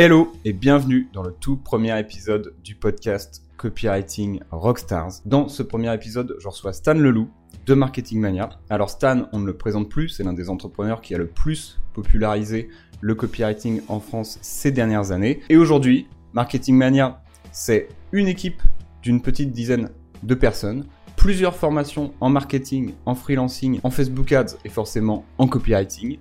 Hello 0.00 0.30
et 0.44 0.52
bienvenue 0.52 1.08
dans 1.12 1.24
le 1.24 1.32
tout 1.32 1.56
premier 1.56 1.98
épisode 1.98 2.54
du 2.62 2.76
podcast 2.76 3.42
Copywriting 3.56 4.38
Rockstars. 4.52 5.14
Dans 5.26 5.48
ce 5.48 5.64
premier 5.64 5.92
épisode, 5.92 6.36
je 6.38 6.46
reçois 6.46 6.72
Stan 6.72 6.94
Leloup 6.94 7.28
de 7.66 7.74
Marketing 7.74 8.20
Mania. 8.20 8.60
Alors 8.70 8.90
Stan, 8.90 9.26
on 9.32 9.40
ne 9.40 9.46
le 9.46 9.56
présente 9.56 9.88
plus, 9.88 10.08
c'est 10.08 10.22
l'un 10.22 10.34
des 10.34 10.50
entrepreneurs 10.50 11.00
qui 11.00 11.16
a 11.16 11.18
le 11.18 11.26
plus 11.26 11.80
popularisé 11.94 12.68
le 13.00 13.16
copywriting 13.16 13.80
en 13.88 13.98
France 13.98 14.38
ces 14.40 14.70
dernières 14.70 15.10
années. 15.10 15.40
Et 15.48 15.56
aujourd'hui, 15.56 16.06
Marketing 16.32 16.76
Mania, 16.76 17.20
c'est 17.50 17.88
une 18.12 18.28
équipe 18.28 18.62
d'une 19.02 19.20
petite 19.20 19.50
dizaine 19.50 19.90
de 20.22 20.34
personnes, 20.36 20.86
plusieurs 21.16 21.56
formations 21.56 22.14
en 22.20 22.30
marketing, 22.30 22.94
en 23.04 23.16
freelancing, 23.16 23.80
en 23.82 23.90
Facebook 23.90 24.30
Ads 24.30 24.58
et 24.64 24.68
forcément 24.68 25.24
en 25.38 25.48
copywriting. 25.48 26.18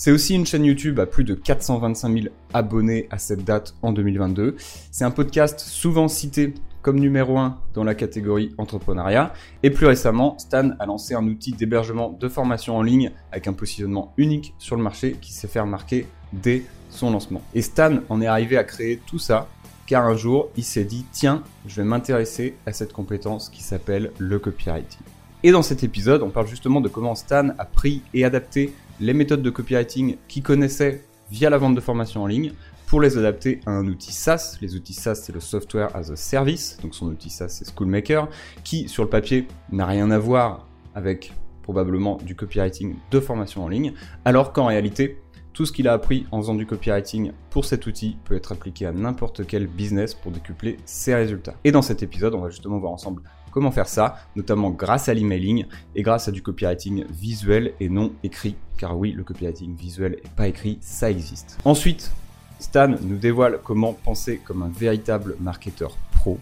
C'est 0.00 0.12
aussi 0.12 0.36
une 0.36 0.46
chaîne 0.46 0.64
YouTube 0.64 1.00
à 1.00 1.06
plus 1.06 1.24
de 1.24 1.34
425 1.34 2.12
000 2.12 2.26
abonnés 2.54 3.08
à 3.10 3.18
cette 3.18 3.44
date 3.44 3.74
en 3.82 3.90
2022. 3.90 4.54
C'est 4.92 5.02
un 5.02 5.10
podcast 5.10 5.58
souvent 5.58 6.06
cité 6.06 6.54
comme 6.82 7.00
numéro 7.00 7.36
1 7.36 7.58
dans 7.74 7.82
la 7.82 7.96
catégorie 7.96 8.54
entrepreneuriat. 8.58 9.34
Et 9.64 9.70
plus 9.70 9.86
récemment, 9.86 10.38
Stan 10.38 10.70
a 10.78 10.86
lancé 10.86 11.14
un 11.14 11.26
outil 11.26 11.50
d'hébergement 11.50 12.10
de 12.10 12.28
formation 12.28 12.76
en 12.76 12.82
ligne 12.82 13.10
avec 13.32 13.48
un 13.48 13.52
positionnement 13.52 14.14
unique 14.18 14.54
sur 14.58 14.76
le 14.76 14.84
marché 14.84 15.16
qui 15.20 15.32
s'est 15.32 15.48
fait 15.48 15.58
remarquer 15.58 16.06
dès 16.32 16.62
son 16.90 17.10
lancement. 17.10 17.42
Et 17.56 17.60
Stan 17.60 17.96
en 18.08 18.20
est 18.20 18.28
arrivé 18.28 18.56
à 18.56 18.62
créer 18.62 19.00
tout 19.04 19.18
ça 19.18 19.48
car 19.88 20.06
un 20.06 20.16
jour, 20.16 20.50
il 20.56 20.62
s'est 20.62 20.84
dit, 20.84 21.06
tiens, 21.10 21.42
je 21.66 21.74
vais 21.74 21.88
m'intéresser 21.88 22.54
à 22.66 22.72
cette 22.72 22.92
compétence 22.92 23.48
qui 23.48 23.64
s'appelle 23.64 24.12
le 24.18 24.38
copywriting. 24.38 25.00
Et 25.42 25.50
dans 25.50 25.62
cet 25.62 25.82
épisode, 25.82 26.22
on 26.22 26.30
parle 26.30 26.46
justement 26.46 26.80
de 26.80 26.88
comment 26.88 27.16
Stan 27.16 27.48
a 27.58 27.64
pris 27.64 28.02
et 28.14 28.24
adapté 28.24 28.72
les 29.00 29.14
méthodes 29.14 29.42
de 29.42 29.50
copywriting 29.50 30.16
qu'il 30.28 30.42
connaissait 30.42 31.04
via 31.30 31.50
la 31.50 31.58
vente 31.58 31.74
de 31.74 31.80
formation 31.80 32.22
en 32.22 32.26
ligne 32.26 32.52
pour 32.86 33.00
les 33.00 33.18
adapter 33.18 33.60
à 33.66 33.70
un 33.70 33.86
outil 33.86 34.12
SaaS. 34.12 34.56
Les 34.62 34.74
outils 34.74 34.94
SaaS, 34.94 35.16
c'est 35.16 35.32
le 35.32 35.40
Software 35.40 35.94
as 35.94 36.10
a 36.10 36.16
Service. 36.16 36.78
Donc 36.82 36.94
son 36.94 37.06
outil 37.06 37.30
SaaS, 37.30 37.48
c'est 37.48 37.70
Schoolmaker, 37.70 38.28
qui 38.64 38.88
sur 38.88 39.02
le 39.02 39.10
papier 39.10 39.46
n'a 39.70 39.86
rien 39.86 40.10
à 40.10 40.18
voir 40.18 40.66
avec 40.94 41.34
probablement 41.62 42.16
du 42.16 42.34
copywriting 42.34 42.96
de 43.10 43.20
formation 43.20 43.62
en 43.62 43.68
ligne, 43.68 43.92
alors 44.24 44.54
qu'en 44.54 44.66
réalité, 44.66 45.20
tout 45.52 45.66
ce 45.66 45.72
qu'il 45.72 45.86
a 45.86 45.92
appris 45.92 46.24
en 46.30 46.40
faisant 46.40 46.54
du 46.54 46.64
copywriting 46.64 47.32
pour 47.50 47.66
cet 47.66 47.86
outil 47.86 48.16
peut 48.24 48.34
être 48.34 48.52
appliqué 48.52 48.86
à 48.86 48.92
n'importe 48.92 49.46
quel 49.46 49.66
business 49.66 50.14
pour 50.14 50.32
décupler 50.32 50.78
ses 50.86 51.14
résultats. 51.14 51.56
Et 51.64 51.72
dans 51.72 51.82
cet 51.82 52.02
épisode, 52.02 52.34
on 52.34 52.40
va 52.40 52.48
justement 52.48 52.78
voir 52.78 52.92
ensemble 52.92 53.22
comment 53.58 53.72
faire 53.72 53.88
ça, 53.88 54.18
notamment 54.36 54.70
grâce 54.70 55.08
à 55.08 55.14
l'emailing 55.14 55.64
et 55.96 56.02
grâce 56.02 56.28
à 56.28 56.30
du 56.30 56.42
copywriting 56.42 57.04
visuel 57.10 57.72
et 57.80 57.88
non 57.88 58.12
écrit. 58.22 58.54
Car 58.76 58.96
oui, 58.96 59.10
le 59.10 59.24
copywriting 59.24 59.74
visuel 59.74 60.20
et 60.22 60.28
pas 60.36 60.46
écrit, 60.46 60.78
ça 60.80 61.10
existe. 61.10 61.58
Ensuite, 61.64 62.12
Stan 62.60 62.86
nous 62.86 63.16
dévoile 63.16 63.58
comment 63.64 63.94
penser 63.94 64.40
comme 64.44 64.62
un 64.62 64.68
véritable 64.68 65.34
marketeur 65.40 65.96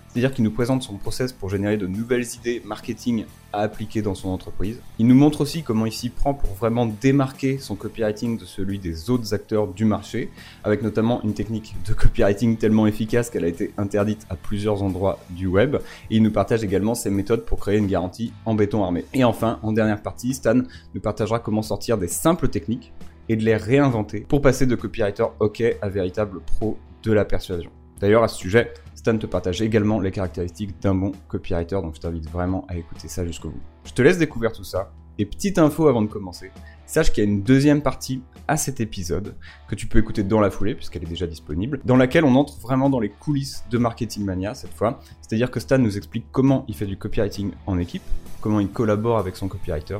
c'est-à-dire 0.09 0.33
qu'il 0.33 0.45
nous 0.45 0.51
présente 0.51 0.83
son 0.83 0.95
process 0.95 1.33
pour 1.33 1.51
générer 1.51 1.77
de 1.77 1.87
nouvelles 1.87 2.27
idées 2.34 2.62
marketing 2.65 3.25
à 3.53 3.61
appliquer 3.61 4.03
dans 4.03 4.15
son 4.15 4.28
entreprise. 4.28 4.81
Il 4.98 5.06
nous 5.06 5.15
montre 5.15 5.41
aussi 5.41 5.62
comment 5.62 5.87
il 5.87 5.93
s'y 5.93 6.11
prend 6.11 6.34
pour 6.34 6.51
vraiment 6.55 6.87
démarquer 6.87 7.59
son 7.59 7.75
copywriting 7.75 8.39
de 8.39 8.45
celui 8.45 8.78
des 8.78 9.09
autres 9.11 9.34
acteurs 9.34 9.69
du 9.69 9.84
marché, 9.84 10.31
avec 10.65 10.83
notamment 10.83 11.23
une 11.23 11.34
technique 11.34 11.75
de 11.87 11.95
copywriting 11.95 12.56
tellement 12.56 12.87
efficace 12.87 13.31
qu'elle 13.31 13.45
a 13.45 13.48
été 13.48 13.73
interdite 13.78 14.27
à 14.31 14.37
plusieurs 14.37 14.83
endroits 14.83 15.19
du 15.31 15.47
web. 15.47 15.77
Et 16.11 16.17
il 16.17 16.23
nous 16.23 16.33
partage 16.33 16.65
également 16.65 16.95
ses 16.95 17.11
méthodes 17.11 17.45
pour 17.45 17.61
créer 17.61 17.78
une 17.78 17.87
garantie 17.87 18.33
en 18.45 18.55
béton 18.55 18.84
armé. 18.84 19.05
Et 19.15 19.25
enfin, 19.25 19.59
en 19.62 19.73
dernière 19.73 20.03
partie, 20.03 20.34
Stan 20.34 20.61
nous 20.95 21.00
partagera 21.00 21.39
comment 21.39 21.62
sortir 21.62 21.98
des 21.98 22.09
simples 22.09 22.48
techniques 22.48 22.93
et 23.28 23.37
de 23.37 23.45
les 23.45 23.56
réinventer 23.56 24.21
pour 24.21 24.41
passer 24.41 24.67
de 24.67 24.75
copywriter 24.75 25.25
OK 25.41 25.62
à 25.81 25.89
véritable 25.89 26.41
pro 26.41 26.78
de 27.03 27.12
la 27.12 27.25
persuasion. 27.25 27.71
D'ailleurs, 28.00 28.23
à 28.23 28.28
ce 28.28 28.37
sujet, 28.37 28.73
Stan 29.07 29.19
te 29.19 29.27
partage 29.27 29.62
également 29.62 30.01
les 30.01 30.11
caractéristiques 30.11 30.83
d'un 30.83 30.97
bon 30.97 31.12
copywriter, 31.29 31.77
donc 31.77 31.95
je 31.95 32.01
t'invite 32.01 32.29
vraiment 32.29 32.65
à 32.69 32.77
écouter 32.77 33.07
ça 33.07 33.25
jusqu'au 33.25 33.51
bout. 33.51 33.61
Je 33.85 33.93
te 33.93 34.03
laisse 34.03 34.19
découvrir 34.19 34.51
tout 34.51 34.65
ça. 34.65 34.91
Et 35.17 35.25
petite 35.25 35.61
info 35.61 35.87
avant 35.87 36.03
de 36.03 36.09
commencer, 36.09 36.50
sache 36.87 37.12
qu'il 37.12 37.22
y 37.22 37.27
a 37.28 37.31
une 37.31 37.45
deuxième 37.45 37.83
partie 37.83 38.21
à 38.49 38.56
cet 38.56 38.81
épisode 38.81 39.37
que 39.69 39.77
tu 39.77 39.87
peux 39.87 40.00
écouter 40.00 40.25
dans 40.25 40.41
la 40.41 40.50
foulée 40.50 40.75
puisqu'elle 40.75 41.05
est 41.05 41.09
déjà 41.09 41.28
disponible, 41.28 41.81
dans 41.84 41.95
laquelle 41.95 42.25
on 42.25 42.34
entre 42.34 42.59
vraiment 42.59 42.91
dans 42.91 42.99
les 42.99 43.11
coulisses 43.11 43.62
de 43.71 43.78
Marketing 43.78 44.25
Mania 44.25 44.56
cette 44.56 44.75
fois. 44.75 44.99
C'est-à-dire 45.22 45.53
que 45.53 45.61
Stan 45.61 45.78
nous 45.78 45.97
explique 45.97 46.27
comment 46.33 46.65
il 46.66 46.75
fait 46.75 46.87
du 46.87 46.97
copywriting 46.97 47.53
en 47.66 47.78
équipe, 47.78 48.03
comment 48.41 48.59
il 48.59 48.71
collabore 48.71 49.19
avec 49.19 49.37
son 49.37 49.47
copywriter, 49.47 49.99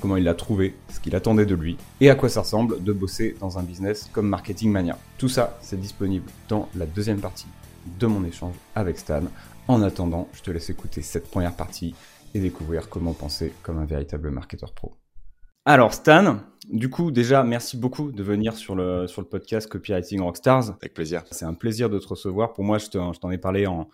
comment 0.00 0.16
il 0.16 0.22
l'a 0.22 0.34
trouvé, 0.34 0.76
ce 0.90 1.00
qu'il 1.00 1.16
attendait 1.16 1.44
de 1.44 1.56
lui, 1.56 1.76
et 2.00 2.08
à 2.08 2.14
quoi 2.14 2.28
ça 2.28 2.42
ressemble 2.42 2.84
de 2.84 2.92
bosser 2.92 3.34
dans 3.40 3.58
un 3.58 3.64
business 3.64 4.08
comme 4.12 4.28
Marketing 4.28 4.70
Mania. 4.70 4.96
Tout 5.18 5.28
ça, 5.28 5.58
c'est 5.60 5.80
disponible 5.80 6.30
dans 6.48 6.68
la 6.76 6.86
deuxième 6.86 7.18
partie 7.18 7.48
de 7.98 8.06
mon 8.06 8.24
échange 8.24 8.54
avec 8.74 8.98
Stan. 8.98 9.22
En 9.68 9.82
attendant, 9.82 10.28
je 10.32 10.42
te 10.42 10.50
laisse 10.50 10.70
écouter 10.70 11.02
cette 11.02 11.30
première 11.30 11.54
partie 11.54 11.94
et 12.34 12.40
découvrir 12.40 12.88
comment 12.88 13.12
penser 13.12 13.52
comme 13.62 13.78
un 13.78 13.84
véritable 13.84 14.30
marketeur 14.30 14.72
pro. 14.72 14.94
Alors 15.64 15.94
Stan, 15.94 16.38
du 16.70 16.90
coup 16.90 17.10
déjà 17.10 17.42
merci 17.42 17.76
beaucoup 17.76 18.12
de 18.12 18.22
venir 18.22 18.54
sur 18.54 18.76
le, 18.76 19.06
sur 19.08 19.20
le 19.20 19.26
podcast 19.26 19.68
Copywriting 19.68 20.20
Rockstars. 20.20 20.76
Avec 20.80 20.94
plaisir. 20.94 21.24
C'est 21.30 21.44
un 21.44 21.54
plaisir 21.54 21.90
de 21.90 21.98
te 21.98 22.06
recevoir. 22.06 22.52
Pour 22.52 22.64
moi, 22.64 22.78
je 22.78 22.88
t'en 22.88 23.30
ai 23.30 23.38
parlé 23.38 23.66
en, 23.66 23.88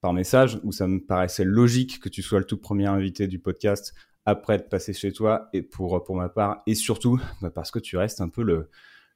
par 0.00 0.12
message 0.12 0.58
où 0.62 0.72
ça 0.72 0.86
me 0.86 1.00
paraissait 1.00 1.44
logique 1.44 2.00
que 2.00 2.08
tu 2.08 2.22
sois 2.22 2.38
le 2.38 2.44
tout 2.44 2.58
premier 2.58 2.86
invité 2.86 3.26
du 3.26 3.38
podcast 3.38 3.94
après 4.24 4.58
de 4.58 4.62
passer 4.62 4.92
chez 4.92 5.12
toi 5.12 5.48
et 5.52 5.62
pour, 5.62 6.04
pour 6.04 6.14
ma 6.14 6.28
part, 6.28 6.62
et 6.66 6.74
surtout 6.74 7.20
bah, 7.40 7.50
parce 7.50 7.70
que 7.70 7.78
tu 7.78 7.96
restes 7.96 8.20
un 8.20 8.28
peu 8.28 8.42
le, 8.42 8.68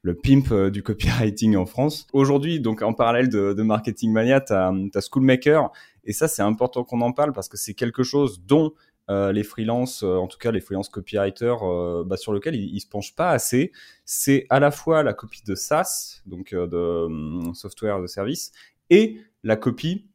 le 0.02 0.14
pimp 0.14 0.50
euh, 0.50 0.70
du 0.70 0.82
copywriting 0.82 1.56
en 1.56 1.66
France. 1.66 2.06
Aujourd'hui, 2.12 2.60
donc 2.60 2.82
en 2.82 2.92
parallèle 2.92 3.28
de, 3.28 3.62
Marketing 3.62 4.12
Mania, 4.12 4.40
tu 4.40 4.52
as, 4.52 5.00
Schoolmaker, 5.00 5.70
et 6.04 6.12
ça 6.12 6.28
c'est 6.28 6.42
important 6.42 6.84
qu'on 6.84 7.00
en 7.00 7.12
parle 7.12 7.32
parce 7.32 7.48
que 7.48 7.56
c'est 7.56 7.74
quelque 7.74 8.02
chose 8.02 8.42
dont 8.44 8.72
euh, 9.10 9.32
les 9.32 9.44
freelances, 9.44 10.02
euh, 10.02 10.16
en 10.16 10.26
tout 10.26 10.38
cas 10.38 10.50
les 10.50 10.60
freelance 10.60 10.88
copywriters, 10.88 12.04
bah, 12.04 12.16
sur 12.16 12.32
lequel 12.32 12.56
ils, 12.56 12.74
ils, 12.74 12.80
se 12.80 12.88
penchent 12.88 13.14
pas 13.14 13.30
assez. 13.30 13.72
C'est 14.04 14.46
à 14.50 14.58
la 14.58 14.72
fois 14.72 15.02
la 15.04 15.14
copie 15.14 15.42
de 15.44 15.54
SaaS, 15.54 16.22
donc 16.26 16.52
de 16.52 17.54
software 17.54 18.00
de 18.00 18.06
service, 18.06 18.52
et 18.90 19.20
la 19.44 19.56
copie 19.56 20.08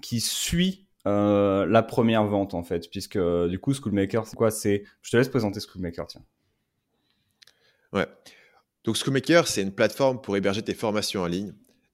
qui 0.00 0.20
suit 0.20 0.86
la 1.04 1.82
première 1.82 2.24
vente 2.24 2.54
en 2.54 2.62
fait, 2.62 2.88
puisque 2.90 3.18
du 3.18 3.58
coup 3.58 3.74
Schoolmaker, 3.74 4.26
c'est 4.26 4.36
quoi? 4.36 4.52
C'est, 4.52 4.84
je 5.02 5.10
te 5.10 5.16
laisse 5.16 5.28
présenter 5.28 5.58
Schoolmaker, 5.58 6.06
tiens. 6.06 6.22
Ouais. 7.92 8.06
Donc 8.90 8.96
Schoolmaker, 8.96 9.46
c'est 9.46 9.62
une 9.62 9.70
plateforme 9.70 10.20
pour 10.20 10.36
héberger 10.36 10.62
tes 10.62 10.74
formations 10.74 11.22
en 11.22 11.28
ligne. 11.28 11.52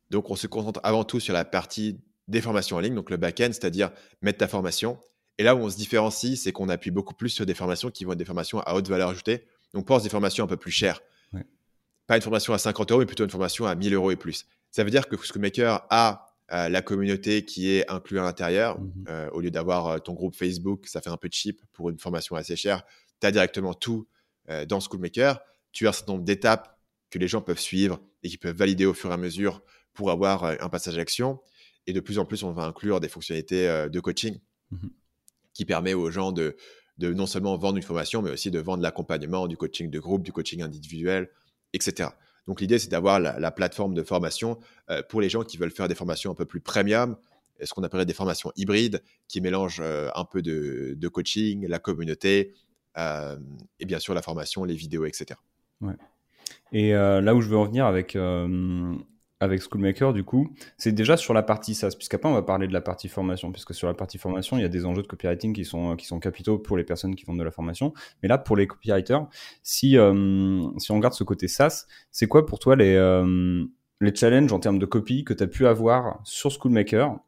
Donc 0.08 0.30
on 0.30 0.34
se 0.34 0.46
concentre 0.46 0.80
avant 0.82 1.04
tout 1.04 1.20
sur 1.20 1.34
la 1.34 1.44
partie 1.44 2.00
des 2.26 2.40
formations 2.40 2.78
en 2.78 2.80
ligne, 2.80 2.94
donc 2.94 3.10
le 3.10 3.18
back-end, 3.18 3.50
c'est-à-dire 3.52 3.90
mettre 4.22 4.38
ta 4.38 4.48
formation. 4.48 4.98
Et 5.36 5.42
là 5.42 5.54
où 5.54 5.58
on 5.58 5.68
se 5.68 5.76
différencie, 5.76 6.40
c'est 6.40 6.52
qu'on 6.52 6.70
appuie 6.70 6.90
beaucoup 6.90 7.12
plus 7.12 7.28
sur 7.28 7.44
des 7.44 7.52
formations 7.52 7.90
qui 7.90 8.06
vont 8.06 8.12
être 8.12 8.18
des 8.18 8.24
formations 8.24 8.60
à 8.60 8.74
haute 8.74 8.88
valeur 8.88 9.10
ajoutée. 9.10 9.44
Donc 9.74 9.86
pense 9.86 10.04
des 10.04 10.08
formations 10.08 10.44
un 10.44 10.46
peu 10.46 10.56
plus 10.56 10.70
chères. 10.70 11.02
Ouais. 11.34 11.44
Pas 12.06 12.16
une 12.16 12.22
formation 12.22 12.54
à 12.54 12.58
50 12.58 12.90
euros, 12.92 13.00
mais 13.00 13.04
plutôt 13.06 13.24
une 13.24 13.30
formation 13.30 13.66
à 13.66 13.74
1000 13.74 13.92
euros 13.92 14.10
et 14.10 14.16
plus. 14.16 14.46
Ça 14.70 14.82
veut 14.82 14.90
dire 14.90 15.06
que 15.06 15.18
Schoolmaker 15.22 15.86
a 15.90 16.34
euh, 16.50 16.70
la 16.70 16.80
communauté 16.80 17.44
qui 17.44 17.72
est 17.72 17.90
inclue 17.90 18.18
à 18.18 18.22
l'intérieur. 18.22 18.80
Mmh 18.80 18.92
euh, 19.10 19.28
au 19.32 19.42
lieu 19.42 19.50
d'avoir 19.50 19.86
euh, 19.86 19.98
ton 19.98 20.14
groupe 20.14 20.34
Facebook, 20.34 20.86
ça 20.86 21.02
fait 21.02 21.10
un 21.10 21.18
peu 21.18 21.28
cheap 21.30 21.60
pour 21.74 21.90
une 21.90 21.98
formation 21.98 22.36
assez 22.36 22.56
chère. 22.56 22.84
Tu 23.20 23.26
as 23.26 23.32
directement 23.32 23.74
tout 23.74 24.08
dans 24.66 24.80
Schoolmaker. 24.80 25.40
Tu 25.72 25.86
as 25.86 25.90
un 25.90 25.92
certain 25.92 26.12
nombre 26.12 26.24
d'étapes 26.24 26.75
que 27.16 27.20
les 27.22 27.28
gens 27.28 27.40
peuvent 27.40 27.58
suivre 27.58 28.00
et 28.22 28.28
qui 28.28 28.38
peuvent 28.38 28.56
valider 28.56 28.86
au 28.86 28.94
fur 28.94 29.10
et 29.10 29.14
à 29.14 29.16
mesure 29.16 29.62
pour 29.94 30.10
avoir 30.10 30.44
un 30.44 30.68
passage 30.68 30.94
à 30.94 30.98
l'action. 30.98 31.40
Et 31.86 31.92
de 31.92 32.00
plus 32.00 32.18
en 32.18 32.24
plus, 32.24 32.42
on 32.42 32.52
va 32.52 32.64
inclure 32.64 33.00
des 33.00 33.08
fonctionnalités 33.08 33.88
de 33.90 34.00
coaching 34.00 34.38
mmh 34.70 34.88
qui 35.56 35.64
permet 35.64 35.94
aux 35.94 36.10
gens 36.10 36.32
de, 36.32 36.54
de 36.98 37.12
non 37.12 37.26
seulement 37.26 37.56
vendre 37.56 37.76
une 37.76 37.82
formation, 37.82 38.22
mais 38.22 38.30
aussi 38.30 38.50
de 38.50 38.58
vendre 38.58 38.82
l'accompagnement, 38.82 39.46
du 39.46 39.56
coaching 39.56 39.90
de 39.90 39.98
groupe, 39.98 40.22
du 40.22 40.32
coaching 40.32 40.62
individuel, 40.62 41.30
etc. 41.72 42.10
Donc 42.46 42.60
l'idée, 42.60 42.78
c'est 42.78 42.90
d'avoir 42.90 43.18
la, 43.18 43.50
plateforme 43.50 43.94
de 43.94 44.02
formation 44.02 44.58
euh, 44.90 45.02
pour 45.08 45.20
les 45.20 45.28
gens 45.28 45.42
qui 45.42 45.56
veulent 45.56 45.70
faire 45.70 45.88
des 45.88 45.94
formations 45.94 46.30
un 46.30 46.34
peu 46.34 46.44
plus 46.44 46.60
premium, 46.60 47.16
ce 47.62 47.72
qu'on 47.72 47.82
appellerait 47.82 48.06
des 48.06 48.14
formations 48.14 48.52
hybrides, 48.56 49.02
qui 49.28 49.40
mélangent 49.40 49.80
euh, 49.80 50.10
un 50.14 50.24
peu 50.24 50.42
de, 50.42 51.08
coaching, 51.08 51.66
la 51.66 51.78
communauté, 51.78 52.54
euh, 52.98 53.36
et 53.80 53.86
bien 53.86 53.98
sûr 53.98 54.14
la 54.14 54.22
formation, 54.22 54.64
les 54.64 54.74
vidéos, 54.74 55.06
etc. 55.06 55.40
Ouais. 55.80 55.94
Et 56.72 56.92
là 56.92 57.34
où 57.34 57.40
je 57.40 57.48
veux 57.48 57.56
en 57.56 57.64
venir 57.64 57.86
avec 57.86 58.16
avec 59.40 59.60
Schoolmaker, 59.60 60.12
du 60.14 60.24
coup, 60.24 60.50
c'est 60.78 60.92
déjà 60.92 61.16
sur 61.16 61.34
la 61.34 61.42
partie 61.42 61.74
SaaS, 61.74 61.94
puisqu'après 61.96 62.28
on 62.28 62.32
va 62.32 62.42
parler 62.42 62.66
de 62.66 62.72
la 62.72 62.80
partie 62.80 63.08
formation, 63.08 63.52
puisque 63.52 63.74
sur 63.74 63.86
la 63.86 63.94
partie 63.94 64.16
formation, 64.16 64.56
il 64.56 64.62
y 64.62 64.64
a 64.64 64.68
des 64.68 64.86
enjeux 64.86 65.02
de 65.02 65.06
copywriting 65.06 65.52
qui 65.52 65.64
sont, 65.64 65.94
qui 65.96 66.06
sont 66.06 66.18
capitaux 66.20 66.58
pour 66.58 66.76
les 66.76 66.84
personnes 66.84 67.14
qui 67.14 67.24
font 67.24 67.34
de 67.34 67.44
la 67.44 67.50
formation. 67.50 67.92
Mais 68.22 68.28
là, 68.28 68.38
pour 68.38 68.56
les 68.56 68.66
copywriters, 68.66 69.26
si, 69.62 69.98
euh, 69.98 70.62
si 70.78 70.90
on 70.90 70.96
regarde 70.96 71.12
ce 71.12 71.24
côté 71.24 71.48
SaaS, 71.48 71.86
c'est 72.10 72.26
quoi 72.28 72.46
pour 72.46 72.58
toi 72.58 72.76
les, 72.76 72.94
euh, 72.94 73.64
les 74.00 74.14
challenges 74.14 74.52
en 74.52 74.58
termes 74.58 74.78
de 74.78 74.86
copie 74.86 75.24
que 75.24 75.34
tu 75.34 75.42
as 75.44 75.48
pu 75.48 75.66
avoir 75.66 76.20
sur 76.24 76.50
Schoolmaker 76.50 77.18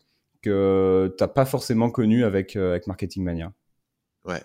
que 0.41 1.15
tu 1.19 1.23
n'as 1.23 1.29
pas 1.29 1.45
forcément 1.45 1.91
connu 1.91 2.25
avec, 2.25 2.57
euh, 2.57 2.71
avec 2.71 2.87
Marketing 2.87 3.23
Mania? 3.23 3.53
Ouais. 4.25 4.43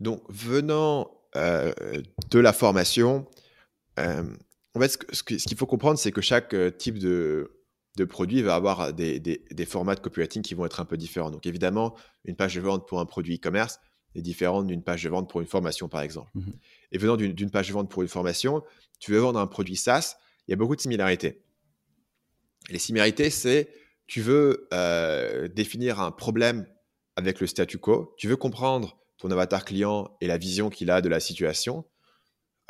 Donc, 0.00 0.22
venant 0.28 1.10
de 1.34 2.38
la 2.40 2.52
formation, 2.52 3.26
En 4.74 4.80
fait, 4.80 4.98
ce 5.12 5.22
qu'il 5.22 5.56
faut 5.56 5.66
comprendre, 5.66 5.98
c'est 5.98 6.12
que 6.12 6.20
chaque 6.20 6.54
euh, 6.54 6.70
type 6.70 6.98
de, 6.98 7.58
de 7.96 8.04
produit 8.04 8.42
va 8.42 8.54
avoir 8.54 8.92
des, 8.92 9.18
des, 9.18 9.66
formats 9.66 9.94
de 9.94 10.00
copywriting 10.00 10.42
qui 10.42 10.54
vont 10.54 10.66
être 10.66 10.80
un 10.80 10.84
peu 10.84 10.96
différents. 10.96 11.30
Donc 11.30 11.46
évidemment, 11.46 11.96
une 12.24 12.36
page 12.36 12.54
de 12.54 12.60
vente 12.60 12.86
pour 12.86 13.00
un 13.00 13.06
produit 13.06 13.36
e-commerce 13.36 13.80
est 14.14 14.22
différente 14.22 14.66
d'une 14.66 14.82
page 14.82 15.02
de 15.02 15.08
vente 15.08 15.28
pour 15.28 15.40
une 15.40 15.46
formation, 15.46 15.88
par 15.88 16.02
exemple. 16.02 16.30
Mmh 16.34 16.50
Et 16.92 16.98
venant 16.98 17.16
d'une 17.16 17.50
page 17.50 17.68
de 17.68 17.72
vente 17.72 17.90
pour 17.90 18.02
une 18.02 18.08
formation, 18.08 18.62
tu 19.00 19.12
veux 19.12 19.18
vendre 19.18 19.38
un 19.38 19.46
produit 19.46 19.76
SaaS, 19.76 20.16
il 20.46 20.52
y 20.52 20.54
a 20.54 20.56
beaucoup 20.56 20.76
de 20.76 20.80
similarités. 20.80 21.42
Les 22.70 22.78
similarités, 22.78 23.30
c'est 23.30 23.68
tu 24.06 24.20
veux 24.20 24.68
euh, 24.72 25.48
définir 25.48 26.00
un 26.00 26.10
problème 26.10 26.66
avec 27.16 27.40
le 27.40 27.46
statu 27.46 27.78
quo, 27.78 28.14
tu 28.16 28.28
veux 28.28 28.36
comprendre 28.36 28.96
ton 29.18 29.30
avatar 29.30 29.64
client 29.64 30.16
et 30.20 30.26
la 30.26 30.38
vision 30.38 30.70
qu'il 30.70 30.90
a 30.90 31.00
de 31.00 31.08
la 31.08 31.20
situation, 31.20 31.84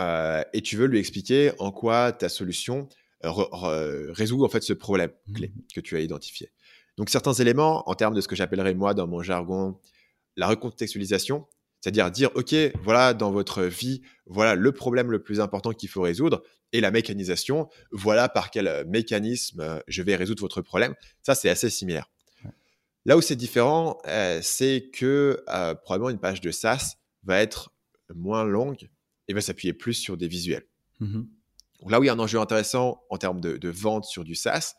euh, 0.00 0.43
et 0.53 0.62
tu 0.62 0.77
veux 0.77 0.87
lui 0.87 0.99
expliquer 0.99 1.53
en 1.59 1.73
quoi 1.73 2.12
ta 2.12 2.29
solution 2.29 2.89
résout 3.23 4.45
en 4.45 4.49
fait 4.49 4.62
ce 4.62 4.73
problème 4.73 5.11
mmh 5.27 5.33
clé 5.35 5.53
que 5.75 5.81
tu 5.81 5.97
as 5.97 6.00
identifié. 6.00 6.53
Donc 6.97 7.11
certains 7.11 7.33
éléments, 7.33 7.89
en 7.89 7.95
termes 7.95 8.15
de 8.15 8.21
ce 8.21 8.29
que 8.29 8.37
j'appellerais 8.37 8.75
moi 8.75 8.95
dans 8.95 9.06
mon 9.06 9.23
jargon, 9.23 9.79
la 10.37 10.47
recontextualisation, 10.49 11.47
c'est-à-dire 11.81 12.11
dire, 12.11 12.31
OK, 12.35 12.55
voilà 12.83 13.15
dans 13.15 13.31
votre 13.31 13.62
vie, 13.62 14.03
voilà 14.27 14.55
le 14.55 14.73
problème 14.73 15.11
le 15.11 15.23
plus 15.23 15.41
important 15.41 15.73
qu'il 15.73 15.89
faut 15.89 16.03
résoudre, 16.03 16.43
et 16.73 16.81
la 16.81 16.91
mécanisation, 16.91 17.69
voilà 17.93 18.29
par 18.29 18.51
quel 18.51 18.69
euh, 18.69 18.85
mécanisme 18.85 19.61
euh, 19.61 19.81
je 19.89 20.03
vais 20.03 20.17
résoudre 20.17 20.43
votre 20.43 20.61
problème. 20.61 20.94
Ça, 21.23 21.35
c'est 21.35 21.49
assez 21.49 21.71
similaire. 21.71 22.11
Là 23.05 23.17
où 23.17 23.21
c'est 23.21 23.37
différent, 23.37 23.99
euh, 24.06 24.41
c'est 24.43 24.91
que 24.93 25.43
probablement 25.83 26.11
une 26.11 26.19
page 26.19 26.41
de 26.41 26.51
SaaS 26.51 26.97
va 27.23 27.41
être 27.41 27.71
moins 28.15 28.44
longue 28.44 28.91
et 29.29 29.35
va 29.35 29.41
s'appuyer 29.41 29.73
plus 29.73 29.95
sur 29.95 30.17
des 30.17 30.29
visuels. 30.29 30.67
Mmh 31.01 31.23
là 31.87 32.01
où 32.01 32.05
il 32.05 32.07
y 32.07 32.11
a 32.11 32.13
un 32.13 32.19
enjeu 32.19 32.41
intéressant 32.41 33.05
en 33.11 33.19
termes 33.19 33.41
de, 33.41 33.69
vente 33.69 34.05
sur 34.05 34.25
du 34.25 34.35
SaaS, 34.35 34.75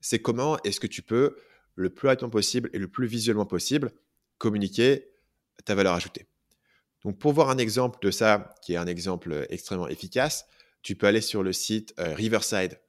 c'est 0.00 0.20
comment 0.20 0.58
est-ce 0.62 0.80
que 0.80 0.86
tu 0.86 1.02
peux, 1.02 1.36
le 1.74 1.90
plus 1.90 2.08
rapidement 2.08 2.30
possible 2.30 2.70
et 2.72 2.78
le 2.78 2.88
plus 2.88 3.06
visuellement 3.06 3.46
possible, 3.46 3.92
communiquer 4.38 5.08
ta 5.64 5.74
valeur 5.74 5.94
ajoutée. 5.94 6.26
Donc, 7.04 7.18
pour 7.18 7.32
voir 7.32 7.50
un 7.50 7.58
exemple 7.58 7.98
de 8.04 8.10
ça, 8.10 8.54
qui 8.62 8.72
est 8.72 8.76
un 8.76 8.86
exemple 8.86 9.46
extrêmement 9.50 9.88
efficace, 9.88 10.46
tu 10.82 10.96
peux 10.96 11.06
aller 11.06 11.20
sur 11.20 11.42
le 11.42 11.52
site 11.52 11.94
euh, 11.98 12.14
Riverside, 12.14 12.80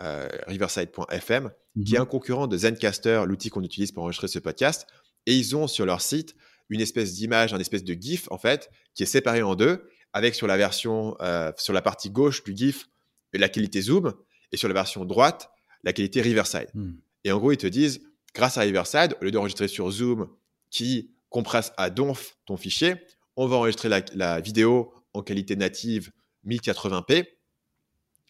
euh, 0.00 0.28
riverside.fm, 0.46 1.50
qui 1.84 1.94
est 1.94 1.98
un 1.98 2.06
concurrent 2.06 2.46
de 2.46 2.56
Zencaster, 2.56 3.22
l'outil 3.26 3.50
qu'on 3.50 3.62
utilise 3.62 3.92
pour 3.92 4.02
enregistrer 4.02 4.28
ce 4.28 4.38
podcast. 4.38 4.86
Et 5.26 5.36
ils 5.36 5.56
ont 5.56 5.66
sur 5.66 5.86
leur 5.86 6.00
site 6.00 6.34
une 6.68 6.80
espèce 6.80 7.14
d'image, 7.14 7.54
un 7.54 7.58
espèce 7.58 7.84
de 7.84 7.94
GIF, 7.94 8.30
en 8.30 8.38
fait, 8.38 8.70
qui 8.94 9.04
est 9.04 9.06
séparé 9.06 9.42
en 9.42 9.54
deux, 9.54 9.88
avec 10.12 10.34
sur 10.34 10.46
la 10.46 10.56
version, 10.56 11.16
euh, 11.20 11.52
sur 11.56 11.72
la 11.72 11.82
partie 11.82 12.10
gauche 12.10 12.42
du 12.44 12.56
GIF, 12.56 12.88
la 13.32 13.48
qualité 13.48 13.80
zoom, 13.80 14.14
et 14.52 14.56
sur 14.56 14.68
la 14.68 14.74
version 14.74 15.04
droite, 15.04 15.50
la 15.84 15.92
qualité 15.92 16.20
Riverside. 16.20 16.68
Hmm. 16.74 16.92
Et 17.24 17.32
en 17.32 17.38
gros, 17.38 17.52
ils 17.52 17.58
te 17.58 17.66
disent, 17.66 18.00
grâce 18.34 18.58
à 18.58 18.62
Riverside, 18.62 19.16
au 19.20 19.24
lieu 19.24 19.30
d'enregistrer 19.30 19.68
sur 19.68 19.90
Zoom, 19.90 20.28
qui 20.70 21.10
compresse 21.28 21.72
à 21.76 21.90
donf 21.90 22.36
ton 22.46 22.56
fichier, 22.56 22.96
on 23.36 23.46
va 23.46 23.56
enregistrer 23.56 23.88
la, 24.14 24.40
vidéo 24.40 24.92
en 25.14 25.22
qualité 25.22 25.56
native 25.56 26.10
1080p 26.46 27.26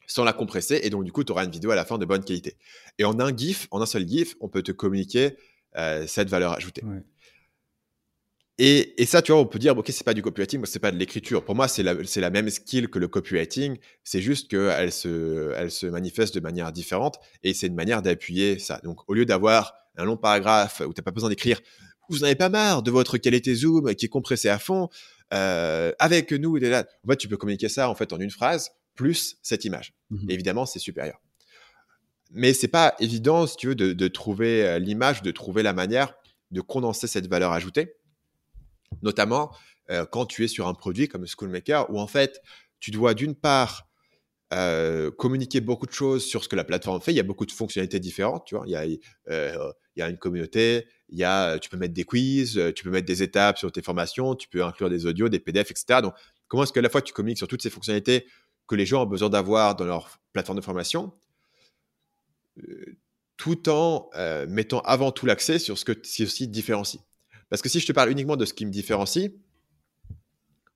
sans 0.06 0.24
la 0.24 0.32
compresser 0.32 0.80
et 0.82 0.90
donc 0.90 1.04
du 1.04 1.12
coup 1.12 1.22
tu 1.22 1.32
auras 1.32 1.44
une 1.44 1.50
vidéo 1.50 1.70
à 1.70 1.76
la 1.76 1.84
fin 1.84 1.98
de 1.98 2.04
bonne 2.04 2.24
qualité. 2.24 2.56
Et 2.98 3.04
en 3.04 3.18
un 3.20 3.34
GIF, 3.34 3.68
en 3.70 3.80
un 3.80 3.86
seul 3.86 4.06
GIF, 4.06 4.36
on 4.40 4.48
peut 4.48 4.62
te 4.62 4.72
communiquer 4.72 5.36
euh, 5.76 6.06
cette 6.06 6.28
valeur 6.28 6.52
ajoutée. 6.52 6.82
Et, 8.60 9.06
ça, 9.06 9.22
tu 9.22 9.30
vois, 9.30 9.40
on 9.40 9.46
peut 9.46 9.60
dire, 9.60 9.78
ok, 9.78 9.86
c'est 9.90 10.02
pas 10.04 10.14
du 10.14 10.22
copywriting, 10.22 10.64
c'est 10.66 10.80
pas 10.80 10.90
de 10.90 10.96
l'écriture. 10.96 11.44
Pour 11.44 11.54
moi, 11.54 11.68
c'est 11.68 11.84
la, 11.84 11.94
la, 11.94 12.30
même 12.30 12.50
skill 12.50 12.88
que 12.88 12.98
le 12.98 13.06
copywriting. 13.06 13.78
C'est 14.02 14.20
juste 14.20 14.50
qu'elle 14.50 14.90
se, 14.90 15.52
elle 15.56 15.70
se 15.70 15.86
manifeste 15.86 16.34
de 16.34 16.40
manière 16.40 16.72
différente 16.72 17.20
et 17.44 17.54
c'est 17.54 17.68
une 17.68 17.76
manière 17.76 18.02
d'appuyer 18.02 18.58
ça. 18.58 18.80
Donc, 18.82 19.08
au 19.08 19.14
lieu 19.14 19.24
d'avoir 19.24 19.74
un 19.96 20.04
long 20.04 20.16
paragraphe 20.16 20.80
où 20.80 20.92
tu 20.92 21.00
n'as 21.00 21.04
pas 21.04 21.12
besoin 21.12 21.28
d'écrire 21.28 21.60
vous 22.08 22.18
n'avez 22.20 22.34
pas 22.34 22.48
marre 22.48 22.82
de 22.82 22.90
votre 22.90 23.18
qualité 23.18 23.54
zoom 23.54 23.94
qui 23.94 24.06
est 24.06 24.08
compressée 24.08 24.48
à 24.48 24.58
fond 24.58 24.88
euh, 25.34 25.92
avec 25.98 26.32
nous 26.32 26.56
et 26.56 26.60
là? 26.60 26.84
En 27.04 27.10
fait, 27.10 27.16
tu 27.16 27.28
peux 27.28 27.36
communiquer 27.36 27.68
ça 27.68 27.88
en 27.90 27.94
fait 27.94 28.12
en 28.12 28.18
une 28.18 28.30
phrase 28.30 28.70
plus 28.94 29.36
cette 29.42 29.64
image. 29.64 29.94
Mmh 30.10 30.30
évidemment, 30.30 30.66
c'est 30.66 30.78
supérieur. 30.78 31.20
Mais 32.30 32.52
c'est 32.52 32.68
pas 32.68 32.94
évident, 32.98 33.46
si 33.46 33.56
tu 33.56 33.68
veux, 33.68 33.74
de, 33.74 34.08
trouver 34.08 34.66
euh, 34.66 34.78
l'image, 34.78 35.22
de 35.22 35.30
trouver 35.30 35.62
la 35.62 35.72
manière 35.72 36.14
de 36.50 36.60
condenser 36.62 37.06
cette 37.06 37.26
valeur 37.26 37.52
ajoutée, 37.52 37.94
notamment 39.02 39.54
euh, 39.90 40.04
quand 40.06 40.26
tu 40.26 40.44
es 40.44 40.48
sur 40.48 40.68
un 40.68 40.74
produit 40.74 41.08
comme 41.08 41.26
Schoolmaker, 41.26 41.90
où 41.90 42.00
en 42.00 42.06
fait, 42.06 42.40
tu 42.80 42.90
dois 42.90 43.14
d'une 43.14 43.34
part 43.34 43.84
communiquer 45.18 45.60
beaucoup 45.60 45.84
de 45.84 45.92
choses 45.92 46.24
sur 46.24 46.42
ce 46.42 46.48
que 46.48 46.56
la 46.56 46.64
plateforme 46.64 47.02
fait. 47.02 47.12
Il 47.12 47.16
y 47.16 47.20
a 47.20 47.24
beaucoup 47.24 47.44
de 47.44 47.52
fonctionnalités 47.52 48.00
différentes, 48.00 48.46
tu 48.46 48.56
vois. 48.56 48.64
Il 48.66 48.70
y 48.70 48.76
a, 48.76 50.04
a 50.04 50.08
une 50.08 50.16
communauté, 50.16 50.86
il 51.10 51.18
y 51.18 51.24
a, 51.24 51.58
tu 51.58 51.68
peux 51.68 51.76
mettre 51.76 51.92
des 51.92 52.04
quiz, 52.04 52.58
tu 52.74 52.82
peux 52.82 52.90
mettre 52.90 53.06
des 53.06 53.22
étapes 53.22 53.58
sur 53.58 53.70
tes 53.70 53.82
formations, 53.82 54.34
tu 54.34 54.48
peux 54.48 54.64
inclure 54.64 54.88
des 54.88 55.04
audios, 55.04 55.28
des 55.28 55.38
PDF, 55.38 55.70
etc. 55.70 56.00
Donc, 56.00 56.14
comment 56.46 56.62
est-ce 56.62 56.72
qu'à 56.72 56.80
la 56.80 56.88
fois 56.88 57.02
tu 57.02 57.12
communiques 57.12 57.36
sur 57.36 57.46
toutes 57.46 57.60
ces 57.62 57.68
fonctionnalités 57.68 58.26
que 58.66 58.74
les 58.74 58.86
gens 58.86 59.02
ont 59.02 59.06
besoin 59.06 59.28
d'avoir 59.28 59.76
dans 59.76 59.84
leur 59.84 60.18
plateforme 60.32 60.58
de 60.58 60.64
formation, 60.64 61.12
tout 63.36 63.68
en 63.68 64.08
mettant 64.48 64.80
avant 64.80 65.12
tout 65.12 65.26
l'accès 65.26 65.58
sur 65.58 65.76
ce 65.76 65.84
que 65.84 65.92
ceci 66.02 66.46
te 66.46 66.52
différencie? 66.52 67.02
Parce 67.50 67.62
que 67.62 67.68
si 67.68 67.80
je 67.80 67.86
te 67.86 67.92
parle 67.92 68.10
uniquement 68.10 68.36
de 68.36 68.44
ce 68.44 68.54
qui 68.54 68.66
me 68.66 68.70
différencie, 68.70 69.30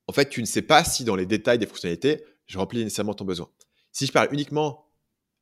en 0.06 0.12
fait, 0.12 0.28
tu 0.28 0.40
ne 0.40 0.46
sais 0.46 0.62
pas 0.62 0.84
si 0.84 1.04
dans 1.04 1.16
les 1.16 1.26
détails 1.26 1.58
des 1.58 1.66
fonctionnalités, 1.66 2.24
je 2.46 2.58
remplis 2.58 2.82
nécessairement 2.82 3.14
ton 3.14 3.24
besoin. 3.24 3.48
Si 3.92 4.06
je 4.06 4.12
parle 4.12 4.28
uniquement 4.32 4.90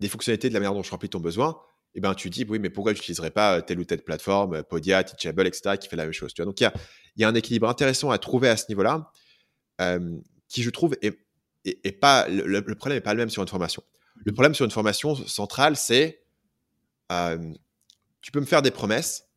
des 0.00 0.08
fonctionnalités 0.08 0.48
de 0.48 0.54
la 0.54 0.60
manière 0.60 0.74
dont 0.74 0.82
je 0.82 0.90
remplis 0.90 1.08
ton 1.08 1.20
besoin, 1.20 1.60
eh 1.94 2.00
ben, 2.00 2.14
tu 2.14 2.30
dis, 2.30 2.46
oui, 2.48 2.58
mais 2.58 2.70
pourquoi 2.70 2.92
je 2.92 2.98
n'utiliserais 2.98 3.30
pas 3.30 3.58
euh, 3.58 3.60
telle 3.62 3.80
ou 3.80 3.84
telle 3.84 4.02
plateforme, 4.02 4.54
euh, 4.54 4.62
Podia, 4.62 5.02
Teachable, 5.02 5.46
etc., 5.46 5.76
qui 5.80 5.88
fait 5.88 5.96
la 5.96 6.04
même 6.04 6.12
chose. 6.12 6.32
Tu 6.32 6.42
vois 6.42 6.46
Donc, 6.46 6.60
il 6.60 6.70
y 7.16 7.24
a, 7.24 7.28
un 7.28 7.34
équilibre 7.34 7.68
intéressant 7.68 8.10
à 8.10 8.18
trouver 8.18 8.48
à 8.48 8.56
ce 8.56 8.66
niveau-là, 8.68 9.10
euh, 9.80 10.18
qui, 10.48 10.62
je 10.62 10.70
trouve, 10.70 10.96
est, 11.02 11.92
pas, 11.92 12.28
le, 12.28 12.62
problème 12.74 12.98
n'est 12.98 13.00
pas 13.00 13.14
le 13.14 13.18
même 13.18 13.30
sur 13.30 13.42
une 13.42 13.48
formation. 13.48 13.82
Le 14.24 14.32
problème 14.32 14.54
sur 14.54 14.64
une 14.64 14.70
formation 14.70 15.14
centrale, 15.14 15.76
c'est 15.76 16.22
tu 18.20 18.30
peux 18.32 18.40
me 18.40 18.46
faire 18.46 18.62
des 18.62 18.70
promesses, 18.70 19.29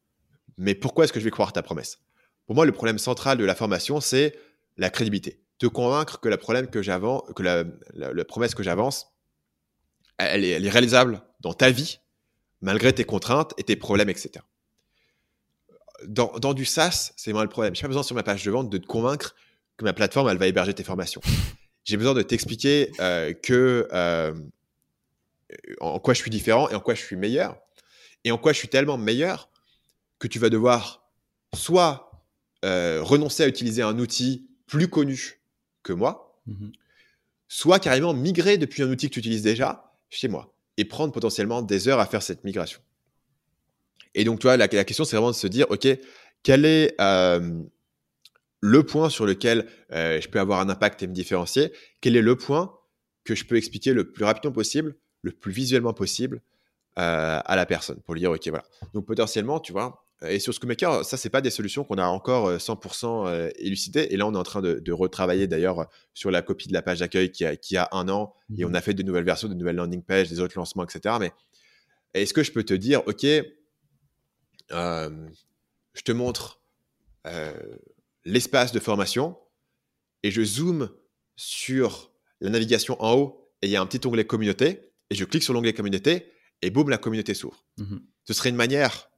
mais 0.58 0.76
pourquoi 0.76 1.06
est-ce 1.06 1.14
que 1.14 1.20
je 1.20 1.26
vais 1.26 1.32
croire 1.32 1.54
ta 1.54 1.64
promesse? 1.64 2.00
Pour 2.46 2.56
moi, 2.56 2.66
le 2.66 2.72
problème 2.72 2.98
central 2.98 3.38
de 3.38 3.46
la 3.46 3.56
formation, 3.56 4.02
c'est 4.02 4.38
la 4.78 4.90
crédibilité. 4.90 5.40
Te 5.60 5.68
convaincre 5.68 6.20
que 6.20 6.30
la, 6.30 6.38
problème 6.38 6.68
que 6.68 6.80
que 6.80 7.44
la, 7.44 8.26
promesse 8.26 8.56
que 8.56 8.64
j'avance, 8.64 9.14
elle 10.18 10.44
est 10.44 10.70
réalisable 10.70 11.22
dans 11.42 11.54
ta 11.54 11.70
vie 11.70 12.00
malgré 12.64 12.94
tes 12.94 13.04
contraintes 13.04 13.54
et 13.58 13.64
tes 13.64 13.76
problèmes, 13.76 14.10
etc. 14.10 14.44
Dans, 16.08 16.54
du 16.54 16.66
SaaS, 16.66 17.14
c'est 17.16 17.32
moins 17.32 17.44
le 17.44 17.50
problème. 17.50 17.76
Je 17.76 17.80
n'ai 17.80 17.84
pas 17.84 17.90
besoin 17.90 18.04
sur 18.04 18.16
ma 18.16 18.24
page 18.24 18.44
de 18.44 18.52
vente 18.52 18.70
de 18.70 18.78
te 18.78 18.88
convaincre 18.88 19.36
que 19.78 19.86
ma 19.86 19.94
plateforme, 19.94 20.30
elle 20.30 20.38
va 20.38 20.48
héberger 20.48 20.74
tes 20.74 20.84
formations. 20.84 21.22
J'ai 21.84 21.98
besoin 21.98 22.14
de 22.14 22.22
t'expliquer 22.22 22.92
euh, 23.00 23.34
que 23.34 23.88
euh, 23.92 24.34
en 25.82 26.00
quoi 26.00 26.14
je 26.14 26.22
suis 26.22 26.32
différent 26.32 26.70
et 26.70 26.76
en 26.76 26.80
quoi 26.80 26.96
je 26.96 27.02
suis 27.02 27.18
meilleur. 27.18 27.58
Et 28.24 28.32
en 28.32 28.38
quoi 28.38 28.54
je 28.54 28.58
suis 28.58 28.70
tellement 28.70 28.98
meilleur 28.98 29.50
que 30.24 30.30
tu 30.30 30.40
vas 30.40 30.50
devoir 30.50 31.06
soit 31.54 32.24
euh, 32.64 33.04
renoncer 33.04 33.44
à 33.44 33.48
utiliser 33.50 33.82
un 33.82 34.00
outil 34.00 34.48
plus 34.68 34.88
connu 34.88 35.42
que 35.84 35.92
moi, 35.92 36.42
mmh 36.48 36.70
soit 37.50 37.78
carrément 37.78 38.16
migrer 38.16 38.58
depuis 38.58 38.82
un 38.82 38.90
outil 38.90 39.10
que 39.10 39.14
tu 39.14 39.20
utilises 39.20 39.44
déjà 39.44 39.94
chez 40.10 40.28
moi 40.28 40.56
et 40.78 40.86
prendre 40.86 41.14
potentiellement 41.14 41.62
des 41.62 41.88
heures 41.88 42.00
à 42.00 42.08
faire 42.08 42.24
cette 42.24 42.44
migration. 42.44 42.82
Et 44.16 44.24
donc, 44.24 44.40
tu 44.40 44.48
vois, 44.48 44.58
la, 44.58 44.68
question, 44.68 45.04
c'est 45.04 45.18
vraiment 45.18 45.30
de 45.30 45.36
se 45.36 45.46
dire, 45.46 45.68
OK, 45.70 45.88
quel 46.42 46.66
est 46.66 47.00
euh, 47.00 47.62
le 48.60 48.84
point 48.84 49.12
sur 49.12 49.28
lequel 49.28 49.68
euh, 49.92 50.20
je 50.20 50.28
peux 50.30 50.40
avoir 50.40 50.62
un 50.62 50.70
impact 50.70 51.04
et 51.04 51.08
me 51.08 51.14
différencier? 51.14 51.72
Quel 52.02 52.16
est 52.16 52.24
le 52.24 52.36
point 52.36 52.76
que 53.24 53.36
je 53.36 53.46
peux 53.46 53.56
expliquer 53.56 53.94
le 53.94 54.12
plus 54.12 54.26
rapidement 54.26 54.52
possible, 54.52 54.96
le 55.22 55.32
plus 55.32 55.52
visuellement 55.52 55.94
possible 55.94 56.42
euh, 56.98 57.40
à 57.46 57.56
la 57.56 57.68
personne 57.68 58.02
pour 58.02 58.16
lui 58.16 58.22
dire, 58.22 58.32
OK, 58.32 58.48
voilà. 58.48 58.66
Donc, 58.96 59.06
potentiellement, 59.06 59.60
tu 59.60 59.74
vois, 59.74 60.03
et 60.28 60.40
sur 60.40 60.54
SchoolMaker, 60.54 61.04
ça, 61.04 61.18
c'est 61.18 61.30
pas 61.30 61.42
des 61.42 61.50
solutions 61.50 61.84
qu'on 61.84 61.98
a 61.98 62.06
encore 62.06 62.52
100% 62.52 63.06
euh, 63.06 63.28
euh, 63.28 63.52
élucidées. 63.58 64.08
Et 64.10 64.18
là, 64.18 64.28
on 64.28 64.34
est 64.34 64.38
en 64.38 64.44
train 64.44 64.62
de, 64.62 64.92
retravailler 64.92 65.48
d'ailleurs 65.48 65.88
sur 66.14 66.32
la 66.32 66.42
copie 66.42 66.68
de 66.68 66.74
la 66.74 66.82
page 66.82 67.00
d'accueil 67.00 67.32
qui 67.32 67.46
a, 67.46 67.56
qui 67.56 67.78
a 67.78 67.90
un 67.92 68.08
an. 68.10 68.34
Et 68.58 68.66
on 68.66 68.70
mmh 68.70 68.76
a 68.76 68.82
fait 68.82 68.94
de 68.94 69.04
nouvelles 69.04 69.24
versions, 69.24 69.48
de 69.48 69.54
nouvelles 69.54 69.76
landing 69.76 70.04
pages, 70.04 70.30
des 70.30 70.40
autres 70.40 70.58
lancements, 70.58 70.84
etc. 70.84 71.16
Mais 71.20 71.32
est-ce 72.14 72.34
que 72.34 72.44
je 72.44 72.52
peux 72.52 72.64
te 72.64 72.74
dire, 72.74 73.02
OK, 73.08 73.26
euh, 74.72 75.30
je 75.94 76.02
te 76.02 76.12
montre 76.12 76.62
l'espace 78.26 78.74
de 78.74 78.80
formation 78.80 79.38
et 80.24 80.32
je 80.32 80.44
zoome 80.44 80.90
sur 81.38 82.12
la 82.42 82.50
navigation 82.50 83.02
en 83.02 83.14
haut 83.14 83.50
et 83.62 83.68
il 83.68 83.72
y 83.72 83.78
a 83.78 83.82
un 83.82 83.86
petit 83.86 84.06
onglet 84.06 84.26
communauté 84.26 84.92
et 85.10 85.16
je 85.16 85.24
clique 85.24 85.44
sur 85.44 85.54
l'onglet 85.54 85.74
communauté 85.74 86.32
et 86.62 86.70
boum, 86.70 86.90
la 86.90 86.98
communauté 86.98 87.34
s'ouvre. 87.34 87.66
Mmh 87.78 87.98
Ce 88.26 88.34
serait 88.34 88.50
une 88.50 88.58
manière 88.58 89.10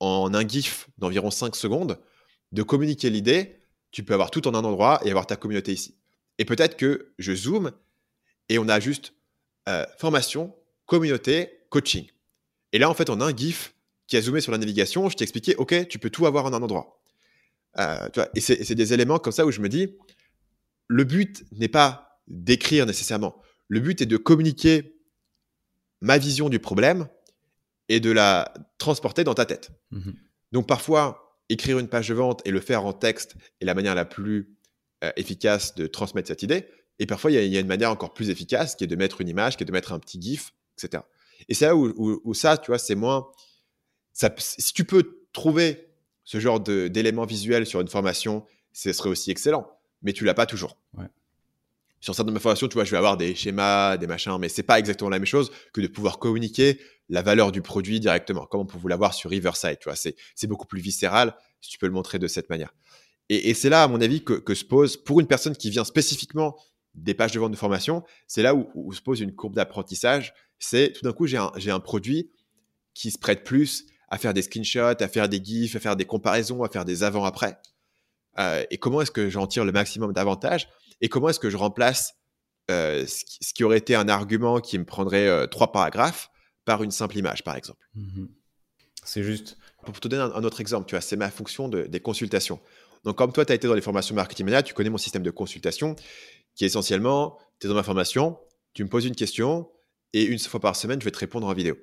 en 0.00 0.34
un 0.34 0.46
GIF 0.46 0.88
d'environ 0.98 1.30
5 1.30 1.56
secondes, 1.56 1.98
de 2.52 2.62
communiquer 2.62 3.10
l'idée, 3.10 3.60
tu 3.90 4.04
peux 4.04 4.14
avoir 4.14 4.30
tout 4.30 4.46
en 4.46 4.54
un 4.54 4.64
endroit 4.64 5.00
et 5.04 5.10
avoir 5.10 5.26
ta 5.26 5.36
communauté 5.36 5.72
ici. 5.72 5.96
Et 6.38 6.44
peut-être 6.44 6.76
que 6.76 7.14
je 7.18 7.34
zoome 7.34 7.72
et 8.48 8.58
on 8.58 8.68
a 8.68 8.78
juste 8.80 9.14
formation, 9.98 10.54
communauté, 10.84 11.64
coaching. 11.70 12.06
Et 12.72 12.78
là, 12.78 12.88
en 12.90 12.94
fait, 12.94 13.10
on 13.10 13.20
a 13.20 13.24
un 13.24 13.36
GIF 13.36 13.74
qui 14.06 14.16
a 14.16 14.22
zoomé 14.22 14.40
sur 14.40 14.52
la 14.52 14.58
navigation. 14.58 15.08
Je 15.08 15.16
t'ai 15.16 15.24
expliqué, 15.24 15.56
OK, 15.56 15.88
tu 15.88 15.98
peux 15.98 16.10
tout 16.10 16.26
avoir 16.26 16.44
en 16.44 16.52
un 16.52 16.62
endroit. 16.62 17.00
vois, 17.76 18.28
et 18.34 18.40
c'est 18.40 18.74
des 18.74 18.92
éléments 18.92 19.18
comme 19.18 19.32
ça 19.32 19.46
où 19.46 19.50
je 19.50 19.60
me 19.60 19.68
dis, 19.68 19.96
le 20.88 21.04
but 21.04 21.44
n'est 21.52 21.68
pas 21.68 22.20
d'écrire 22.28 22.86
nécessairement. 22.86 23.40
Le 23.68 23.80
but 23.80 24.00
est 24.00 24.06
de 24.06 24.16
communiquer 24.16 24.96
ma 26.00 26.18
vision 26.18 26.48
du 26.48 26.58
problème 26.58 27.08
et 27.88 28.00
de 28.00 28.10
la 28.10 28.52
transporter 28.78 29.24
dans 29.24 29.34
ta 29.34 29.46
tête. 29.46 29.70
Mmh 29.90 30.12
Donc 30.52 30.66
parfois, 30.66 31.38
écrire 31.48 31.78
une 31.78 31.88
page 31.88 32.08
de 32.08 32.14
vente 32.14 32.42
et 32.44 32.50
le 32.50 32.60
faire 32.60 32.84
en 32.84 32.92
texte 32.92 33.36
est 33.60 33.64
la 33.64 33.74
manière 33.74 33.94
la 33.94 34.04
plus 34.04 34.56
euh, 35.04 35.12
efficace 35.16 35.74
de 35.74 35.86
transmettre 35.86 36.28
cette 36.28 36.42
idée. 36.42 36.66
Et 36.98 37.06
parfois, 37.06 37.30
il 37.30 37.52
y, 37.52 37.56
a 37.56 37.60
une 37.60 37.66
manière 37.66 37.90
encore 37.90 38.14
plus 38.14 38.30
efficace 38.30 38.74
qui 38.74 38.84
est 38.84 38.86
de 38.86 38.96
mettre 38.96 39.20
une 39.20 39.28
image, 39.28 39.56
qui 39.56 39.64
est 39.64 39.66
de 39.66 39.72
mettre 39.72 39.92
un 39.92 39.98
petit 39.98 40.20
GIF, 40.20 40.54
etc. 40.78 41.02
Et 41.48 41.54
c'est 41.54 41.66
là 41.66 41.76
où, 41.76 42.32
ça, 42.32 42.56
tu 42.56 42.70
vois, 42.70 42.78
c'est 42.78 42.94
moins. 42.94 43.28
Ça, 44.14 44.34
si 44.38 44.72
tu 44.72 44.84
peux 44.84 45.26
trouver 45.34 45.90
ce 46.24 46.40
genre 46.40 46.58
d'éléments 46.58 47.26
visuels 47.26 47.66
sur 47.66 47.82
une 47.82 47.88
formation, 47.88 48.46
ce 48.72 48.94
serait 48.94 49.10
aussi 49.10 49.30
excellent. 49.30 49.70
Mais 50.00 50.14
tu 50.14 50.24
l'as 50.24 50.32
pas 50.32 50.46
toujours. 50.46 50.78
Ouais 50.96 51.04
sur 52.06 52.14
certaines 52.14 52.38
formations, 52.38 52.68
tu 52.68 52.74
vois, 52.74 52.84
je 52.84 52.92
vais 52.92 52.98
avoir 52.98 53.16
des 53.16 53.34
schémas, 53.34 53.96
des 53.96 54.06
machins, 54.06 54.38
mais 54.38 54.48
c'est 54.48 54.62
pas 54.62 54.78
exactement 54.78 55.10
la 55.10 55.18
même 55.18 55.26
chose 55.26 55.50
que 55.72 55.80
de 55.80 55.88
pouvoir 55.88 56.20
communiquer 56.20 56.78
la 57.08 57.20
valeur 57.20 57.50
du 57.50 57.62
produit 57.62 57.98
directement, 57.98 58.46
comme 58.46 58.60
on 58.60 58.64
peut 58.64 58.78
vous 58.78 58.86
l'avoir 58.86 59.12
sur 59.12 59.28
Riverside, 59.28 59.80
tu 59.80 59.88
vois. 59.88 59.96
C'est, 59.96 60.14
beaucoup 60.46 60.68
plus 60.68 60.80
viscéral 60.80 61.34
si 61.60 61.68
tu 61.68 61.78
peux 61.78 61.86
le 61.86 61.92
montrer 61.92 62.20
de 62.20 62.28
cette 62.28 62.48
manière. 62.48 62.72
Et, 63.28 63.54
c'est 63.54 63.70
là, 63.70 63.82
à 63.82 63.88
mon 63.88 64.00
avis, 64.00 64.22
que, 64.22 64.54
se 64.54 64.64
pose, 64.64 64.96
pour 64.96 65.18
une 65.18 65.26
personne 65.26 65.56
qui 65.56 65.68
vient 65.68 65.82
spécifiquement 65.82 66.56
des 66.94 67.12
pages 67.12 67.32
de 67.32 67.40
vente 67.40 67.50
de 67.50 67.56
formation, 67.56 68.04
c'est 68.28 68.42
là 68.42 68.54
où, 68.54 68.92
se 68.92 69.00
pose 69.00 69.20
une 69.20 69.34
courbe 69.34 69.56
d'apprentissage. 69.56 70.32
C'est 70.60 70.92
tout 70.92 71.02
d'un 71.02 71.12
coup, 71.12 71.26
j'ai 71.26 71.38
un, 71.38 71.50
un 71.56 71.80
produit 71.80 72.30
qui 72.94 73.10
se 73.10 73.18
prête 73.18 73.42
plus 73.42 73.84
à 74.10 74.18
faire 74.18 74.32
des 74.32 74.42
screenshots, 74.42 75.02
à 75.02 75.08
faire 75.08 75.28
des 75.28 75.42
gifs, 75.42 75.74
à 75.74 75.80
faire 75.80 75.96
des 75.96 76.04
comparaisons, 76.04 76.62
à 76.62 76.68
faire 76.68 76.84
des 76.84 77.02
avant-après. 77.02 77.58
Euh, 78.38 78.64
et 78.70 78.78
comment 78.78 79.00
est-ce 79.00 79.10
que 79.10 79.28
j'en 79.28 79.48
tire 79.48 79.64
le 79.64 79.72
maximum 79.72 80.12
d'avantages? 80.12 80.68
Et 81.00 81.08
comment 81.08 81.28
est-ce 81.28 81.40
que 81.40 81.50
je 81.50 81.56
remplace 81.56 82.14
euh, 82.70 83.06
ce, 83.06 83.52
qui, 83.54 83.64
aurait 83.64 83.78
été 83.78 83.94
un 83.94 84.08
argument 84.08 84.60
qui 84.60 84.78
me 84.78 84.84
prendrait 84.84 85.28
euh, 85.28 85.46
trois 85.46 85.72
paragraphes 85.72 86.30
par 86.64 86.82
une 86.82 86.90
simple 86.90 87.16
image, 87.16 87.44
par 87.44 87.56
exemple? 87.56 87.88
Mmh 87.94 88.26
c'est 89.06 89.22
juste. 89.22 89.56
Pour 89.84 90.00
te 90.00 90.08
donner 90.08 90.22
un, 90.34 90.42
autre 90.42 90.60
exemple, 90.60 90.86
tu 90.86 90.96
vois, 90.96 91.00
c'est 91.00 91.14
ma 91.14 91.30
fonction 91.30 91.68
de, 91.68 91.84
des 91.84 92.00
consultations. 92.00 92.58
Donc, 93.04 93.16
comme 93.16 93.32
toi, 93.32 93.44
tu 93.44 93.52
as 93.52 93.54
été 93.54 93.68
dans 93.68 93.74
les 93.74 93.80
formations 93.80 94.16
marketing 94.16 94.46
mania, 94.46 94.64
tu 94.64 94.74
connais 94.74 94.90
mon 94.90 94.98
système 94.98 95.22
de 95.22 95.30
consultation 95.30 95.94
qui 96.56 96.64
est 96.64 96.66
essentiellement, 96.66 97.38
tu 97.60 97.66
es 97.66 97.68
dans 97.68 97.76
ma 97.76 97.84
formation, 97.84 98.36
tu 98.74 98.82
me 98.82 98.88
poses 98.88 99.04
une 99.04 99.14
question 99.14 99.70
et 100.12 100.24
une 100.24 100.40
fois 100.40 100.58
par 100.58 100.74
semaine, 100.74 101.00
je 101.00 101.04
vais 101.04 101.12
te 101.12 101.18
répondre 101.18 101.46
en 101.46 101.52
vidéo. 101.52 101.76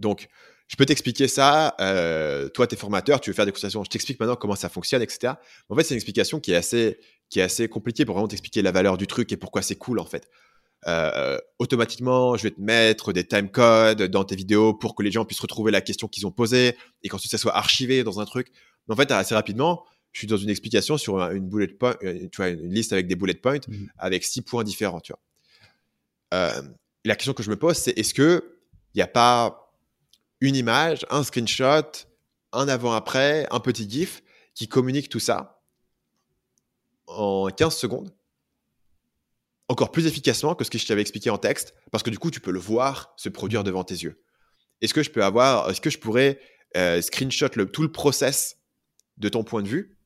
Donc, 0.00 0.28
je 0.68 0.76
peux 0.76 0.86
t'expliquer 0.86 1.28
ça. 1.28 1.74
Euh, 1.80 2.48
toi, 2.48 2.66
tu 2.66 2.74
es 2.74 2.78
formateur, 2.78 3.20
tu 3.20 3.30
veux 3.30 3.34
faire 3.34 3.44
des 3.44 3.52
consultations. 3.52 3.84
Je 3.84 3.90
t'explique 3.90 4.18
maintenant 4.18 4.36
comment 4.36 4.56
ça 4.56 4.68
fonctionne, 4.68 5.02
etc. 5.02 5.34
En 5.68 5.76
fait, 5.76 5.84
c'est 5.84 5.94
une 5.94 5.98
explication 5.98 6.40
qui 6.40 6.52
est 6.52 6.56
assez, 6.56 6.98
qui 7.28 7.40
est 7.40 7.42
assez 7.42 7.68
compliquée 7.68 8.04
pour 8.04 8.14
vraiment 8.14 8.28
t'expliquer 8.28 8.62
la 8.62 8.72
valeur 8.72 8.96
du 8.96 9.06
truc 9.06 9.30
et 9.32 9.36
pourquoi 9.36 9.62
c'est 9.62 9.76
cool, 9.76 9.98
en 9.98 10.06
fait. 10.06 10.28
Euh, 10.86 11.38
automatiquement, 11.58 12.36
je 12.36 12.42
vais 12.44 12.50
te 12.50 12.60
mettre 12.60 13.12
des 13.12 13.24
time 13.24 13.50
codes 13.50 14.02
dans 14.02 14.24
tes 14.24 14.36
vidéos 14.36 14.74
pour 14.74 14.94
que 14.94 15.02
les 15.02 15.10
gens 15.10 15.24
puissent 15.24 15.40
retrouver 15.40 15.70
la 15.70 15.80
question 15.80 16.08
qu'ils 16.08 16.26
ont 16.26 16.30
posée 16.30 16.76
et 17.02 17.08
qu'ensuite 17.08 17.30
ça 17.30 17.38
soit 17.38 17.56
archivé 17.56 18.02
dans 18.04 18.20
un 18.20 18.24
truc. 18.26 18.48
Mais 18.86 18.94
en 18.94 18.96
fait, 18.96 19.10
assez 19.10 19.34
rapidement, 19.34 19.84
je 20.12 20.20
suis 20.20 20.26
dans 20.26 20.36
une 20.36 20.50
explication 20.50 20.98
sur 20.98 21.18
une 21.30 21.48
bullet 21.48 21.68
point, 21.68 21.96
euh, 22.04 22.28
tu 22.30 22.36
vois, 22.36 22.48
une 22.48 22.72
liste 22.72 22.92
avec 22.92 23.06
des 23.06 23.16
bullet 23.16 23.34
points 23.34 23.60
mmh. 23.66 23.86
avec 23.98 24.24
six 24.24 24.42
points 24.42 24.64
différents, 24.64 25.00
tu 25.00 25.12
vois. 25.12 26.52
la 27.04 27.16
question 27.16 27.32
que 27.32 27.42
je 27.42 27.50
me 27.50 27.56
pose, 27.56 27.76
c'est 27.76 27.98
est-ce 27.98 28.12
que 28.12 28.58
il 28.94 28.98
n'y 28.98 29.02
a 29.02 29.08
pas 29.08 29.63
une 30.44 30.56
image, 30.56 31.06
un 31.08 31.24
screenshot, 31.24 31.90
un 32.52 32.68
avant-après, 32.68 33.46
un 33.50 33.60
petit 33.60 33.88
GIF 33.88 34.22
qui 34.54 34.68
communique 34.68 35.08
tout 35.08 35.20
ça 35.20 35.62
en 37.06 37.48
15 37.48 37.74
secondes, 37.74 38.14
encore 39.68 39.90
plus 39.90 40.06
efficacement 40.06 40.54
que 40.54 40.64
ce 40.64 40.70
que 40.70 40.76
je 40.76 40.86
t'avais 40.86 41.00
expliqué 41.00 41.30
en 41.30 41.38
texte, 41.38 41.74
parce 41.90 42.02
que 42.02 42.10
du 42.10 42.18
coup, 42.18 42.30
tu 42.30 42.40
peux 42.40 42.50
le 42.50 42.58
voir 42.58 43.14
se 43.16 43.30
produire 43.30 43.64
devant 43.64 43.84
tes 43.84 43.94
yeux. 43.94 44.22
Est-ce 44.82 44.92
que 44.92 45.02
je 45.02 45.10
peux 45.10 45.24
avoir, 45.24 45.70
est-ce 45.70 45.80
que 45.80 45.90
je 45.90 45.98
pourrais 45.98 46.38
euh, 46.76 47.00
screenshot 47.00 47.48
le, 47.54 47.66
tout 47.66 47.82
le 47.82 47.90
process 47.90 48.58
de 49.16 49.30
ton 49.30 49.44
point 49.44 49.62
de 49.62 49.68
vue 49.68 49.96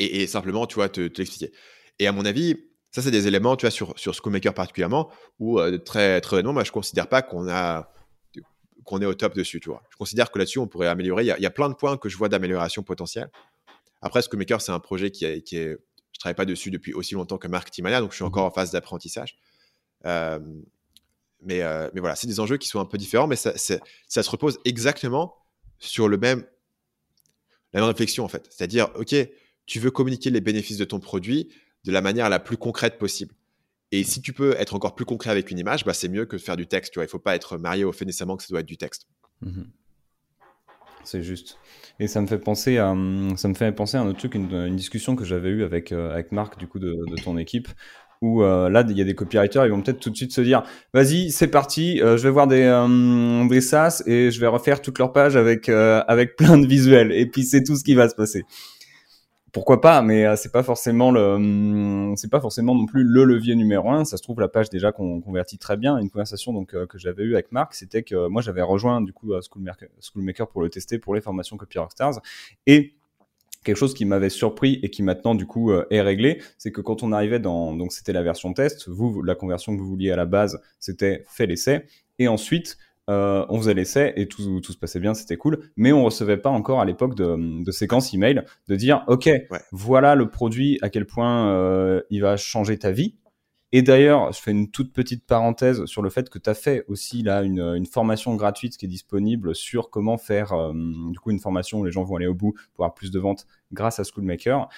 et, 0.00 0.28
simplement, 0.28 0.66
tu 0.66 0.76
vois, 0.76 0.88
te, 0.88 1.00
l'expliquer? 1.00 1.52
Et 1.98 2.06
à 2.06 2.12
mon 2.12 2.24
avis, 2.24 2.56
ça, 2.92 3.02
c'est 3.02 3.10
des 3.10 3.26
éléments, 3.26 3.56
tu 3.56 3.66
vois, 3.66 3.70
sur, 3.70 3.98
sur 3.98 4.14
Schoolmaker 4.14 4.54
particulièrement, 4.54 5.10
où 5.38 5.58
euh, 5.58 5.76
très, 5.76 6.20
très 6.22 6.36
honnêtement, 6.36 6.54
moi, 6.54 6.64
je 6.64 6.72
considère 6.72 7.08
pas 7.08 7.20
qu'on 7.20 7.48
a 7.48 7.92
qu'on 8.88 9.02
est 9.02 9.06
au 9.06 9.12
top 9.12 9.34
dessus, 9.34 9.60
tu 9.60 9.68
vois. 9.68 9.82
Je 9.90 9.96
considère 9.98 10.30
que 10.30 10.38
là-dessus, 10.38 10.58
on 10.58 10.66
pourrait 10.66 10.88
améliorer. 10.88 11.24
Il 11.24 11.42
y, 11.42 11.46
a, 11.46 11.50
plein 11.50 11.68
de 11.68 11.74
points 11.74 11.98
que 11.98 12.08
je 12.08 12.16
vois 12.16 12.30
d'amélioration 12.30 12.82
potentielle. 12.82 13.30
Après, 14.00 14.22
Schoolmaker, 14.22 14.62
c'est 14.62 14.72
un 14.72 14.80
projet 14.80 15.10
qui, 15.10 15.26
est, 15.26 15.42
qui 15.42 15.58
est, 15.58 15.76
je 16.12 16.18
travaille 16.18 16.34
pas 16.34 16.46
dessus 16.46 16.70
depuis 16.70 16.94
aussi 16.94 17.14
longtemps 17.14 17.36
que 17.36 17.48
Marketing 17.48 17.82
Mania, 17.84 18.00
donc 18.00 18.12
je 18.12 18.16
suis 18.16 18.24
encore 18.24 18.46
en 18.46 18.50
phase 18.50 18.70
d'apprentissage. 18.70 19.36
Euh, 20.06 20.38
mais, 21.42 21.62
euh, 21.62 21.90
mais 21.92 22.00
voilà, 22.00 22.16
c'est 22.16 22.26
des 22.26 22.40
enjeux 22.40 22.56
qui 22.56 22.66
sont 22.66 22.80
un 22.80 22.86
peu 22.86 22.96
différents, 22.96 23.26
mais 23.26 23.36
ça, 23.36 23.52
ça 23.58 24.22
se 24.22 24.30
repose 24.30 24.58
exactement 24.64 25.36
sur 25.78 26.08
le 26.08 26.16
même, 26.16 26.46
la 27.74 27.80
même 27.80 27.90
réflexion, 27.90 28.24
en 28.24 28.28
fait. 28.28 28.46
C'est-à-dire, 28.50 28.88
OK, 28.94 29.14
tu 29.66 29.80
veux 29.80 29.90
communiquer 29.90 30.30
les 30.30 30.40
bénéfices 30.40 30.78
de 30.78 30.86
ton 30.86 30.98
produit 30.98 31.50
de 31.84 31.92
la 31.92 32.00
manière 32.00 32.30
la 32.30 32.40
plus 32.40 32.56
concrète 32.56 32.96
possible. 32.96 33.34
Et 33.90 34.04
si 34.04 34.20
tu 34.20 34.32
peux 34.32 34.54
être 34.58 34.74
encore 34.74 34.94
plus 34.94 35.04
concret 35.04 35.30
avec 35.30 35.50
une 35.50 35.58
image, 35.58 35.84
bah, 35.84 35.94
c'est 35.94 36.08
mieux 36.08 36.26
que 36.26 36.36
de 36.36 36.42
faire 36.42 36.56
du 36.56 36.66
texte. 36.66 36.92
Tu 36.92 36.98
vois, 36.98 37.04
il 37.04 37.08
faut 37.08 37.18
pas 37.18 37.34
être 37.34 37.56
marié 37.56 37.84
au 37.84 37.92
fait 37.92 38.04
nécessairement 38.04 38.36
que 38.36 38.42
ça 38.42 38.48
doit 38.50 38.60
être 38.60 38.66
du 38.66 38.76
texte. 38.76 39.06
Mhm. 39.40 39.70
C'est 41.04 41.22
juste. 41.22 41.58
Et 42.00 42.06
ça 42.06 42.20
me 42.20 42.26
fait 42.26 42.38
penser 42.38 42.76
à, 42.76 42.94
ça 43.36 43.48
me 43.48 43.54
fait 43.54 43.72
penser 43.72 43.96
à 43.96 44.02
un 44.02 44.06
autre 44.08 44.18
truc, 44.18 44.34
une, 44.34 44.76
discussion 44.76 45.16
que 45.16 45.24
j'avais 45.24 45.48
eue 45.48 45.64
avec, 45.64 45.90
euh, 45.90 46.12
avec 46.12 46.32
Marc, 46.32 46.58
du 46.58 46.66
coup, 46.66 46.78
de, 46.78 46.94
ton 47.24 47.38
équipe, 47.38 47.68
où 48.20 48.42
euh, 48.42 48.68
là, 48.68 48.84
il 48.86 48.98
y 48.98 49.00
a 49.00 49.04
des 49.04 49.14
copywriters, 49.14 49.64
ils 49.64 49.70
vont 49.70 49.80
peut-être 49.80 50.00
tout 50.00 50.10
de 50.10 50.16
suite 50.16 50.32
se 50.32 50.42
dire, 50.42 50.64
vas-y, 50.92 51.30
c'est 51.30 51.48
parti, 51.48 52.02
euh, 52.02 52.18
je 52.18 52.24
vais 52.24 52.30
voir 52.30 52.46
des, 52.46 52.66
des 53.48 53.60
SaaS 53.62 54.02
et 54.06 54.30
je 54.30 54.38
vais 54.38 54.48
refaire 54.48 54.82
toute 54.82 54.98
leur 54.98 55.14
page 55.14 55.34
avec, 55.34 55.70
avec 55.70 56.36
plein 56.36 56.58
de 56.58 56.66
visuels. 56.66 57.10
Et 57.12 57.24
puis, 57.24 57.44
c'est 57.44 57.62
tout 57.62 57.76
ce 57.76 57.84
qui 57.84 57.94
va 57.94 58.08
se 58.10 58.14
passer 58.14 58.44
pourquoi 59.52 59.80
pas, 59.80 60.02
mais 60.02 60.26
euh, 60.26 60.36
c'est 60.36 60.52
pas 60.52 60.62
forcément 60.62 61.10
le, 61.10 61.20
hum, 61.20 62.14
c'est 62.16 62.30
pas 62.30 62.40
forcément 62.40 62.74
non 62.74 62.86
plus 62.86 63.02
le 63.02 63.24
levier 63.24 63.56
numéro 63.56 63.90
un. 63.90 64.04
Ça 64.04 64.16
se 64.16 64.22
trouve 64.22 64.40
la 64.40 64.48
page 64.48 64.70
déjà 64.70 64.92
qu'on 64.92 65.20
convertit 65.20 65.58
très 65.58 65.76
bien. 65.76 65.98
Une 65.98 66.10
conversation 66.10 66.52
donc 66.52 66.74
euh, 66.74 66.86
que 66.86 66.98
j'avais 66.98 67.22
eue 67.22 67.34
avec 67.34 67.52
Marc, 67.52 67.74
c'était 67.74 68.02
que 68.02 68.28
moi 68.28 68.42
j'avais 68.42 68.62
rejoint 68.62 69.00
du 69.00 69.12
coup 69.12 69.32
Schoolmaker, 69.40 69.88
Schoolmaker 70.00 70.48
pour 70.48 70.62
le 70.62 70.68
tester 70.68 70.98
pour 70.98 71.14
les 71.14 71.20
formations 71.20 71.56
Copy 71.56 71.78
Rockstars 71.78 72.20
et 72.66 72.94
quelque 73.64 73.76
chose 73.76 73.94
qui 73.94 74.04
m'avait 74.04 74.30
surpris 74.30 74.80
et 74.82 74.90
qui 74.90 75.02
maintenant 75.02 75.34
du 75.34 75.46
coup 75.46 75.72
euh, 75.72 75.86
est 75.90 76.00
réglé, 76.00 76.40
c'est 76.58 76.72
que 76.72 76.80
quand 76.80 77.02
on 77.02 77.12
arrivait 77.12 77.40
dans 77.40 77.74
donc 77.74 77.92
c'était 77.92 78.12
la 78.12 78.22
version 78.22 78.52
test, 78.52 78.88
vous 78.88 79.22
la 79.22 79.34
conversion 79.34 79.74
que 79.74 79.80
vous 79.80 79.88
vouliez 79.88 80.10
à 80.10 80.16
la 80.16 80.26
base, 80.26 80.60
c'était 80.78 81.24
fait 81.28 81.46
l'essai 81.46 81.84
et 82.18 82.28
ensuite 82.28 82.78
euh, 83.08 83.46
on 83.48 83.58
faisait 83.58 83.74
l'essai 83.74 84.12
et 84.16 84.26
tout, 84.26 84.60
tout, 84.60 84.72
se 84.72 84.78
passait 84.78 85.00
bien, 85.00 85.14
c'était 85.14 85.36
cool, 85.36 85.70
mais 85.76 85.92
on 85.92 86.04
recevait 86.04 86.36
pas 86.36 86.50
encore 86.50 86.80
à 86.80 86.84
l'époque 86.84 87.14
de, 87.14 87.62
de 87.64 87.70
séquence 87.70 88.12
email 88.12 88.42
de 88.68 88.76
dire 88.76 89.04
ok, 89.08 89.30
voilà 89.72 90.14
le 90.14 90.28
produit, 90.28 90.78
à 90.82 90.90
quel 90.90 91.06
point 91.06 91.50
euh, 91.50 92.02
il 92.10 92.20
va 92.20 92.36
changer 92.36 92.78
ta 92.78 92.90
vie. 92.90 93.14
Et 93.70 93.82
d'ailleurs, 93.82 94.32
je 94.32 94.40
fais 94.40 94.50
une 94.50 94.70
toute 94.70 94.94
petite 94.94 95.26
parenthèse 95.26 95.84
sur 95.84 96.00
le 96.00 96.08
fait 96.08 96.30
que 96.30 96.38
tu 96.38 96.48
as 96.48 96.54
fait 96.54 96.86
aussi 96.88 97.22
là 97.22 97.42
une, 97.42 97.60
une, 97.60 97.84
formation 97.84 98.34
gratuite 98.34 98.78
qui 98.78 98.86
est 98.86 98.88
disponible 98.88 99.54
sur 99.54 99.90
comment 99.90 100.16
faire 100.16 100.54
euh, 100.54 100.72
du 100.72 101.18
coup 101.18 101.30
une 101.30 101.38
formation 101.38 101.80
où 101.80 101.84
les 101.84 101.90
gens 101.90 102.02
vont 102.02 102.16
aller 102.16 102.26
au 102.26 102.34
bout 102.34 102.54
pour 102.74 102.84
avoir 102.84 102.94
plus 102.94 103.10
de 103.10 103.18
ventes 103.18 103.46
grâce 103.72 104.00
à 104.00 104.04
Schoolmaker. 104.04 104.70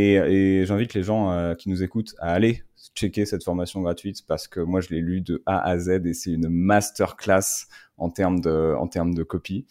Et, 0.00 0.64
j'invite 0.64 0.94
les 0.94 1.02
gens 1.02 1.32
euh, 1.32 1.54
qui 1.54 1.68
nous 1.68 1.82
écoutent 1.82 2.14
à 2.18 2.32
aller 2.32 2.62
checker 2.94 3.26
cette 3.26 3.42
formation 3.42 3.80
gratuite 3.82 4.24
parce 4.26 4.46
que 4.46 4.60
moi, 4.60 4.80
je 4.80 4.90
l'ai 4.90 5.00
lu 5.00 5.20
de 5.20 5.42
A 5.44 5.60
à 5.60 5.76
Z 5.76 6.06
et 6.06 6.14
c'est 6.14 6.30
une 6.30 6.48
masterclass 6.48 7.66
en 7.96 8.08
termes 8.08 8.40
de, 8.40 8.74
en 8.78 8.86
termes 8.86 9.12
de 9.12 9.24
copie. 9.24 9.66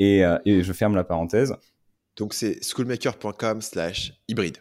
Et, 0.00 0.24
euh, 0.24 0.38
et 0.44 0.64
je 0.64 0.72
ferme 0.72 0.96
la 0.96 1.04
parenthèse. 1.04 1.54
Donc, 2.16 2.34
c'est 2.34 2.60
schoolmaker.com 2.62 3.60
slash 3.60 4.14
hybride. 4.26 4.58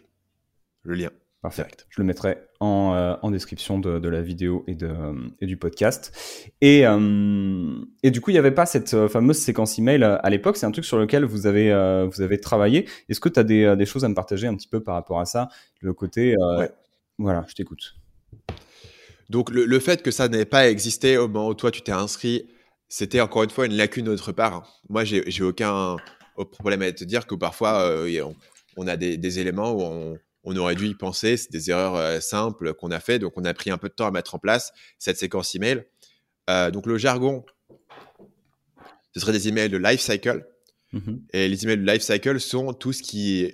Le 0.83 0.93
lien. 0.93 1.09
Parfait. 1.47 1.67
Je 1.87 2.01
le 2.01 2.05
mettrai 2.05 2.39
en, 2.59 2.93
euh, 2.93 3.15
en 3.21 3.31
description 3.31 3.79
de, 3.79 3.99
de, 3.99 4.09
la 4.09 4.21
vidéo 4.21 4.65
et, 4.67 4.75
de, 4.75 4.91
et 5.39 5.45
du 5.45 5.55
podcast. 5.55 6.11
Et, 6.59 6.85
euh, 6.85 7.73
et 8.03 8.11
du 8.11 8.19
coup, 8.19 8.31
il 8.31 8.33
n'y 8.33 8.39
avait 8.39 8.51
pas 8.51 8.65
cette 8.65 8.93
euh, 8.93 9.07
fameuse 9.07 9.37
séquence 9.37 9.79
email 9.79 10.03
à 10.03 10.29
l'époque. 10.29 10.57
C'est 10.57 10.65
un 10.65 10.71
truc 10.71 10.83
sur 10.83 10.97
lequel 10.97 11.23
vous 11.23 11.47
avez, 11.47 11.69
vous 12.11 12.21
avez 12.21 12.41
travaillé. 12.41 12.85
Est-ce 13.07 13.21
que 13.21 13.29
tu 13.29 13.39
as 13.39 13.45
des, 13.45 13.77
des, 13.77 13.85
choses 13.85 14.03
à 14.03 14.09
me 14.09 14.13
partager 14.13 14.45
un 14.45 14.55
petit 14.55 14.67
peu 14.67 14.83
par 14.83 14.95
rapport 14.95 15.21
à 15.21 15.25
ça? 15.25 15.47
Le 15.79 15.93
côté. 15.93 16.35
Voilà, 17.17 17.45
je 17.47 17.55
t'écoute. 17.55 17.95
Donc, 19.29 19.49
le, 19.49 19.63
le, 19.63 19.79
fait 19.79 20.03
que 20.03 20.11
ça 20.11 20.27
n'ait 20.27 20.43
pas 20.43 20.69
existé 20.69 21.17
au 21.17 21.29
moment 21.29 21.47
où 21.47 21.53
toi 21.53 21.71
tu 21.71 21.81
t'es 21.81 21.93
inscrit, 21.93 22.49
c'était 22.89 23.21
encore 23.21 23.43
une 23.43 23.51
fois 23.51 23.67
une 23.67 23.77
lacune 23.77 24.03
de 24.03 24.11
notre 24.11 24.33
part. 24.33 24.81
Moi, 24.89 25.05
j'ai 25.05 25.43
aucun 25.43 25.95
problème 26.51 26.81
à 26.81 26.91
te 26.91 27.05
dire 27.05 27.25
que 27.25 27.35
parfois, 27.35 27.89
on, 28.05 28.35
on, 28.75 28.85
a 28.85 28.97
des, 28.97 29.15
des 29.15 29.39
éléments 29.39 29.71
où 29.71 29.81
on 29.81 30.17
on 30.49 30.55
aurait 30.57 30.75
dû 30.75 30.87
y 30.87 30.95
penser. 30.95 31.37
C'est 31.37 31.51
des 31.51 31.69
erreurs 31.69 32.21
simples 32.21 32.73
qu'on 32.73 32.91
a 32.91 32.99
fait. 32.99 33.19
Donc, 33.19 33.33
on 33.35 33.43
a 33.45 33.53
pris 33.53 33.69
un 33.69 33.77
peu 33.77 33.89
de 33.89 33.93
temps 33.93 34.07
à 34.07 34.11
mettre 34.11 34.35
en 34.35 34.39
place 34.39 34.71
cette 34.97 35.17
séquence 35.17 35.53
email. 35.55 35.83
donc, 36.47 36.85
le 36.85 36.97
jargon, 36.97 37.45
ce 39.13 39.19
serait 39.19 39.33
des 39.33 39.47
emails 39.47 39.69
de 39.69 39.77
life 39.77 40.01
cycle. 40.01 40.47
Mhm. 40.93 41.21
Et 41.33 41.49
les 41.49 41.63
emails 41.63 41.77
de 41.77 41.85
life 41.85 42.01
cycle 42.01 42.39
sont 42.39 42.73
tout 42.73 42.93
ce 42.93 43.03
qui 43.03 43.51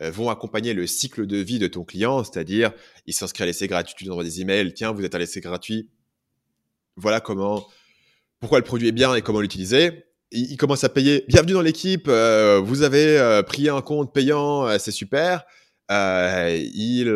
vont 0.00 0.28
accompagner 0.30 0.74
le 0.74 0.86
cycle 0.86 1.26
de 1.26 1.36
vie 1.36 1.58
de 1.58 1.66
ton 1.66 1.84
client, 1.84 2.24
c'est-à-dire 2.24 2.72
il 3.06 3.14
s'inscrit 3.14 3.44
à 3.44 3.46
l'essai 3.46 3.66
gratuit, 3.66 3.94
tu 3.96 4.04
lui 4.04 4.10
envoies 4.10 4.24
des 4.24 4.40
emails, 4.40 4.72
tiens, 4.74 4.92
vous 4.92 5.04
êtes 5.04 5.14
à 5.14 5.18
l'essai 5.18 5.40
gratuit, 5.40 5.88
voilà 6.96 7.20
comment, 7.20 7.66
pourquoi 8.40 8.58
le 8.58 8.64
produit 8.64 8.88
est 8.88 8.92
bien 8.92 9.14
et 9.14 9.22
comment 9.22 9.40
l'utiliser. 9.40 10.04
Il, 10.30 10.56
commence 10.58 10.84
à 10.84 10.90
payer, 10.90 11.24
bienvenue 11.26 11.54
dans 11.54 11.62
l'équipe, 11.62 12.06
euh, 12.06 12.60
vous 12.62 12.82
avez 12.82 13.18
euh, 13.18 13.42
pris 13.42 13.70
un 13.70 13.80
compte 13.80 14.12
payant, 14.12 14.66
euh, 14.66 14.76
c'est 14.78 14.90
super. 14.90 15.44
Il, 15.90 17.08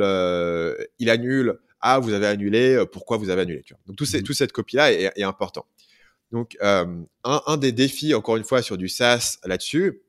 il 0.99 1.11
annule, 1.11 1.59
ah, 1.81 1.99
vous 1.99 2.13
avez 2.13 2.27
annulé, 2.27 2.85
pourquoi 2.93 3.17
vous 3.17 3.31
avez 3.31 3.43
annulé? 3.43 3.63
Tu 3.63 3.75
vois. 3.75 3.81
Donc 3.87 3.97
tout, 3.97 4.05
mmh. 4.05 4.23
toute 4.23 4.37
cette 4.37 4.53
copie-là 4.53 4.93
est, 4.93 5.13
est, 5.17 5.25
important. 5.25 5.67
Donc 6.31 6.57
un, 6.61 7.05
un, 7.25 7.57
des 7.57 7.73
défis, 7.73 8.15
encore 8.15 8.37
une 8.37 8.45
fois, 8.45 8.63
sur 8.63 8.79
du 8.79 8.89
SaaS 8.89 9.39
là-dessus, 9.45 10.03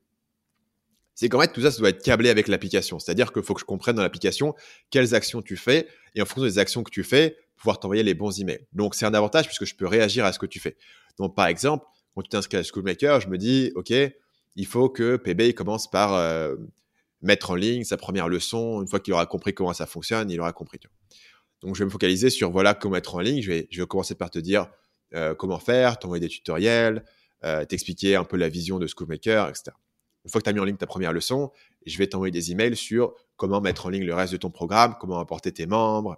c'est 1.15 1.29
qu'en 1.29 1.39
fait, 1.39 1.51
tout 1.51 1.61
ça, 1.61 1.71
ça 1.71 1.79
doit 1.79 1.89
être 1.89 2.03
câblé 2.03 2.29
avec 2.29 2.47
l'application. 2.47 2.99
C'est-à-dire 2.99 3.31
qu'il 3.31 3.43
faut 3.43 3.53
que 3.53 3.59
je 3.59 3.65
comprenne 3.65 3.95
dans 3.95 4.01
l'application 4.01 4.55
quelles 4.89 5.13
actions 5.13 5.41
tu 5.41 5.55
fais 5.55 5.87
et 6.15 6.21
en 6.21 6.25
fonction 6.25 6.43
des 6.43 6.59
actions 6.59 6.83
que 6.83 6.91
tu 6.91 7.03
fais, 7.03 7.37
pouvoir 7.55 7.79
t'envoyer 7.79 8.03
les 8.03 8.13
bons 8.13 8.39
emails. 8.39 8.65
Donc, 8.73 8.95
c'est 8.95 9.05
un 9.05 9.13
avantage 9.13 9.45
puisque 9.45 9.65
je 9.65 9.75
peux 9.75 9.87
réagir 9.87 10.25
à 10.25 10.33
ce 10.33 10.39
que 10.39 10.45
tu 10.45 10.59
fais. 10.59 10.75
Donc, 11.19 11.35
par 11.35 11.47
exemple, 11.47 11.85
quand 12.15 12.23
tu 12.23 12.29
t'inscris 12.29 12.57
à 12.57 12.63
Schoolmaker, 12.63 13.21
je 13.21 13.27
me 13.27 13.37
dis, 13.37 13.71
OK, 13.75 13.93
il 14.55 14.65
faut 14.65 14.89
que 14.89 15.17
PB 15.17 15.53
commence 15.53 15.89
par 15.89 16.13
euh, 16.13 16.55
mettre 17.23 17.51
en 17.51 17.55
ligne 17.55 17.83
sa 17.83 17.97
première 17.97 18.27
leçon. 18.27 18.81
Une 18.81 18.87
fois 18.87 18.99
qu'il 18.99 19.13
aura 19.13 19.25
compris 19.25 19.53
comment 19.53 19.73
ça 19.73 19.87
fonctionne, 19.87 20.29
il 20.29 20.39
aura 20.39 20.53
compris. 20.53 20.79
Donc, 21.61 21.75
je 21.75 21.79
vais 21.79 21.85
me 21.85 21.89
focaliser 21.89 22.29
sur 22.29 22.51
voilà 22.51 22.73
comment 22.73 22.93
mettre 22.93 23.15
en 23.15 23.19
ligne. 23.19 23.41
Je 23.41 23.49
vais, 23.49 23.67
je 23.71 23.81
vais 23.81 23.87
commencer 23.87 24.15
par 24.15 24.29
te 24.29 24.37
dire 24.37 24.67
euh, 25.15 25.33
comment 25.33 25.59
faire, 25.59 25.97
t'envoyer 25.97 26.21
des 26.21 26.27
tutoriels, 26.27 27.05
euh, 27.43 27.65
t'expliquer 27.65 28.15
un 28.15 28.23
peu 28.23 28.35
la 28.35 28.49
vision 28.49 28.77
de 28.77 28.87
Schoolmaker, 28.87 29.49
etc. 29.49 29.71
Une 30.25 30.31
fois 30.31 30.41
que 30.41 30.45
tu 30.45 30.49
as 30.49 30.53
mis 30.53 30.59
en 30.59 30.65
ligne 30.65 30.77
ta 30.77 30.87
première 30.87 31.13
leçon, 31.13 31.51
je 31.85 31.97
vais 31.97 32.07
t'envoyer 32.07 32.31
des 32.31 32.51
emails 32.51 32.75
sur 32.75 33.13
comment 33.35 33.61
mettre 33.61 33.85
en 33.85 33.89
ligne 33.89 34.05
le 34.05 34.13
reste 34.13 34.33
de 34.33 34.37
ton 34.37 34.49
programme, 34.49 34.95
comment 34.99 35.19
apporter 35.19 35.51
tes 35.51 35.65
membres, 35.65 36.17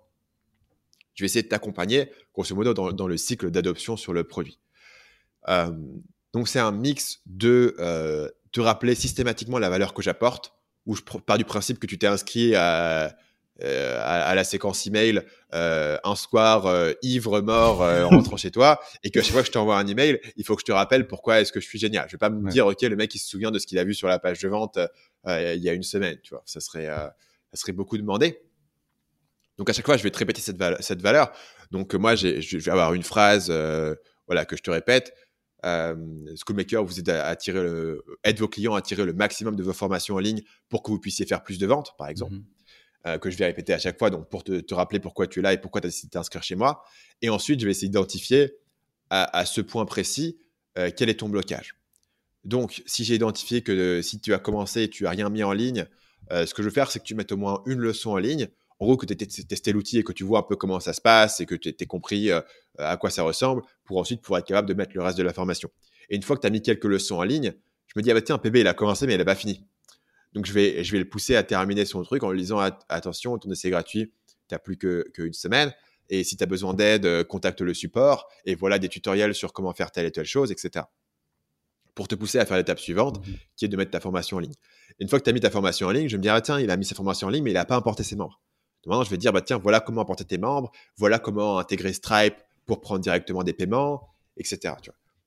je 1.14 1.24
vais 1.24 1.26
essayer 1.26 1.44
de 1.44 1.48
t'accompagner, 1.48 2.12
grosso 2.34 2.56
modo, 2.56 2.74
dans, 2.74 3.08
le 3.08 3.18
cycle 3.18 3.50
d'adoption 3.52 3.98
sur 3.98 4.14
le 4.14 4.24
produit. 4.24 4.60
Euh, 5.48 5.72
donc, 6.34 6.48
c'est 6.48 6.60
un 6.60 6.72
mix 6.72 7.22
de 7.26 7.76
te 8.52 8.62
rappeler 8.62 8.96
systématiquement 8.96 9.60
la 9.60 9.70
valeur 9.70 9.94
que 9.94 10.02
j'apporte, 10.02 10.54
où 10.86 10.96
je 10.96 11.02
pars 11.02 11.38
du 11.38 11.46
principe 11.46 11.80
que 11.80 11.88
tu 11.88 11.98
t'es 11.98 12.08
inscrit 12.08 12.56
à, 12.56 13.16
euh, 13.64 14.00
à, 14.04 14.36
la 14.36 14.44
séquence 14.44 14.86
email 14.86 15.22
un 15.52 16.16
soir 16.16 16.68
ivre 17.02 17.42
mort 17.42 17.82
en 17.82 18.10
rentrant 18.10 18.38
chez 18.38 18.52
toi 18.52 18.80
et 19.04 19.10
que 19.10 19.22
chaque 19.22 19.32
fois 19.32 19.42
que 19.42 19.48
je 19.48 19.54
t'envoie 19.54 19.78
un 19.78 19.88
email 19.88 20.20
il 20.36 20.44
faut 20.44 20.56
que 20.56 20.62
je 20.62 20.66
te 20.66 20.72
rappelle 20.72 21.08
pourquoi 21.08 21.40
est-ce 21.40 21.54
que 21.54 21.62
je 21.62 21.66
suis 21.66 21.80
génial 21.80 22.08
je 22.08 22.14
vais 22.14 22.18
pas 22.18 22.30
me 22.30 22.50
dire 22.50 22.68
ok 22.68 22.82
le 22.82 22.98
mec 22.98 23.16
il 23.16 23.20
se 23.20 23.30
souvient 23.30 23.52
de 23.52 23.60
ce 23.60 23.66
qu'il 23.66 23.80
a 23.80 23.86
vu 23.86 23.94
sur 23.94 24.10
la 24.10 24.20
page 24.20 24.40
de 24.40 24.50
vente 24.50 24.78
il 25.26 25.62
y 25.64 25.70
a 25.70 25.74
une 25.74 25.84
semaine 25.84 26.18
tu 26.22 26.34
vois 26.34 26.44
ça 26.46 26.60
serait 26.60 26.88
ça 26.88 27.14
serait 27.54 27.72
beaucoup 27.72 27.98
demandé 27.98 28.42
donc 29.58 29.70
à 29.70 29.74
chaque 29.74 29.86
fois, 29.86 29.98
je 29.98 30.04
vais 30.04 30.12
te 30.12 30.18
répéter 30.18 30.42
cette, 30.42 30.62
cette 30.82 31.02
valeur. 31.02 31.32
Donc 31.72 31.94
moi, 31.96 32.16
je 32.16 32.58
vais 32.58 32.72
avoir 32.72 32.94
une 32.94 33.04
phrase 33.04 33.48
euh, 33.50 33.96
voilà, 34.28 34.46
que 34.46 34.56
je 34.56 34.62
te 34.62 34.72
répète. 34.72 35.14
Euh, 35.64 35.96
Schoolmaker 36.36 36.84
vous 36.84 37.00
aide 37.00 37.10
à, 37.10 37.28
attirer 37.28 37.64
le, 37.64 38.04
aide 38.24 38.40
vos 38.40 38.48
clients 38.48 38.76
à 38.76 38.82
tirer 38.82 39.06
le 39.06 39.14
maximum 39.14 39.56
de 39.56 39.64
vos 39.64 39.74
formations 39.74 40.16
en 40.16 40.20
ligne 40.20 40.42
pour 40.70 40.84
que 40.84 40.92
vous 40.92 41.00
puissiez 41.00 41.26
faire 41.26 41.44
plus 41.44 41.58
de 41.58 41.66
ventes, 41.66 41.96
par 41.98 42.08
exemple. 42.08 42.34
Mhm. 42.34 42.46
Euh, 43.08 43.20
que 43.20 43.30
je 43.30 43.38
vais 43.38 43.46
répéter 43.46 43.72
à 43.72 43.78
chaque 43.78 44.00
fois, 44.00 44.10
donc 44.10 44.30
pour 44.30 44.44
te, 44.44 44.60
te 44.62 44.74
rappeler 44.74 45.00
pourquoi 45.00 45.28
tu 45.28 45.40
es 45.40 45.42
là 45.44 45.54
et 45.54 45.60
pourquoi 45.60 45.80
tu 45.80 45.86
as 45.86 45.90
décidé 45.90 46.08
de 46.08 46.12
t'inscrire 46.12 46.42
chez 46.42 46.56
moi. 46.56 46.84
Et 47.22 47.30
ensuite, 47.30 47.60
je 47.60 47.66
vais 47.66 47.72
essayer 47.72 47.88
d'identifier 47.88 48.56
à, 49.12 49.38
à, 49.38 49.46
ce 49.46 49.62
point 49.62 49.86
précis 49.86 50.40
euh, 50.80 50.90
quel 50.96 51.10
est 51.10 51.20
ton 51.20 51.30
blocage. 51.30 51.76
Donc, 52.46 52.82
si 52.88 53.04
j'ai 53.04 53.14
identifié 53.14 53.62
que 53.62 54.02
si 54.02 54.20
tu 54.20 54.34
as 54.34 54.40
commencé 54.40 54.84
et 54.84 54.90
tu 54.90 55.04
n'as 55.04 55.12
rien 55.12 55.30
mis 55.30 55.44
en 55.44 55.52
ligne, 55.52 55.86
ce 56.32 56.52
que 56.56 56.64
je 56.64 56.68
veux 56.68 56.74
faire, 56.74 56.90
c'est 56.90 57.00
que 57.00 57.04
tu 57.04 57.14
mettes 57.14 57.32
au 57.32 57.38
moins 57.38 57.62
une 57.68 57.80
leçon 57.80 58.12
en 58.12 58.18
ligne 58.18 58.50
en 58.80 58.86
gros, 58.86 58.98
que 58.98 59.06
tu 59.06 59.14
aies 59.14 59.16
testé 59.18 59.72
l'outil 59.72 60.00
et 60.00 60.04
que 60.04 60.12
tu 60.12 60.24
vois 60.24 60.40
un 60.40 60.44
peu 60.44 60.56
comment 60.56 60.80
ça 60.80 60.94
se 60.94 61.02
passe 61.02 61.40
et 61.40 61.46
que 61.46 61.56
tu 61.56 61.70
aies 61.70 61.86
compris 61.86 62.30
euh, 62.30 62.42
à 62.78 62.98
quoi 62.98 63.10
ça 63.10 63.24
ressemble 63.24 63.62
pour 63.86 63.98
ensuite 63.98 64.22
pouvoir 64.22 64.40
être 64.40 64.48
capable 64.48 64.68
de 64.68 64.74
mettre 64.74 64.92
le 64.96 65.02
reste 65.02 65.18
de 65.18 65.24
la 65.24 65.34
formation. 65.34 65.70
Et 66.10 66.16
une 66.16 66.24
fois 66.24 66.36
que 66.36 66.42
tu 66.42 66.48
as 66.48 66.50
mis 66.50 66.62
quelques 66.62 66.86
leçons 66.86 67.16
en 67.16 67.24
ligne, 67.24 67.54
je 67.88 67.94
me 67.96 68.04
dis, 68.04 68.12
ah 68.12 68.14
bah 68.14 68.22
tiens, 68.22 68.38
PB, 68.38 68.58
il 68.58 68.68
a 68.68 68.74
commencé, 68.74 69.08
mais 69.08 69.14
il 69.14 69.18
n'a 69.18 69.26
pas 69.26 69.36
fini. 69.36 69.64
Donc, 70.34 70.46
je 70.46 70.52
vais, 70.52 70.84
je 70.84 70.92
vais 70.92 71.00
le 71.00 71.08
pousser 71.08 71.38
à 71.38 71.44
terminer 71.44 71.86
son 71.86 72.04
truc 72.04 72.24
en 72.24 72.32
lui 72.32 72.42
disant, 72.42 72.60
attention, 72.90 73.38
ton 73.38 73.50
essai 73.52 73.70
gratuit, 73.70 74.12
tu 74.50 74.54
n'as 74.54 74.60
plus 74.60 74.78
qu'une 74.78 75.34
semaine. 75.34 75.74
Et 76.10 76.24
si 76.26 76.36
tu 76.36 76.44
as 76.44 76.48
besoin 76.48 76.74
d'aide, 76.74 77.06
euh, 77.06 77.24
contacte 77.24 77.62
le 77.62 77.74
support. 77.74 78.28
Et 78.46 78.54
voilà 78.54 78.78
des 78.78 78.90
tutoriels 78.90 79.34
sur 79.34 79.54
comment 79.54 79.74
faire 79.74 79.92
telle 79.92 80.06
et 80.06 80.12
telle 80.12 80.26
chose, 80.26 80.52
etc. 80.52 80.86
Pour 81.96 82.10
te 82.10 82.16
pousser 82.16 82.38
à 82.38 82.46
faire 82.46 82.58
l'étape 82.58 82.80
suivante, 82.80 83.26
mmh 83.26 83.32
qui 83.56 83.66
est 83.66 83.70
de 83.70 83.78
mettre 83.78 83.92
ta 83.92 84.02
formation 84.02 84.36
en 84.36 84.42
ligne. 84.42 84.54
une 85.00 85.08
fois 85.08 85.18
que 85.18 85.24
tu 85.24 85.30
as 85.30 85.34
mis 85.34 85.40
ta 85.40 85.50
formation 85.50 85.88
en 85.88 85.92
ligne, 85.92 86.10
je 86.10 86.18
me 86.18 86.22
dis, 86.22 86.28
ah 86.28 86.42
tiens, 86.42 86.60
il 86.60 86.70
a 86.70 86.76
mis 86.76 86.84
sa 86.84 86.94
formation 86.94 87.28
en 87.28 87.30
ligne, 87.30 87.44
mais 87.44 87.52
il 87.52 87.56
n'a 87.56 87.64
pas 87.64 87.78
importé 87.78 88.04
ses 88.04 88.18
membres. 88.18 88.42
Maintenant, 88.86 89.04
je 89.04 89.10
vais 89.10 89.18
dire, 89.18 89.34
bah, 89.34 89.42
tiens, 89.42 89.58
voilà 89.58 89.80
comment 89.80 90.02
apporter 90.02 90.26
tes 90.26 90.38
membres, 90.38 90.72
voilà 90.98 91.20
comment 91.20 91.60
intégrer 91.60 91.94
Stripe 91.94 92.36
pour 92.66 92.82
prendre 92.82 93.02
directement 93.02 93.44
des 93.44 93.54
paiements, 93.54 94.10
etc. 94.38 94.74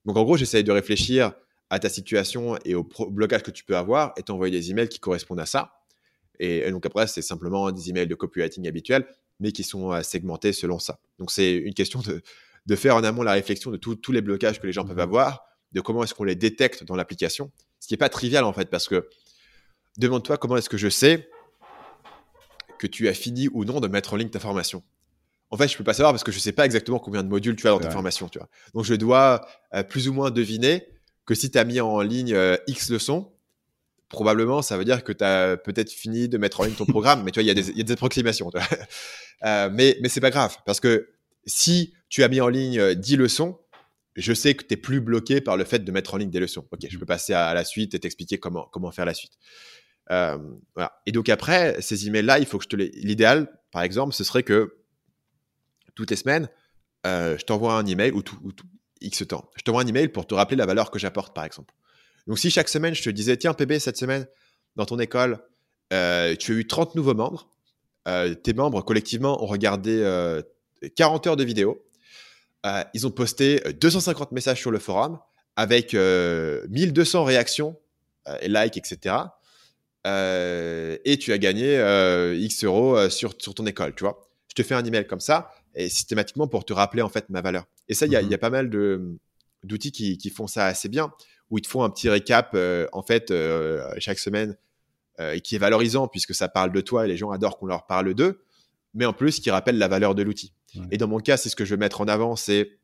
Donc, 0.05 0.17
en 0.17 0.23
gros, 0.23 0.37
j'essaye 0.37 0.65
de 0.65 0.73
réfléchir 0.73 1.33
à 1.71 1.79
ta 1.79 1.89
situation 1.89 2.59
et 2.65 2.75
au 2.75 2.89
blocage 3.11 3.43
que 3.43 3.51
tu 3.51 3.65
peux 3.65 3.77
avoir 3.77 4.13
et 4.17 4.23
t'envoyer 4.23 4.57
des 4.57 4.71
emails 4.71 4.89
qui 4.89 5.01
correspondent 5.01 5.41
à 5.41 5.47
ça. 5.47 5.75
Et, 6.41 6.71
donc, 6.71 6.87
après, 6.87 7.07
c'est 7.07 7.23
simplement 7.23 7.71
des 7.73 7.91
emails 7.91 8.07
de 8.07 8.15
copywriting 8.15 8.67
habituels, 8.69 9.07
mais 9.41 9.53
qui 9.53 9.65
sont 9.65 9.93
euh, 9.93 10.03
segmentés 10.03 10.53
selon 10.53 10.79
ça. 10.79 10.99
Donc, 11.19 11.31
c'est 11.31 11.55
une 11.55 11.75
question 11.75 12.01
de, 12.01 12.23
de, 12.67 12.77
faire 12.77 12.97
en 12.97 13.05
amont 13.05 13.23
la 13.23 13.33
réflexion 13.33 13.71
de 13.71 13.77
tous 13.77 14.13
les 14.13 14.23
blocages 14.23 14.61
que 14.61 14.67
les 14.67 14.73
gens 14.73 14.85
peuvent 14.85 14.97
mmh 14.97 15.01
avoir, 15.01 15.45
de 15.73 15.81
comment 15.81 16.03
est-ce 16.05 16.15
qu'on 16.15 16.25
les 16.25 16.37
détecte 16.37 16.85
dans 16.85 16.97
l'application, 16.97 17.51
ce 17.81 17.89
qui 17.89 17.95
n'est 17.95 17.99
pas 17.99 18.09
trivial 18.09 18.45
en 18.45 18.53
fait, 18.53 18.71
parce 18.71 18.89
que 18.89 19.09
demande-toi 19.99 20.39
comment 20.39 20.57
est-ce 20.57 20.69
que 20.69 20.79
je 20.79 20.89
sais 20.89 21.29
que 22.79 22.87
tu 22.87 23.09
as 23.09 23.15
fini 23.15 23.49
ou 23.49 23.65
non 23.65 23.81
de 23.81 23.89
mettre 23.89 24.15
en 24.15 24.17
ligne 24.17 24.31
ta 24.31 24.41
formation. 24.41 24.83
En 25.51 25.57
fait, 25.57 25.69
je 25.69 25.77
peux 25.77 25.85
pas 25.85 25.95
savoir 25.95 26.13
parce 26.13 26.25
que 26.25 26.33
je 26.33 26.39
sais 26.39 26.53
pas 26.53 26.67
exactement 26.67 26.99
combien 26.99 27.23
de 27.23 27.29
modules 27.29 27.57
tu 27.57 27.67
as 27.67 27.71
dans 27.71 27.79
ta 27.79 27.91
formation, 27.91 28.29
tu 28.29 28.39
vois. 28.39 28.49
Donc, 28.75 28.85
je 28.85 28.95
dois 28.95 29.47
euh, 29.75 29.83
plus 29.83 30.09
ou 30.09 30.13
moins 30.13 30.31
deviner 30.31 30.87
que 31.25 31.35
si 31.35 31.51
tu 31.51 31.59
as 31.59 31.65
mis 31.65 31.81
en 31.81 32.01
ligne 32.01 32.35
euh, 32.35 32.57
X 32.67 32.91
leçons, 32.91 33.33
probablement, 34.09 34.63
ça 34.63 34.77
veut 34.79 34.85
dire 34.85 35.05
que 35.05 35.13
tu 35.13 35.23
as 35.23 35.57
peut-être 35.57 35.93
fini 35.93 36.29
de 36.29 36.39
mettre 36.39 36.61
en 36.61 36.65
ligne 36.65 36.75
ton 36.75 36.87
programme. 36.87 37.23
mais 37.23 37.31
tu 37.31 37.41
vois, 37.41 37.43
il 37.43 37.77
y, 37.77 37.81
a 37.81 37.83
des 37.85 37.93
approximations. 37.93 38.51
euh, 39.45 39.71
mais 39.73 39.99
mais 40.01 40.09
c'est 40.09 40.21
pas 40.21 40.31
grave 40.31 40.57
parce 40.67 40.81
que 40.81 41.11
si 41.47 41.93
tu 42.09 42.23
as 42.23 42.29
mis 42.29 42.41
en 42.41 42.49
ligne 42.49 42.95
10 42.95 43.15
euh, 43.15 43.17
leçons, 43.19 43.59
je 44.17 44.33
sais 44.33 44.55
que 44.55 44.65
tu 44.65 44.75
es 44.75 44.77
plus 44.77 45.01
bloqué 45.01 45.41
par 45.41 45.57
le 45.57 45.65
fait 45.65 45.81
de 45.81 45.93
mettre 45.93 46.15
en 46.15 46.17
ligne 46.17 46.31
des 46.31 46.41
leçons. 46.41 46.67
Ok, 46.73 46.87
je 46.89 46.99
peux 46.99 47.07
passer 47.07 47.35
à, 47.35 47.49
à 47.49 47.55
la 47.55 47.65
suite 47.65 47.95
et 47.95 48.01
t'expliquer 48.01 48.39
comment, 48.39 48.69
comment 48.73 48.91
faire 48.91 49.05
la 49.05 49.15
suite. 49.15 49.33
Euh. 50.11 50.39
Et 51.07 51.13
donc 51.13 51.29
après, 51.29 51.81
ces 51.81 52.07
emails-là, 52.07 52.39
il 52.39 52.47
faut 52.47 52.59
que 52.59 52.65
je 52.65 52.69
te 52.69 52.77
les... 52.77 52.89
L'idéal, 52.91 53.49
par 53.71 53.83
exemple, 53.83 54.15
ce 54.15 54.25
serait 54.25 54.43
que 54.43 54.77
toutes 55.95 56.11
les 56.11 56.17
semaines, 56.17 56.49
euh, 57.07 57.37
je 57.39 57.45
t'envoie 57.45 57.75
un 57.75 57.87
email 57.87 58.13
ou 58.13 58.23
tout, 58.23 58.39
ou 58.43 58.53
tout, 58.53 58.67
X 59.01 59.27
temps. 59.29 59.51
Je 59.57 59.63
t'envoie 59.63 59.83
un 59.83 59.87
email 59.87 60.09
pour 60.09 60.27
te 60.27 60.35
rappeler 60.35 60.57
la 60.57 60.67
valeur 60.67 60.91
que 60.91 60.99
j'apporte, 60.99 61.35
par 61.35 61.45
exemple. 61.45 61.75
Donc 62.27 62.39
si 62.39 62.51
chaque 62.51 62.69
semaine, 62.69 62.95
je 62.95 63.03
te 63.03 63.11
disais, 63.11 63.37
tiens, 63.37 63.55
PB, 63.55 63.79
cette 63.79 63.97
semaine, 63.97 64.27
dans 64.77 64.87
ton 64.87 64.99
école, 64.99 65.39
euh, 65.93 66.35
tu 66.37 66.53
as 66.53 66.55
eu 66.57 66.67
30 66.67 66.95
nouveaux 66.95 67.15
membres. 67.15 67.49
Tes 68.43 68.55
membres, 68.55 68.81
collectivement, 68.81 69.45
ont 69.45 69.47
regardé 69.47 70.03
40 70.97 71.27
heures 71.27 71.37
de 71.37 71.45
vidéos. 71.45 71.85
ils 72.95 73.07
ont 73.07 73.11
posté 73.11 73.61
250 73.79 74.33
messages 74.33 74.61
sur 74.61 74.71
le 74.71 74.79
forum 74.79 75.19
avec 75.57 75.93
1200 75.93 77.25
réactions 77.25 77.77
et 78.41 78.49
likes, 78.49 78.79
etc. 78.79 79.15
Euh, 80.09 80.97
et 81.05 81.19
tu 81.19 81.33
as 81.33 81.39
gagné 81.39 81.77
euh, 81.79 82.35
X 82.37 82.65
euros 82.65 82.97
euh, 82.97 83.11
sur, 83.11 83.35
sur 83.39 83.55
ton 83.55 83.67
école, 83.67 83.95
tu 83.95 84.05
vois. 84.05 84.29
Je 84.49 84.55
te 84.55 84.63
fais 84.63 84.75
un 84.75 84.85
email 84.85 85.07
comme 85.07 85.21
ça, 85.21 85.51
et 85.75 85.89
systématiquement 85.89 86.49
pour 86.49 86.65
te 86.65 86.73
rappeler 86.73 87.03
en 87.03 87.09
fait 87.09 87.29
ma 87.29 87.43
valeur. 87.43 87.65
Et 87.89 87.95
ça, 87.95 88.07
il 88.07 88.13
y, 88.13 88.17
a 88.17 88.23
mmh 88.23 88.39
pas 88.39 88.51
mal 88.51 88.71
d'outils 88.71 89.93
qui, 89.93 90.19
qui, 90.19 90.31
font 90.31 90.47
ça 90.47 90.67
assez 90.67 90.89
bien, 90.89 91.13
où 91.51 91.59
ils 91.59 91.63
te 91.63 91.69
font 91.69 91.83
un 91.83 91.91
petit 91.91 92.09
récap 92.09 92.57
en 92.93 93.03
fait 93.03 93.33
chaque 93.99 94.19
semaine, 94.19 94.57
et 95.21 95.41
qui 95.41 95.55
est 95.55 95.59
valorisant 95.59 96.09
puisque 96.09 96.35
ça 96.35 96.49
parle 96.49 96.73
de 96.73 96.81
toi 96.81 97.05
et 97.05 97.09
les 97.09 97.17
gens 97.17 97.31
adorent 97.31 97.59
qu'on 97.59 97.67
leur 97.67 97.87
parle 97.87 98.15
d'eux, 98.15 98.43
mais 98.95 99.05
en 99.05 99.13
plus 99.13 99.41
qui 99.41 99.51
rappelle 99.51 99.79
la 99.79 99.89
valeur 99.89 100.15
de 100.15 100.23
l'outil. 100.23 100.55
Et 100.91 100.97
dans 100.97 101.09
mon 101.09 101.19
cas, 101.19 101.37
c'est 101.37 101.49
ce 101.49 101.57
que 101.57 101.65
je 101.65 101.75
veux 101.75 101.79
mettre 101.79 102.01
en 102.01 102.09
avant, 102.09 102.35
c'est 102.35 102.79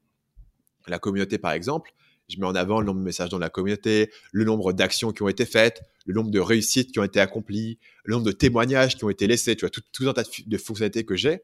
la 0.87 0.99
communauté 0.99 1.39
par 1.39 1.53
exemple 1.53 1.93
je 2.29 2.39
mets 2.39 2.47
en 2.47 2.55
avant 2.55 2.81
le 2.81 2.87
nombre 2.87 3.01
de 3.01 3.05
messages 3.05 3.29
dans 3.29 3.39
la 3.39 3.51
communauté, 3.51 4.11
le 4.33 4.45
nombre 4.45 4.73
d'actions 4.73 5.13
qui 5.13 5.23
ont 5.23 5.29
été 5.29 5.45
faites, 5.45 5.83
le 6.07 6.15
nombre 6.15 6.31
de 6.31 6.41
réussites 6.41 6.93
qui 6.93 6.99
ont 6.99 7.05
été 7.05 7.21
accomplies, 7.21 7.79
le 8.05 8.15
nombre 8.15 8.27
de 8.27 8.33
témoignages 8.33 8.97
qui 8.97 9.05
ont 9.05 9.11
été 9.11 9.27
laissés, 9.27 9.57
tu 9.57 9.61
vois, 9.61 9.71
tout, 9.71 9.83
tout 9.93 10.09
un 10.09 10.13
tas 10.13 10.23
de, 10.47 10.59
fonctionnalités 10.59 11.05
que 11.05 11.17
j'ai. 11.17 11.43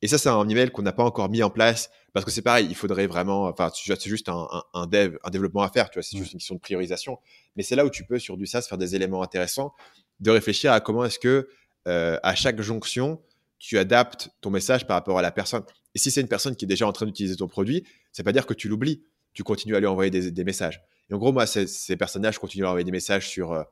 Et 0.00 0.08
ça, 0.08 0.18
c'est 0.18 0.28
un 0.28 0.48
email 0.48 0.70
qu'on 0.70 0.82
n'a 0.82 0.92
pas 0.92 1.04
encore 1.04 1.28
mis 1.28 1.42
en 1.42 1.50
place 1.50 1.90
parce 2.12 2.24
que 2.24 2.30
c'est 2.30 2.42
pareil, 2.42 2.66
il 2.68 2.74
faudrait 2.74 3.06
vraiment, 3.06 3.44
enfin, 3.44 3.70
c'est 3.72 4.08
juste 4.08 4.28
un, 4.28 4.48
un, 4.74 4.86
dev, 4.86 5.16
un 5.22 5.30
développement 5.30 5.62
à 5.62 5.68
faire, 5.68 5.90
tu 5.90 5.98
vois, 5.98 6.02
c'est 6.02 6.16
juste 6.16 6.32
une 6.32 6.38
question 6.38 6.56
de 6.56 6.60
priorisation. 6.60 7.18
Mais 7.56 7.62
c'est 7.62 7.76
là 7.76 7.84
où 7.84 7.90
tu 7.90 8.04
peux, 8.04 8.18
sur 8.18 8.36
du 8.36 8.46
SaaS, 8.46 8.62
faire 8.62 8.78
des 8.78 8.96
éléments 8.96 9.22
intéressants, 9.22 9.72
de 10.20 10.30
réfléchir 10.30 10.72
à 10.72 10.80
comment 10.80 11.04
est-ce 11.04 11.18
que 11.18 11.48
à 11.86 12.34
chaque 12.34 12.60
jonction, 12.60 13.20
tu 13.62 13.78
adaptes 13.78 14.30
ton 14.40 14.50
message 14.50 14.86
par 14.88 14.96
rapport 14.96 15.18
à 15.18 15.22
la 15.22 15.30
personne. 15.30 15.62
Et 15.94 15.98
si 15.98 16.10
c'est 16.10 16.20
une 16.20 16.28
personne 16.28 16.56
qui 16.56 16.64
est 16.64 16.68
déjà 16.68 16.86
en 16.86 16.92
train 16.92 17.06
d'utiliser 17.06 17.36
ton 17.36 17.46
produit, 17.46 17.84
c'est 18.10 18.24
pas 18.24 18.32
dire 18.32 18.44
que 18.44 18.54
tu 18.54 18.68
l'oublies. 18.68 19.04
Tu 19.34 19.42
continues 19.42 19.76
à 19.76 19.80
lui 19.80 19.86
envoyer 19.86 20.10
des, 20.10 20.44
messages. 20.44 20.82
Et 21.10 21.14
en 21.14 21.18
gros, 21.18 21.32
moi, 21.32 21.46
ces, 21.46 21.96
personnages 21.96 22.38
continuent 22.38 22.64
à 22.64 22.68
envoyer 22.68 22.84
des 22.84 22.92
messages 22.92 23.28
sur 23.28 23.52
euh, 23.52 23.62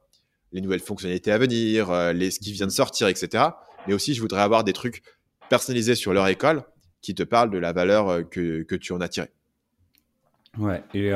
les 0.53 0.61
nouvelles 0.61 0.81
fonctionnalités 0.81 1.33
à 1.33 1.39
venir, 1.39 1.91
euh, 1.91 2.13
les, 2.13 2.31
ce 2.31 2.41
qui 2.41 2.53
vient 2.53 2.67
de 2.67 2.73
sortir, 2.73 3.09
etc. 3.09 3.45
Mais 3.87 3.95
aussi, 3.95 4.15
je 4.15 4.21
voudrais 4.21 4.43
avoir 4.43 4.65
des 4.65 4.73
trucs 4.73 5.03
personnalisés 5.49 5.95
sur 5.95 6.13
leur 6.13 6.29
école 6.29 6.63
qui 7.03 7.15
te 7.15 7.23
parlent 7.23 7.51
de 7.51 7.59
la 7.59 7.73
valeur 7.73 8.09
euh, 8.09 8.23
que, 8.23 8.63
que 8.63 8.75
tu 8.75 8.93
en 8.93 9.01
as 9.01 9.09
tirée. 9.09 9.31
Ouais, 10.59 10.83
et, 10.95 11.11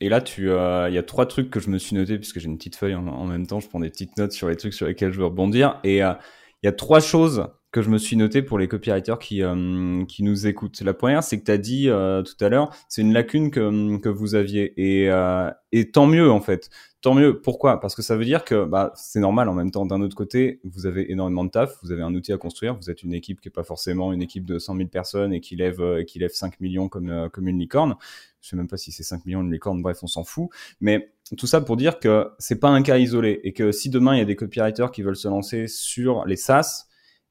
et 0.00 0.08
là, 0.08 0.24
il 0.36 0.94
y 0.94 0.98
a 0.98 1.02
trois 1.04 1.26
trucs 1.26 1.48
que 1.48 1.60
je 1.60 1.70
me 1.70 1.78
suis 1.78 1.94
noté, 1.94 2.18
puisque 2.18 2.40
j'ai 2.40 2.46
une 2.46 2.58
petite 2.58 2.74
feuille 2.74 2.96
en, 2.96 3.06
en, 3.06 3.24
même 3.24 3.46
temps, 3.46 3.60
je 3.60 3.68
prends 3.68 3.78
des 3.78 3.88
petites 3.88 4.16
notes 4.18 4.32
sur 4.32 4.48
les 4.48 4.56
trucs 4.56 4.74
sur 4.74 4.88
lesquels 4.88 5.12
je 5.12 5.18
veux 5.18 5.26
rebondir. 5.26 5.78
Et 5.84 5.98
il 5.98 6.64
y 6.64 6.66
a 6.66 6.72
trois 6.72 6.98
choses 6.98 7.46
que 7.72 7.80
je 7.80 7.88
me 7.88 7.96
suis 7.96 8.16
noté 8.16 8.42
pour 8.42 8.58
les 8.58 8.68
copywriters 8.68 9.18
qui, 9.18 9.42
euh, 9.42 10.04
qui 10.04 10.22
nous 10.22 10.46
écoutent. 10.46 10.82
La 10.82 10.92
première, 10.92 11.24
c'est 11.24 11.40
que 11.40 11.44
tu 11.44 11.50
as 11.50 11.58
dit 11.58 11.88
euh, 11.88 12.22
tout 12.22 12.36
à 12.44 12.50
l'heure, 12.50 12.70
c'est 12.86 13.00
une 13.00 13.14
lacune 13.14 13.50
que, 13.50 13.96
que 13.96 14.10
vous 14.10 14.34
aviez. 14.34 14.74
Et, 14.76 15.10
euh, 15.10 15.50
et 15.72 15.90
tant 15.90 16.06
mieux, 16.06 16.30
en 16.30 16.42
fait. 16.42 16.68
Tant 17.00 17.14
mieux. 17.14 17.40
Pourquoi? 17.40 17.80
Parce 17.80 17.94
que 17.94 18.02
ça 18.02 18.14
veut 18.14 18.26
dire 18.26 18.44
que 18.44 18.66
bah, 18.66 18.92
c'est 18.94 19.20
normal 19.20 19.48
en 19.48 19.54
même 19.54 19.70
temps. 19.70 19.86
D'un 19.86 20.02
autre 20.02 20.14
côté, 20.14 20.60
vous 20.64 20.84
avez 20.84 21.10
énormément 21.10 21.44
de 21.44 21.50
taf, 21.50 21.78
vous 21.82 21.92
avez 21.92 22.02
un 22.02 22.14
outil 22.14 22.34
à 22.34 22.36
construire, 22.36 22.76
vous 22.76 22.90
êtes 22.90 23.02
une 23.02 23.14
équipe 23.14 23.40
qui 23.40 23.48
est 23.48 23.52
pas 23.52 23.64
forcément 23.64 24.12
une 24.12 24.22
équipe 24.22 24.44
de 24.44 24.58
100 24.58 24.76
000 24.76 24.88
personnes 24.88 25.32
et 25.32 25.40
qui 25.40 25.56
lève, 25.56 26.04
qui 26.04 26.18
lève 26.18 26.30
5 26.30 26.60
millions 26.60 26.88
comme, 26.88 27.30
comme 27.32 27.48
une 27.48 27.58
licorne. 27.58 27.96
Je 28.42 28.50
sais 28.50 28.56
même 28.56 28.68
pas 28.68 28.76
si 28.76 28.92
c'est 28.92 29.02
5 29.02 29.24
millions 29.24 29.40
une 29.40 29.50
licorne, 29.50 29.80
bref, 29.80 29.98
on 30.02 30.06
s'en 30.06 30.24
fout. 30.24 30.50
Mais 30.80 31.10
tout 31.38 31.46
ça 31.46 31.62
pour 31.62 31.78
dire 31.78 31.98
que 31.98 32.28
c'est 32.38 32.60
pas 32.60 32.68
un 32.68 32.82
cas 32.82 32.98
isolé 32.98 33.40
et 33.44 33.52
que 33.54 33.72
si 33.72 33.88
demain 33.88 34.14
il 34.14 34.18
y 34.18 34.22
a 34.22 34.26
des 34.26 34.36
copywriters 34.36 34.92
qui 34.92 35.02
veulent 35.02 35.16
se 35.16 35.28
lancer 35.28 35.66
sur 35.68 36.26
les 36.26 36.36
SaaS, 36.36 36.86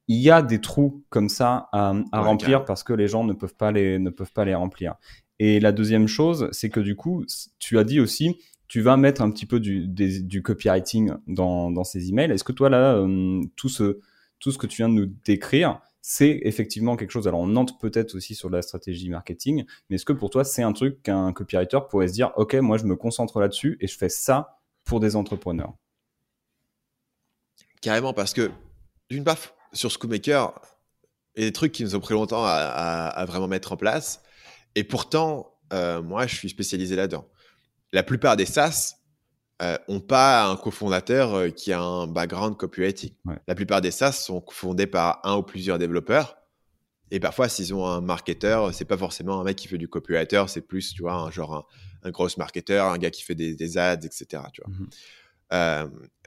il 0.08 0.18
y 0.18 0.30
a 0.30 0.42
des 0.42 0.60
trous 0.60 1.04
comme 1.10 1.28
ça 1.28 1.68
à, 1.72 1.94
remplir 2.12 2.64
parce 2.64 2.82
que 2.82 2.92
les 2.92 3.08
gens 3.08 3.24
ne 3.24 3.32
peuvent 3.32 3.54
pas 3.54 3.72
les 3.72 3.98
ne 3.98 4.10
peuvent 4.10 4.32
pas 4.32 4.44
les 4.44 4.54
remplir. 4.54 4.94
Et 5.38 5.60
la 5.60 5.72
deuxième 5.72 6.06
chose, 6.06 6.48
c'est 6.52 6.70
que 6.70 6.80
du 6.80 6.94
coup, 6.94 7.24
tu 7.58 7.78
as 7.78 7.84
dit 7.84 8.00
aussi, 8.00 8.36
tu 8.68 8.80
vas 8.80 8.96
mettre 8.96 9.22
un 9.22 9.30
petit 9.30 9.46
peu 9.46 9.60
du, 9.60 9.88
du 9.88 10.42
copywriting 10.42 11.12
dans, 11.26 11.70
dans 11.70 11.84
ces 11.84 12.08
emails. 12.08 12.30
Est-ce 12.30 12.44
que 12.44 12.52
toi 12.52 12.68
là, 12.68 12.94
euh, 12.94 13.40
tout 13.56 13.68
ce 13.68 14.00
tout 14.38 14.50
ce 14.50 14.58
que 14.58 14.66
tu 14.66 14.78
viens 14.78 14.88
de 14.88 14.94
nous 14.94 15.06
décrire, 15.24 15.80
c'est 16.00 16.40
effectivement 16.42 16.96
quelque 16.96 17.12
chose. 17.12 17.28
Alors 17.28 17.40
on 17.40 17.54
entre 17.54 17.78
peut-être 17.78 18.16
aussi 18.16 18.34
sur 18.34 18.50
la 18.50 18.60
stratégie 18.60 19.08
marketing, 19.08 19.64
mais 19.88 19.96
est-ce 19.96 20.04
que 20.04 20.12
pour 20.12 20.30
toi 20.30 20.42
c'est 20.42 20.64
un 20.64 20.72
truc 20.72 21.00
qu'un 21.02 21.32
copywriter 21.32 21.78
pourrait 21.88 22.08
se 22.08 22.12
dire, 22.12 22.32
ok, 22.36 22.54
moi 22.54 22.76
je 22.76 22.84
me 22.84 22.96
concentre 22.96 23.38
là-dessus 23.38 23.78
et 23.80 23.86
je 23.86 23.96
fais 23.96 24.08
ça 24.08 24.58
pour 24.84 24.98
des 24.98 25.14
entrepreneurs. 25.14 25.74
Carrément, 27.80 28.12
parce 28.12 28.32
que 28.32 28.50
d'une 29.10 29.24
part, 29.24 29.38
sur 29.72 29.90
Schoolmaker, 29.90 30.52
il 31.36 31.42
y 31.42 31.46
a 31.46 31.48
des 31.48 31.52
trucs 31.52 31.72
qui 31.72 31.82
nous 31.82 31.94
ont 31.94 32.00
pris 32.00 32.14
longtemps 32.14 32.44
à, 32.44 33.24
vraiment 33.26 33.48
mettre 33.48 33.72
en 33.72 33.76
place. 33.76 34.22
Et 34.74 34.84
pourtant, 34.84 35.58
euh, 35.72 36.02
moi, 36.02 36.26
je 36.26 36.34
suis 36.34 36.50
spécialisé 36.50 36.96
là-dedans. 36.96 37.26
La 37.92 38.02
plupart 38.02 38.36
des 38.36 38.46
SaaS 38.46 38.96
n'ont 39.60 39.96
euh, 39.96 40.00
pas 40.00 40.46
un 40.46 40.56
cofondateur 40.56 41.34
euh, 41.34 41.50
qui 41.50 41.72
a 41.72 41.80
un 41.80 42.06
background 42.06 42.56
copywriting. 42.56 43.14
La 43.46 43.54
plupart 43.54 43.80
des 43.80 43.90
SaaS 43.90 44.12
sont 44.12 44.44
fondés 44.50 44.86
par 44.86 45.20
un 45.24 45.36
ou 45.36 45.42
plusieurs 45.42 45.78
développeurs. 45.78 46.36
Et 47.10 47.20
parfois, 47.20 47.48
s'ils 47.48 47.74
ont 47.74 47.86
un 47.86 48.00
marketeur, 48.00 48.72
c'est 48.72 48.86
pas 48.86 48.96
forcément 48.96 49.40
un 49.40 49.44
mec 49.44 49.56
qui 49.56 49.68
fait 49.68 49.76
du 49.76 49.88
copywriter, 49.88 50.44
c'est 50.48 50.62
plus, 50.62 50.94
tu 50.94 51.02
vois, 51.02 51.14
un 51.14 51.30
genre 51.30 51.68
un, 52.02 52.10
gros 52.10 52.28
marketeur, 52.38 52.86
un 52.86 52.96
gars 52.96 53.10
qui 53.10 53.22
fait 53.22 53.34
des, 53.34 53.78
ads, 53.78 54.00
etc. 54.04 54.42
Tu 54.52 54.62
vois. 54.64 54.74
Mmh 54.74 54.88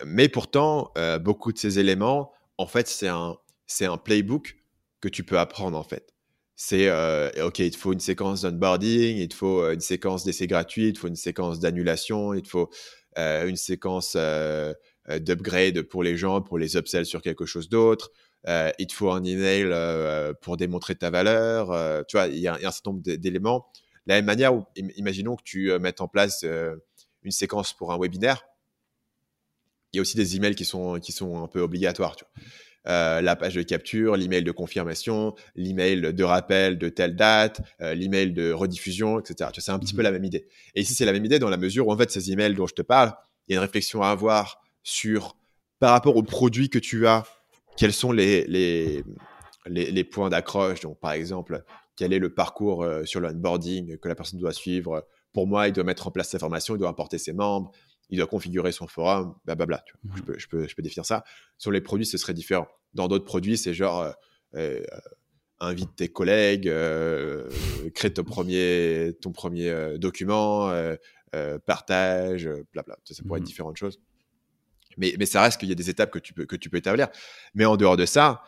mais 0.05 0.29
pourtant, 0.29 0.93
beaucoup 1.19 1.51
de 1.51 1.57
ces 1.57 1.79
éléments 1.79 2.31
en 2.57 2.67
fait, 2.67 2.87
c'est 2.87 3.07
un, 3.07 3.37
c'est 3.67 3.85
un 3.85 3.97
playbook 3.97 4.55
que 5.01 5.09
tu 5.09 5.23
peux 5.23 5.39
apprendre, 5.39 5.77
en 5.77 5.83
fait. 5.83 6.13
C'est, 6.55 6.87
euh, 6.87 7.29
OK, 7.45 7.59
il 7.59 7.71
te 7.71 7.77
faut 7.77 7.91
une 7.91 7.99
séquence 7.99 8.41
d'onboarding, 8.41 9.17
il 9.17 9.27
te 9.27 9.35
faut 9.35 9.61
euh, 9.61 9.73
une 9.73 9.81
séquence 9.81 10.23
d'essai 10.23 10.47
gratuit, 10.47 10.87
il 10.87 10.93
te 10.93 10.99
faut 10.99 11.07
une 11.09 11.15
séquence 11.17 11.59
d'annulation, 11.59 12.33
il 12.33 12.43
te 12.43 12.47
faut 12.47 12.69
euh, 13.17 13.47
une 13.47 13.57
séquence 13.57 14.15
d'upgrade 15.07 15.81
pour 15.83 16.01
les 16.03 16.17
gens, 16.17 16.41
pour 16.41 16.57
les 16.57 16.77
upsells 16.77 17.05
sur 17.05 17.21
quelque 17.21 17.45
chose 17.45 17.69
d'autre. 17.69 18.11
il 18.47 18.87
te 18.87 18.93
faut 18.93 19.11
un 19.11 19.23
email 19.23 19.73
pour 20.41 20.57
démontrer 20.57 20.95
ta 20.95 21.09
valeur. 21.09 22.05
tu 22.07 22.17
vois, 22.17 22.27
il 22.27 22.39
y, 22.39 22.47
a 22.47 22.55
un 22.55 22.71
certain 22.71 22.91
nombre 22.91 23.03
d'éléments. 23.03 23.67
La 24.07 24.15
même 24.15 24.25
manière, 24.25 24.53
imaginons 24.97 25.35
que 25.35 25.43
tu 25.43 25.77
mettes 25.79 26.01
en 26.01 26.07
place 26.07 26.45
une 27.23 27.31
séquence 27.31 27.73
pour 27.73 27.91
un 27.91 27.99
webinaire 27.99 28.43
il 29.95 29.97
y 29.97 29.99
a 29.99 30.01
aussi 30.01 30.17
des 30.17 30.35
emails 30.35 30.55
qui 30.55 30.65
sont, 30.65 30.99
qui 30.99 31.11
sont 31.11 31.41
un 31.41 31.47
peu 31.47 31.61
obligatoires. 31.61 32.15
Tu 32.15 32.25
vois. 32.25 32.43
Euh, 32.87 33.21
la 33.21 33.35
page 33.35 33.55
de 33.55 33.63
capture, 33.63 34.15
l'email 34.15 34.43
de 34.43 34.51
confirmation, 34.51 35.33
l'email 35.55 36.13
de 36.13 36.23
rappel 36.23 36.77
de 36.77 36.89
telle 36.89 37.15
date, 37.15 37.61
euh, 37.81 37.95
l'email 37.95 38.31
de 38.31 38.51
rediffusion, 38.51 39.19
etc. 39.19 39.49
Tu 39.53 39.61
c'est 39.61 39.71
un 39.71 39.79
petit 39.79 39.95
peu 39.95 40.01
mmh 40.01 40.03
la 40.03 40.11
même 40.11 40.23
idée. 40.23 40.47
Et 40.75 40.81
ici, 40.81 40.93
c'est 40.93 41.05
la 41.05 41.13
même 41.13 41.25
idée 41.25 41.39
dans 41.39 41.49
la 41.49 41.57
mesure 41.57 41.87
où, 41.87 41.91
en 41.91 41.97
fait, 41.97 42.11
ces 42.11 42.31
emails 42.31 42.53
dont 42.53 42.67
je 42.67 42.75
te 42.75 42.83
parle, 42.83 43.13
il 43.47 43.53
y 43.53 43.55
a 43.55 43.59
une 43.59 43.65
réflexion 43.65 44.03
à 44.03 44.09
avoir 44.09 44.61
sur, 44.83 45.35
par 45.79 45.91
rapport 45.91 46.15
aux 46.15 46.23
produits 46.23 46.69
que 46.69 46.77
tu 46.77 47.07
as, 47.07 47.23
quels 47.75 47.93
sont 47.93 48.11
les, 48.11 48.45
les, 48.45 49.03
les, 49.65 50.03
points 50.03 50.29
d'accroche. 50.29 50.81
Donc, 50.81 50.99
par 50.99 51.13
exemple, 51.13 51.63
quel 51.95 52.13
est 52.13 52.19
le 52.19 52.33
parcours 52.33 52.83
euh, 52.83 53.03
sur 53.03 53.19
l'onboarding 53.19 53.97
que 53.97 54.07
la 54.07 54.15
personne 54.15 54.39
doit 54.39 54.53
suivre? 54.53 55.07
Pour 55.33 55.47
moi, 55.47 55.67
il 55.67 55.73
doit 55.73 55.83
mettre 55.83 56.07
en 56.07 56.11
place 56.11 56.29
sa 56.29 56.39
formation, 56.39 56.75
il 56.75 56.77
doit 56.77 56.89
apporter 56.89 57.17
ses 57.17 57.33
membres, 57.33 57.71
il 58.09 58.17
doit 58.17 58.27
configurer 58.27 58.71
son 58.71 58.87
forum, 58.87 59.35
blablabla. 59.45 59.83
Tu 59.85 59.93
vois. 60.03 60.15
je, 60.17 60.21
peux, 60.21 60.39
je, 60.39 60.47
peux, 60.47 60.67
je, 60.67 60.75
peux, 60.75 60.81
définir 60.81 61.05
ça. 61.05 61.23
Sur 61.57 61.71
les 61.71 61.81
produits, 61.81 62.05
ce 62.05 62.17
serait 62.17 62.33
différent. 62.33 62.67
Dans 62.93 63.07
d'autres 63.07 63.25
produits, 63.25 63.57
c'est 63.57 63.73
genre 63.73 64.01
euh, 64.01 64.11
euh, 64.55 64.81
invite 65.59 65.95
tes 65.95 66.09
collègues, 66.09 66.67
euh, 66.67 67.49
crée 67.93 68.13
ton 68.13 68.23
premier, 68.23 69.13
ton 69.21 69.31
premier 69.31 69.97
document, 69.97 70.71
partage, 71.65 72.49
blabla. 72.73 72.97
Ça, 73.03 73.13
ça 73.13 73.23
pourrait 73.23 73.39
être 73.39 73.43
mhm. 73.43 73.47
différentes 73.47 73.77
choses. 73.77 73.99
Mais, 74.97 75.15
mais 75.19 75.25
ça 75.25 75.41
reste 75.41 75.59
qu'il 75.59 75.67
y 75.67 75.73
a 75.73 75.75
des 75.75 75.89
étapes 75.89 76.11
que 76.11 76.19
tu 76.19 76.33
peux, 76.33 76.45
que 76.45 76.55
tu 76.55 76.69
peux 76.69 76.77
établir. 76.77 77.09
Mais 77.53 77.65
en 77.65 77.75
dehors 77.75 77.97
de 77.97 78.05
ça, 78.05 78.43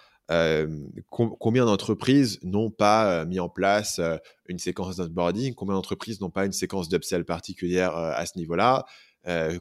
combien 1.10 1.65
d'entreprises 1.65 2.39
n'ont 2.43 2.70
pas 2.70 3.26
mis 3.26 3.39
en 3.39 3.50
place 3.50 4.00
une 4.48 4.60
séquence 4.60 4.98
d'onboarding? 4.98 5.56
Combien 5.56 5.76
d'entreprises 5.76 6.22
n'ont 6.22 6.30
pas 6.30 6.46
une 6.46 6.54
séquence 6.54 6.88
d'upsell 6.89 7.26
particulière 7.26 7.96
à 7.96 8.26
ce 8.26 8.38
niveau-là? 8.38 8.86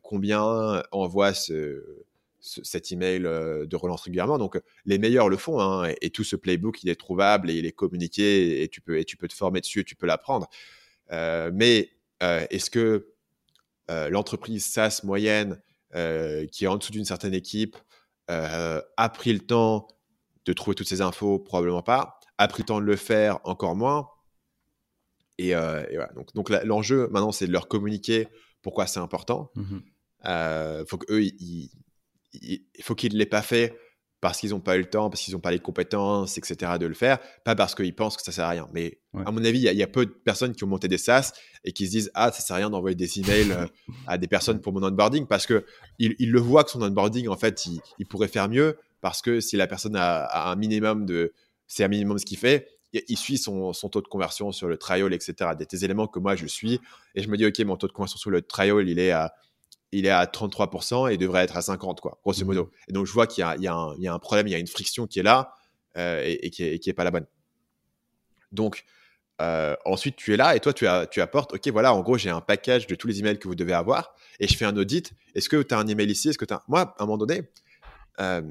Combien 0.02 0.82
envoient 0.92 1.34
ce, 1.34 1.82
cet 2.46 2.92
email 2.92 3.26
euh, 3.26 3.66
de 3.66 3.76
relance 3.76 4.02
régulièrement. 4.02 4.38
Donc, 4.38 4.60
les 4.84 4.98
meilleurs 4.98 5.28
le 5.28 5.36
font, 5.36 5.60
hein, 5.60 5.92
et, 6.00 6.10
tout 6.10 6.24
ce 6.24 6.36
playbook, 6.36 6.82
il 6.82 6.88
est 6.88 6.96
trouvable 6.96 7.50
et 7.50 7.54
il 7.54 7.66
est 7.66 7.72
communiqué, 7.72 8.62
et 8.62 8.68
tu 8.68 8.80
peux, 8.80 8.98
et 8.98 9.04
tu 9.04 9.16
peux 9.16 9.28
te 9.28 9.34
former 9.34 9.60
dessus, 9.60 9.84
tu 9.84 9.96
peux 9.96 10.06
l'apprendre. 10.06 10.48
Euh, 11.12 11.50
mais 11.52 11.90
est-ce 12.20 12.70
que 12.70 13.12
l'entreprise 13.88 14.64
SaaS 14.64 15.02
moyenne 15.04 15.60
qui 15.92 16.64
est 16.64 16.66
en 16.66 16.76
dessous 16.76 16.92
d'une 16.92 17.04
certaine 17.04 17.34
équipe 17.34 17.76
a 18.28 19.08
pris 19.12 19.34
le 19.34 19.40
temps 19.40 19.86
de 20.46 20.52
trouver 20.54 20.74
toutes 20.74 20.88
ces 20.88 21.02
infos? 21.02 21.38
Probablement 21.38 21.82
pas. 21.82 22.18
A 22.38 22.48
pris 22.48 22.62
le 22.62 22.66
temps 22.66 22.80
de 22.80 22.86
le 22.86 22.96
faire 22.96 23.38
Encore 23.44 23.76
moins. 23.76 24.08
Et, 25.36 25.52
voilà. 25.52 26.10
Donc 26.34 26.48
l'enjeu 26.64 27.06
maintenant, 27.08 27.32
c'est 27.32 27.46
de 27.46 27.52
leur 27.52 27.68
communiquer 27.68 28.28
pourquoi 28.66 28.88
c'est 28.88 28.98
important. 28.98 29.52
Mmh 29.54 29.78
euh, 30.24 30.84
faut 30.88 30.98
qu'eux, 30.98 31.22
il, 31.22 31.70
faut 32.80 32.96
qu'ils 32.96 33.12
ne 33.12 33.18
l'aient 33.18 33.26
pas 33.26 33.42
fait 33.42 33.78
parce 34.20 34.40
qu'ils 34.40 34.50
n'ont 34.50 34.60
pas 34.60 34.76
eu 34.76 34.80
le 34.80 34.90
temps, 34.90 35.08
parce 35.08 35.22
qu'ils 35.22 35.34
n'ont 35.34 35.40
pas 35.40 35.52
les 35.52 35.60
compétences, 35.60 36.36
etc. 36.36 36.72
de 36.80 36.86
le 36.86 36.94
faire, 36.94 37.20
pas 37.44 37.54
parce 37.54 37.76
qu'ils 37.76 37.94
pensent 37.94 38.16
que 38.16 38.24
ça 38.24 38.32
sert 38.32 38.44
à 38.44 38.48
rien. 38.48 38.68
Mais 38.72 38.98
à 39.24 39.30
mon 39.30 39.44
avis, 39.44 39.60
il 39.60 39.72
y, 39.72 39.82
a 39.84 39.86
peu 39.86 40.04
de 40.04 40.10
personnes 40.10 40.52
qui 40.52 40.64
ont 40.64 40.66
monté 40.66 40.88
des 40.88 40.98
SaaS 40.98 41.32
et 41.62 41.70
qui 41.70 41.86
se 41.86 41.92
disent 41.92 42.10
ah 42.14 42.32
ça 42.32 42.40
sert 42.40 42.56
à 42.56 42.58
rien 42.58 42.70
d'envoyer 42.70 42.96
des 42.96 43.20
emails 43.20 43.52
euh, 43.52 43.66
à 44.08 44.18
des 44.18 44.26
personnes 44.26 44.60
pour 44.60 44.72
mon 44.72 44.82
onboarding 44.82 45.26
parce 45.26 45.46
que 45.46 45.64
il, 46.00 46.32
le 46.32 46.40
voit 46.40 46.64
que 46.64 46.70
son 46.70 46.82
onboarding 46.82 47.28
en 47.28 47.36
fait 47.36 47.66
il, 47.98 48.06
pourrait 48.06 48.26
faire 48.26 48.48
mieux 48.48 48.78
parce 49.00 49.22
que 49.22 49.38
si 49.38 49.56
la 49.56 49.68
personne 49.68 49.94
a, 49.94 50.24
a 50.24 50.50
un 50.50 50.56
minimum 50.56 51.06
de 51.06 51.32
c'est 51.68 51.84
un 51.84 51.88
minimum 51.88 52.18
ce 52.18 52.26
qu'il 52.26 52.38
fait, 52.38 52.66
il 52.92 53.16
suit 53.16 53.38
son, 53.38 53.72
taux 53.72 54.00
de 54.00 54.08
conversion 54.08 54.52
sur 54.52 54.68
le 54.68 54.76
trial, 54.76 55.12
etc. 55.12 55.50
Des, 55.58 55.84
éléments 55.84 56.06
que 56.06 56.18
moi 56.18 56.36
je 56.36 56.46
suis. 56.46 56.80
Et 57.14 57.22
je 57.22 57.28
me 57.28 57.36
dis, 57.36 57.46
OK, 57.46 57.58
mon 57.60 57.76
taux 57.76 57.88
de 57.88 57.92
conversion 57.92 58.18
sur 58.18 58.30
le 58.30 58.42
trial, 58.42 58.88
il 58.88 58.98
est 58.98 59.10
à, 59.10 59.34
il 59.92 60.06
est 60.06 60.10
à 60.10 60.24
33% 60.24 61.10
et 61.10 61.14
il 61.14 61.18
devrait 61.18 61.44
être 61.44 61.56
à 61.56 61.60
50%, 61.60 62.00
quoi, 62.00 62.18
grosso 62.22 62.44
modo. 62.44 62.64
Mmh. 62.64 62.70
Et 62.88 62.92
donc, 62.92 63.06
je 63.06 63.12
vois 63.12 63.26
qu'il 63.26 63.44
y, 63.58 63.62
y, 63.62 63.68
a 63.68 64.14
un 64.14 64.18
problème, 64.18 64.46
il 64.46 64.50
y 64.50 64.54
a 64.54 64.58
une 64.58 64.66
friction 64.66 65.06
qui 65.06 65.20
est 65.20 65.22
là 65.22 65.54
euh, 65.96 66.22
et, 66.24 66.50
qui 66.50 66.62
n'est 66.62 66.74
est 66.74 66.92
pas 66.92 67.04
la 67.04 67.10
bonne. 67.10 67.26
Donc, 68.52 68.84
euh, 69.42 69.76
ensuite, 69.84 70.16
tu 70.16 70.32
es 70.32 70.36
là 70.36 70.56
et 70.56 70.60
toi, 70.60 70.72
tu, 70.72 70.86
as, 70.86 71.06
tu 71.06 71.20
apportes, 71.20 71.54
OK, 71.54 71.68
voilà, 71.68 71.94
en 71.94 72.00
gros, 72.00 72.16
j'ai 72.16 72.30
un 72.30 72.40
package 72.40 72.86
de 72.86 72.94
tous 72.94 73.06
les 73.06 73.20
emails 73.20 73.38
que 73.38 73.48
vous 73.48 73.54
devez 73.54 73.74
avoir 73.74 74.14
et 74.40 74.48
je 74.48 74.56
fais 74.56 74.64
un 74.64 74.76
audit. 74.76 75.12
Est-ce 75.34 75.48
que 75.48 75.62
tu 75.62 75.74
as 75.74 75.78
un 75.78 75.86
email 75.86 76.10
ici? 76.10 76.28
Est-ce 76.28 76.38
que 76.38 76.44
tu 76.44 76.54
Moi, 76.68 76.80
à 76.80 77.02
un 77.02 77.06
moment 77.06 77.18
donné, 77.18 77.42
euh, 78.20 78.42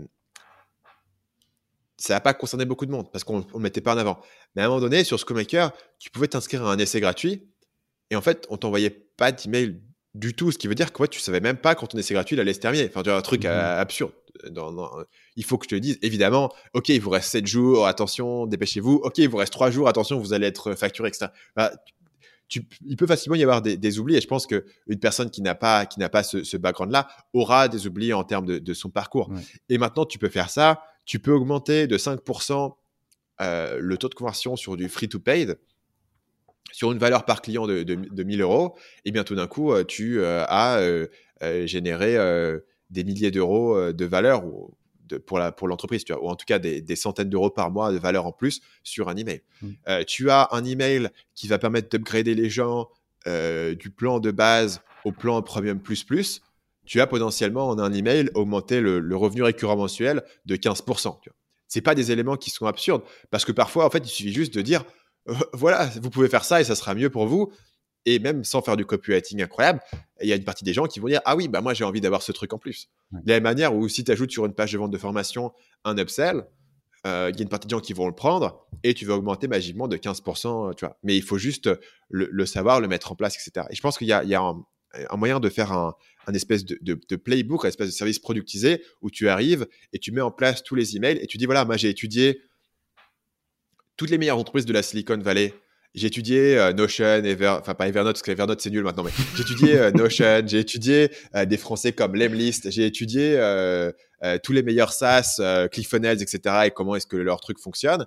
ça 1.97 2.15
n'a 2.15 2.19
pas 2.19 2.33
concerné 2.33 2.65
beaucoup 2.65 2.85
de 2.85 2.91
monde 2.91 3.11
parce 3.11 3.23
qu'on 3.23 3.39
ne 3.39 3.43
le 3.53 3.59
mettait 3.59 3.81
pas 3.81 3.95
en 3.95 3.97
avant. 3.97 4.19
Mais 4.55 4.61
à 4.61 4.65
un 4.65 4.67
moment 4.67 4.81
donné, 4.81 5.03
sur 5.03 5.17
Schoolmaker, 5.19 5.71
tu 5.99 6.09
pouvais 6.09 6.27
t'inscrire 6.27 6.65
à 6.65 6.71
un 6.71 6.77
essai 6.77 6.99
gratuit 6.99 7.47
et 8.09 8.15
en 8.15 8.21
fait, 8.21 8.45
on 8.49 8.57
t'envoyait 8.57 8.89
pas 8.89 9.31
d'email 9.31 9.81
du 10.13 10.33
tout, 10.33 10.51
ce 10.51 10.57
qui 10.57 10.67
veut 10.67 10.75
dire 10.75 10.93
que 10.93 11.01
ouais, 11.01 11.07
tu 11.07 11.19
savais 11.19 11.41
même 11.41 11.57
pas 11.57 11.75
quand 11.75 11.87
ton 11.87 11.97
essai 11.97 12.13
gratuit 12.13 12.35
il 12.35 12.39
allait 12.39 12.53
se 12.53 12.59
terminer. 12.59 12.87
Enfin, 12.87 13.03
tu 13.03 13.09
as 13.09 13.17
un 13.17 13.21
truc 13.21 13.45
mmh 13.45 13.49
absurde. 13.49 14.13
il 15.35 15.43
faut 15.43 15.57
que 15.57 15.65
je 15.65 15.75
te 15.75 15.79
dise, 15.79 15.99
évidemment, 16.01 16.53
OK, 16.73 16.89
il 16.89 17.01
vous 17.01 17.09
reste 17.09 17.29
7 17.29 17.45
jours, 17.45 17.85
attention, 17.85 18.47
dépêchez-vous. 18.47 19.01
OK, 19.03 19.17
il 19.17 19.29
vous 19.29 19.37
reste 19.37 19.53
3 19.53 19.71
jours, 19.71 19.87
attention, 19.87 20.17
vous 20.19 20.33
allez 20.33 20.47
être 20.47 20.73
facturé, 20.73 21.09
etc. 21.09 21.27
Bah, 21.55 21.71
il 22.85 22.95
peut 22.95 23.07
facilement 23.07 23.35
y 23.35 23.43
avoir 23.43 23.61
des, 23.61 23.99
oublis 23.99 24.15
et 24.15 24.21
je 24.21 24.27
pense 24.27 24.47
qu'une 24.47 24.99
personne 25.01 25.29
qui 25.31 25.41
n'a 25.41 25.55
pas, 25.55 25.85
qui 25.85 25.99
n'a 25.99 26.09
pas 26.09 26.23
ce, 26.23 26.57
background-là 26.57 27.07
aura 27.33 27.67
des 27.67 27.87
oublis 27.87 28.13
en 28.13 28.23
termes 28.23 28.45
de, 28.45 28.73
son 28.73 28.89
parcours. 28.89 29.31
Et 29.69 29.77
maintenant, 29.77 30.05
tu 30.05 30.19
peux 30.19 30.29
faire 30.29 30.49
ça, 30.49 30.83
tu 31.05 31.19
peux 31.19 31.31
augmenter 31.31 31.87
de 31.87 31.97
5% 31.97 32.75
euh, 33.41 33.77
le 33.79 33.97
taux 33.97 34.09
de 34.09 34.15
conversion 34.15 34.55
sur 34.55 34.77
du 34.77 34.89
free-to-paid 34.89 35.57
sur 36.71 36.91
une 36.91 36.97
valeur 36.97 37.25
par 37.25 37.41
client 37.41 37.67
de, 37.67 37.83
de, 37.83 38.23
1000 38.23 38.41
euros, 38.41 38.75
et 39.05 39.11
bien 39.11 39.23
tout 39.23 39.35
d'un 39.35 39.47
coup, 39.47 39.71
euh, 39.71 39.85
tu 39.85 40.19
euh, 40.19 40.43
as 40.47 40.81
généré 41.65 42.17
des 42.89 43.03
milliers 43.03 43.31
d'euros 43.31 43.93
de 43.93 44.05
valeur 44.05 44.43
pour, 45.25 45.39
la, 45.39 45.51
pour 45.51 45.67
l'entreprise, 45.67 46.03
tu 46.03 46.13
vois, 46.13 46.23
ou 46.23 46.29
en 46.29 46.35
tout 46.35 46.45
cas 46.45 46.59
des, 46.59 46.95
centaines 46.95 47.29
d'euros 47.29 47.49
par 47.49 47.71
mois 47.71 47.91
de 47.91 47.97
valeur 47.97 48.25
en 48.25 48.31
plus 48.31 48.61
sur 48.83 49.09
un 49.09 49.15
email. 49.15 49.41
Mmh. 49.61 49.69
Euh, 49.87 50.03
tu 50.03 50.29
as 50.29 50.49
un 50.51 50.63
email 50.63 51.09
qui 51.33 51.47
va 51.47 51.59
permettre 51.59 51.89
d'upgrader 51.89 52.35
les 52.35 52.49
gens 52.49 52.89
euh, 53.27 53.75
du 53.75 53.89
plan 53.89 54.19
de 54.19 54.31
base 54.31 54.81
au 55.03 55.11
plan 55.11 55.41
premium 55.41 55.79
plus 55.79 56.03
plus. 56.03 56.41
Tu 56.85 57.01
as 57.01 57.07
potentiellement 57.07 57.67
en 57.69 57.79
un 57.79 57.91
email 57.93 58.29
augmenté 58.33 58.81
le, 58.81 59.15
revenu 59.15 59.43
récurrent 59.43 59.77
mensuel 59.77 60.23
de 60.45 60.55
15%. 60.55 61.17
Ce 61.67 61.79
pas 61.79 61.95
des 61.95 62.11
éléments 62.11 62.37
qui 62.37 62.51
sont 62.51 62.67
absurdes 62.67 63.01
parce 63.31 63.43
que 63.43 63.51
parfois, 63.51 63.85
en 63.85 63.89
fait, 63.89 63.99
il 63.99 64.09
suffit 64.09 64.33
juste 64.33 64.53
de 64.53 64.61
dire 64.61 64.85
euh, 65.27 65.33
voilà, 65.53 65.89
vous 66.01 66.09
pouvez 66.09 66.29
faire 66.29 66.45
ça 66.45 66.61
et 66.61 66.63
ça 66.63 66.75
sera 66.75 66.93
mieux 66.93 67.09
pour 67.09 67.27
vous 67.27 67.51
et 68.05 68.19
même 68.19 68.43
sans 68.43 68.61
faire 68.61 68.77
du 68.77 68.85
copywriting 68.85 69.41
incroyable, 69.41 69.81
il 70.21 70.29
y 70.29 70.33
a 70.33 70.35
une 70.35 70.43
partie 70.43 70.63
des 70.63 70.73
gens 70.73 70.85
qui 70.85 70.99
vont 70.99 71.07
dire 71.07 71.21
Ah 71.25 71.35
oui, 71.35 71.47
bah 71.47 71.61
moi 71.61 71.73
j'ai 71.73 71.83
envie 71.83 72.01
d'avoir 72.01 72.21
ce 72.21 72.31
truc 72.31 72.53
en 72.53 72.59
plus. 72.59 72.89
De 73.11 73.21
la 73.25 73.35
même 73.35 73.43
manière 73.43 73.75
où 73.75 73.87
si 73.89 74.03
tu 74.03 74.11
ajoutes 74.11 74.31
sur 74.31 74.45
une 74.45 74.53
page 74.53 74.73
de 74.73 74.77
vente 74.77 74.91
de 74.91 74.97
formation 74.97 75.51
un 75.83 75.97
upsell, 75.97 76.45
euh, 77.05 77.29
il 77.31 77.37
y 77.37 77.39
a 77.39 77.43
une 77.43 77.49
partie 77.49 77.67
de 77.67 77.71
gens 77.71 77.79
qui 77.79 77.93
vont 77.93 78.07
le 78.07 78.15
prendre 78.15 78.65
et 78.83 78.93
tu 78.93 79.05
vas 79.05 79.15
augmenter 79.15 79.47
magiquement 79.47 79.87
de 79.87 79.97
15%, 79.97 80.75
tu 80.75 80.85
vois. 80.85 80.97
Mais 81.03 81.15
il 81.15 81.23
faut 81.23 81.37
juste 81.37 81.69
le, 82.09 82.45
savoir, 82.45 82.79
le 82.79 82.87
mettre 82.87 83.11
en 83.11 83.15
place, 83.15 83.35
etc. 83.35 83.67
Et 83.69 83.75
je 83.75 83.81
pense 83.81 83.97
qu'il 83.97 84.07
y 84.07 84.11
a, 84.13 84.41
un, 84.41 85.17
moyen 85.17 85.39
de 85.39 85.49
faire 85.49 85.71
un, 85.71 85.95
espèce 86.33 86.65
de, 86.65 86.77
de, 86.81 87.15
playbook, 87.15 87.65
un 87.65 87.67
espèce 87.67 87.87
de 87.87 87.93
service 87.93 88.19
productisé 88.19 88.83
où 89.01 89.11
tu 89.11 89.29
arrives 89.29 89.67
et 89.93 89.99
tu 89.99 90.11
mets 90.11 90.21
en 90.21 90.31
place 90.31 90.63
tous 90.63 90.75
les 90.75 90.95
emails 90.95 91.17
et 91.21 91.27
tu 91.27 91.37
dis 91.37 91.45
voilà, 91.45 91.65
moi 91.65 91.77
j'ai 91.77 91.89
étudié 91.89 92.41
toutes 93.97 94.09
les 94.09 94.17
meilleures 94.17 94.37
entreprises 94.37 94.65
de 94.65 94.73
la 94.73 94.81
Silicon 94.81 95.17
Valley 95.17 95.53
j'ai 95.95 96.07
étudié 96.07 96.57
euh, 96.57 96.73
Notion, 96.73 97.23
Ever, 97.23 97.47
enfin 97.59 97.73
pas 97.73 97.87
Evernote 97.87 98.15
parce 98.15 98.21
que 98.21 98.31
Evernote 98.31 98.59
c'est 98.59 98.69
nul 98.69 98.83
maintenant, 98.83 99.03
mais 99.03 99.11
j'ai 99.35 99.41
étudié 99.41 99.79
euh, 99.79 99.91
Notion, 99.95 100.43
j'ai 100.45 100.59
étudié 100.59 101.09
euh, 101.35 101.45
des 101.45 101.57
Français 101.57 101.93
comme 101.93 102.15
Lemlist, 102.15 102.69
j'ai 102.69 102.85
étudié 102.85 103.15
tous 104.43 104.51
les 104.53 104.63
meilleurs 104.63 104.91
SaaS, 104.91 105.39
ClickFunnels, 105.71 106.21
etc. 106.21 106.55
et 106.65 106.71
comment 106.71 106.95
est-ce 106.95 107.07
que 107.07 107.15
leur 107.15 107.39
truc 107.39 107.59
fonctionne. 107.59 108.05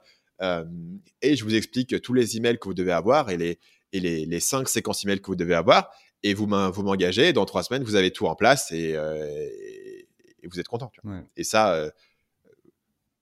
et 1.22 1.36
je 1.36 1.44
vous 1.44 1.54
explique 1.54 2.00
tous 2.02 2.12
les 2.12 2.36
emails 2.36 2.58
que 2.58 2.68
vous 2.68 2.74
devez 2.74 2.92
avoir 2.92 3.30
et 3.30 3.36
les 3.36 3.58
et 3.94 4.00
les, 4.00 4.26
les 4.26 4.40
cinq 4.40 4.68
séquences 4.68 5.04
emails 5.04 5.20
que 5.20 5.28
vous 5.28 5.36
devez 5.36 5.54
avoir 5.54 5.90
et 6.22 6.34
vous 6.34 6.46
m'engagez. 6.46 7.32
Dans 7.32 7.44
trois 7.44 7.62
semaines, 7.62 7.84
vous 7.84 7.94
avez 7.94 8.10
tout 8.10 8.26
en 8.26 8.34
place 8.34 8.72
et, 8.72 8.90
et, 8.92 10.06
vous 10.50 10.60
êtes 10.60 10.68
content. 10.68 10.90
Et 11.36 11.44
ça, 11.44 11.90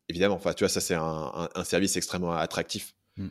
évidemment, 0.09 0.37
enfin 0.37 0.53
tu 0.53 0.65
vois, 0.65 0.69
ça 0.69 0.81
c'est 0.81 0.95
un, 0.95 1.49
un, 1.55 1.65
service 1.65 1.97
extrêmement 1.97 2.33
attractif. 2.33 2.95
Mm 3.17 3.29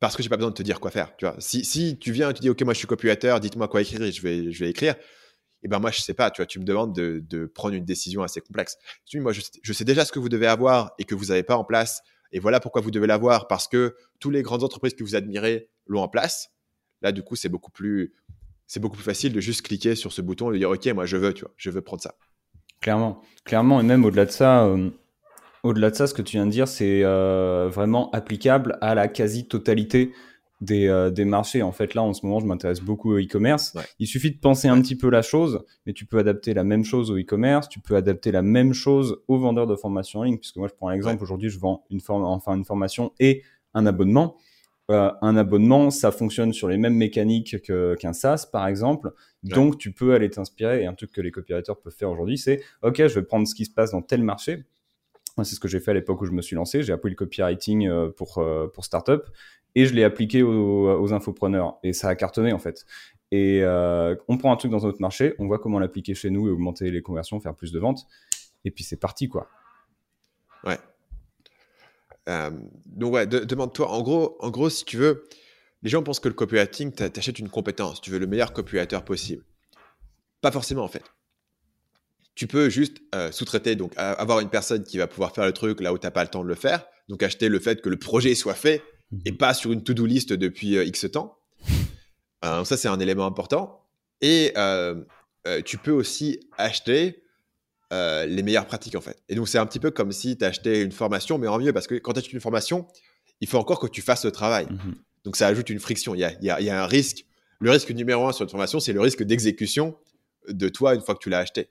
parce 0.00 0.16
que 0.16 0.22
j'ai 0.22 0.28
pas 0.28 0.36
besoin 0.36 0.50
de 0.50 0.56
te 0.56 0.62
dire 0.62 0.80
quoi 0.80 0.90
faire. 0.90 1.16
Tu 1.16 1.24
vois, 1.24 1.36
si, 1.38 1.64
si 1.64 1.98
tu 1.98 2.12
viens 2.12 2.30
et 2.30 2.34
tu 2.34 2.40
dis 2.40 2.50
ok 2.50 2.62
moi 2.62 2.74
je 2.74 2.78
suis 2.78 2.86
copywriter, 2.86 3.36
dites-moi 3.40 3.68
quoi 3.68 3.80
écrire, 3.80 4.02
et 4.02 4.12
je 4.12 4.22
vais 4.22 4.52
je 4.52 4.64
vais 4.64 4.70
écrire. 4.70 4.94
Et 4.94 5.66
eh 5.66 5.68
ben 5.68 5.78
moi 5.78 5.90
je 5.90 6.00
sais 6.00 6.14
pas. 6.14 6.30
Tu 6.30 6.42
vois, 6.42 6.46
tu 6.46 6.58
me 6.58 6.64
demandes 6.64 6.94
de, 6.94 7.22
de 7.26 7.46
prendre 7.46 7.74
une 7.74 7.84
décision 7.84 8.22
assez 8.22 8.40
complexe. 8.40 8.76
Tu 9.06 9.16
dis 9.16 9.22
moi 9.22 9.32
je, 9.32 9.40
je, 9.62 9.72
sais 9.72 9.84
déjà 9.84 10.04
ce 10.04 10.12
que 10.12 10.18
vous 10.18 10.28
devez 10.28 10.46
avoir 10.46 10.92
et 10.98 11.04
que 11.04 11.14
vous 11.14 11.26
n'avez 11.26 11.42
pas 11.42 11.56
en 11.56 11.64
place. 11.64 12.02
Et 12.32 12.40
voilà 12.40 12.60
pourquoi 12.60 12.82
vous 12.82 12.90
devez 12.90 13.06
l'avoir 13.06 13.48
parce 13.48 13.68
que 13.68 13.96
tous 14.20 14.30
les 14.30 14.42
grandes 14.42 14.62
entreprises 14.62 14.94
que 14.94 15.02
vous 15.02 15.14
admirez 15.14 15.70
l'ont 15.86 16.02
en 16.02 16.08
place. 16.08 16.50
Là 17.02 17.12
du 17.12 17.22
coup 17.22 17.36
c'est 17.36 17.48
beaucoup 17.48 17.70
plus 17.70 18.12
c'est 18.66 18.80
beaucoup 18.80 18.96
plus 18.96 19.04
facile 19.04 19.32
de 19.32 19.40
juste 19.40 19.62
cliquer 19.62 19.94
sur 19.94 20.12
ce 20.12 20.22
bouton 20.22 20.50
et 20.50 20.54
de 20.54 20.58
dire 20.58 20.70
ok 20.70 20.86
moi 20.94 21.06
je 21.06 21.16
veux 21.16 21.32
tu 21.32 21.42
vois 21.42 21.52
je 21.56 21.70
veux 21.70 21.82
prendre 21.82 22.02
ça. 22.02 22.14
Clairement, 22.80 23.22
clairement 23.44 23.80
et 23.80 23.84
même 23.84 24.04
au-delà 24.04 24.26
de 24.26 24.30
ça. 24.30 24.64
Euh, 24.64 24.90
au-delà 25.62 25.90
de 25.90 25.96
ça, 25.96 26.06
ce 26.06 26.14
que 26.14 26.22
tu 26.22 26.36
viens 26.36 26.46
de 26.46 26.50
dire, 26.50 26.68
c'est 26.68 27.02
euh, 27.02 27.68
vraiment 27.68 28.10
applicable 28.12 28.78
à 28.80 28.94
la 28.94 29.08
quasi-totalité 29.08 30.12
euh, 30.70 31.10
des, 31.10 31.24
marchés. 31.24 31.62
En 31.62 31.72
fait, 31.72 31.94
là, 31.94 32.02
en 32.02 32.14
ce 32.14 32.24
moment, 32.24 32.40
je 32.40 32.46
m'intéresse 32.46 32.80
beaucoup 32.80 33.12
au 33.12 33.18
e-commerce. 33.18 33.76
Il 33.98 34.06
suffit 34.06 34.30
de 34.30 34.38
penser 34.38 34.68
un 34.68 34.80
petit 34.80 34.96
peu 34.96 35.10
la 35.10 35.22
chose, 35.22 35.64
mais 35.84 35.92
tu 35.92 36.06
peux 36.06 36.18
adapter 36.18 36.54
la 36.54 36.64
même 36.64 36.84
chose 36.84 37.10
au 37.10 37.18
e-commerce, 37.18 37.68
tu 37.68 37.80
peux 37.80 37.96
adapter 37.96 38.32
la 38.32 38.42
même 38.42 38.72
chose 38.72 39.18
aux 39.28 39.38
vendeurs 39.38 39.66
de 39.66 39.76
formation 39.76 40.20
en 40.20 40.22
ligne, 40.22 40.38
puisque 40.38 40.56
moi, 40.56 40.68
je 40.68 40.74
prends 40.74 40.88
un 40.88 40.94
exemple. 40.94 41.22
Aujourd'hui, 41.22 41.50
je 41.50 41.58
vends 41.58 41.84
une, 41.90 42.00
enfin, 42.08 42.54
une 42.54 42.64
formation 42.64 43.12
et 43.20 43.42
un 43.74 43.86
abonnement. 43.86 44.36
Euh, 44.90 45.10
un 45.20 45.36
abonnement, 45.36 45.90
ça 45.90 46.12
fonctionne 46.12 46.52
sur 46.52 46.68
les 46.68 46.76
mêmes 46.76 46.94
mécaniques 46.94 47.56
qu'un 47.62 48.12
SaaS, 48.12 48.46
par 48.50 48.68
exemple. 48.68 49.12
Donc, 49.42 49.78
tu 49.78 49.92
peux 49.92 50.14
aller 50.14 50.30
t'inspirer. 50.30 50.82
Et 50.82 50.86
un 50.86 50.94
truc 50.94 51.12
que 51.12 51.20
les 51.20 51.30
copywriters 51.30 51.76
peuvent 51.76 51.94
faire 51.94 52.10
aujourd'hui, 52.10 52.38
c'est 52.38 52.62
OK, 52.82 52.98
je 52.98 53.14
vais 53.14 53.22
prendre 53.22 53.46
ce 53.48 53.54
qui 53.54 53.64
se 53.64 53.70
passe 53.70 53.90
dans 53.90 54.02
tel 54.02 54.22
marché 54.22 54.64
c'est 55.44 55.54
ce 55.54 55.60
que 55.60 55.68
j'ai 55.68 55.80
fait 55.80 55.90
à 55.90 55.94
l'époque 55.94 56.20
où 56.22 56.26
je 56.26 56.32
me 56.32 56.42
suis 56.42 56.56
lancé. 56.56 56.82
J'ai 56.82 56.92
appris 56.92 57.10
le 57.10 57.16
copywriting 57.16 57.88
euh, 57.88 58.08
pour, 58.10 58.38
euh, 58.38 58.68
pour 58.72 58.84
startup 58.84 59.24
et 59.74 59.86
je 59.86 59.94
l'ai 59.94 60.04
appliqué 60.04 60.42
aux, 60.42 61.12
infopreneurs. 61.12 61.78
Et 61.82 61.92
ça 61.92 62.08
a 62.08 62.14
cartonné 62.14 62.52
en 62.52 62.58
fait. 62.58 62.86
Et 63.30 63.60
euh, 63.62 64.14
on 64.28 64.38
prend 64.38 64.52
un 64.52 64.56
truc 64.56 64.70
dans 64.70 64.86
un 64.86 64.88
autre 64.88 65.00
marché, 65.00 65.34
on 65.38 65.46
voit 65.46 65.58
comment 65.58 65.78
l'appliquer 65.78 66.14
chez 66.14 66.30
nous 66.30 66.48
et 66.48 66.50
augmenter 66.50 66.90
les 66.90 67.02
conversions, 67.02 67.38
faire 67.40 67.54
plus 67.54 67.72
de 67.72 67.78
ventes. 67.78 68.06
Et 68.64 68.70
puis 68.70 68.84
c'est 68.84 68.98
parti 68.98 69.28
quoi. 69.28 69.48
Ouais. 70.64 70.78
Donc 72.26 73.14
ouais, 73.14 73.26
demande-toi, 73.26 73.88
en 73.88 74.02
gros, 74.02 74.36
en 74.40 74.50
gros, 74.50 74.68
si 74.68 74.84
tu 74.84 74.96
veux, 74.96 75.24
les 75.82 75.90
gens 75.90 76.02
pensent 76.02 76.20
que 76.20 76.28
le 76.28 76.34
copywriting, 76.34 76.92
tu 76.92 77.02
achètes 77.02 77.38
une 77.38 77.48
compétence, 77.48 78.00
tu 78.00 78.10
veux 78.10 78.18
le 78.18 78.26
meilleur 78.26 78.52
copywriter 78.52 79.00
possible. 79.04 79.44
Pas 80.40 80.50
forcément 80.50 80.82
en 80.82 80.88
fait 80.88 81.04
tu 82.36 82.46
peux 82.46 82.68
juste 82.68 82.98
euh, 83.14 83.32
sous-traiter, 83.32 83.74
donc 83.74 83.92
avoir 83.96 84.40
une 84.40 84.50
personne 84.50 84.84
qui 84.84 84.98
va 84.98 85.08
pouvoir 85.08 85.34
faire 85.34 85.46
le 85.46 85.52
truc 85.52 85.80
là 85.80 85.92
où 85.92 85.98
tu 85.98 86.06
n'as 86.06 86.10
pas 86.10 86.22
le 86.22 86.28
temps 86.28 86.44
de 86.44 86.48
le 86.48 86.54
faire. 86.54 86.84
Donc 87.08 87.22
acheter 87.22 87.48
le 87.48 87.58
fait 87.58 87.80
que 87.80 87.88
le 87.88 87.96
projet 87.96 88.34
soit 88.34 88.54
fait 88.54 88.82
et 89.24 89.32
mhm. 89.32 89.38
pas 89.38 89.54
sur 89.54 89.72
une 89.72 89.82
to-do 89.82 90.04
list 90.04 90.32
depuis 90.32 90.76
euh, 90.76 90.84
X 90.84 91.10
temps. 91.10 91.38
Euh, 92.44 92.64
ça, 92.64 92.76
c'est 92.76 92.88
un 92.88 93.00
élément 93.00 93.24
important. 93.24 93.82
Et 94.20 94.52
tu 95.64 95.78
peux 95.78 95.90
aussi 95.90 96.38
acheter 96.58 97.22
les 97.90 98.42
meilleures 98.42 98.66
pratiques 98.66 98.96
en 98.96 99.00
fait. 99.00 99.22
Et 99.28 99.34
donc 99.34 99.48
c'est 99.48 99.58
un 99.58 99.66
petit 99.66 99.80
peu 99.80 99.90
comme 99.90 100.12
si 100.12 100.36
tu 100.36 100.44
achetais 100.44 100.82
une 100.82 100.92
formation, 100.92 101.38
mais 101.38 101.46
en 101.46 101.58
mieux, 101.58 101.72
parce 101.72 101.86
que 101.86 101.94
quand 101.94 102.12
tu 102.12 102.18
achètes 102.18 102.32
une 102.32 102.40
formation, 102.40 102.86
il 103.40 103.48
faut 103.48 103.58
encore 103.58 103.80
que 103.80 103.86
tu 103.86 104.02
fasses 104.02 104.24
le 104.24 104.32
travail. 104.32 104.66
Mhm. 104.70 104.94
Donc 105.24 105.36
ça 105.36 105.48
ajoute 105.48 105.70
une 105.70 105.80
friction. 105.80 106.14
Il 106.14 106.20
y 106.20 106.24
a, 106.24 106.40
y 106.40 106.70
a, 106.70 106.82
un 106.82 106.86
risque. 106.86 107.26
Le 107.58 107.70
risque 107.70 107.90
numéro 107.90 108.26
un 108.28 108.32
sur 108.32 108.44
une 108.44 108.50
formation, 108.50 108.80
c'est 108.80 108.92
le 108.92 109.00
risque 109.00 109.22
d'exécution 109.22 109.96
de 110.48 110.68
toi 110.68 110.94
une 110.94 111.00
fois 111.00 111.14
que 111.14 111.20
tu 111.20 111.30
l'as 111.30 111.38
acheté. 111.38 111.68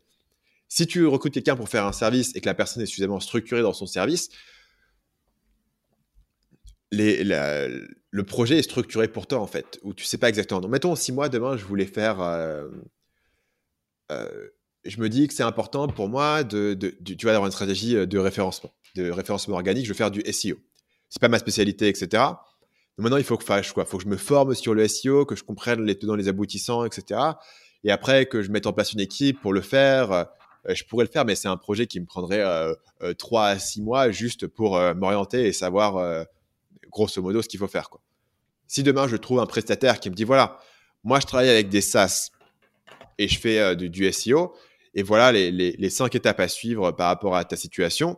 Si 0.68 0.88
tu 0.88 1.06
recrutes 1.06 1.34
quelqu'un 1.34 1.56
pour 1.56 1.70
faire 1.70 1.86
un 1.86 1.92
service 1.92 2.36
et 2.36 2.42
que 2.42 2.48
la 2.48 2.56
personne 2.56 2.82
est 2.82 2.88
suffisamment 2.88 3.20
structurée 3.20 3.62
dans 3.62 3.74
son 3.74 3.86
service, 3.86 4.30
le 6.92 8.24
projet 8.24 8.58
est 8.58 8.64
structuré 8.64 9.08
pour 9.08 9.28
toi 9.28 9.40
en 9.40 9.48
fait, 9.48 9.80
où 9.84 9.94
tu 9.94 10.06
sais 10.06 10.18
pas 10.18 10.30
exactement. 10.30 10.60
Donc, 10.60 10.72
mettons, 10.72 10.96
si 10.96 11.12
moi 11.12 11.30
demain 11.30 11.56
je 11.56 11.66
voulais 11.66 11.86
faire, 11.86 12.20
euh, 12.22 12.68
euh, 14.12 14.50
je 14.86 15.00
me 15.00 15.10
dis 15.10 15.28
que 15.28 15.34
c'est 15.34 15.44
important 15.44 15.88
pour 15.88 16.10
moi 16.10 16.44
de, 16.44 16.74
tu 16.74 17.16
vois, 17.24 17.32
d'avoir 17.32 17.48
une 17.48 17.52
stratégie 17.52 17.96
de 17.96 18.18
référencement, 18.18 18.72
de 18.96 19.10
référencement 19.10 19.56
organique. 19.56 19.86
Je 19.86 19.90
veux 19.90 19.96
faire 19.96 20.12
du 20.12 20.22
SEO. 20.32 20.58
C'est 21.10 21.22
pas 21.22 21.30
ma 21.30 21.40
spécialité, 21.40 21.88
etc. 21.88 22.24
Maintenant, 22.98 23.18
il 23.18 23.24
faut 23.24 23.38
que, 23.38 23.62
je, 23.62 23.74
quoi, 23.74 23.86
faut 23.86 23.98
que 23.98 24.04
je 24.04 24.10
me 24.10 24.18
forme 24.18 24.56
sur 24.56 24.74
le 24.74 24.88
SEO, 24.88 25.26
que 25.26 25.36
je 25.36 25.44
comprenne 25.44 25.84
les 25.84 25.98
tenants, 25.98 26.16
les 26.16 26.28
aboutissants, 26.28 26.86
etc. 26.86 27.20
Et 27.84 27.92
après, 27.92 28.26
que 28.26 28.42
je 28.42 28.52
mette 28.52 28.68
en 28.68 28.74
place 28.74 28.94
une 28.94 29.00
équipe 29.00 29.42
pour 29.42 29.54
le 29.54 29.62
faire, 29.62 30.12
euh, 30.70 30.74
je 30.74 30.84
pourrais 30.84 31.06
le 31.06 31.12
faire, 31.12 31.26
mais 31.26 31.36
c'est 31.36 31.48
un 31.48 31.58
projet 31.58 31.88
qui 31.88 32.00
me 32.00 32.06
prendrait 32.06 32.42
euh, 32.42 32.74
euh, 33.04 33.14
trois 33.14 33.48
à 33.48 33.60
six 33.60 33.82
mois 33.82 34.12
juste 34.12 34.48
pour 34.48 34.80
m'orienter 34.96 35.46
et 35.48 35.54
savoir 35.54 36.26
grosso 36.90 37.22
modo 37.22 37.42
ce 37.42 37.48
qu'il 37.48 37.60
faut 37.60 37.68
faire. 37.68 37.90
Si 38.68 38.82
demain 38.82 39.08
je 39.08 39.16
trouve 39.16 39.40
un 39.40 39.46
prestataire 39.46 40.00
qui 40.00 40.10
me 40.10 40.16
dit 40.16 40.24
voilà, 40.24 40.60
moi 41.04 41.20
je 41.20 41.28
travaille 41.28 41.50
avec 41.50 41.70
des 41.70 41.82
SaaS 41.82 42.30
et 43.18 43.28
je 43.28 43.40
fais 43.40 43.76
du, 43.76 44.12
SEO, 44.12 44.56
et 44.96 45.04
voilà 45.04 45.32
les, 45.32 45.90
cinq 45.90 46.16
étapes 46.16 46.40
à 46.40 46.48
suivre 46.48 46.92
par 46.92 47.08
rapport 47.08 47.36
à 47.36 47.44
ta 47.46 47.56
situation. 47.56 48.18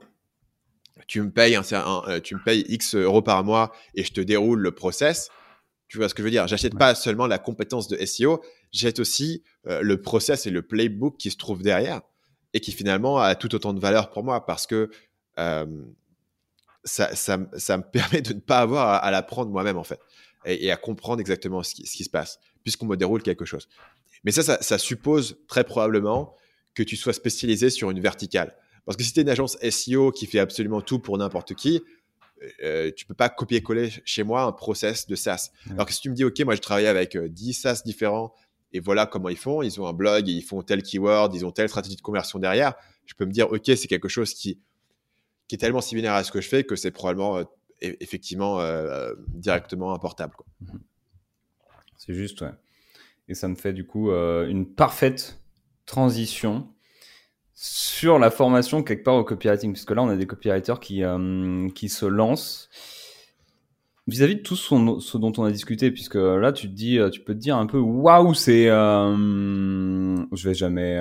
Tu 1.08 1.22
me 1.22 1.32
payes, 1.32 1.56
un, 1.56 1.62
tu 2.22 2.36
me 2.36 2.44
payes 2.44 2.66
X 2.70 2.96
euros 2.96 3.22
par 3.22 3.44
mois 3.44 3.72
et 3.96 4.04
je 4.04 4.13
te 4.13 4.22
déroule 4.22 4.60
le 4.60 4.72
process. 4.72 5.30
Tu 5.88 5.98
vois 5.98 6.10
ce 6.10 6.13
que 6.13 6.22
je 6.22 6.26
veux 6.26 6.32
dire? 6.32 6.48
J'achète 6.48 6.78
pas 6.78 6.96
seulement 6.96 7.28
la 7.28 7.40
compétence 7.40 7.88
de 7.88 8.04
SEO, 8.06 8.42
j'achète 8.72 9.00
aussi 9.00 9.44
le 9.66 10.02
process 10.02 10.46
et 10.46 10.52
le 10.52 10.62
playbook 10.62 11.18
qui 11.18 11.32
se 11.32 11.38
trouve 11.38 11.62
derrière 11.62 12.02
et 12.54 12.60
qui 12.60 12.72
finalement 12.72 13.20
a 13.20 13.36
tout 13.36 13.54
autant 13.56 13.74
de 13.74 13.80
valeur 13.80 14.10
pour 14.12 14.24
moi 14.24 14.46
parce 14.46 14.68
que 14.68 14.90
ça, 16.88 17.16
ça, 17.16 17.40
ça, 17.58 17.78
me 17.78 17.84
permet 17.92 18.22
de 18.22 18.34
ne 18.34 18.40
pas 18.40 18.60
avoir 18.60 19.04
à, 19.04 19.12
l'apprendre 19.12 19.52
moi-même 19.52 19.78
en 19.78 19.84
fait 19.84 20.00
et, 20.46 20.72
à 20.72 20.78
comprendre 20.78 21.20
exactement 21.20 21.63
ce 21.63 21.74
qui, 21.76 21.86
ce 21.86 21.96
qui 21.96 22.04
se 22.04 22.10
passe 22.10 22.40
puisqu'on 22.63 22.86
me 22.86 22.98
déroule 22.98 23.22
quelque 23.22 23.46
chose. 23.46 23.68
Mais 24.24 24.32
ça, 24.32 24.62
ça, 24.62 24.78
suppose 24.78 25.38
très 25.48 25.63
probablement 25.63 26.36
que 26.78 26.84
tu 26.84 26.96
sois 26.96 27.13
spécialisé 27.13 27.72
sur 27.72 27.90
une 27.90 28.00
verticale. 28.00 28.56
Parce 28.86 28.96
que 28.96 29.04
si 29.04 29.12
tu 29.12 29.20
es 29.20 29.24
une 29.24 29.30
agence 29.30 29.58
SEO 29.68 30.12
qui 30.12 30.28
fait 30.28 30.38
absolument 30.38 30.82
tout 30.82 31.00
pour 31.00 31.18
n'importe 31.18 31.56
qui, 31.56 31.82
euh, 32.63 32.92
tu 32.96 33.08
peux 33.08 33.16
pas 33.16 33.30
copier-coller 33.30 33.90
chez 34.06 34.22
moi 34.22 34.44
un 34.44 34.52
process 34.52 35.08
de 35.08 35.16
SaaS. 35.16 35.50
Alors 35.72 35.88
que 35.88 35.92
si 35.92 36.02
tu 36.02 36.10
me 36.12 36.13
dis, 36.13 36.24
OK, 36.24 36.40
moi 36.42 36.54
je 36.54 36.62
travaille 36.62 36.86
avec 36.86 37.18
10 37.18 37.50
euh, 37.50 37.54
SaaS 37.54 37.82
différents 37.84 38.32
et 38.74 38.80
voilà 38.80 39.08
comment 39.08 39.30
ils 39.30 39.38
font, 39.38 39.63
ils 39.63 39.82
ont 39.82 39.88
un 39.88 39.94
blog, 39.94 40.28
ils 40.28 40.44
font 40.44 40.62
tel 40.62 40.84
keyword, 40.84 41.34
ils 41.34 41.48
ont 41.48 41.52
telle 41.52 41.68
stratégie 41.68 41.96
de 41.96 42.02
conversion 42.02 42.38
derrière, 42.38 42.76
je 43.08 43.16
peux 43.16 43.26
me 43.26 43.32
dire, 43.32 43.52
OK, 43.52 43.63
c'est 43.66 43.88
quelque 43.88 44.10
chose 44.10 44.36
qui, 44.36 44.60
qui 45.48 45.56
est 45.56 45.58
tellement 45.58 45.82
similaire 45.82 46.13
à 46.13 46.24
ce 46.24 46.32
que 46.32 46.42
je 46.42 46.48
fais 46.48 46.63
que 46.63 46.76
c'est 46.76 46.92
probablement 46.92 47.38
euh, 47.38 47.44
effectivement 47.82 48.62
directement 49.30 49.96
importable. 49.96 50.36
Mhm. 50.62 50.80
C'est 51.98 52.13
juste, 52.13 52.42
ouais. 52.42 52.52
Et 53.30 53.34
ça 53.34 53.48
me 53.48 53.56
fait 53.56 53.74
du 53.74 53.86
coup 53.86 54.12
une 54.12 54.72
parfaite 54.72 55.40
transition 55.88 56.67
sur 57.56 58.19
la 58.19 58.30
formation 58.30 58.84
quelque 58.84 59.04
part 59.04 59.15
au 59.15 59.23
copywriting, 59.23 59.73
puisque 59.73 59.89
là 59.89 60.04
on 60.04 60.10
a 60.10 60.15
des 60.15 60.28
copywriters 60.28 60.80
qui, 60.80 61.04
euh, 61.04 61.67
qui 61.69 61.89
se 61.89 62.06
lancent 62.06 62.69
vis-à-vis 64.06 64.36
de 64.36 64.41
tout 64.41 64.56
ce, 64.56 65.17
dont 65.17 65.34
on 65.38 65.43
a 65.43 65.52
discuté, 65.52 65.89
puisque 65.89 66.15
là 66.15 66.54
tu 66.54 66.67
te 66.67 66.73
dis, 66.73 67.00
euh, 67.00 67.10
tu 67.10 67.21
peux 67.21 67.34
te 67.34 67.39
dire 67.39 67.58
un 67.58 67.65
peu, 67.65 67.80
waouh, 67.80 68.36
c'est, 68.36 68.69
euh, 68.69 70.15
je 70.32 70.47
vais 70.47 70.54
jamais, 70.54 70.97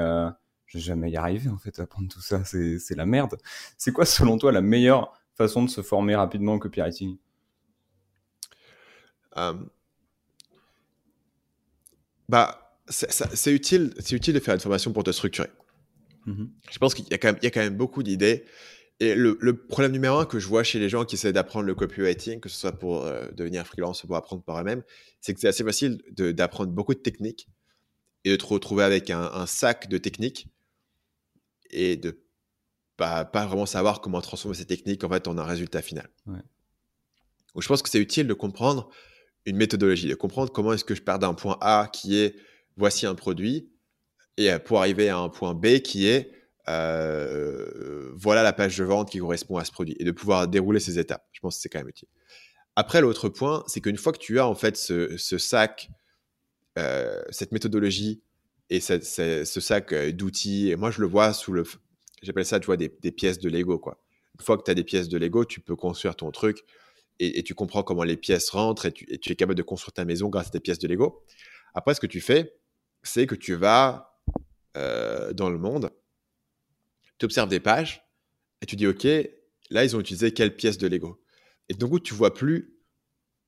je 0.67 0.79
vais 0.79 0.83
jamais 0.83 1.11
y 1.11 1.17
arriver 1.17 1.51
en 1.51 1.59
fait 1.59 1.79
à 1.79 1.83
apprendre 1.83 2.09
tout 2.09 2.23
ça, 2.23 2.43
c'est 2.45 2.97
la 2.97 3.05
merde. 3.07 3.37
C'est 3.77 3.93
quoi 3.93 4.07
selon 4.07 4.39
toi 4.39 4.51
la 4.51 4.63
meilleure 4.63 5.13
façon 5.35 5.63
de 5.63 5.69
se 5.69 5.83
former 5.83 6.17
rapidement 6.17 6.55
au 6.55 6.59
copywriting? 6.59 7.19
Bah, 12.29 12.66
c'est 12.89 13.53
utile, 13.53 13.95
utile 14.11 14.35
de 14.35 14.41
faire 14.41 14.55
une 14.55 14.61
formation 14.61 14.93
pour 14.93 15.05
te 15.05 15.11
structurer. 15.11 15.51
Mmh 16.27 16.47
je 16.71 16.79
pense 16.79 16.95
qu'il 16.95 17.07
y, 17.09 17.15
a 17.15 17.19
quand 17.19 17.57
même 17.57 17.77
beaucoup 17.77 18.03
d'idées. 18.03 18.45
Et 18.99 19.15
le, 19.15 19.37
problème 19.55 19.93
numéro 19.93 20.19
un 20.19 20.25
que 20.25 20.39
je 20.39 20.49
vois 20.49 20.65
chez 20.65 20.79
les 20.79 20.89
gens 20.89 21.05
qui 21.05 21.17
essaient 21.17 21.33
d'apprendre 21.33 21.67
le 21.67 21.75
copywriting, 21.75 22.41
que 22.41 22.49
ce 22.49 22.59
soit 22.59 22.73
pour 22.73 23.05
euh, 23.05 23.29
devenir 23.33 23.67
freelance 23.67 24.03
ou 24.03 24.07
pour 24.07 24.17
apprendre 24.17 24.43
par 24.43 24.59
eux-mêmes, 24.61 24.83
c'est 25.21 25.35
que 25.35 25.41
c'est 25.41 25.49
assez 25.49 25.65
facile 25.65 26.03
d'apprendre 26.11 26.73
beaucoup 26.73 26.95
de 26.95 27.01
techniques 27.01 27.49
et 28.25 28.31
de 28.31 28.37
te 28.37 28.47
retrouver 28.47 28.85
avec 28.85 29.11
un, 29.11 29.47
sac 29.47 29.89
de 29.89 29.99
techniques 29.99 30.49
et 31.71 31.97
de 31.97 32.19
pas, 32.97 33.25
pas, 33.25 33.47
vraiment 33.47 33.67
savoir 33.67 34.01
comment 34.01 34.21
transformer 34.21 34.57
ces 34.57 34.65
techniques 34.65 35.05
en 35.05 35.11
fait 35.11 35.29
en 35.29 35.37
un 35.37 35.45
résultat 35.45 35.83
final. 35.83 36.09
Donc 36.27 37.63
je 37.63 37.69
pense 37.69 37.83
que 37.83 37.91
c'est 37.91 38.01
utile 38.01 38.27
de 38.27 38.35
comprendre 38.35 38.91
une 39.45 39.57
méthodologie, 39.57 40.09
de 40.09 40.15
comprendre 40.15 40.51
comment 40.51 40.73
est-ce 40.73 40.85
que 40.85 40.95
je 40.95 41.03
pars 41.03 41.19
d'un 41.19 41.35
point 41.35 41.59
A 41.61 41.89
qui 41.93 42.19
est 42.19 42.35
voici 42.77 43.07
un 43.07 43.15
produit 43.15 43.71
et 44.37 44.53
euh, 44.53 44.59
pour 44.59 44.79
arriver 44.79 45.09
à 45.09 45.19
un 45.19 45.29
point 45.29 45.55
B 45.55 45.79
qui 45.79 46.07
est 46.07 46.33
euh, 46.69 48.11
voilà 48.15 48.43
la 48.43 48.53
page 48.53 48.77
de 48.77 48.85
vente 48.85 49.11
qui 49.11 49.19
correspond 49.19 49.57
à 49.57 49.65
ce 49.65 49.73
produit 49.73 49.97
et 49.99 50.05
de 50.05 50.11
pouvoir 50.11 50.49
dérouler 50.49 50.81
ces 50.81 50.99
étapes. 50.99 51.27
Je 51.33 51.41
pense 51.41 51.57
que 51.57 51.63
c'est 51.63 51.69
quand 51.69 51.79
même 51.79 51.89
utile. 51.89 52.09
Après, 52.75 53.01
l'autre 53.01 53.29
point, 53.29 53.65
c'est 53.69 53.81
qu'une 53.81 53.97
fois 53.97 54.13
que 54.13 54.19
tu 54.19 54.39
as 54.39 54.47
en 54.47 54.55
fait 54.55 54.77
ce, 54.77 55.17
sac, 55.39 55.89
euh, 56.79 57.23
cette 57.31 57.53
méthodologie 57.53 58.23
et 58.69 58.81
ce 58.81 59.61
sac 59.61 59.95
d'outils, 60.13 60.71
et 60.71 60.77
moi 60.77 60.91
je 60.91 61.01
le 61.01 61.07
vois 61.07 61.33
sous 61.33 61.53
le, 61.53 61.65
j'appelle 62.23 62.45
ça, 62.45 62.61
tu 62.61 62.67
vois, 62.67 62.77
des, 62.77 62.89
pièces 62.89 63.39
de 63.39 63.49
Lego 63.49 63.79
quoi. 63.79 64.03
Une 64.39 64.45
fois 64.45 64.59
que 64.59 64.65
tu 64.65 64.71
as 64.71 64.75
des 64.75 64.85
pièces 64.85 65.09
de 65.09 65.17
Lego, 65.17 65.45
tu 65.45 65.61
peux 65.61 65.77
construire 65.77 66.17
ton 66.17 66.31
truc 66.31 66.65
et, 67.19 67.43
tu 67.43 67.55
comprends 67.55 67.83
comment 67.83 68.03
les 68.03 68.19
pièces 68.19 68.51
rentrent 68.51 68.85
et 68.85 68.93
tu, 68.93 69.07
et 69.09 69.19
tu 69.19 69.33
es 69.33 69.37
capable 69.37 69.55
de 69.55 69.63
construire 69.63 69.95
ta 69.95 70.05
maison 70.05 70.29
grâce 70.29 70.49
à 70.49 70.51
tes 70.51 70.61
pièces 70.61 70.79
de 70.79 70.89
Lego. 70.89 71.25
Après, 71.75 71.95
ce 71.95 72.01
que 72.01 72.07
tu 72.07 72.21
fais, 72.21 72.53
c'est 73.07 73.27
que 73.27 73.35
tu 73.35 73.55
vas 73.55 74.21
euh, 74.77 75.33
dans 75.33 75.51
le 75.51 75.59
monde, 75.59 75.91
tu 77.19 77.25
observes 77.25 77.49
des 77.49 77.61
pages 77.61 78.05
et 78.61 78.67
tu 78.67 78.77
dis, 78.77 78.87
OK, 78.87 79.05
là, 79.05 79.85
ils 79.85 79.97
ont 79.97 80.01
utilisé 80.01 80.33
quelle 80.33 80.55
pièce 80.55 80.79
de 80.79 80.87
Lego 80.87 81.23
Et 81.69 81.75
donc, 81.75 82.03
tu 82.03 82.15
vois 82.15 82.35
plus 82.35 82.75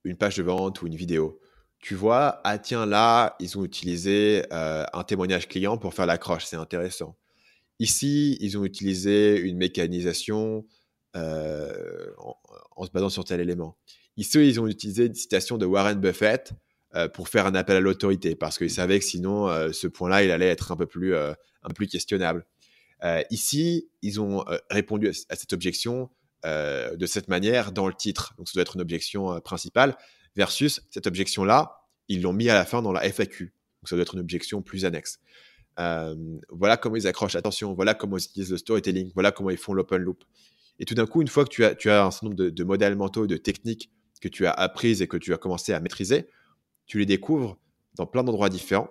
une 0.05 0.17
page 0.17 0.37
de 0.37 0.43
vente 0.43 0.83
ou 0.83 0.87
une 0.87 0.97
vidéo. 0.97 1.41
Tu 1.81 1.95
vois, 1.95 2.41
ah 2.45 2.59
tiens, 2.59 2.87
là, 2.87 3.37
ils 3.41 3.57
ont 3.59 3.65
utilisé 3.65 4.45
euh, 4.53 4.85
un 4.93 5.05
témoignage 5.05 5.49
client 5.49 5.79
pour 5.79 5.95
faire 5.95 6.07
l'accroche, 6.07 6.45
c'est 6.47 6.57
intéressant. 6.57 7.17
Ici, 7.79 8.37
ils 8.41 8.59
ont 8.59 8.65
utilisé 8.65 9.39
une 9.39 9.57
mécanisation 9.57 10.67
euh, 11.17 12.13
en, 12.77 12.85
se 12.85 12.91
basant 12.91 13.09
sur 13.09 13.25
tel 13.25 13.41
élément. 13.41 13.79
Ici, 14.17 14.39
ils 14.49 14.61
ont 14.61 14.67
utilisé 14.67 15.07
une 15.07 15.15
citation 15.15 15.59
de 15.59 15.67
Warren 15.67 16.01
Buffett 16.01 16.53
pour 17.13 17.29
faire 17.29 17.47
un 17.47 17.55
appel 17.55 17.77
à 17.77 17.81
l'autorité, 17.81 18.35
parce 18.35 18.57
qu'ils 18.59 18.71
savaient 18.71 18.99
que 18.99 19.05
sinon, 19.05 19.49
euh, 19.49 19.73
ce 19.73 19.87
point-là, 19.87 20.25
il 20.25 20.31
allait 20.31 20.49
être 20.49 20.73
un 20.73 20.77
peu 20.77 20.87
plus, 20.87 21.15
euh, 21.15 21.33
un 21.63 21.69
peu 21.69 21.75
plus 21.75 21.87
questionnable. 21.87 22.47
ici, 23.31 23.89
ils 24.03 24.21
ont 24.21 24.45
répondu 24.71 25.09
à, 25.09 25.37
cette 25.37 25.53
objection 25.53 26.11
de 26.45 27.07
cette 27.07 27.29
manière 27.29 27.73
dans 27.73 27.87
le 27.87 27.95
titre. 27.95 28.35
Donc, 28.39 28.49
ça 28.49 28.55
doit 28.55 28.63
être 28.63 28.75
une 28.77 28.83
objection 28.83 29.41
principale, 29.41 29.97
versus 30.35 30.81
cette 30.91 31.07
objection-là, 31.07 31.83
ils 32.09 32.23
l'ont 32.23 32.33
mis 32.33 32.49
à 32.49 32.55
la 32.55 32.65
fin 32.65 32.83
dans 32.83 32.93
la 32.93 33.03
FAQ. 33.03 33.45
Donc, 33.45 33.89
ça 33.89 33.95
doit 33.95 34.03
être 34.03 34.15
une 34.15 34.21
objection 34.21 34.63
plus 34.63 34.85
annexe. 34.85 35.21
voilà 35.77 36.77
comment 36.77 36.97
ils 36.97 37.07
accrochent 37.07 37.35
l'attention, 37.35 37.75
voilà 37.75 37.95
comment 37.95 38.17
ils 38.17 38.25
utilisent 38.25 38.51
le 38.51 38.57
storytelling, 38.59 39.13
voilà 39.15 39.31
comment 39.31 39.51
ils 39.51 39.59
font 39.59 39.75
l'open 39.75 40.03
loop. 40.03 40.25
Et 40.81 40.85
tout 40.85 40.95
d'un 40.95 41.07
coup, 41.07 41.23
une 41.23 41.29
fois 41.29 41.45
que 41.45 41.51
tu 41.51 41.65
as, 41.65 41.75
tu 41.75 41.91
as 41.91 42.05
un 42.05 42.11
certain 42.11 42.29
nombre 42.29 42.51
de 42.51 42.65
modèles 42.65 42.97
mentaux 42.97 43.27
et 43.27 43.29
de 43.29 43.37
techniques 43.37 43.91
que 44.21 44.29
tu 44.29 44.47
as 44.47 44.53
apprises 44.53 45.03
et 45.03 45.07
que 45.07 45.17
tu 45.17 45.33
as 45.33 45.37
commencé 45.37 45.73
à 45.73 45.81
maîtriser, 45.81 46.27
tu 46.89 46.99
les 46.99 47.07
découvres 47.07 47.57
dans 47.95 48.07
plein 48.07 48.25
d'endroits 48.25 48.49
différents. 48.49 48.91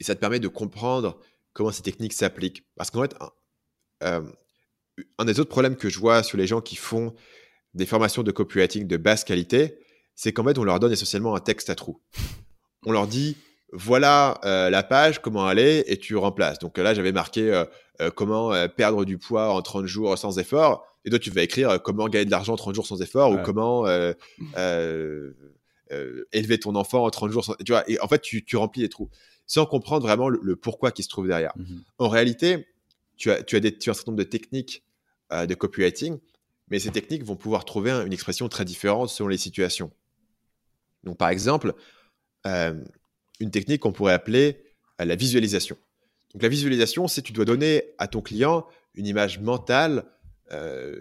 Et 0.00 0.04
ça 0.04 0.14
te 0.14 0.20
permet 0.20 0.40
de 0.40 0.48
comprendre 0.48 1.18
comment 1.52 1.72
ces 1.72 1.82
techniques 1.82 2.14
s'appliquent. 2.14 2.64
Parce 2.76 2.90
qu'en 2.90 3.02
fait, 3.02 3.14
un, 4.00 4.24
euh, 5.20 5.24
des 5.24 5.40
autres 5.40 5.50
problèmes 5.50 5.76
que 5.76 5.90
je 5.90 5.98
vois 5.98 6.22
sur 6.22 6.38
les 6.38 6.46
gens 6.46 6.60
qui 6.60 6.76
font 6.76 7.14
des 7.74 7.86
formations 7.86 8.22
de 8.22 8.30
copywriting 8.30 8.86
de 8.86 8.96
basse 8.96 9.24
qualité, 9.24 9.78
c'est 10.14 10.32
qu'en 10.32 10.44
fait, 10.44 10.56
on 10.58 10.64
leur 10.64 10.80
donne 10.80 10.92
essentiellement 10.92 11.34
un 11.34 11.40
texte 11.40 11.68
à 11.68 11.74
trous. 11.74 12.00
On 12.84 12.92
leur 12.92 13.06
dit, 13.06 13.36
voilà 13.72 14.40
euh, 14.44 14.70
la 14.70 14.82
page, 14.82 15.20
comment 15.20 15.50
est, 15.50 15.84
et 15.86 15.98
tu 15.98 16.16
remplaces. 16.16 16.58
Donc 16.58 16.78
là, 16.78 16.94
j'avais 16.94 17.12
marqué 17.12 17.52
euh, 18.00 18.10
comment 18.10 18.52
perdre 18.76 19.04
du 19.04 19.18
poids 19.18 19.52
en 19.52 19.62
30 19.62 19.86
jours 19.86 20.16
sans 20.18 20.38
effort. 20.38 20.86
Et 21.04 21.10
toi, 21.10 21.18
tu 21.18 21.30
vas 21.30 21.42
écrire 21.42 21.82
comment 21.82 22.08
gagner 22.08 22.26
de 22.26 22.30
l'argent 22.30 22.52
en 22.52 22.56
30 22.56 22.74
jours 22.74 22.86
sans 22.86 23.00
effort 23.02 23.30
ou 23.32 23.38
comment 23.42 23.86
euh, 25.92 26.24
élever 26.32 26.58
ton 26.58 26.74
enfant 26.74 27.04
en 27.04 27.10
30 27.10 27.30
jours. 27.30 27.56
tu 27.64 27.72
vois, 27.72 27.88
et 27.90 28.00
en 28.00 28.08
fait, 28.08 28.20
tu, 28.20 28.44
remplis 28.56 28.82
les 28.82 28.88
trous 28.88 29.10
sans 29.46 29.66
comprendre 29.66 30.06
vraiment 30.06 30.28
le, 30.28 30.56
pourquoi 30.56 30.92
qui 30.92 31.02
se 31.02 31.08
trouve 31.08 31.26
derrière. 31.28 31.52
Mhm. 31.56 31.82
En 31.98 32.08
réalité, 32.08 32.66
tu 33.16 33.30
as, 33.30 33.42
tu, 33.42 33.56
as 33.56 33.60
des, 33.60 33.76
tu 33.76 33.90
as 33.90 33.92
un 33.92 33.94
certain 33.94 34.12
nombre 34.12 34.22
de 34.22 34.28
techniques 34.28 34.84
euh, 35.32 35.46
de 35.46 35.54
copywriting, 35.54 36.18
mais 36.68 36.78
ces 36.78 36.90
techniques 36.90 37.24
vont 37.24 37.36
pouvoir 37.36 37.64
trouver 37.64 37.90
une 37.90 38.12
expression 38.12 38.48
très 38.48 38.64
différente 38.64 39.10
selon 39.10 39.28
les 39.28 39.36
situations. 39.36 39.90
Donc, 41.04 41.18
par 41.18 41.28
exemple, 41.28 41.74
euh, 42.46 42.74
une 43.40 43.50
technique 43.50 43.80
qu'on 43.80 43.92
pourrait 43.92 44.14
appeler 44.14 44.62
la 44.98 45.16
visualisation. 45.16 45.76
Donc, 46.32 46.42
la 46.42 46.48
visualisation, 46.48 47.08
c'est 47.08 47.22
tu 47.22 47.32
dois 47.32 47.44
donner 47.44 47.82
à 47.98 48.06
ton 48.06 48.22
client 48.22 48.66
une 48.94 49.06
image 49.06 49.40
mentale 49.40 50.04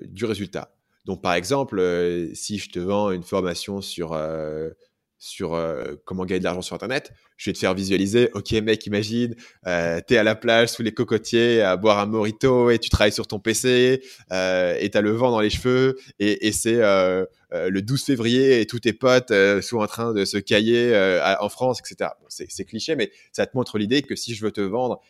du 0.06 0.24
résultat. 0.24 0.74
Donc, 1.06 1.22
par 1.22 1.34
exemple, 1.34 1.80
euh, 1.80 2.30
si 2.34 2.58
je 2.60 2.70
te 2.70 2.80
vends 2.80 3.12
une 3.12 3.24
formation 3.24 3.82
sur, 3.82 4.14
euh, 4.14 4.70
sur 5.18 5.56
euh, 5.56 5.96
comment 6.06 6.26
gagner 6.26 6.40
de 6.40 6.44
l'argent 6.44 6.62
sur 6.62 6.76
Internet, 6.76 7.12
je 7.38 7.50
vais 7.50 7.54
te 7.54 7.58
faire 7.58 7.74
visualiser, 7.74 8.30
ok 8.34 8.52
mec, 8.64 8.86
imagine, 8.86 9.36
tu 9.36 9.70
es 10.14 10.18
à 10.18 10.24
la 10.24 10.36
plage 10.36 10.70
sous 10.70 10.84
les 10.84 10.94
cocotiers 10.94 11.62
à 11.62 11.76
boire 11.76 11.98
un 11.98 12.06
morito 12.06 12.70
et 12.70 12.78
tu 12.78 12.90
travailles 12.90 13.12
sur 13.12 13.26
ton 13.26 13.40
PC 13.40 14.04
et 14.32 14.90
tu 14.92 14.98
as 14.98 15.02
le 15.02 15.12
vent 15.12 15.32
dans 15.32 15.40
les 15.40 15.50
cheveux 15.50 15.98
et, 16.20 16.52
c'est 16.52 16.78
le 16.78 17.80
12 17.80 18.04
février 18.04 18.62
et 18.62 18.68
tous 18.68 18.80
tes 18.80 18.94
potes 18.94 19.34
sont 19.62 19.78
en 19.78 19.88
train 19.88 20.14
de 20.14 20.24
se 20.24 20.38
cailler 20.38 20.96
en 21.40 21.50
France, 21.50 21.80
etc. 21.80 22.12
c'est 22.30 22.66
cliché, 22.66 22.96
mais 22.96 23.12
ça 23.32 23.48
te 23.48 23.58
montre 23.58 23.80
l'idée 23.80 24.04
que 24.04 24.16
si 24.16 24.36
je 24.36 24.46
veux 24.46 24.52
te 24.52 24.62
vendre, 24.62 25.02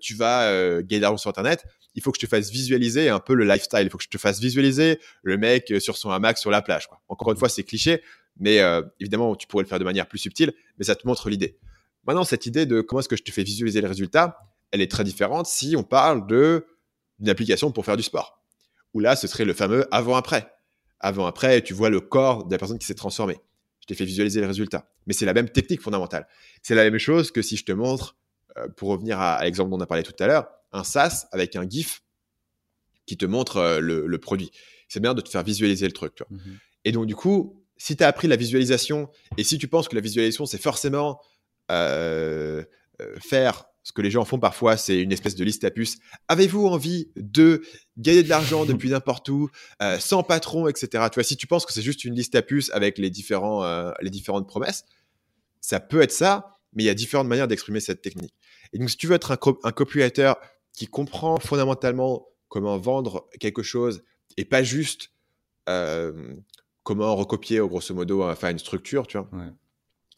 tu 0.00 0.14
vas 0.14 0.82
gagner 0.82 0.98
de 0.98 1.02
l'argent 1.02 1.16
sur 1.16 1.30
Internet, 1.30 1.64
il 1.94 2.02
faut 2.02 2.10
que 2.10 2.18
je 2.20 2.26
te 2.26 2.30
fasse 2.30 2.50
visualiser 2.50 3.08
un 3.08 3.20
peu 3.20 3.34
le 3.34 3.44
lifestyle. 3.44 3.82
Il 3.82 3.90
faut 3.90 3.98
que 3.98 4.04
je 4.04 4.08
te 4.08 4.18
fasse 4.18 4.40
visualiser 4.40 4.98
le 5.22 5.36
mec 5.36 5.70
euh, 5.70 5.80
sur 5.80 5.96
son 5.96 6.10
hamac 6.10 6.38
sur 6.38 6.50
la 6.50 6.62
plage. 6.62 6.86
Quoi. 6.86 7.00
Encore 7.08 7.30
une 7.32 7.38
fois, 7.38 7.48
c'est 7.48 7.64
cliché, 7.64 8.02
mais 8.38 8.60
euh, 8.60 8.82
évidemment, 9.00 9.34
tu 9.36 9.46
pourrais 9.46 9.64
le 9.64 9.68
faire 9.68 9.78
de 9.78 9.84
manière 9.84 10.08
plus 10.08 10.18
subtile, 10.18 10.52
mais 10.78 10.84
ça 10.84 10.94
te 10.94 11.06
montre 11.06 11.28
l'idée. 11.28 11.58
Maintenant, 12.06 12.24
cette 12.24 12.46
idée 12.46 12.66
de 12.66 12.80
comment 12.80 13.00
est-ce 13.00 13.08
que 13.08 13.16
je 13.16 13.22
te 13.22 13.30
fais 13.30 13.42
visualiser 13.42 13.80
les 13.80 13.86
résultats, 13.86 14.38
elle 14.70 14.80
est 14.80 14.90
très 14.90 15.04
différente 15.04 15.46
si 15.46 15.74
on 15.76 15.82
parle 15.82 16.26
de 16.26 16.66
d'une 17.18 17.28
application 17.28 17.70
pour 17.70 17.84
faire 17.84 17.96
du 17.96 18.02
sport. 18.02 18.42
Où 18.94 19.00
là, 19.00 19.14
ce 19.14 19.28
serait 19.28 19.44
le 19.44 19.52
fameux 19.52 19.86
avant-après. 19.94 20.50
Avant-après, 20.98 21.62
tu 21.62 21.72
vois 21.72 21.88
le 21.88 22.00
corps 22.00 22.46
de 22.46 22.52
la 22.52 22.58
personne 22.58 22.78
qui 22.78 22.86
s'est 22.86 22.94
transformée. 22.94 23.38
Je 23.80 23.86
t'ai 23.86 23.94
fait 23.94 24.04
visualiser 24.04 24.40
les 24.40 24.46
résultats. 24.46 24.90
Mais 25.06 25.12
c'est 25.12 25.26
la 25.26 25.34
même 25.34 25.48
technique 25.48 25.80
fondamentale. 25.80 26.26
C'est 26.62 26.74
la 26.74 26.82
même 26.82 26.98
chose 26.98 27.30
que 27.30 27.40
si 27.40 27.56
je 27.56 27.64
te 27.64 27.70
montre, 27.70 28.16
euh, 28.16 28.21
pour 28.76 28.90
revenir 28.90 29.20
à 29.20 29.42
l'exemple 29.44 29.70
dont 29.70 29.78
on 29.78 29.80
a 29.80 29.86
parlé 29.86 30.02
tout 30.02 30.14
à 30.18 30.26
l'heure, 30.26 30.48
un 30.72 30.84
SaaS 30.84 31.26
avec 31.32 31.56
un 31.56 31.68
GIF 31.68 32.02
qui 33.06 33.16
te 33.16 33.26
montre 33.26 33.58
euh, 33.58 33.80
le, 33.80 34.18
produit. 34.18 34.50
C'est 34.88 35.00
bien 35.00 35.14
de 35.14 35.20
te 35.20 35.28
faire 35.28 35.42
visualiser 35.42 35.86
le 35.86 35.92
truc. 35.92 36.22
Mhm. 36.30 36.58
Et 36.84 36.92
donc, 36.92 37.06
du 37.06 37.14
coup, 37.14 37.62
si 37.76 37.96
tu 37.96 38.04
as 38.04 38.08
appris 38.08 38.28
la 38.28 38.36
visualisation 38.36 39.10
et 39.36 39.44
si 39.44 39.58
tu 39.58 39.68
penses 39.68 39.88
que 39.88 39.94
la 39.94 40.00
visualisation, 40.00 40.46
c'est 40.46 40.60
forcément 40.60 41.20
euh, 41.70 42.62
euh, 43.00 43.16
faire 43.20 43.64
Ce 43.82 43.92
que 43.92 44.02
les 44.02 44.10
gens 44.10 44.24
font 44.24 44.38
parfois, 44.38 44.76
c'est 44.76 45.00
une 45.00 45.12
espèce 45.12 45.34
de 45.34 45.44
liste 45.44 45.64
à 45.64 45.70
puces. 45.70 45.98
Avez-vous 46.28 46.66
envie 46.66 47.10
de 47.16 47.62
gagner 47.98 48.22
de 48.22 48.28
l'argent 48.28 48.64
depuis 48.64 48.90
n'importe 48.90 49.28
où, 49.28 49.50
euh, 49.82 49.98
sans 49.98 50.22
patron, 50.22 50.68
etc. 50.68 50.88
Tu 51.10 51.14
vois, 51.14 51.24
si 51.24 51.36
tu 51.36 51.46
penses 51.46 51.66
que 51.66 51.72
c'est 51.72 51.82
juste 51.82 52.04
une 52.04 52.14
liste 52.14 52.34
à 52.34 52.42
puces 52.42 52.70
avec 52.72 52.98
les, 52.98 53.10
différents, 53.10 53.64
euh, 53.64 53.90
les 54.00 54.10
différentes 54.10 54.46
promesses, 54.46 54.84
ça 55.60 55.80
peut 55.80 56.02
être 56.02 56.12
ça, 56.12 56.51
mais 56.72 56.84
il 56.84 56.86
y 56.86 56.90
a 56.90 56.94
différentes 56.94 57.28
manières 57.28 57.48
d'exprimer 57.48 57.80
cette 57.80 58.02
technique. 58.02 58.34
Et 58.72 58.78
donc, 58.78 58.90
si 58.90 58.96
tu 58.96 59.06
veux 59.06 59.14
être 59.14 59.32
un, 59.32 59.38
un 59.64 59.72
copywriter 59.72 60.32
qui 60.72 60.86
comprend 60.86 61.38
fondamentalement 61.38 62.26
comment 62.48 62.78
vendre 62.78 63.28
quelque 63.40 63.62
chose 63.62 64.02
et 64.36 64.44
pas 64.44 64.62
juste 64.62 65.10
euh, 65.68 66.34
comment 66.82 67.14
recopier, 67.14 67.58
grosso 67.58 67.94
modo, 67.94 68.24
enfin 68.24 68.50
une 68.50 68.58
structure, 68.58 69.06
tu 69.06 69.18
vois. 69.18 69.28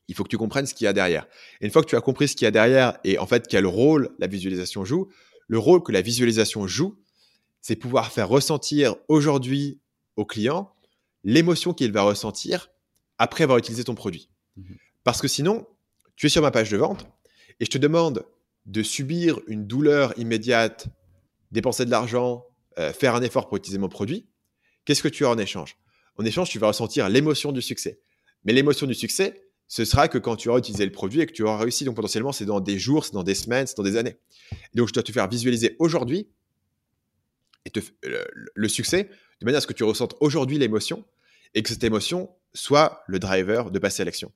Il 0.09 0.15
faut 0.15 0.23
que 0.23 0.29
tu 0.29 0.37
comprennes 0.37 0.67
ce 0.67 0.75
qu'il 0.75 0.85
y 0.85 0.89
a 0.89 0.93
derrière. 0.93 1.27
Et 1.61 1.67
une 1.67 1.71
fois 1.71 1.83
que 1.83 1.89
tu 1.89 1.97
as 1.97 2.01
compris 2.01 2.29
ce 2.29 2.37
qu'il 2.37 2.45
y 2.45 2.49
a 2.49 2.51
derrière 2.51 2.99
et 3.05 3.19
en 3.19 3.27
fait 3.27 3.47
quel 3.49 3.67
rôle 3.67 4.11
la 4.19 4.27
visualisation 4.27 4.85
joue, 4.85 5.09
le 5.49 5.59
rôle 5.59 5.83
que 5.83 5.93
la 5.93 6.03
visualisation 6.03 6.67
joue, 6.67 6.99
c'est 7.61 7.77
pouvoir 7.77 8.13
faire 8.13 8.29
ressentir 8.29 8.97
aujourd'hui 9.09 9.81
au 10.17 10.27
client 10.27 10.71
l'émotion 11.23 11.73
qu'il 11.73 11.93
va 11.93 12.03
ressentir 12.03 12.71
après 13.17 13.45
avoir 13.45 13.59
utilisé 13.59 13.85
ton 13.85 13.95
produit. 13.95 14.29
Mmh 14.57 14.75
Parce 15.05 15.23
que 15.23 15.29
sinon, 15.29 15.67
tu 16.17 16.27
es 16.27 16.29
sur 16.29 16.43
ma 16.43 16.51
page 16.51 16.71
de 16.71 16.77
vente 16.77 17.07
et 17.61 17.65
je 17.65 17.71
te 17.71 17.79
demande 17.79 18.25
de 18.67 18.83
subir 18.83 19.41
une 19.47 19.67
douleur 19.67 20.19
immédiate, 20.19 20.87
dépenser 21.53 21.85
de 21.85 21.91
l'argent, 21.91 22.47
euh, 22.79 22.93
faire 22.93 23.15
un 23.15 23.23
effort 23.23 23.49
pour 23.49 23.57
utiliser 23.57 23.79
mon 23.79 23.89
produit, 23.89 24.27
qu'est-ce 24.85 25.03
que 25.03 25.09
tu 25.09 25.25
as 25.25 25.31
en 25.31 25.39
échange? 25.39 25.77
En 26.17 26.25
échange, 26.25 26.51
tu 26.51 26.59
vas 26.59 26.69
ressentir 26.69 27.09
l'émotion 27.09 27.53
du 27.53 27.63
succès. 27.63 28.01
Mais 28.45 28.53
l'émotion 28.53 28.87
du 28.87 28.95
succès, 28.95 29.45
ce 29.69 29.85
sera 29.85 30.09
que 30.09 30.19
quand 30.19 30.37
tu 30.37 30.49
auras 30.49 30.59
utilisé 30.59 30.85
le 30.85 30.93
produit 30.93 31.21
et 31.21 31.27
que 31.27 31.33
tu 31.33 31.43
auras 31.43 31.59
réussi. 31.59 31.85
Donc 31.85 31.97
potentiellement, 31.97 32.33
c'est 32.33 32.45
dans 32.45 32.61
des 32.61 32.79
jours, 32.79 33.05
c'est 33.05 33.13
dans 33.13 33.23
des 33.23 33.35
semaines, 33.35 33.67
c'est 33.67 33.77
dans 33.77 33.83
des 33.83 33.97
années. 33.97 34.17
donc 34.75 34.89
je 34.89 34.93
dois 34.93 35.03
te 35.03 35.13
faire 35.13 35.29
visualiser 35.29 35.77
aujourd'hui 35.79 36.29
et 37.65 37.73
le, 38.55 38.69
succès 38.69 39.09
de 39.41 39.45
manière 39.47 39.59
à 39.59 39.61
ce 39.61 39.67
que 39.67 39.73
tu 39.73 39.85
ressentes 39.85 40.15
aujourd'hui 40.21 40.59
l'émotion 40.59 41.05
et 41.55 41.63
que 41.63 41.71
cette 41.71 41.85
émotion 41.85 42.31
soit 42.53 43.03
le 43.07 43.19
driver 43.19 43.71
de 43.71 43.79
passer 43.79 44.03
à 44.03 44.05
l'action. 44.05 44.33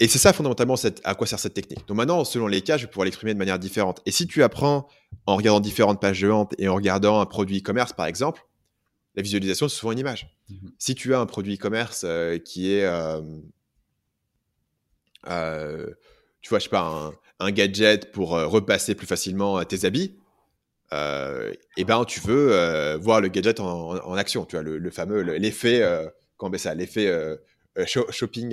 Et 0.00 0.08
c'est 0.08 0.18
ça 0.18 0.32
fondamentalement 0.32 0.74
à 1.04 1.14
quoi 1.14 1.26
sert 1.26 1.38
cette 1.38 1.54
technique. 1.54 1.86
Donc 1.86 1.96
maintenant, 1.96 2.24
selon 2.24 2.48
les 2.48 2.62
cas, 2.62 2.76
je 2.76 2.84
vais 2.84 2.90
pouvoir 2.90 3.04
l'exprimer 3.04 3.32
de 3.32 3.38
manière 3.38 3.60
différente. 3.60 4.00
Et 4.06 4.10
si 4.10 4.26
tu 4.26 4.42
apprends 4.42 4.88
en 5.26 5.36
regardant 5.36 5.60
différentes 5.60 6.00
pages 6.00 6.20
de 6.20 6.28
vente 6.28 6.54
et 6.58 6.68
en 6.68 6.74
regardant 6.74 7.20
un 7.20 7.26
produit 7.26 7.58
e-commerce, 7.58 7.92
par 7.92 8.06
exemple, 8.06 8.44
la 9.14 9.22
visualisation, 9.22 9.68
c'est 9.68 9.76
souvent 9.76 9.92
une 9.92 10.00
image. 10.00 10.36
Mhm. 10.50 10.72
Si 10.78 10.94
tu 10.96 11.14
as 11.14 11.20
un 11.20 11.26
produit 11.26 11.54
e-commerce 11.54 12.02
euh, 12.04 12.38
qui 12.38 12.72
est, 12.72 12.84
euh, 12.84 13.20
euh, 15.28 15.86
tu 16.40 16.48
vois, 16.48 16.58
je 16.58 16.64
sais 16.64 16.70
pas, 16.70 17.12
un, 17.38 17.50
gadget 17.52 18.10
pour 18.10 18.30
repasser 18.30 18.94
plus 18.94 19.06
facilement 19.06 19.62
tes 19.64 19.84
habits, 19.84 20.18
et 20.92 21.58
eh 21.76 21.84
ben 21.84 22.04
tu 22.04 22.20
veux 22.20 22.96
voir 22.96 23.20
le 23.20 23.28
gadget 23.28 23.58
en, 23.60 24.14
action. 24.14 24.44
Tu 24.44 24.56
vois, 24.56 24.62
le, 24.62 24.90
fameux, 24.90 25.22
l'effet, 25.22 25.82
comment 26.36 26.56
ça, 26.56 26.74
l'effet 26.74 27.10
shopping, 27.86 28.50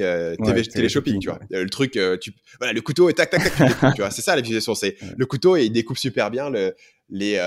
télé, 0.74 0.89
shopping, 0.89 1.19
tu 1.19 1.30
vois. 1.30 1.39
Le 1.49 1.69
truc, 1.69 1.99
tu, 2.19 2.34
voilà, 2.59 2.74
le 2.74 2.82
couteau 2.82 3.09
et 3.09 3.13
tac, 3.13 3.30
tac, 3.30 3.43
tac, 3.55 3.95
tu 3.95 4.01
vois. 4.01 4.11
C'est 4.11 4.22
ça 4.22 4.36
la 4.36 4.41
visualisation. 4.41 4.76
C'est 4.76 4.97
le 5.17 5.26
couteau 5.26 5.55
et 5.55 5.65
il 5.65 5.72
découpe 5.72 5.97
super 5.97 6.32
bien 6.32 6.49
le, 6.49 6.76
les, 7.09 7.38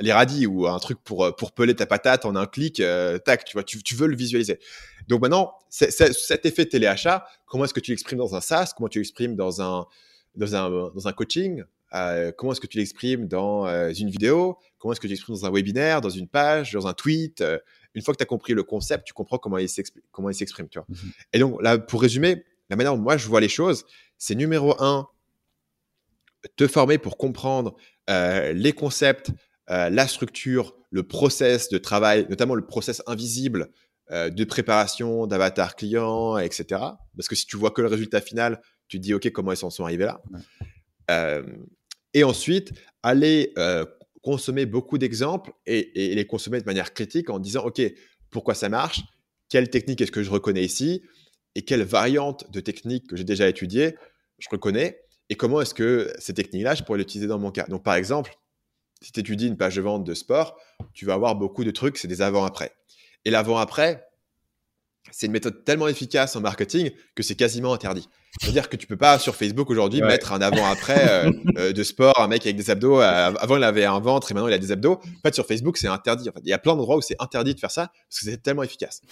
les 0.00 0.12
radis 0.12 0.46
ou 0.46 0.66
un 0.66 0.78
truc 0.78 0.98
pour, 1.02 1.24
euh, 1.24 1.32
pour 1.32 1.52
peler 1.52 1.74
ta 1.74 1.86
patate 1.86 2.24
en 2.24 2.36
un 2.36 2.46
clic, 2.46 2.80
euh, 2.80 3.18
tac, 3.18 3.44
tu 3.44 3.54
vois, 3.54 3.64
tu, 3.64 3.94
veux 3.94 4.06
le 4.06 4.16
visualiser. 4.16 4.58
Donc 5.08 5.22
maintenant, 5.22 5.54
cet 5.68 6.46
effet 6.46 6.66
téléachat, 6.66 7.26
comment 7.46 7.64
est-ce 7.64 7.74
que 7.74 7.80
tu 7.80 7.90
l'exprimes 7.90 8.18
dans 8.18 8.34
un 8.34 8.40
SaaS? 8.40 8.72
Comment 8.76 8.88
tu 8.88 8.98
l'exprimes 8.98 9.36
dans 9.36 9.60
un, 9.60 9.86
dans 10.36 10.56
un, 10.56 10.90
dans 10.94 11.08
un 11.08 11.12
coaching? 11.12 11.62
Euh, 11.94 12.32
Comment 12.36 12.52
est-ce 12.52 12.60
que 12.60 12.66
tu 12.66 12.78
l'exprimes 12.78 13.28
dans 13.28 13.66
une 13.92 14.08
vidéo? 14.08 14.58
Comment 14.78 14.92
est-ce 14.92 15.00
que 15.00 15.06
tu 15.06 15.12
l'exprimes 15.12 15.36
dans 15.36 15.46
un 15.46 15.52
webinaire, 15.52 16.00
dans 16.00 16.08
une 16.08 16.28
page, 16.28 16.72
dans 16.72 16.86
un 16.86 16.94
tweet? 16.94 17.44
Une 17.94 18.02
fois 18.02 18.14
que 18.14 18.18
tu 18.18 18.22
as 18.22 18.26
compris 18.26 18.54
le 18.54 18.62
concept, 18.62 19.04
tu 19.06 19.12
comprends 19.12 19.38
comment 19.38 19.58
il 19.58 19.68
s'exprime. 19.68 20.68
Tu 20.68 20.78
vois 20.78 20.86
mmh 20.88 20.96
Et 21.34 21.38
donc 21.38 21.62
là, 21.62 21.78
pour 21.78 22.00
résumer, 22.02 22.44
la 22.70 22.76
manière 22.76 22.94
dont 22.94 23.02
moi 23.02 23.16
je 23.16 23.28
vois 23.28 23.40
les 23.40 23.48
choses, 23.48 23.84
c'est 24.18 24.34
numéro 24.34 24.80
un, 24.82 25.08
te 26.56 26.66
former 26.66 26.98
pour 26.98 27.16
comprendre 27.18 27.76
les 28.08 28.72
concepts, 28.72 29.30
euh, 29.70 29.90
la 29.90 30.08
structure, 30.08 30.74
le 30.90 31.02
process 31.02 31.68
de 31.68 31.78
travail, 31.78 32.26
notamment 32.28 32.54
le 32.54 32.66
process 32.66 33.02
invisible 33.06 33.70
euh, 34.10 34.28
de 34.28 34.44
préparation 34.44 35.26
d'avatar 35.26 35.76
client, 35.76 36.36
etc. 36.38 36.80
Parce 37.16 37.28
que 37.28 37.34
si 37.34 37.46
tu 37.46 37.56
vois 37.56 37.70
que 37.70 37.80
le 37.80 37.88
résultat 37.88 38.20
final, 38.20 38.60
tu 38.88 38.98
te 38.98 39.02
dis, 39.02 39.14
OK, 39.14 39.30
comment 39.30 39.52
ils 39.52 39.56
s'en 39.56 39.70
sont 39.70 39.84
arrivés 39.84 40.06
là? 40.06 40.20
Euh, 41.10 41.42
Et 42.12 42.24
ensuite, 42.24 42.72
aller 43.02 43.54
consommer 44.22 44.66
beaucoup 44.66 44.98
d'exemples 44.98 45.52
et, 45.66 46.14
les 46.14 46.26
consommer 46.26 46.60
de 46.60 46.64
manière 46.64 46.94
critique 46.94 47.28
en 47.30 47.38
disant, 47.38 47.64
OK, 47.64 47.82
pourquoi 48.30 48.54
ça 48.54 48.68
marche? 48.68 49.02
Quelle 49.48 49.68
technique 49.68 50.00
est-ce 50.00 50.12
que 50.12 50.22
je 50.22 50.30
reconnais 50.30 50.64
ici? 50.64 51.02
Et 51.54 51.62
quelle 51.62 51.82
variante 51.82 52.50
de 52.50 52.60
technique 52.60 53.08
que 53.08 53.16
j'ai 53.16 53.24
déjà 53.24 53.48
étudiée 53.48 53.96
je 54.38 54.48
reconnais? 54.50 54.98
Et 55.28 55.34
comment 55.34 55.60
est-ce 55.60 55.74
que 55.74 56.12
ces 56.18 56.34
techniques-là, 56.34 56.74
je 56.74 56.82
pourrais 56.82 56.98
l'utiliser 56.98 57.26
dans 57.26 57.38
mon 57.38 57.50
cas? 57.50 57.64
Donc, 57.64 57.84
par 57.84 57.94
exemple, 57.94 58.34
si 59.00 59.12
tu 59.12 59.20
étudies 59.20 59.48
une 59.48 59.56
page 59.56 59.76
de 59.76 59.82
vente 59.82 60.04
de 60.04 60.14
sport, 60.14 60.58
tu 60.94 61.04
vas 61.04 61.14
avoir 61.14 61.36
beaucoup 61.36 61.64
de 61.64 61.70
trucs, 61.70 61.98
c'est 61.98 62.08
des 62.08 62.22
avant-après. 62.22 62.72
Et 63.24 63.30
l'avant-après, 63.30 64.04
c'est 65.12 65.26
une 65.26 65.32
méthode 65.32 65.64
tellement 65.64 65.88
efficace 65.88 66.34
en 66.34 66.40
marketing 66.40 66.90
que 67.14 67.22
c'est 67.22 67.36
quasiment 67.36 67.72
interdit. 67.72 68.08
C'est-à-dire 68.40 68.68
que 68.68 68.76
tu 68.76 68.86
peux 68.86 68.96
pas 68.96 69.18
sur 69.18 69.36
Facebook 69.36 69.70
aujourd'hui 69.70 70.00
mettre 70.00 70.32
un 70.32 70.40
avant-après 70.40 71.06
euh, 71.08 71.32
euh, 71.58 71.72
de 71.72 71.82
sport, 71.82 72.18
un 72.18 72.28
mec 72.28 72.42
avec 72.46 72.56
des 72.56 72.70
abdos. 72.70 73.00
Euh, 73.00 73.32
avant, 73.38 73.56
il 73.56 73.64
avait 73.64 73.84
un 73.84 74.00
ventre 74.00 74.30
et 74.30 74.34
maintenant 74.34 74.48
il 74.48 74.54
a 74.54 74.58
des 74.58 74.72
abdos. 74.72 74.94
En 74.94 75.20
fait, 75.22 75.34
sur 75.34 75.46
Facebook, 75.46 75.76
c'est 75.76 75.86
interdit. 75.86 76.30
il 76.42 76.48
y 76.48 76.52
a 76.52 76.58
plein 76.58 76.74
d'endroits 76.74 76.96
où 76.96 77.02
c'est 77.02 77.16
interdit 77.20 77.54
de 77.54 77.60
faire 77.60 77.70
ça 77.70 77.92
parce 78.08 78.20
que 78.20 78.30
c'est 78.30 78.42
tellement 78.42 78.62
efficace. 78.62 79.02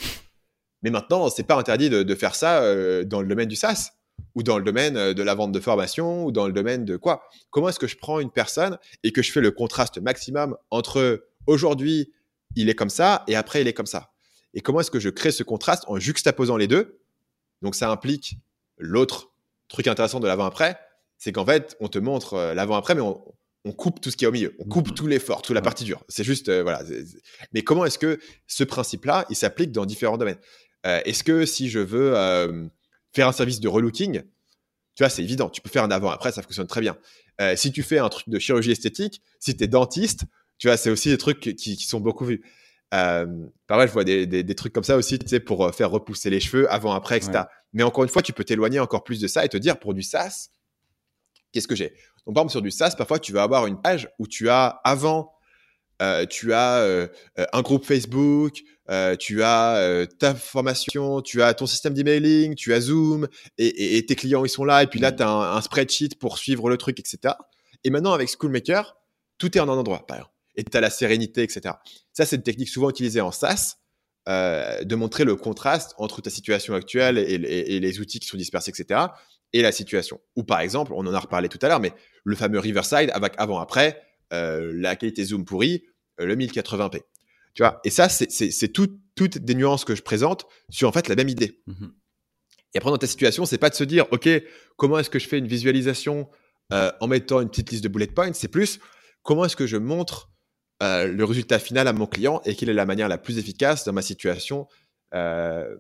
Mais 0.83 0.91
maintenant, 0.91 1.29
c'est 1.29 1.43
pas 1.43 1.57
interdit 1.57 1.91
de, 1.91 2.03
de 2.03 2.15
faire 2.15 2.35
ça 2.35 2.63
dans 3.05 3.21
le 3.21 3.29
domaine 3.29 3.49
du 3.49 3.57
SaaS 3.57 3.91
ou 4.35 4.43
dans 4.43 4.59
le 4.59 4.65
domaine 4.65 5.13
de 5.13 5.23
la 5.23 5.35
vente 5.35 5.53
de 5.53 5.61
formation, 5.61 6.25
ou 6.27 6.33
dans 6.33 6.47
le 6.47 6.53
domaine 6.53 6.85
de 6.85 6.97
quoi 6.97 7.23
Comment 7.51 7.71
est-ce 7.71 7.79
que 7.79 7.87
je 7.87 7.97
prends 7.97 8.21
une 8.21 8.31
personne 8.31 8.79
et 9.03 9.13
que 9.13 9.23
je 9.23 9.33
fais 9.33 9.41
le 9.41 9.51
contraste 9.51 9.99
maximum 9.99 10.57
entre 10.71 11.27
aujourd'hui, 11.47 12.13
il 12.57 12.69
est 12.69 12.75
comme 12.75 12.91
ça, 12.91 13.25
et 13.29 13.37
après, 13.37 13.63
il 13.63 13.69
est 13.69 13.73
comme 13.73 13.87
ça? 13.87 14.10
Et 14.55 14.61
comment 14.61 14.81
est-ce 14.81 14.91
que 14.91 15.01
je 15.01 15.09
crée 15.09 15.31
ce 15.31 15.43
contraste 15.43 15.85
en 15.87 15.99
juxtaposant 15.99 16.57
les 16.57 16.67
deux? 16.67 17.01
Donc, 17.63 17.75
ça 17.75 17.91
implique 17.91 18.39
l'autre 18.79 19.31
truc 19.69 19.87
intéressant 19.87 20.21
de 20.21 20.27
l'avant-après, 20.27 20.79
c'est 21.19 21.33
qu'en 21.33 21.45
fait, 21.45 21.77
on 21.81 21.89
te 21.89 21.99
montre 21.99 22.35
euh, 22.35 22.55
l'avant-après, 22.55 22.95
mais 22.95 23.03
on, 23.03 23.23
coupe 23.77 24.01
tout 24.01 24.11
ce 24.11 24.17
qui 24.17 24.25
est 24.25 24.29
au 24.29 24.33
milieu. 24.33 24.57
On 24.59 24.65
coupe 24.65 24.89
mmh. 24.89 24.95
tout 24.95 25.07
l'effort, 25.07 25.43
toute 25.43 25.55
la 25.55 25.63
partie 25.63 25.85
dure. 25.85 26.03
C'est 26.09 26.25
juste, 26.25 26.49
euh, 26.49 26.63
voilà. 26.63 26.83
Mais 27.53 27.63
comment 27.63 27.85
est-ce 27.85 27.99
que 27.99 28.19
ce 28.47 28.65
principe-là, 28.65 29.27
il 29.29 29.37
s'applique 29.37 29.71
dans 29.71 29.85
différents 29.85 30.17
domaines? 30.17 30.39
Est-ce 30.83 31.23
que 31.23 31.45
si 31.45 31.69
je 31.69 31.79
veux 31.79 32.15
faire 33.13 33.29
un 33.29 33.33
service 33.33 33.61
de 33.61 33.69
relooking, 33.69 34.23
tu 34.95 35.03
vois, 35.03 35.09
c'est 35.09 35.23
évident. 35.23 35.49
Tu 35.49 35.61
peux 35.61 35.71
faire 35.71 35.85
un 35.85 35.91
avant-après, 35.91 36.33
ça 36.33 36.43
fonctionne 36.43 36.67
très 36.67 36.81
bien. 36.81 36.97
Euh, 37.41 37.57
si 37.57 37.73
tu 37.73 37.83
fais 37.83 37.99
un 37.99 38.09
truc 38.09 38.29
de 38.29 38.39
chirurgie 38.39 38.73
esthétique, 38.73 39.23
si 39.39 39.57
tu 39.57 39.65
es 39.65 39.67
dentiste, 39.67 40.25
tu 40.59 40.69
vois, 40.69 40.77
c'est 40.77 40.91
aussi 40.91 41.09
des 41.09 41.19
trucs 41.19 41.41
qui, 41.41 41.77
sont 41.77 42.01
beaucoup 42.01 42.25
vus. 42.25 42.43
Euh, 42.93 43.27
pareil, 43.67 43.89
je 43.89 43.93
vois 43.93 44.05
des, 44.05 44.55
trucs 44.55 44.73
comme 44.73 44.85
ça 44.85 44.97
aussi, 44.97 45.19
tu 45.19 45.29
sais, 45.29 45.41
pour 45.41 45.73
faire 45.75 45.91
repousser 45.91 46.31
les 46.31 46.41
cheveux 46.41 46.71
avant, 46.73 46.93
après, 46.93 47.17
etc. 47.17 47.45
Mais 47.73 47.83
encore 47.83 48.05
une 48.05 48.11
fois, 48.11 48.23
tu 48.23 48.33
peux 48.33 48.45
t'éloigner 48.45 48.81
encore 48.81 49.05
plus 49.05 49.21
de 49.21 49.29
ça 49.29 49.45
et 49.45 49.49
te 49.49 49.57
dire, 49.57 49.79
pour 49.79 49.95
du 49.95 50.03
SaaS, 50.03 50.49
qu'est-ce 51.53 51.69
que 51.69 51.77
j'ai? 51.77 51.91
Donc, 52.27 52.35
par 52.35 52.43
exemple, 52.43 52.51
sur 52.51 52.63
du 52.63 52.71
SaaS, 52.71 52.95
parfois, 52.97 53.19
tu 53.19 53.33
vas 53.33 53.43
avoir 53.43 53.67
une 53.67 53.81
page 53.81 54.09
où 54.19 54.27
tu 54.27 54.49
as 54.49 54.81
avant, 54.85 55.35
euh, 56.03 56.27
tu 56.27 56.53
as 56.53 57.09
un 57.53 57.63
groupe 57.63 57.85
Facebook, 57.85 58.61
euh, 58.91 59.15
tu 59.15 59.43
as 59.45 60.07
ta 60.19 60.35
formation, 60.35 61.21
tu 61.21 61.43
as 61.43 61.55
ton 61.55 61.67
système 61.67 61.95
d'emailing, 61.95 62.57
tu 62.57 62.75
as 62.75 62.81
Zoom, 62.81 63.29
et, 63.57 64.05
tes 64.05 64.17
clients, 64.17 64.45
ils 64.45 64.51
sont 64.51 64.65
là, 64.65 64.83
et 64.83 64.89
puis 64.89 64.99
là, 64.99 65.13
mmh. 65.13 65.17
tu 65.17 65.23
as 65.23 65.31
un, 65.31 65.61
spreadsheet 65.61 66.17
pour 66.19 66.39
suivre 66.39 66.69
le 66.69 66.77
truc, 66.77 66.99
etc. 66.99 67.35
Et 67.85 67.91
maintenant, 67.91 68.13
avec 68.13 68.29
Schoolmaker, 68.29 68.97
tout 69.39 69.57
est 69.57 69.61
en 69.61 69.69
un 69.69 69.79
endroit, 69.79 70.07
par 70.07 70.17
exemple. 70.19 70.35
Et 70.57 70.65
tu 70.65 70.77
as 70.77 70.81
la 70.81 70.91
sérénité, 70.91 71.43
etc. 71.43 71.75
Ça, 72.13 72.27
c'est 72.27 72.37
une 72.37 72.43
technique 72.43 72.69
souvent 72.69 72.91
utilisée 72.91 73.21
en 73.21 73.33
SaaS, 73.33 73.77
euh, 74.29 74.85
de 74.85 74.95
montrer 74.97 75.25
le 75.25 75.37
contraste 75.37 75.95
entre 75.97 76.21
ta 76.21 76.31
situation 76.31 76.75
actuelle 76.75 77.19
et, 77.19 77.39
les 77.81 78.01
outils 78.01 78.21
qui 78.21 78.27
sont 78.27 78.37
dispersés, 78.37 78.71
etc., 78.71 79.01
et 79.53 79.63
la 79.63 79.73
situation. 79.73 80.21
Ou 80.37 80.45
par 80.45 80.61
exemple, 80.61 80.93
on 80.95 81.07
en 81.07 81.15
a 81.15 81.19
reparlé 81.19 81.49
tout 81.49 81.59
à 81.63 81.69
l'heure, 81.69 81.81
mais 81.81 81.93
le 82.25 82.37
fameux 82.37 82.61
Riverside 82.61 83.11
avec 83.13 83.35
avant-après, 83.39 84.01
la 84.31 84.95
qualité 84.95 85.25
Zoom 85.25 85.45
pourrie, 85.45 85.83
le 86.19 86.37
1080p. 86.37 87.01
Tu 87.55 87.63
vois, 87.63 87.81
et 87.85 87.91
ça, 87.91 88.09
c'est 88.09 88.69
toutes 88.69 89.39
des 89.39 89.55
nuances 89.55 89.85
que 89.85 89.97
je 89.97 90.03
présente 90.03 90.47
sur 90.69 90.89
en 90.89 90.93
fait 90.93 91.09
la 91.09 91.17
même 91.17 91.29
idée. 91.29 91.61
Mmh 91.67 91.89
et 92.75 92.79
après, 92.79 92.91
dans 92.91 92.99
ta 92.99 93.07
situation, 93.07 93.45
c'est 93.45 93.59
pas 93.59 93.71
de 93.71 93.75
se 93.75 93.85
dire, 93.85 94.07
OK, 94.13 94.29
comment 94.77 94.99
est-ce 94.99 95.11
que 95.11 95.19
je 95.19 95.27
fais 95.27 95.39
une 95.39 95.49
visualisation 95.49 96.29
euh, 96.73 96.93
en 97.01 97.09
mettant 97.09 97.41
une 97.41 97.49
petite 97.49 97.71
liste 97.71 97.83
de 97.83 97.89
bullet 97.89 98.07
points 98.07 98.33
C'est 98.33 98.49
plus, 98.49 98.79
comment 99.23 99.45
est-ce 99.45 99.57
que 99.57 99.67
je 99.67 99.77
montre 99.77 100.30
euh, 100.83 101.07
le 101.07 101.25
résultat 101.25 101.59
final 101.59 101.89
à 101.89 101.93
mon 101.93 102.07
client 102.07 102.41
et 102.45 102.55
quelle 102.55 102.71
est 102.71 102.75
la 102.75 102.87
manière 102.87 103.09
la 103.09 103.19
plus 103.19 103.39
efficace 103.39 103.85
dans 103.85 103.93
ma 103.93 104.03
situation 104.03 104.67
euh, 105.15 105.77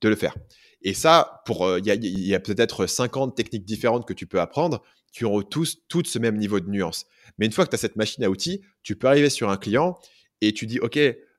de 0.00 0.08
le 0.08 0.16
faire. 0.16 0.34
Et 0.82 0.94
ça, 0.94 1.42
pour 1.46 1.78
il 1.78 1.86
y 1.86 2.34
a, 2.34 2.40
peut-être 2.40 2.86
50 2.86 3.34
techniques 3.34 3.64
différentes 3.64 4.06
que 4.06 4.12
tu 4.12 4.26
peux 4.26 4.40
apprendre 4.40 4.82
qui 5.12 5.24
auront 5.24 5.42
tous 5.42 5.78
toutes 5.88 6.06
ce 6.06 6.18
même 6.18 6.36
niveau 6.36 6.60
de 6.60 6.68
nuance. 6.68 7.06
Mais 7.38 7.46
une 7.46 7.52
fois 7.52 7.64
que 7.64 7.70
tu 7.70 7.74
as 7.74 7.78
cette 7.78 7.96
machine 7.96 8.22
à 8.22 8.30
outils, 8.30 8.60
tu 8.82 8.94
peux 8.96 9.08
arriver 9.08 9.30
sur 9.30 9.50
un 9.50 9.56
client 9.56 9.98
et 10.42 10.52
tu 10.52 10.66
dis 10.66 10.78
OK, 10.78 10.98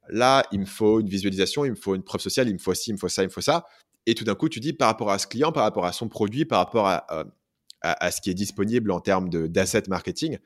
là, 0.09 0.43
il 0.51 0.59
me 0.59 0.65
faut 0.65 0.99
une 0.99 1.07
visualisation, 1.07 1.63
il 1.63 1.71
me 1.71 1.75
faut 1.75 1.95
une 1.95 2.03
preuve 2.03 2.21
sociale, 2.21 2.49
il 2.49 2.53
me 2.53 2.59
faut 2.59 2.73
ci, 2.73 2.89
il 2.89 2.93
me 2.93 2.97
faut 2.97 3.07
ça, 3.07 3.23
il 3.23 3.27
me 3.27 3.31
faut 3.31 3.41
ça. 3.41 3.65
Et 4.05 4.15
tout 4.15 4.23
d'un 4.23 4.35
coup, 4.35 4.49
tu 4.49 4.59
dis 4.59 4.73
par 4.73 4.87
rapport 4.87 5.11
à 5.11 5.19
ce 5.19 5.27
client, 5.27 5.51
par 5.51 5.63
rapport 5.63 5.85
à 5.85 5.91
son 5.91 6.09
produit, 6.09 6.45
par 6.45 6.59
rapport 6.59 6.87
à, 6.87 7.05
à, 7.81 8.11
ce 8.11 8.21
qui 8.21 8.29
est 8.29 8.33
disponible 8.33 8.91
en 8.91 8.99
termes 8.99 9.29
d'asset 9.29 9.83
marketing, 9.87 10.39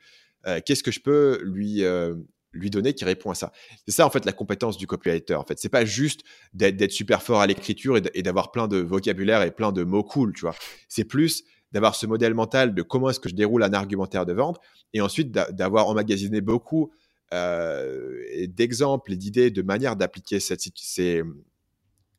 euh, 0.46 0.60
qu'est-ce 0.64 0.82
que 0.82 0.90
je 0.90 1.00
peux 1.00 1.40
lui, 1.44 1.84
euh, 1.84 2.16
lui 2.52 2.70
donner 2.70 2.92
qui 2.94 3.04
répond 3.04 3.30
à 3.30 3.34
ça 3.34 3.52
C'est 3.86 3.94
ça, 3.94 4.06
en 4.06 4.10
fait, 4.10 4.24
la 4.24 4.32
compétence 4.32 4.76
du 4.76 4.86
copywriter. 4.86 5.34
En 5.34 5.44
fait, 5.44 5.58
c'est 5.58 5.68
pas 5.68 5.84
juste 5.84 6.20
d'être 6.52 6.80
et 6.82 7.18
fort 7.20 7.40
à 7.40 7.46
l'écriture 7.46 7.96
et 7.96 8.22
d'avoir 8.22 8.50
plein 8.50 8.68
de 8.68 8.78
vocabulaire 8.78 9.42
et 9.42 9.50
plein 9.50 9.72
de 9.72 9.84
mots 9.84 10.04
cool, 10.04 10.32
tu 10.32 10.42
vois. 10.42 10.54
C'est 10.88 11.04
plus 11.04 11.44
d'avoir 11.72 11.94
ce 11.94 12.06
modèle 12.06 12.34
mental 12.34 12.74
de 12.74 12.82
comment 12.82 13.10
est-ce 13.10 13.20
que 13.20 13.28
je 13.28 13.34
déroule 13.34 13.62
un 13.62 13.72
argumentaire 13.72 14.26
de 14.26 14.32
vente 14.32 14.58
et 14.92 15.00
ensuite 15.00 15.30
d'avoir 15.30 15.88
emmagasiné 15.88 16.42
beaucoup 16.42 16.92
euh, 17.32 18.46
d'exemples 18.48 19.12
et 19.12 19.16
d'idées 19.16 19.50
de 19.50 19.62
manière 19.62 19.96
d'appliquer 19.96 20.38
ces, 20.38 20.54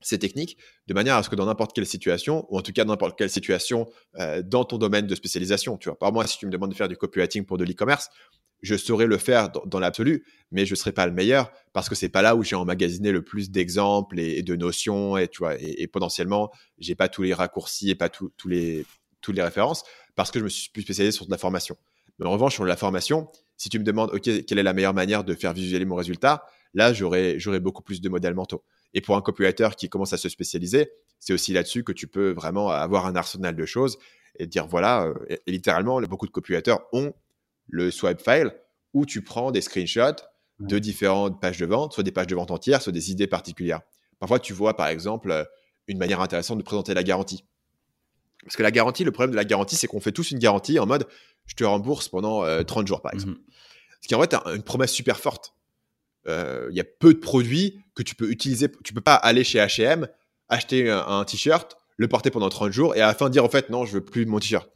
ces 0.03 0.19
techniques 0.19 0.57
de 0.87 0.93
manière 0.93 1.15
à 1.15 1.23
ce 1.23 1.29
que 1.29 1.35
dans 1.35 1.45
n'importe 1.45 1.73
quelle 1.73 1.85
situation, 1.85 2.45
ou 2.49 2.57
en 2.57 2.61
tout 2.61 2.73
cas 2.73 2.83
dans 2.83 2.93
n'importe 2.93 3.17
quelle 3.17 3.29
situation 3.29 3.89
euh, 4.19 4.41
dans 4.41 4.65
ton 4.65 4.77
domaine 4.77 5.07
de 5.07 5.15
spécialisation, 5.15 5.77
tu 5.77 5.89
vois. 5.89 5.97
Par 5.97 6.11
moi, 6.11 6.27
si 6.27 6.37
tu 6.37 6.45
me 6.45 6.51
demandes 6.51 6.71
de 6.71 6.75
faire 6.75 6.89
du 6.89 6.97
copywriting 6.97 7.45
pour 7.45 7.57
de 7.57 7.63
l'e-commerce, 7.63 8.09
je 8.63 8.75
saurais 8.75 9.05
le 9.05 9.17
faire 9.17 9.49
dans, 9.49 9.79
l'absolu, 9.79 10.25
mais 10.51 10.65
je 10.65 10.71
ne 10.71 10.75
serai 10.75 10.93
pas 10.93 11.05
le 11.05 11.11
meilleur 11.11 11.51
parce 11.73 11.89
que 11.89 11.95
c'est 11.95 12.09
pas 12.09 12.21
là 12.21 12.35
où 12.35 12.43
j'ai 12.43 12.55
emmagasiné 12.55 13.11
le 13.11 13.21
plus 13.21 13.51
d'exemples 13.51 14.19
et, 14.19 14.41
de 14.41 14.55
notions 14.55 15.17
et 15.17 15.27
tu 15.27 15.39
vois 15.39 15.55
et, 15.59 15.85
potentiellement 15.87 16.49
j'ai 16.79 16.95
pas 16.95 17.09
tous 17.09 17.23
les 17.23 17.33
raccourcis 17.33 17.91
et 17.91 17.95
pas 17.95 18.09
tous 18.09 18.31
les 18.45 18.85
toutes 19.21 19.35
les 19.35 19.43
références 19.43 19.83
parce 20.15 20.31
que 20.31 20.39
je 20.39 20.45
me 20.45 20.49
suis 20.49 20.71
plus 20.71 20.81
spécialisé 20.81 21.11
sur 21.11 21.25
de 21.25 21.31
la 21.31 21.37
formation. 21.37 21.77
Mais 22.17 22.25
en 22.25 22.31
revanche 22.31 22.53
sur 22.53 22.65
la 22.65 22.77
formation, 22.77 23.29
si 23.57 23.69
tu 23.69 23.79
me 23.79 23.83
demandes 23.83 24.11
ok 24.13 24.45
quelle 24.45 24.57
est 24.57 24.63
la 24.63 24.73
meilleure 24.73 24.93
manière 24.93 25.23
de 25.23 25.33
faire 25.33 25.53
visualiser 25.53 25.85
mon 25.85 25.95
résultat, 25.95 26.45
là 26.73 26.93
j'aurais 26.93 27.59
beaucoup 27.59 27.83
plus 27.83 27.99
de 27.99 28.07
modèles 28.07 28.33
mentaux. 28.33 28.63
Et 28.93 29.01
pour 29.01 29.17
un 29.17 29.21
copywriter 29.21 29.69
qui 29.77 29.89
commence 29.89 30.13
à 30.13 30.17
se 30.17 30.29
spécialiser, 30.29 30.91
c'est 31.19 31.33
aussi 31.33 31.51
là-dessus 31.51 31.83
que 31.83 31.91
tu 31.91 32.07
peux 32.07 32.31
vraiment 32.31 32.69
avoir 32.69 33.07
un 33.07 33.15
arsenal 33.15 33.55
de 33.55 33.65
choses 33.65 33.97
et 34.39 34.47
dire 34.47 34.67
voilà, 34.67 35.05
euh, 35.05 35.13
et 35.45 35.51
littéralement, 35.51 36.01
beaucoup 36.01 36.27
de 36.27 36.31
copywriters 36.31 36.79
ont 36.91 37.13
le 37.67 37.91
swipe 37.91 38.21
file 38.21 38.53
où 38.93 39.05
tu 39.05 39.23
prends 39.23 39.51
des 39.51 39.61
screenshots 39.61 40.23
de 40.59 40.79
différentes 40.79 41.41
pages 41.41 41.57
de 41.57 41.65
vente, 41.65 41.93
soit 41.93 42.03
des 42.03 42.11
pages 42.11 42.27
de 42.27 42.35
vente 42.35 42.51
entières, 42.51 42.81
soit 42.81 42.91
des 42.91 43.11
idées 43.11 43.27
particulières. 43.27 43.81
Parfois, 44.19 44.39
tu 44.39 44.53
vois 44.53 44.75
par 44.75 44.87
exemple 44.87 45.31
euh, 45.31 45.43
une 45.87 45.97
manière 45.97 46.21
intéressante 46.21 46.57
de 46.57 46.63
présenter 46.63 46.93
la 46.93 47.03
garantie. 47.03 47.43
Parce 48.43 48.55
que 48.55 48.63
la 48.63 48.71
garantie, 48.71 49.03
le 49.03 49.11
problème 49.11 49.31
de 49.31 49.35
la 49.35 49.45
garantie, 49.45 49.75
c'est 49.75 49.87
qu'on 49.87 49.99
fait 49.99 50.11
tous 50.11 50.31
une 50.31 50.39
garantie 50.39 50.79
en 50.79 50.85
mode 50.85 51.07
je 51.45 51.55
te 51.55 51.63
rembourse 51.63 52.07
pendant 52.07 52.43
30 52.63 52.83
euh, 52.83 52.87
jours, 52.87 53.01
par 53.01 53.13
exemple. 53.13 53.33
Mhm. 53.33 53.43
Ce 54.01 54.07
qui 54.07 54.15
en 54.15 54.21
fait 54.21 54.33
une 54.33 54.63
promesse 54.63 54.91
super 54.91 55.19
forte. 55.19 55.53
Il 56.25 56.71
y 56.71 56.79
a 56.79 56.85
peu 56.85 57.13
de 57.13 57.19
produits 57.19 57.81
que 57.95 58.03
tu 58.03 58.15
peux 58.15 58.29
utiliser. 58.29 58.69
Tu 58.83 58.93
peux 58.93 59.01
pas 59.01 59.15
aller 59.15 59.43
chez 59.43 59.59
H&M, 59.59 60.07
acheter 60.49 60.89
un, 60.89 61.23
t-shirt, 61.25 61.77
le 61.97 62.07
porter 62.07 62.31
pendant 62.31 62.49
30 62.49 62.71
jours 62.71 62.95
et 62.95 63.01
à 63.01 63.07
la 63.07 63.13
fin 63.13 63.29
dire 63.29 63.43
en 63.43 63.49
fait 63.49 63.69
non, 63.69 63.85
je 63.85 63.93
veux 63.93 64.05
plus 64.05 64.25
mon 64.25 64.39
t-shirt. 64.39 64.69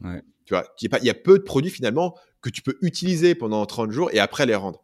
Tu 0.44 0.54
vois, 0.54 0.64
il 0.80 1.04
y 1.04 1.10
a 1.10 1.14
peu 1.14 1.38
de 1.38 1.44
produits 1.44 1.70
finalement 1.70 2.16
que 2.40 2.48
tu 2.48 2.62
peux 2.62 2.78
utiliser 2.80 3.34
pendant 3.34 3.64
30 3.66 3.90
jours 3.90 4.10
et 4.12 4.18
après 4.18 4.46
les 4.46 4.54
rendre. 4.54 4.82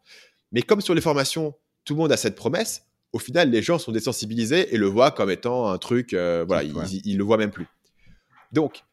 Mais 0.51 0.61
comme 0.61 0.81
sur 0.81 0.93
les 0.93 1.01
formations, 1.01 1.55
tout 1.85 1.93
le 1.93 1.99
monde 1.99 2.11
a 2.11 2.17
cette 2.17 2.35
promesse, 2.35 2.83
au 3.15 3.19
final, 3.19 3.49
les 3.49 3.61
gens 3.61 3.79
sont 3.79 3.93
désensibilisés 3.93 4.75
et 4.75 4.77
le 4.77 4.87
voient 4.87 5.11
comme 5.11 5.29
étant 5.29 5.69
un 5.69 5.77
truc, 5.77 6.13
euh, 6.13 6.43
voilà, 6.45 6.63
ils, 6.63 7.17
le 7.17 7.23
voient 7.23 7.37
même 7.37 7.51
plus. 7.51 7.65
Donc, 8.51 8.83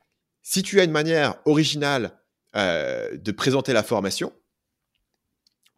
si 0.43 0.63
tu 0.63 0.79
as 0.79 0.85
une 0.85 0.93
manière 0.93 1.35
originale 1.45 2.17
euh, 2.55 3.17
de 3.17 3.33
présenter 3.33 3.73
la 3.73 3.83
formation, 3.83 4.33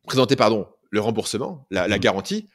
présenter, 0.07 0.37
pardon, 0.37 0.69
le 0.91 1.01
remboursement, 1.01 1.67
la, 1.71 1.89
mmh. 1.89 1.99
garantie, 1.99 2.51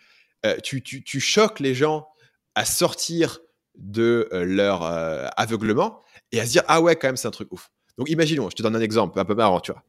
euh, 0.46 0.58
tu, 0.64 1.20
choques 1.20 1.60
les 1.60 1.74
gens 1.74 2.08
à 2.54 2.66
sortir 2.66 3.40
de 3.80 4.30
euh, 4.34 4.44
leur 4.46 4.84
euh, 4.84 5.28
aveuglement 5.38 6.02
et 6.32 6.40
à 6.40 6.46
se 6.46 6.52
dire 6.52 6.64
ah 6.68 6.82
ouais 6.82 6.96
quand 6.96 7.08
même 7.08 7.18
c'est 7.18 7.28
un 7.28 7.32
truc 7.32 7.52
ouf. 7.52 7.72
Donc 7.98 8.10
imaginons, 8.10 8.50
je 8.50 8.56
te 8.56 8.62
donne 8.62 8.76
un 8.76 8.82
exemple 8.82 9.20
un 9.20 9.26
peu 9.26 9.36
marrant, 9.36 9.60
tu 9.60 9.72
vois. 9.72 9.84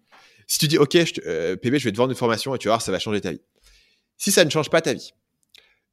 Si 0.46 0.58
tu 0.58 0.68
dis 0.68 0.78
ok 0.78 0.92
je 0.92 1.54
PB 1.56 1.78
je 1.78 1.84
vais 1.84 1.92
te 1.92 1.96
vendre 1.96 2.10
une 2.10 2.16
formation 2.16 2.54
et 2.54 2.58
tu 2.58 2.68
vas 2.68 2.74
voir 2.74 2.82
ça 2.82 2.92
va 2.92 2.98
changer 2.98 3.20
ta 3.20 3.32
vie. 3.32 3.42
Si 4.16 4.32
ça 4.32 4.44
ne 4.44 4.50
change 4.50 4.70
pas 4.70 4.80
ta 4.80 4.92
vie, 4.92 5.12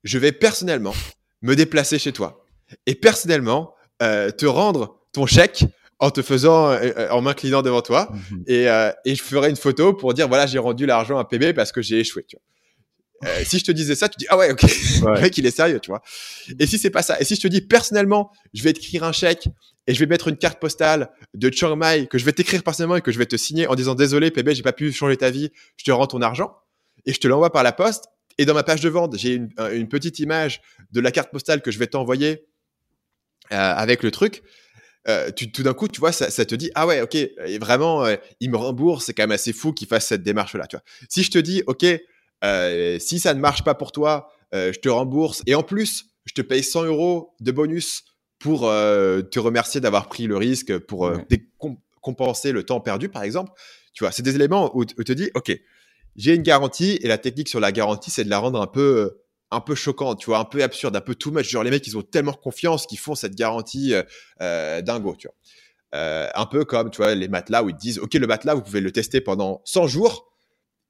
je 0.03 0.17
vais 0.17 0.31
personnellement 0.31 0.93
me 1.41 1.55
déplacer 1.55 1.99
chez 1.99 2.11
toi 2.11 2.45
et 2.85 2.95
personnellement 2.95 3.73
te 3.99 4.45
rendre 4.45 4.99
ton 5.11 5.25
chèque 5.25 5.65
en 5.99 6.11
te 6.11 6.21
faisant, 6.21 6.77
en 7.09 7.21
m'inclinant 7.21 7.61
devant 7.61 7.81
toi, 7.81 8.09
mmh 8.11 8.35
et, 8.47 8.65
et, 9.05 9.15
je 9.15 9.23
ferai 9.23 9.49
une 9.49 9.55
photo 9.55 9.93
pour 9.93 10.13
dire 10.13 10.27
voilà 10.27 10.45
j'ai 10.45 10.59
rendu 10.59 10.85
l'argent 10.85 11.17
à 11.17 11.25
PB 11.25 11.53
parce 11.53 11.71
que 11.71 11.81
j'ai 11.81 11.99
échoué. 11.99 12.23
Tu 12.27 12.35
vois. 12.35 12.43
Euh, 13.25 13.43
si 13.43 13.57
je 13.57 13.65
te 13.65 13.71
disais 13.71 13.95
ça, 13.95 14.09
tu 14.09 14.17
dis 14.17 14.25
ah 14.29 14.37
ouais 14.37 14.51
ok, 14.51 14.61
le 15.01 15.21
mec 15.21 15.37
il 15.37 15.45
est 15.45 15.55
sérieux, 15.55 15.79
tu 15.79 15.89
vois. 15.89 16.01
Et 16.59 16.67
si 16.67 16.77
c'est 16.77 16.89
pas 16.89 17.01
ça, 17.01 17.19
et 17.19 17.23
si 17.23 17.35
je 17.35 17.41
te 17.41 17.47
dis 17.47 17.61
personnellement, 17.61 18.31
je 18.53 18.63
vais 18.63 18.73
t'écrire 18.73 19.03
un 19.03 19.11
chèque 19.11 19.47
et 19.87 19.93
je 19.93 19.99
vais 19.99 20.05
mettre 20.05 20.27
une 20.27 20.37
carte 20.37 20.59
postale 20.59 21.09
de 21.33 21.51
Chiang 21.51 21.75
Mai 21.75 22.07
que 22.07 22.17
je 22.17 22.25
vais 22.25 22.33
t'écrire 22.33 22.61
personnellement 22.61 22.95
et 22.95 23.01
que 23.01 23.11
je 23.11 23.17
vais 23.17 23.25
te 23.25 23.35
signer 23.35 23.67
en 23.67 23.75
disant 23.75 23.95
désolé 23.95 24.29
PB, 24.29 24.51
j'ai 24.51 24.61
pas 24.61 24.73
pu 24.73 24.91
changer 24.91 25.17
ta 25.17 25.31
vie, 25.31 25.49
je 25.77 25.85
te 25.85 25.91
rends 25.91 26.07
ton 26.07 26.21
argent 26.21 26.55
et 27.05 27.13
je 27.13 27.19
te 27.19 27.27
l'envoie 27.27 27.51
par 27.51 27.63
la 27.63 27.71
poste. 27.71 28.05
Et 28.37 28.45
dans 28.45 28.53
ma 28.53 28.63
page 28.63 28.81
de 28.81 28.89
vente, 28.89 29.17
j'ai 29.17 29.33
une, 29.33 29.49
une, 29.73 29.87
petite 29.87 30.19
image 30.19 30.61
de 30.91 30.99
la 30.99 31.09
carte 31.09 31.31
postale 31.31 31.63
que 31.63 31.71
je 31.71 31.79
vais 31.79 31.87
t'envoyer 31.87 32.45
euh, 33.51 33.55
avec 33.55 34.03
le 34.03 34.11
truc. 34.11 34.43
Euh, 35.07 35.31
tu, 35.31 35.51
tout 35.51 35.63
d'un 35.63 35.73
coup, 35.73 35.87
tu 35.87 35.99
vois, 35.99 36.11
ça, 36.11 36.29
ça, 36.29 36.45
te 36.45 36.53
dit 36.53 36.69
ah 36.75 36.85
ouais, 36.85 37.01
ok, 37.01 37.15
et 37.15 37.57
vraiment, 37.59 38.05
euh, 38.05 38.17
il 38.41 38.51
me 38.51 38.57
rembourse, 38.57 39.05
c'est 39.05 39.13
quand 39.13 39.23
même 39.23 39.31
assez 39.31 39.53
fou 39.53 39.71
qu'il 39.71 39.87
fasse 39.87 40.05
cette 40.05 40.21
démarche 40.21 40.53
là, 40.55 40.67
tu 40.67 40.75
vois. 40.75 40.83
Si 41.09 41.23
je 41.23 41.31
te 41.31 41.37
dis 41.39 41.63
ok, 41.65 41.85
euh, 42.43 42.99
si 42.99 43.19
ça 43.19 43.33
ne 43.33 43.39
marche 43.39 43.63
pas 43.63 43.73
pour 43.73 43.91
toi, 43.91 44.31
euh, 44.53 44.71
je 44.73 44.79
te 44.79 44.89
rembourse. 44.89 45.41
Et 45.45 45.55
en 45.55 45.63
plus, 45.63 46.05
je 46.25 46.33
te 46.33 46.41
paye 46.41 46.63
100 46.63 46.85
euros 46.85 47.33
de 47.39 47.51
bonus 47.51 48.03
pour 48.39 48.67
euh, 48.67 49.21
te 49.21 49.39
remercier 49.39 49.81
d'avoir 49.81 50.07
pris 50.07 50.27
le 50.27 50.37
risque, 50.37 50.77
pour 50.79 51.11
compenser 52.01 52.51
le 52.51 52.63
temps 52.63 52.79
perdu, 52.79 53.09
par 53.09 53.23
exemple. 53.23 53.51
Tu 53.93 54.03
vois, 54.03 54.11
c'est 54.11 54.21
des 54.21 54.35
éléments 54.35 54.75
où, 54.77 54.85
tu 54.85 54.95
te 54.95 55.11
dis, 55.11 55.31
OK, 55.33 55.51
j'ai 56.15 56.35
une 56.35 56.43
garantie 56.43 56.99
et 57.01 57.07
la 57.07 57.17
technique 57.17 57.49
sur 57.49 57.59
la 57.59 57.71
garantie, 57.71 58.11
c'est 58.11 58.23
de 58.23 58.29
la 58.29 58.39
rendre 58.39 58.61
un 58.61 58.67
peu 58.67 59.17
un 59.49 59.61
peu 59.61 59.75
choquante, 59.75 60.19
tu 60.19 60.25
vois, 60.25 60.39
un 60.39 60.45
peu 60.45 60.61
absurde, 60.61 60.93
un 60.97 61.01
peu 61.01 61.15
too 61.15 61.31
much. 61.31 61.49
Genre 61.49 61.63
les 61.63 61.71
mecs, 61.71 61.87
ils 61.87 61.97
ont 61.97 62.01
tellement 62.01 62.33
confiance 62.33 62.85
qu'ils 62.85 62.99
font 62.99 63.15
cette 63.15 63.33
garantie 63.33 63.93
dingo, 64.39 65.15
tu 65.17 65.27
vois. 65.27 66.29
un 66.35 66.45
peu 66.45 66.65
comme, 66.65 66.91
tu 66.91 66.97
vois, 66.97 67.15
les 67.15 67.29
matelas 67.29 67.63
où 67.63 67.69
ils 67.69 67.75
te 67.75 67.79
disent, 67.79 67.99
OK, 67.99 68.13
le 68.15 68.27
matelas, 68.27 68.55
vous 68.55 68.61
pouvez 68.61 68.81
le 68.81 68.91
tester 68.91 69.21
pendant 69.21 69.61
100 69.63 69.87
jours. 69.87 70.36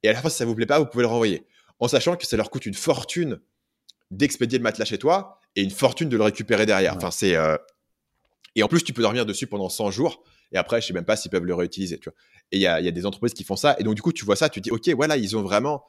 Et 0.02 0.08
à 0.08 0.12
la 0.12 0.20
fin, 0.20 0.28
si 0.28 0.36
ça 0.36 0.44
vous 0.44 0.54
plaît 0.54 0.66
pas, 0.66 0.78
vous 0.78 0.86
pouvez 0.86 1.02
le 1.02 1.08
renvoyer. 1.08 1.46
En 1.80 1.88
sachant 1.88 2.16
que 2.16 2.26
ça 2.26 2.36
leur 2.36 2.50
coûte 2.50 2.66
une 2.66 2.74
fortune 2.74 3.40
d'expédier 4.10 4.58
le 4.58 4.62
matelas 4.62 4.84
chez 4.84 4.98
toi 4.98 5.40
et 5.56 5.62
une 5.62 5.70
fortune 5.70 6.08
de 6.08 6.16
le 6.16 6.22
récupérer 6.22 6.66
derrière. 6.66 6.96
Enfin, 6.96 7.10
c'est. 7.10 7.36
Euh, 7.36 7.56
et 8.54 8.62
en 8.62 8.68
plus, 8.68 8.82
tu 8.82 8.92
peux 8.92 9.02
dormir 9.02 9.26
dessus 9.26 9.46
pendant 9.46 9.68
100 9.68 9.90
jours. 9.90 10.24
Et 10.52 10.56
après, 10.56 10.80
je 10.80 10.86
sais 10.86 10.92
même 10.92 11.04
pas 11.04 11.16
s'ils 11.16 11.30
peuvent 11.30 11.44
le 11.44 11.54
réutiliser. 11.54 11.98
Tu 11.98 12.08
vois. 12.08 12.16
Et 12.50 12.56
il 12.56 12.60
y 12.60 12.66
a, 12.66 12.80
y 12.80 12.88
a, 12.88 12.90
des 12.90 13.06
entreprises 13.06 13.34
qui 13.34 13.44
font 13.44 13.56
ça. 13.56 13.76
Et 13.78 13.84
donc, 13.84 13.94
du 13.94 14.02
coup, 14.02 14.12
tu 14.12 14.24
vois 14.24 14.36
ça, 14.36 14.48
tu 14.48 14.60
dis, 14.60 14.70
OK, 14.70 14.88
voilà, 14.90 15.16
ils 15.16 15.36
ont 15.36 15.42
vraiment. 15.42 15.84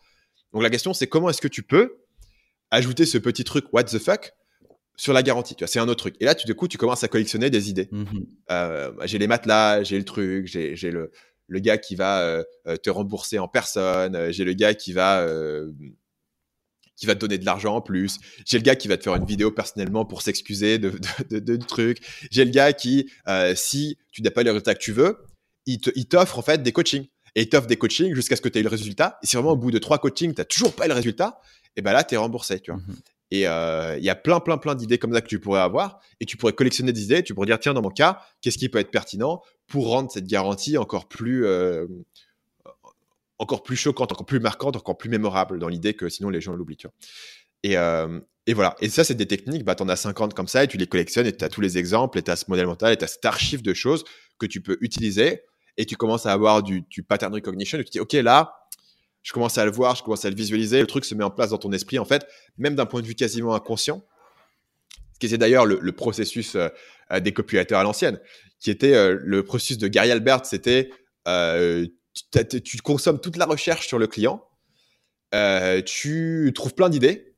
Donc, 0.53 0.64
la 0.64 0.70
question, 0.70 0.93
c'est 0.93 1.07
comment 1.07 1.30
est-ce 1.30 1.41
que 1.41 1.47
tu 1.47 1.64
peux 1.64 1.99
ajouter 2.72 3.05
ce 3.05 3.18
petit 3.18 3.43
truc, 3.43 3.66
what 3.74 3.86
the 3.86 3.97
fuck, 3.97 4.34
sur 4.95 5.14
la 5.14 5.24
garantie. 5.24 5.55
Tu 5.55 5.64
vois, 5.64 5.68
c'est 5.68 5.80
un 5.80 5.88
autre 5.88 6.01
truc. 6.01 6.16
Et 6.20 6.26
là, 6.26 6.36
tu, 6.36 6.45
du 6.45 6.55
coup, 6.55 6.68
tu 6.68 6.78
commences 6.78 7.03
à 7.03 7.07
collectionner 7.07 7.49
des 7.49 7.70
idées. 7.70 7.88
Mmh 7.91 8.05
euh, 8.51 8.91
j'ai 9.05 9.18
les 9.18 9.28
matelas, 9.28 9.84
j'ai 9.84 9.97
le 9.97 10.03
truc, 10.03 10.47
j'ai 10.47 10.91
le, 10.91 11.12
le 11.50 11.60
gars 11.60 11.78
qui 11.78 11.95
va 11.95 12.22
euh, 12.22 12.43
euh, 12.68 12.78
te 12.78 12.89
rembourser 12.89 13.39
en 13.39 13.47
personne, 13.47 14.16
euh, 14.16 14.32
j'ai 14.32 14.45
le 14.45 14.54
gars 14.54 14.74
qui 14.74 14.93
va 14.93 15.28
qui 16.95 17.06
va 17.06 17.16
te 17.16 17.20
donner 17.20 17.38
de 17.38 17.45
l'argent 17.45 17.78
en 17.78 17.82
plus. 17.82 18.20
J'ai 18.45 18.58
le 18.58 18.64
gars 18.64 18.76
qui 18.76 18.89
va 18.89 18.97
te 18.97 19.04
faire 19.04 19.16
une 19.16 19.26
vidéo 19.26 19.52
personnellement 19.52 20.04
pour 20.04 20.22
s'excuser 20.22 20.80
de, 20.80 21.56
trucs. 21.56 22.00
J'ai 22.30 22.43
le 22.43 22.52
gars 22.52 22.74
qui, 22.74 23.10
si 23.56 23.97
tu 24.12 24.22
n'as 24.22 24.32
pas 24.32 24.43
les 24.43 24.50
résultats 24.50 24.76
que 24.76 24.82
tu 24.82 24.91
veux, 24.91 25.18
il 25.66 25.80
t'offre 25.80 26.39
en 26.39 26.41
fait 26.41 26.62
des 26.62 26.74
coachings. 26.74 27.08
Et 27.36 27.43
il 27.43 27.50
t'offre 27.50 27.68
des 27.68 27.78
coachings 27.78 28.14
jusqu'à 28.14 28.36
ce 28.36 28.41
que 28.41 28.50
tu 28.50 28.60
aies 28.60 28.64
le 28.64 28.70
résultat. 28.70 29.18
Et 29.24 29.28
si 29.28 29.38
vraiment 29.38 29.54
au 29.54 29.56
bout 29.56 29.72
de 29.72 29.78
trois 29.78 29.97
coachings, 29.97 30.34
tu 30.34 30.41
n'as 30.41 30.45
toujours 30.45 30.76
pas 30.76 30.88
le 30.88 30.93
résultat, 30.93 31.39
et 31.78 31.82
ben 31.82 31.93
là, 31.93 32.04
tu 32.04 32.16
es 32.16 32.18
remboursé. 32.18 32.60
Tu 32.60 32.72
vois. 32.72 32.82
Mmh 32.82 32.95
et 33.32 33.42
il 33.42 34.04
y 34.04 34.10
a 34.10 34.16
plein, 34.16 34.40
plein, 34.40 34.58
plein 34.58 34.76
d'idées 34.76 34.98
comme 34.98 35.14
ça 35.14 35.22
que 35.22 35.28
tu 35.28 35.40
pourrais 35.40 35.62
avoir. 35.62 36.00
Et 36.20 36.26
tu 36.26 36.38
pourrais 36.38 36.54
collectionner 36.54 36.92
des 36.92 37.04
idées. 37.04 37.24
Tu 37.24 37.34
pourrais 37.34 37.48
dire, 37.48 37.60
tiens, 37.60 37.74
dans 37.74 37.82
mon 37.82 37.90
cas, 37.90 38.22
qu'est-ce 38.42 38.58
qui 38.58 38.70
peut 38.70 38.80
être 38.80 38.92
pertinent 38.92 39.42
pour 39.68 39.90
rendre 39.90 40.12
cette 40.12 40.26
garantie 40.26 40.78
encore 40.78 41.08
plus, 41.08 41.46
euh, 41.46 41.86
encore 43.38 43.64
plus 43.64 43.76
choquante, 43.76 44.12
encore 44.12 44.26
plus 44.26 44.40
marquante, 44.40 44.76
encore 44.76 44.98
plus 44.98 45.10
mémorable 45.10 45.60
dans 45.60 45.68
l'idée 45.68 45.94
que 45.94 46.10
sinon 46.10 46.30
les 46.30 46.42
gens 46.42 46.54
l'oublient. 46.54 46.88
Et, 47.64 47.78
euh, 47.78 48.20
et 48.48 48.54
voilà. 48.54 48.76
Et 48.82 48.90
ça, 48.90 49.04
c'est 49.04 49.14
des 49.14 49.28
techniques. 49.28 49.64
Bah, 49.64 49.76
tu 49.76 49.84
en 49.84 49.90
as 49.90 49.96
50 49.96 50.34
comme 50.34 50.48
ça 50.48 50.64
et 50.64 50.68
tu 50.68 50.78
les 50.78 50.88
collectionnes 50.88 51.28
et 51.28 51.36
tu 51.36 51.46
as 51.46 51.50
tous 51.50 51.62
les 51.62 51.78
exemples 51.78 52.18
et 52.18 52.24
tu 52.24 52.32
as 52.32 52.36
ce 52.36 52.46
modèle 52.48 52.66
mental 52.66 52.94
et 52.94 52.98
tu 52.98 53.04
as 53.04 53.08
cet 53.08 53.26
archive 53.26 53.62
de 53.62 53.74
choses 53.74 54.04
que 54.40 54.46
tu 54.46 54.62
peux 54.62 54.78
utiliser 54.82 55.44
et 55.78 55.86
tu 55.86 55.96
commences 55.96 56.26
à 56.26 56.34
avoir 56.34 56.64
du, 56.64 56.82
du 56.82 57.04
pattern 57.04 57.34
recognition 57.34 57.78
et 57.78 57.84
tu 57.84 57.92
dis, 57.92 58.00
OK, 58.00 58.14
là, 58.14 58.54
je 59.24 59.34
commence 59.34 59.58
à 59.58 59.66
le 59.66 59.72
voir, 59.72 59.96
je 59.96 60.04
commence 60.04 60.26
à 60.26 60.30
le 60.30 60.36
visualiser, 60.36 60.80
le 60.80 60.88
truc 60.88 61.06
se 61.06 61.16
met 61.16 61.24
en 61.24 61.30
place 61.30 61.50
dans 61.50 61.58
ton 61.58 61.72
esprit, 61.72 62.00
en 62.00 62.06
fait, 62.06 62.26
même 62.58 62.76
d'un 62.76 62.86
point 62.86 63.02
de 63.02 63.08
vue 63.08 63.16
quasiment 63.16 63.54
inconscient. 63.54 64.04
Ce 65.14 65.20
qui 65.20 65.34
est 65.34 65.38
d'ailleurs 65.38 65.66
le, 65.66 65.92
processus 65.92 66.56
euh, 66.56 66.70
des 67.20 67.34
copywriters 67.34 67.78
à 67.78 67.84
l'ancienne, 67.84 68.20
qui 68.60 68.72
était 68.72 69.14
le 69.14 69.44
processus 69.44 69.78
de 69.78 69.88
Gary 69.88 70.12
Albert, 70.12 70.46
c'était 70.46 70.90
tu, 72.32 72.62
tu, 72.64 72.78
consommes 72.78 73.20
toute 73.20 73.38
la 73.38 73.46
recherche 73.46 73.88
sur 73.88 74.00
le 74.00 74.08
client, 74.08 74.46
tu 75.86 76.52
trouves 76.56 76.74
plein 76.74 76.90
d'idées, 76.90 77.36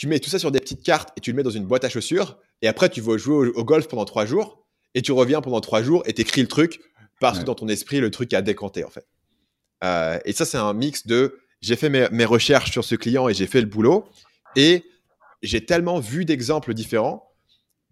tu 0.00 0.06
mets 0.06 0.18
tout 0.18 0.30
ça 0.30 0.38
sur 0.38 0.50
des 0.50 0.60
petites 0.60 0.82
cartes 0.82 1.10
et 1.18 1.20
tu 1.20 1.30
le 1.30 1.36
mets 1.36 1.42
dans 1.42 1.50
une 1.50 1.66
boîte 1.66 1.84
à 1.84 1.90
chaussures, 1.90 2.38
et 2.62 2.68
après 2.68 2.88
tu 2.88 3.02
vas 3.02 3.18
jouer 3.18 3.48
au, 3.48 3.64
golf 3.64 3.86
pendant 3.86 4.06
trois 4.06 4.24
jours, 4.24 4.66
et 4.94 5.02
tu 5.02 5.12
reviens 5.12 5.42
pendant 5.42 5.60
trois 5.60 5.82
jours 5.82 6.02
et 6.06 6.14
t'écris 6.14 6.40
le 6.40 6.48
truc 6.48 6.80
parce 7.20 7.38
que 7.38 7.44
dans 7.44 7.54
ton 7.54 7.68
esprit, 7.68 8.00
le 8.00 8.10
truc 8.10 8.32
a 8.32 8.40
décanté 8.40 8.82
en 8.82 8.88
fait. 8.88 9.06
Et 9.82 10.32
ça, 10.32 10.44
c'est 10.44 10.58
un 10.58 10.72
mix 10.72 11.06
de 11.06 11.40
j'ai 11.60 11.76
fait 11.76 11.90
mes, 11.90 12.24
recherches 12.24 12.70
sur 12.70 12.84
ce 12.84 12.94
client 12.94 13.28
et 13.28 13.34
j'ai 13.34 13.46
fait 13.46 13.60
le 13.60 13.66
boulot. 13.66 14.08
Et 14.56 14.84
j'ai 15.42 15.64
tellement 15.64 16.00
vu 16.00 16.24
d'exemples 16.24 16.74
différents 16.74 17.30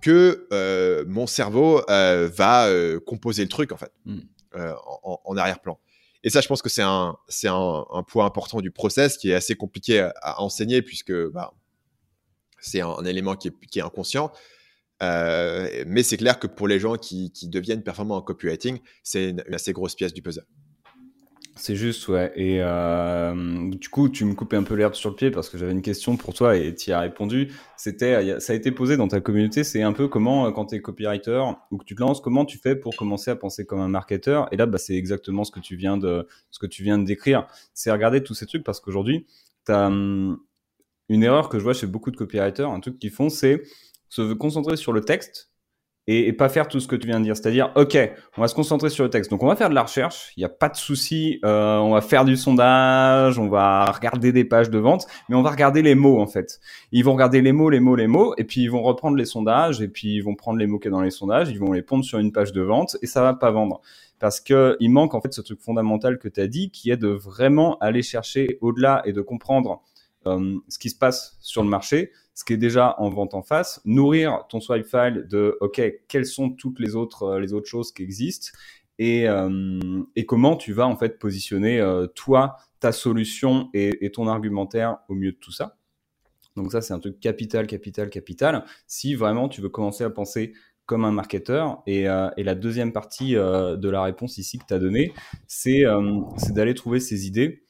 que 0.01 0.47
euh, 0.53 1.05
mon 1.07 1.26
cerveau 1.26 1.82
euh, 1.91 2.28
va 2.32 2.68
euh, 2.68 3.01
composer 3.01 3.43
le 3.43 3.49
truc 3.49 3.72
en 3.72 3.76
fait 3.76 3.93
hmm. 4.05 4.20
en, 4.55 5.36
arrière-plan. 5.36 5.78
Et 6.24 6.30
ça, 6.30 6.41
je 6.41 6.49
pense 6.49 6.62
que 6.62 6.68
c'est 6.68 6.82
un, 6.82 7.16
c'est 7.28 7.49
un, 7.49 7.84
point 8.07 8.26
important 8.26 8.61
du 8.61 8.70
process 8.70 9.16
qui 9.16 9.30
est 9.30 9.34
assez 9.34 9.55
compliqué 9.55 10.11
à, 10.22 10.41
enseigner 10.41 10.82
puisque 10.82 11.12
bah, 11.28 11.53
c'est 12.61 12.80
un, 12.80 13.05
élément 13.05 13.36
qui 13.36 13.49
est, 13.49 13.66
qui 13.70 13.78
est 13.78 13.82
inconscient. 13.82 14.32
mais 15.01 16.03
c'est 16.03 16.16
clair 16.16 16.39
que 16.39 16.47
pour 16.47 16.68
les 16.68 16.80
gens 16.80 16.97
qui, 16.97 17.32
qui 17.32 17.49
deviennent 17.49 17.82
performants 17.82 18.16
en 18.16 18.22
copywriting, 18.22 18.80
c'est 19.03 19.30
une, 19.30 19.45
assez 19.53 19.72
grosse 19.72 19.95
pièce 19.95 20.12
du 20.12 20.22
puzzle. 20.22 20.47
C'est 21.59 21.74
juste, 21.74 22.06
ouais. 22.06 22.32
Et 22.36 22.59
euh, 22.62 23.68
du 23.70 23.88
coup, 23.88 24.09
tu 24.09 24.24
me 24.24 24.34
coupais 24.34 24.56
un 24.56 24.62
peu 24.62 24.74
l'herbe 24.74 24.94
sur 24.94 25.11
le 25.11 25.16
pied 25.16 25.32
parce 25.32 25.48
que 25.48 25.59
j'avais 25.59 25.72
une 25.72 25.82
question 25.82 26.16
pour 26.16 26.32
toi 26.32 26.56
et 26.56 26.72
tu 26.72 26.90
y 26.90 26.92
as 26.92 27.00
répondu. 27.00 27.52
C'était, 27.76 28.38
ça 28.38 28.52
a 28.52 28.56
été 28.56 28.70
posé 28.70 28.96
dans 28.96 29.09
ta 29.09 29.20
communauté. 29.20 29.64
C'est 29.64 29.82
un 29.82 29.92
peu 29.92 30.06
comment, 30.06 30.46
euh, 30.46 30.50
quand 30.52 30.66
tu 30.66 30.76
es 30.76 30.80
copywriter 30.80 31.42
ou 31.72 31.78
que 31.78 31.84
tu 31.84 31.96
te 31.96 32.00
lances, 32.00 32.20
comment 32.20 32.44
tu 32.44 32.59
fais 32.59 32.76
pour 32.76 32.94
commencer 32.94 33.32
à 33.32 33.36
penser 33.36 33.66
comme 33.66 33.80
un 33.80 33.88
marketeur? 33.88 34.48
Et 34.52 34.56
là, 34.56 34.66
bah, 34.66 34.78
c'est 34.78 34.94
exactement 34.94 35.42
ce 35.42 35.50
que 35.50 35.59
tu 35.59 35.74
viens 35.74 35.96
de, 35.96 36.28
ce 36.52 36.61
que 36.61 36.66
tu 36.66 36.84
viens 36.84 36.96
de 36.96 37.04
décrire. 37.04 37.48
C'est 37.74 37.90
regarder 37.90 38.22
tous 38.22 38.34
ces 38.34 38.46
trucs 38.46 38.62
parce 38.62 38.78
qu'aujourd'hui, 38.78 39.26
tu 39.66 39.72
hum, 39.72 40.38
une 41.09 41.24
erreur 41.24 41.48
que 41.48 41.59
je 41.59 41.64
vois 41.64 41.74
chez 41.74 41.88
beaucoup 41.88 42.12
de 42.12 42.16
copywriters. 42.16 42.70
Un 42.70 42.80
truc 42.80 43.00
qu'ils 43.00 43.11
font, 43.11 43.30
c'est 43.30 43.62
se 44.09 44.32
concentrer 44.32 44.76
sur 44.76 44.92
le 44.92 45.00
texte 45.00 45.50
et, 46.11 46.32
pas 46.32 46.48
faire 46.48 46.68
tout 46.68 46.80
ce 46.80 46.88
que 46.88 46.96
tu 46.96 47.06
viens 47.06 47.20
de 47.20 47.24
dire. 47.24 47.36
C'est-à-dire, 47.36 47.70
OK, 47.76 47.96
on 48.38 48.40
va 48.40 48.48
se 48.48 48.54
concentrer 48.54 48.88
sur 48.88 49.04
le 49.04 49.11
texte. 49.11 49.30
Donc, 49.30 49.42
on 49.42 49.46
va 49.46 49.56
faire 49.56 49.68
de 49.68 49.74
la 49.74 49.82
recherche. 49.82 50.32
Il 50.36 50.40
n'y 50.40 50.46
a 50.46 50.48
pas 50.48 50.70
de 50.70 50.76
souci. 50.76 51.38
Euh, 51.44 51.76
on 51.76 51.92
va 51.92 52.00
faire 52.00 52.24
du 52.24 52.34
sondage. 52.34 53.38
On 53.38 53.48
va 53.48 53.84
regarder 53.84 54.32
des 54.32 54.44
pages 54.44 54.70
de 54.70 54.78
vente. 54.78 55.06
Mais 55.28 55.36
on 55.36 55.42
va 55.42 55.50
regarder 55.50 55.82
les 55.82 55.94
mots, 55.94 56.18
en 56.18 56.26
fait. 56.26 56.61
Ils 56.92 57.04
vont 57.04 57.12
regarder 57.12 57.42
les 57.42 57.52
mots, 57.52 57.68
les 57.68 57.80
mots, 57.80 57.94
les 57.94 58.06
mots. 58.06 58.34
Et 58.38 58.44
puis, 58.44 58.62
ils 58.62 58.70
vont 58.70 58.82
reprendre 58.82 59.18
les 59.18 59.26
sondages. 59.26 59.82
Et 59.82 59.88
puis, 59.88 60.14
ils 60.14 60.22
vont 60.22 60.34
prendre 60.34 60.59
les 60.59 60.66
mots 60.66 60.78
qu'il 60.78 60.90
y 60.90 60.94
a 60.94 60.96
dans 60.96 61.02
les 61.02 61.11
sondages. 61.11 61.50
Ils 61.50 61.59
vont 61.59 61.72
les 61.72 61.82
pondre 61.82 62.04
sur 62.04 62.18
une 62.18 62.32
page 62.32 62.52
de 62.52 62.62
vente. 62.62 62.96
Et 63.02 63.06
ça 63.06 63.20
va 63.20 63.34
pas 63.34 63.50
vendre. 63.50 63.82
Parce 64.18 64.40
que 64.40 64.78
il 64.80 64.90
manque, 64.90 65.14
en 65.14 65.20
fait, 65.20 65.34
ce 65.34 65.42
truc 65.42 65.61
fondamental 65.61 66.18
que 66.18 66.28
tu 66.28 66.40
as 66.40 66.46
dit, 66.46 66.70
qui 66.70 66.90
est 66.90 66.96
de 66.96 67.09
vraiment 67.09 67.76
aller 67.80 68.02
chercher 68.02 68.56
au-delà 68.62 69.02
et 69.04 69.12
de 69.12 69.20
comprendre 69.20 69.82
euh, 70.26 70.56
ce 70.68 70.78
qui 70.78 70.88
se 70.88 70.96
passe 70.96 71.36
sur 71.40 71.62
le 71.62 71.68
marché 71.68 72.12
ce 72.39 72.45
qui 72.45 72.53
est 72.53 72.59
déjà 72.59 72.95
en 73.01 73.11
vente 73.11 73.34
en 73.34 73.43
face, 73.43 73.80
nourrir 73.84 74.45
ton 74.49 74.61
swipe 74.61 74.86
file 74.86 75.26
de 75.28 75.59
OK, 75.61 75.82
quelles 76.07 76.24
sont 76.24 76.51
toutes 76.51 76.78
les 76.78 76.95
autres 76.95 77.24
euh, 77.24 77.41
les 77.41 77.53
autres 77.53 77.66
choses 77.66 77.91
qui 77.91 78.05
existent 78.05 78.57
et, 79.01 79.28
euh, 79.28 79.80
et 80.14 80.24
comment 80.24 80.55
tu 80.55 80.72
vas 80.72 80.86
en 80.86 80.95
fait 80.97 81.18
positionner 81.18 81.80
euh, 81.80 82.07
toi 82.07 82.55
ta 82.78 82.93
solution 82.93 83.70
et, 83.74 84.12
ton 84.12 84.28
argumentaire 84.28 84.99
au 85.09 85.14
mieux 85.14 85.32
de 85.32 85.36
tout 85.36 85.51
ça. 85.51 85.78
Donc 86.55 86.70
ça 86.70 86.80
c'est 86.80 86.95
un 86.95 87.01
truc 87.01 87.18
capital, 87.18 87.66
capital, 87.66 88.09
capital. 88.09 88.64
Si 88.86 89.16
vraiment 89.16 89.49
tu 89.49 89.61
veux 89.61 89.68
commencer 89.68 90.05
à 90.05 90.11
penser 90.11 90.53
comme 90.86 91.05
un 91.05 91.11
marketeur. 91.11 91.82
Et, 91.89 92.03
et 92.03 92.43
la 92.45 92.55
deuxième 92.55 92.93
partie 92.93 93.34
de 93.34 93.89
la 93.89 94.03
réponse 94.03 94.39
ici 94.39 94.59
que 94.59 94.64
tu 94.66 94.74
as 94.74 94.78
donnée, 94.78 95.12
c'est 95.49 95.82
d'aller 96.51 96.74
trouver 96.74 97.01
ces 97.01 97.26
idées. 97.26 97.64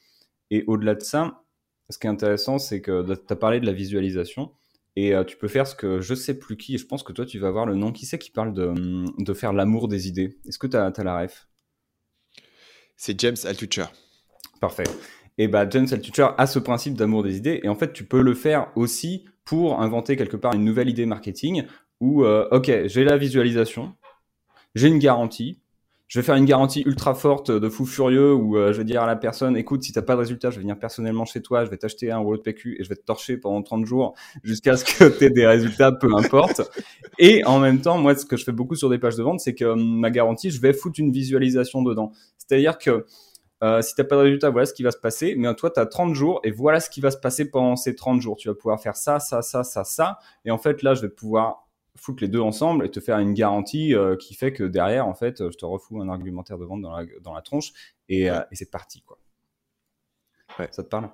Et 0.51 0.63
au-delà 0.67 0.95
de 0.95 1.01
ça, 1.01 1.43
ce 1.89 1.97
qui 1.97 2.07
est 2.07 2.09
intéressant, 2.09 2.59
c'est 2.59 2.81
que 2.81 3.03
tu 3.15 3.33
as 3.33 3.35
parlé 3.35 3.59
de 3.59 3.65
la 3.65 3.73
visualisation. 3.73 4.51
Et 4.95 5.13
euh, 5.13 5.23
tu 5.23 5.37
peux 5.37 5.47
faire 5.47 5.67
ce 5.67 5.75
que 5.75 6.01
je 6.01 6.13
sais 6.13 6.37
plus 6.37 6.57
qui, 6.57 6.75
et 6.75 6.77
je 6.77 6.85
pense 6.85 7.03
que 7.03 7.13
toi 7.13 7.25
tu 7.25 7.39
vas 7.39 7.47
avoir 7.47 7.65
le 7.65 7.75
nom. 7.75 7.91
Qui 7.91 8.05
c'est 8.05 8.17
qui 8.17 8.31
parle 8.31 8.53
de, 8.53 8.65
hum, 8.65 9.05
de 9.17 9.33
faire 9.33 9.53
l'amour 9.53 9.87
des 9.87 10.07
idées? 10.07 10.37
Est-ce 10.47 10.59
que 10.59 10.67
tu 10.67 10.75
as, 10.75 10.91
la 11.03 11.21
ref? 11.21 11.47
C'est 12.97 13.19
James 13.21 13.37
Altucher. 13.45 13.85
Parfait. 14.59 14.83
Et 15.37 15.47
bah 15.47 15.69
James 15.69 15.87
Altucher 15.89 16.29
a 16.37 16.47
ce 16.47 16.59
principe 16.59 16.95
d'amour 16.95 17.23
des 17.23 17.37
idées, 17.37 17.61
et 17.63 17.69
en 17.69 17.75
fait 17.75 17.93
tu 17.93 18.03
peux 18.03 18.21
le 18.21 18.33
faire 18.33 18.71
aussi 18.75 19.25
pour 19.45 19.81
inventer 19.81 20.17
quelque 20.17 20.35
part 20.35 20.53
une 20.53 20.65
nouvelle 20.65 20.89
idée 20.89 21.05
marketing 21.05 21.65
où, 22.01 22.23
euh, 22.23 22.47
ok, 22.51 22.69
j'ai 22.85 23.03
la 23.03 23.17
visualisation, 23.17 23.95
j'ai 24.75 24.87
une 24.87 24.99
garantie, 24.99 25.61
je 26.09 26.19
vais 26.19 26.25
faire 26.25 26.35
une 26.35 26.45
garantie 26.45 26.81
ultra 26.87 27.13
forte 27.13 27.51
de 27.51 27.69
fou 27.69 27.85
furieux 27.85 28.33
où 28.33 28.57
euh, 28.57 28.73
je 28.73 28.79
vais 28.79 28.83
dire 28.83 29.03
à 29.03 29.05
la 29.05 29.15
personne, 29.15 29.55
écoute, 29.55 29.83
si 29.83 29.93
t'as 29.93 30.01
pas 30.01 30.15
de 30.15 30.19
résultat, 30.19 30.49
je 30.49 30.55
vais 30.55 30.61
venir 30.61 30.77
personnellement 30.77 31.23
chez 31.23 31.39
toi, 31.41 31.63
je 31.65 31.69
vais 31.69 31.77
t'acheter 31.77 32.09
un 32.09 32.17
rouleau 32.17 32.37
de 32.37 32.41
PQ 32.41 32.77
et 32.79 32.83
je 32.83 32.89
vais 32.89 32.95
te 32.95 33.03
torcher 33.03 33.37
pendant 33.37 33.61
30 33.61 33.85
jours 33.85 34.15
jusqu'à 34.43 34.75
ce 34.75 34.85
que 34.85 35.17
tu 35.17 35.25
aies 35.25 35.29
des 35.29 35.45
résultats, 35.45 35.91
peu 35.91 36.09
importe. 36.17 36.61
Et 37.19 37.45
en 37.45 37.59
même 37.59 37.79
temps, 37.79 37.99
moi, 37.99 38.15
ce 38.15 38.25
que 38.25 38.37
je 38.37 38.43
fais 38.43 38.51
beaucoup 38.51 38.73
sur 38.73 38.89
des 38.89 38.97
pages 38.97 39.17
de 39.17 39.23
vente, 39.23 39.39
c'est 39.39 39.53
que 39.53 39.65
hum, 39.65 39.99
ma 39.99 40.09
garantie, 40.09 40.49
je 40.49 40.59
vais 40.59 40.73
foutre 40.73 40.99
une 40.99 41.11
visualisation 41.11 41.83
dedans. 41.83 42.11
C'est-à-dire 42.39 42.79
que 42.79 43.05
euh, 43.61 43.83
si 43.83 43.93
t'as 43.93 44.03
pas 44.03 44.15
de 44.15 44.21
résultat, 44.21 44.49
voilà 44.49 44.65
ce 44.65 44.73
qui 44.73 44.81
va 44.81 44.89
se 44.89 44.97
passer. 44.97 45.35
Mais 45.37 45.53
toi, 45.53 45.69
tu 45.69 45.79
as 45.79 45.85
30 45.85 46.15
jours 46.15 46.39
et 46.43 46.49
voilà 46.49 46.79
ce 46.79 46.89
qui 46.89 47.01
va 47.01 47.11
se 47.11 47.17
passer 47.17 47.51
pendant 47.51 47.75
ces 47.75 47.93
30 47.93 48.19
jours. 48.19 48.35
Tu 48.35 48.47
vas 48.47 48.55
pouvoir 48.55 48.81
faire 48.81 48.95
ça, 48.95 49.19
ça, 49.19 49.43
ça, 49.43 49.63
ça, 49.63 49.83
ça. 49.83 50.17
Et 50.43 50.49
en 50.49 50.57
fait, 50.57 50.81
là, 50.81 50.95
je 50.95 51.01
vais 51.01 51.09
pouvoir 51.09 51.68
foutre 51.99 52.23
les 52.23 52.29
deux 52.29 52.39
ensemble 52.39 52.85
et 52.85 52.91
te 52.91 52.99
faire 52.99 53.19
une 53.19 53.33
garantie 53.33 53.93
euh, 53.93 54.15
qui 54.15 54.33
fait 54.33 54.53
que 54.53 54.63
derrière, 54.63 55.07
en 55.07 55.13
fait, 55.13 55.37
je 55.51 55.57
te 55.57 55.65
refous 55.65 56.01
un 56.01 56.09
argumentaire 56.09 56.57
de 56.57 56.65
vente 56.65 56.81
dans 56.81 56.95
la, 56.95 57.05
dans 57.21 57.33
la 57.33 57.41
tronche 57.41 57.71
et, 58.07 58.29
euh, 58.29 58.39
et 58.51 58.55
c'est 58.55 58.71
parti. 58.71 59.01
Quoi. 59.01 59.19
Ça 60.71 60.83
te 60.83 60.89
parle? 60.89 61.09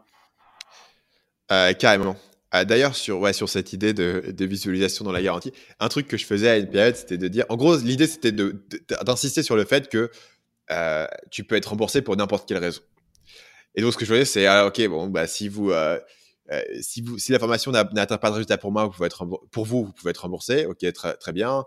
Euh, 1.52 1.74
Carrément. 1.74 2.16
D'ailleurs, 2.52 2.96
sur, 2.96 3.20
ouais, 3.20 3.34
sur 3.34 3.50
cette 3.50 3.74
idée 3.74 3.94
de, 3.94 4.32
de, 4.32 4.46
visualisation 4.46 5.04
dans 5.04 5.12
la 5.12 5.22
garantie, 5.22 5.52
un 5.82 5.90
truc 5.90 6.08
que 6.08 6.16
je 6.16 6.26
faisais 6.26 6.50
à 6.50 6.58
une 6.58 6.70
période, 6.70 6.96
c'était 6.96 7.18
de 7.18 7.28
dire, 7.28 7.44
en 7.50 7.58
gros, 7.58 7.76
l'idée, 7.76 8.08
c'était 8.08 8.32
d'insister 8.32 9.44
sur 9.44 9.58
le 9.58 9.66
fait 9.66 9.90
que 9.90 10.10
tu 11.32 11.44
peux 11.44 11.56
être 11.56 11.66
remboursé 11.66 12.02
pour 12.02 12.16
n'importe 12.16 12.48
quelle 12.48 12.60
raison. 12.60 12.80
Et 13.76 13.82
donc, 13.82 13.92
ce 13.92 13.98
que 13.98 14.06
je 14.06 14.10
voyais, 14.10 14.24
c'est, 14.24 14.46
ah, 14.46 14.68
ok, 14.68 14.88
bon, 14.88 15.08
bah, 15.08 15.28
si 15.28 15.50
vous, 15.50 15.74
euh, 16.52 16.62
si, 16.82 17.02
vous, 17.02 17.18
si 17.18 17.32
la 17.32 17.40
formation 17.40 17.72
n'atteint 17.72 18.18
pas 18.18 18.30
de 18.30 18.36
résultat 18.36 18.58
pour 18.58 18.72
moi, 18.72 18.86
vous 18.86 18.92
pouvez 18.92 19.08
être 19.08 19.26
pour 19.52 19.66
vous, 19.66 19.86
vous 19.86 19.94
pouvez 19.94 20.12
être 20.12 20.22
remboursé. 20.22 20.66
Ok, 20.66 20.92
très, 20.94 21.16
très 21.16 21.34
bien. 21.34 21.64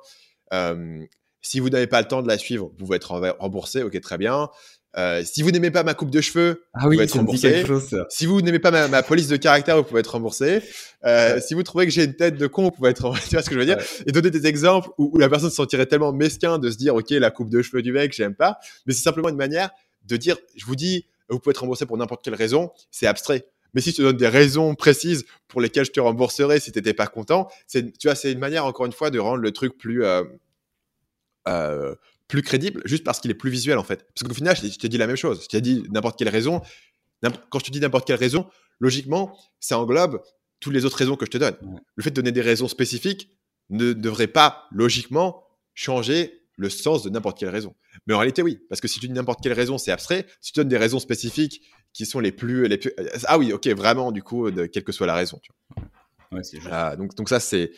Euh, 0.53 1.05
si 1.41 1.61
vous 1.61 1.70
n'avez 1.70 1.87
pas 1.87 2.01
le 2.01 2.09
temps 2.09 2.22
de 2.22 2.29
la 2.29 2.39
suivre, 2.39 2.66
vous 2.66 2.87
pouvez 2.87 2.97
être 2.97 3.35
remboursé. 3.39 3.83
Ok, 3.83 4.01
très 4.01 4.18
bien. 4.18 4.49
Euh, 4.97 5.22
si 5.24 5.43
vous 5.43 5.51
n'aimez 5.51 5.70
pas 5.70 5.83
ma 5.83 5.95
coupe 5.95 6.11
de 6.11 6.20
cheveux, 6.20 6.64
ah 6.72 6.81
vous 6.85 6.91
pouvez 6.91 7.05
être 7.05 7.14
remboursé. 7.14 7.64
si 8.09 8.26
vous 8.26 8.41
n'aimez 8.41 8.59
pas 8.59 8.89
ma, 8.89 9.03
police 9.03 9.29
de 9.29 9.37
caractère, 9.37 9.76
vous 9.76 9.85
pouvez 9.85 10.01
être 10.01 10.12
remboursé. 10.12 10.62
Euh, 11.05 11.41
Si 11.41 11.55
vous 11.55 11.62
trouvez 11.62 11.85
que 11.85 11.93
j'ai 11.93 12.05
une 12.05 12.16
tête 12.16 12.37
de 12.37 12.47
con, 12.47 12.64
vous 12.64 12.70
pouvez 12.70 12.91
être 12.91 13.03
remboursé. 13.03 13.24
Tu 13.29 13.37
vois 13.37 13.43
ce 13.43 13.51
que 13.51 13.55
je 13.55 13.61
veux 13.61 13.66
dire? 13.66 13.79
Et 14.07 14.12
donner 14.12 14.31
des 14.31 14.47
exemples 14.47 14.89
où, 14.99 15.11
où, 15.14 15.18
la 15.18 15.29
personne 15.29 15.51
se 15.51 15.57
sentirait 15.57 15.87
tellement 15.87 16.12
mesquin 16.12 16.59
de 16.59 16.70
se 16.70 16.76
dire, 16.76 16.95
ok, 16.95 17.11
la 17.11 17.31
coupe 17.31 17.51
de 17.51 17.62
cheveux 17.62 17.83
du 17.83 17.93
mec, 17.93 18.12
j'aime 18.12 18.35
pas. 18.35 18.59
Mais 18.87 18.95
c'est 18.95 19.03
simplement 19.03 19.29
une 19.29 19.37
manière 19.37 19.70
de 20.05 20.16
dire, 20.16 20.37
je 20.57 20.64
vous 20.64 20.76
dis, 20.76 21.07
vous 21.29 21.39
pouvez 21.39 21.53
être 21.53 21.59
remboursé 21.59 21.85
pour 21.85 21.99
n'importe 21.99 22.24
quelle 22.24 22.35
raison. 22.35 22.70
C'est 22.91 23.07
abstrait. 23.07 23.47
Mais 23.74 23.80
si 23.80 23.90
je 23.90 23.96
te 23.96 24.02
donne 24.02 24.16
des 24.16 24.28
raisons 24.28 24.74
précises 24.74 25.24
pour 25.46 25.60
lesquelles 25.60 25.84
je 25.84 25.92
te 25.92 26.00
rembourserai 26.00 26.60
si 26.60 26.72
tu 26.72 26.78
n'étais 26.78 26.94
pas 26.94 27.06
content, 27.06 27.48
c'est, 27.66 27.96
tu 27.98 28.08
vois, 28.08 28.14
c'est 28.14 28.32
une 28.32 28.38
manière, 28.38 28.64
encore 28.64 28.86
une 28.86 28.92
fois, 28.92 29.10
de 29.10 29.18
rendre 29.18 29.38
le 29.38 29.52
truc 29.52 29.76
plus, 29.76 30.04
euh, 30.04 30.24
euh, 31.48 31.94
plus 32.28 32.42
crédible, 32.42 32.82
juste 32.84 33.04
parce 33.04 33.20
qu'il 33.20 33.30
est 33.30 33.34
plus 33.34 33.50
visuel, 33.50 33.78
en 33.78 33.84
fait. 33.84 34.06
Parce 34.14 34.28
qu'au 34.28 34.34
final, 34.34 34.56
je 34.56 34.76
te 34.76 34.86
dis 34.86 34.98
la 34.98 35.06
même 35.06 35.16
chose. 35.16 35.42
Je 35.42 35.48
t'ai 35.48 35.60
dit 35.60 35.84
n'importe 35.90 36.18
quelle 36.18 36.28
raison. 36.28 36.60
Quand 37.50 37.58
je 37.58 37.64
te 37.64 37.70
dis 37.70 37.80
n'importe 37.80 38.06
quelle 38.06 38.18
raison, 38.18 38.46
logiquement, 38.80 39.36
ça 39.60 39.78
englobe 39.78 40.22
toutes 40.60 40.74
les 40.74 40.84
autres 40.84 40.96
raisons 40.96 41.16
que 41.16 41.24
je 41.24 41.30
te 41.30 41.38
donne. 41.38 41.56
Le 41.96 42.02
fait 42.02 42.10
de 42.10 42.16
donner 42.16 42.32
des 42.32 42.40
raisons 42.40 42.68
spécifiques 42.68 43.30
ne 43.70 43.92
devrait 43.92 44.28
pas, 44.28 44.66
logiquement, 44.70 45.44
changer 45.74 46.42
le 46.56 46.68
sens 46.68 47.04
de 47.04 47.10
n'importe 47.10 47.38
quelle 47.38 47.50
raison. 47.50 47.74
Mais 48.06 48.14
en 48.14 48.18
réalité, 48.18 48.42
oui, 48.42 48.58
parce 48.68 48.80
que 48.80 48.88
si 48.88 48.98
tu 48.98 49.06
dis 49.06 49.12
n'importe 49.12 49.40
quelle 49.42 49.52
raison, 49.52 49.78
c'est 49.78 49.92
abstrait. 49.92 50.26
Si 50.40 50.52
tu 50.52 50.58
donnes 50.58 50.68
des 50.68 50.76
raisons 50.76 50.98
spécifiques 50.98 51.62
qui 51.93 52.07
sont 52.07 52.20
les 52.20 52.32
plus, 52.32 52.68
les 52.68 52.78
plus... 52.78 52.93
Ah 53.24 53.39
oui, 53.39 53.53
ok, 53.53 53.66
vraiment, 53.68 54.12
du 54.12 54.22
coup, 54.22 54.51
de, 54.51 54.66
quelle 54.66 54.84
que 54.84 54.93
soit 54.93 55.07
la 55.07 55.14
raison. 55.14 55.41
Tu 55.43 55.53
vois. 55.53 55.89
Ah, 56.70 56.97
donc, 56.97 57.14
donc 57.14 57.28
ça, 57.28 57.41
c'est 57.41 57.72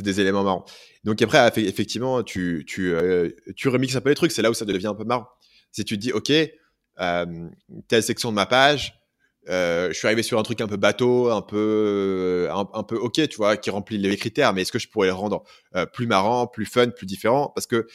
des 0.00 0.20
éléments 0.20 0.44
marrants. 0.44 0.64
Donc 1.04 1.20
après, 1.22 1.46
effectivement, 1.56 2.22
tu, 2.22 2.64
tu, 2.66 2.94
euh, 2.94 3.30
tu 3.56 3.68
remixes 3.68 3.96
un 3.96 4.00
peu 4.00 4.10
les 4.10 4.14
trucs. 4.14 4.32
C'est 4.32 4.42
là 4.42 4.50
où 4.50 4.54
ça 4.54 4.64
devient 4.64 4.86
un 4.88 4.94
peu 4.94 5.04
marrant. 5.04 5.28
Si 5.72 5.84
tu 5.84 5.96
te 5.96 6.00
dis, 6.00 6.12
OK, 6.12 6.30
euh, 6.30 7.48
telle 7.88 8.02
section 8.02 8.30
de 8.30 8.34
ma 8.34 8.46
page, 8.46 9.00
euh, 9.48 9.88
je 9.88 9.94
suis 9.94 10.06
arrivé 10.06 10.22
sur 10.22 10.38
un 10.38 10.42
truc 10.42 10.60
un 10.60 10.66
peu 10.66 10.76
bateau, 10.76 11.30
un 11.30 11.42
peu, 11.42 12.48
un, 12.50 12.82
peu 12.82 12.96
OK, 12.96 13.28
tu 13.28 13.36
vois, 13.36 13.56
qui 13.56 13.70
remplit 13.70 13.98
les 13.98 14.16
critères, 14.16 14.52
mais 14.52 14.62
est-ce 14.62 14.72
que 14.72 14.78
je 14.78 14.88
pourrais 14.88 15.08
le 15.08 15.14
rendre 15.14 15.44
plus 15.92 16.06
marrant, 16.06 16.46
plus 16.46 16.66
fun, 16.66 16.88
plus 16.88 17.06
différent? 17.06 17.52
Parce 17.54 17.66
que 17.66 17.86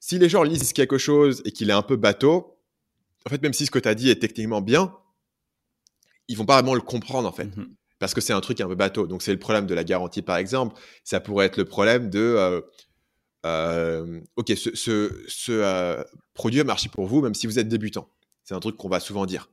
si 0.00 0.18
les 0.18 0.28
gens 0.28 0.42
lisent 0.42 0.72
quelque 0.72 0.98
chose 0.98 1.42
et 1.44 1.52
qu'il 1.52 1.70
est 1.70 1.74
un 1.74 1.82
peu 1.82 1.96
bateau, 1.96 2.58
en 3.24 3.30
fait, 3.30 3.40
même 3.40 3.52
si 3.52 3.66
ce 3.66 3.70
que 3.70 3.78
tu 3.78 3.88
as 3.88 3.94
dit 3.94 4.10
est 4.10 4.16
techniquement 4.20 4.60
bien, 4.60 4.92
ils 6.28 6.36
vont 6.36 6.46
pas 6.46 6.54
vraiment 6.54 6.74
le 6.74 6.80
comprendre 6.80 7.28
en 7.28 7.32
fait. 7.32 7.56
Mmh 7.56 7.66
Parce 7.98 8.14
que 8.14 8.20
c'est 8.20 8.32
un 8.32 8.40
truc 8.40 8.60
un 8.60 8.68
peu 8.68 8.74
bateau. 8.74 9.06
Donc 9.06 9.22
c'est 9.22 9.32
le 9.32 9.38
problème 9.38 9.66
de 9.66 9.74
la 9.74 9.84
garantie 9.84 10.22
par 10.22 10.36
exemple. 10.36 10.80
Ça 11.04 11.20
pourrait 11.20 11.46
être 11.46 11.56
le 11.56 11.64
problème 11.64 12.10
de, 12.10 12.62
euh, 13.44 14.20
ok, 14.36 14.52
ce, 14.56 14.70
ce, 15.26 16.04
produit 16.34 16.58
va 16.58 16.64
marcher 16.64 16.88
pour 16.88 17.06
vous, 17.06 17.20
même 17.20 17.34
si 17.34 17.46
vous 17.46 17.58
êtes 17.58 17.68
débutant. 17.68 18.08
C'est 18.44 18.54
un 18.54 18.60
truc 18.60 18.76
qu'on 18.76 18.88
va 18.88 19.00
souvent 19.00 19.26
dire. 19.26 19.50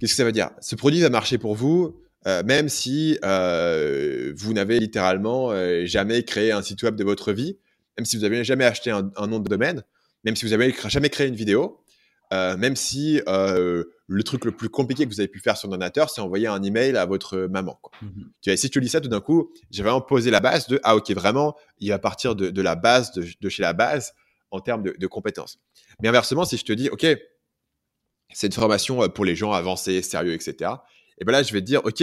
Qu'est-ce 0.00 0.12
que 0.12 0.16
ça 0.16 0.24
veut 0.24 0.32
dire? 0.32 0.50
Ce 0.60 0.74
produit 0.74 1.00
va 1.00 1.10
marcher 1.10 1.38
pour 1.38 1.54
vous, 1.54 2.00
même 2.26 2.68
si 2.68 3.18
vous 3.22 4.52
n'avez 4.52 4.78
littéralement 4.78 5.52
jamais 5.84 6.22
créé 6.22 6.52
un 6.52 6.62
site 6.62 6.82
web 6.82 6.96
de 6.96 7.04
votre 7.04 7.32
vie, 7.32 7.58
même 7.98 8.04
si 8.04 8.16
vous 8.16 8.22
n'avez 8.22 8.44
jamais 8.44 8.64
acheté 8.64 8.90
un, 8.90 9.10
un, 9.16 9.26
nom 9.26 9.38
de 9.38 9.48
domaine, 9.48 9.84
même 10.24 10.36
si 10.36 10.44
vous 10.44 10.52
n'avez 10.52 10.74
jamais 10.88 11.10
créé 11.10 11.28
une 11.28 11.34
vidéo, 11.34 11.82
euh, 12.32 12.56
même 12.56 12.76
si 12.76 13.20
euh, 13.28 13.84
le 14.12 14.22
truc 14.22 14.44
le 14.44 14.52
plus 14.52 14.68
compliqué 14.68 15.04
que 15.04 15.10
vous 15.10 15.20
avez 15.20 15.28
pu 15.28 15.40
faire 15.40 15.56
sur 15.56 15.68
un 15.68 15.72
ordinateur, 15.72 16.10
c'est 16.10 16.20
envoyer 16.20 16.46
un 16.46 16.62
email 16.62 16.96
à 16.96 17.06
votre 17.06 17.38
maman. 17.38 17.78
Quoi. 17.80 17.92
Tu 18.40 18.50
vois, 18.50 18.56
si 18.56 18.68
tu 18.68 18.80
lis 18.80 18.88
ça 18.88 19.00
tout 19.00 19.08
d'un 19.08 19.20
coup, 19.20 19.52
j'ai 19.70 19.82
vraiment 19.82 20.00
posé 20.00 20.30
la 20.30 20.40
base 20.40 20.66
de 20.68 20.78
ah 20.82 20.96
ok 20.96 21.10
vraiment, 21.12 21.56
il 21.78 21.88
va 21.88 21.98
partir 21.98 22.34
de, 22.34 22.50
de 22.50 22.62
la 22.62 22.74
base 22.74 23.12
de, 23.12 23.48
chez 23.48 23.62
la 23.62 23.72
base 23.72 24.12
en 24.50 24.60
termes 24.60 24.82
de, 24.82 24.94
de, 24.98 25.06
compétences. 25.06 25.58
Mais 26.02 26.08
inversement, 26.08 26.44
si 26.44 26.56
je 26.56 26.64
te 26.64 26.72
dis 26.72 26.90
ok, 26.90 27.06
c'est 28.34 28.46
une 28.46 28.52
formation 28.52 29.02
euh, 29.02 29.08
pour 29.08 29.24
les 29.24 29.34
gens 29.34 29.52
avancés, 29.52 30.02
sérieux, 30.02 30.34
etc. 30.34 30.72
Et 31.18 31.24
ben 31.24 31.32
là, 31.32 31.42
je 31.42 31.52
vais 31.52 31.60
te 31.60 31.66
dire 31.66 31.80
ok, 31.84 32.02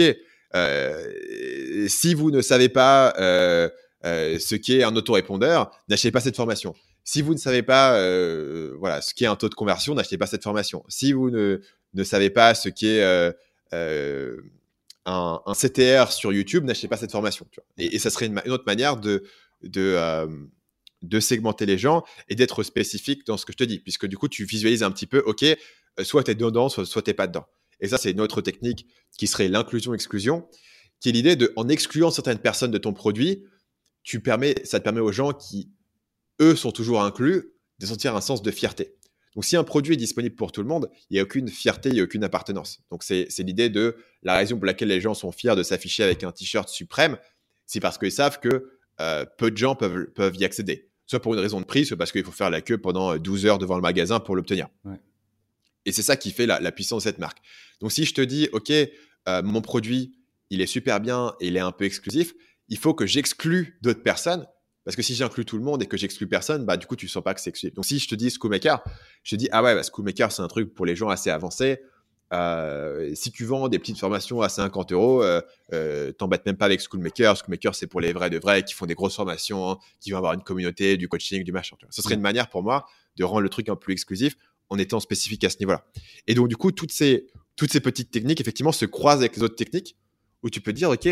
euh, 0.54 1.86
si 1.88 2.14
vous 2.14 2.30
ne 2.30 2.40
savez 2.40 2.68
pas 2.68 3.14
euh, 3.18 3.68
ce 4.02 4.54
qu'est 4.56 4.82
un 4.82 4.96
autorépondeur, 4.96 5.70
n'achetez 5.88 6.10
pas 6.10 6.20
cette 6.20 6.36
formation. 6.36 6.74
Si 7.04 7.22
vous 7.22 7.34
ne 7.34 7.38
savez 7.38 7.62
pas 7.62 7.96
euh, 7.96 8.74
voilà, 8.78 9.00
ce 9.00 9.14
qu'est 9.14 9.26
un 9.26 9.36
taux 9.36 9.48
de 9.48 9.54
conversion, 9.54 9.94
n'achetez 9.94 10.18
pas 10.18 10.26
cette 10.26 10.42
formation. 10.42 10.84
Si 10.88 11.12
vous 11.12 11.30
ne, 11.30 11.60
ne 11.94 12.04
savez 12.04 12.30
pas 12.30 12.54
ce 12.54 12.68
qu'est 12.68 13.00
euh, 13.00 13.32
euh, 13.72 14.36
un, 15.06 15.40
CTR 15.54 16.12
sur 16.12 16.32
YouTube, 16.32 16.64
n'achetez 16.64 16.88
pas 16.88 16.96
cette 16.96 17.12
formation. 17.12 17.46
Et, 17.78 17.98
ça 17.98 18.10
serait 18.10 18.26
une, 18.26 18.40
autre 18.46 18.64
manière 18.66 18.96
euh, 19.04 20.28
de 21.02 21.20
segmenter 21.20 21.66
les 21.66 21.78
gens 21.78 22.04
et 22.28 22.34
d'être 22.34 22.62
spécifique 22.62 23.26
dans 23.26 23.36
ce 23.36 23.46
que 23.46 23.52
je 23.52 23.58
te 23.58 23.64
dis, 23.64 23.80
puisque 23.80 24.06
du 24.06 24.16
coup, 24.16 24.28
tu 24.28 24.44
visualises 24.44 24.82
un 24.82 24.90
petit 24.90 25.06
peu, 25.06 25.18
OK, 25.26 25.44
soit 26.02 26.24
tu 26.24 26.30
es 26.30 26.34
dedans, 26.34 26.68
soit, 26.68 26.86
soit 26.86 27.02
tu 27.02 27.10
n'es 27.10 27.14
pas 27.14 27.26
dedans. 27.26 27.46
Et 27.80 27.88
ça, 27.88 27.98
c'est 27.98 28.10
une 28.10 28.20
autre 28.20 28.42
technique 28.42 28.86
qui 29.16 29.26
serait 29.26 29.48
l'inclusion-exclusion, 29.48 30.46
qui 31.00 31.08
est 31.08 31.12
l'idée 31.12 31.34
de, 31.34 31.52
en 31.56 31.68
excluant 31.68 32.10
certaines 32.10 32.38
personnes 32.38 32.70
de 32.70 32.78
ton 32.78 32.92
produit, 32.92 33.44
tu 34.02 34.20
permets, 34.20 34.54
ça 34.64 34.78
te 34.78 34.84
permet 34.84 35.00
aux 35.00 35.12
gens 35.12 35.32
qui 35.32 35.70
eux 36.40 36.56
sont 36.56 36.72
toujours 36.72 37.02
inclus, 37.02 37.52
de 37.78 37.86
sentir 37.86 38.14
un 38.14 38.20
sens 38.20 38.42
de 38.42 38.50
fierté. 38.50 38.94
Donc, 39.34 39.44
si 39.44 39.56
un 39.56 39.64
produit 39.64 39.94
est 39.94 39.98
disponible 39.98 40.34
pour 40.34 40.50
tout 40.50 40.60
le 40.60 40.66
monde, 40.66 40.90
il 41.08 41.14
n'y 41.14 41.20
a 41.20 41.22
aucune 41.22 41.48
fierté, 41.48 41.88
il 41.90 41.94
n'y 41.94 42.00
a 42.00 42.04
aucune 42.04 42.24
appartenance. 42.24 42.80
Donc, 42.90 43.04
c'est 43.04 43.28
l'idée 43.38 43.68
de 43.68 43.96
la 44.22 44.36
raison 44.36 44.56
pour 44.56 44.66
laquelle 44.66 44.88
les 44.88 45.00
gens 45.00 45.14
sont 45.14 45.30
fiers 45.30 45.54
de 45.54 45.62
s'afficher 45.62 46.02
avec 46.02 46.24
un 46.24 46.32
t-shirt 46.32 46.68
suprême, 46.68 47.16
c'est 47.66 47.80
parce 47.80 47.98
qu'ils 47.98 48.12
savent 48.12 48.40
que 48.40 48.72
euh, 49.00 49.24
peu 49.38 49.50
de 49.50 49.56
gens 49.56 49.76
peuvent, 49.76 50.06
peuvent 50.06 50.36
y 50.36 50.44
accéder. 50.44 50.88
Soit 51.06 51.20
pour 51.20 51.34
une 51.34 51.40
raison 51.40 51.60
de 51.60 51.64
prix, 51.64 51.86
soit 51.86 51.96
parce 51.96 52.12
qu'il 52.12 52.24
faut 52.24 52.32
faire 52.32 52.50
la 52.50 52.60
queue 52.60 52.78
pendant 52.78 53.16
12 53.16 53.46
heures 53.46 53.58
devant 53.58 53.76
le 53.76 53.82
magasin 53.82 54.20
pour 54.20 54.36
l'obtenir. 54.36 54.68
Et 55.86 55.92
c'est 55.92 56.02
ça 56.02 56.16
qui 56.16 56.30
fait 56.32 56.46
la, 56.46 56.72
puissance 56.72 57.04
de 57.04 57.08
cette 57.08 57.18
marque. 57.18 57.38
Donc, 57.80 57.92
si 57.92 58.04
je 58.04 58.14
te 58.14 58.20
dis, 58.20 58.48
OK, 58.52 58.70
euh, 58.70 59.42
mon 59.42 59.62
produit, 59.62 60.12
il 60.50 60.60
est 60.60 60.66
super 60.66 61.00
bien 61.00 61.34
et 61.40 61.46
il 61.46 61.56
est 61.56 61.60
un 61.60 61.72
peu 61.72 61.84
exclusif, 61.84 62.34
il 62.68 62.78
faut 62.78 62.94
que 62.94 63.06
j'exclue 63.06 63.78
d'autres 63.82 64.02
personnes 64.02 64.46
parce 64.90 64.96
que 64.96 65.02
si 65.02 65.14
j'inclus 65.14 65.44
tout 65.44 65.56
le 65.56 65.62
monde 65.62 65.84
et 65.84 65.86
que 65.86 65.96
j'exclus 65.96 66.26
personne, 66.26 66.66
bah, 66.66 66.76
du 66.76 66.84
coup, 66.84 66.96
tu 66.96 67.06
sens 67.06 67.22
pas 67.22 67.32
que 67.32 67.40
c'est 67.40 67.50
exclusif. 67.50 67.76
Donc, 67.76 67.84
si 67.84 68.00
je 68.00 68.08
te 68.08 68.16
dis 68.16 68.28
Schoolmaker, 68.28 68.82
je 69.22 69.36
te 69.36 69.38
dis, 69.38 69.48
ah 69.52 69.62
ouais, 69.62 69.76
bah, 69.76 69.82
Schoolmaker, 69.84 70.32
c'est 70.32 70.42
un 70.42 70.48
truc 70.48 70.74
pour 70.74 70.84
les 70.84 70.96
gens 70.96 71.08
assez 71.08 71.30
avancés. 71.30 71.78
Euh, 72.32 73.12
si 73.14 73.30
tu 73.30 73.44
vends 73.44 73.68
des 73.68 73.78
petites 73.78 74.00
formations 74.00 74.42
à 74.42 74.48
50 74.48 74.90
euros, 74.90 75.22
euh, 75.22 75.40
euh, 75.72 76.10
t'embêtes 76.10 76.44
même 76.44 76.56
pas 76.56 76.64
avec 76.64 76.80
Schoolmaker. 76.80 77.36
Schoolmaker, 77.36 77.76
c'est 77.76 77.86
pour 77.86 78.00
les 78.00 78.12
vrais 78.12 78.30
de 78.30 78.38
vrais 78.40 78.64
qui 78.64 78.74
font 78.74 78.86
des 78.86 78.96
grosses 78.96 79.14
formations, 79.14 79.78
qui 80.00 80.10
vont 80.10 80.16
avoir 80.16 80.32
une 80.32 80.42
communauté, 80.42 80.96
du 80.96 81.06
coaching, 81.06 81.44
du 81.44 81.52
machin. 81.52 81.76
Ce 81.90 82.02
serait 82.02 82.16
une 82.16 82.20
manière 82.20 82.50
pour 82.50 82.64
moi 82.64 82.84
de 83.14 83.22
rendre 83.22 83.42
le 83.42 83.48
truc 83.48 83.68
un 83.68 83.76
peu 83.76 83.80
plus 83.82 83.92
exclusif 83.92 84.34
en 84.70 84.78
étant 84.78 84.98
spécifique 84.98 85.44
à 85.44 85.50
ce 85.50 85.58
niveau-là. 85.60 85.86
Et 86.26 86.34
donc, 86.34 86.48
du 86.48 86.56
coup, 86.56 86.72
toutes 86.72 86.90
ces, 86.90 87.28
toutes 87.54 87.70
ces 87.70 87.80
petites 87.80 88.10
techniques, 88.10 88.40
effectivement, 88.40 88.72
se 88.72 88.86
croisent 88.86 89.20
avec 89.20 89.36
les 89.36 89.44
autres 89.44 89.54
techniques 89.54 89.96
où 90.42 90.50
tu 90.50 90.60
peux 90.60 90.72
dire, 90.72 90.90
OK, 90.90 91.08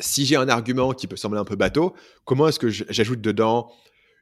si 0.00 0.26
j'ai 0.26 0.36
un 0.36 0.48
argument 0.48 0.92
qui 0.92 1.06
peut 1.06 1.16
sembler 1.16 1.40
un 1.40 1.44
peu 1.44 1.56
bateau, 1.56 1.94
comment 2.24 2.48
est-ce 2.48 2.58
que 2.58 2.68
j'ajoute 2.68 3.20
dedans 3.20 3.70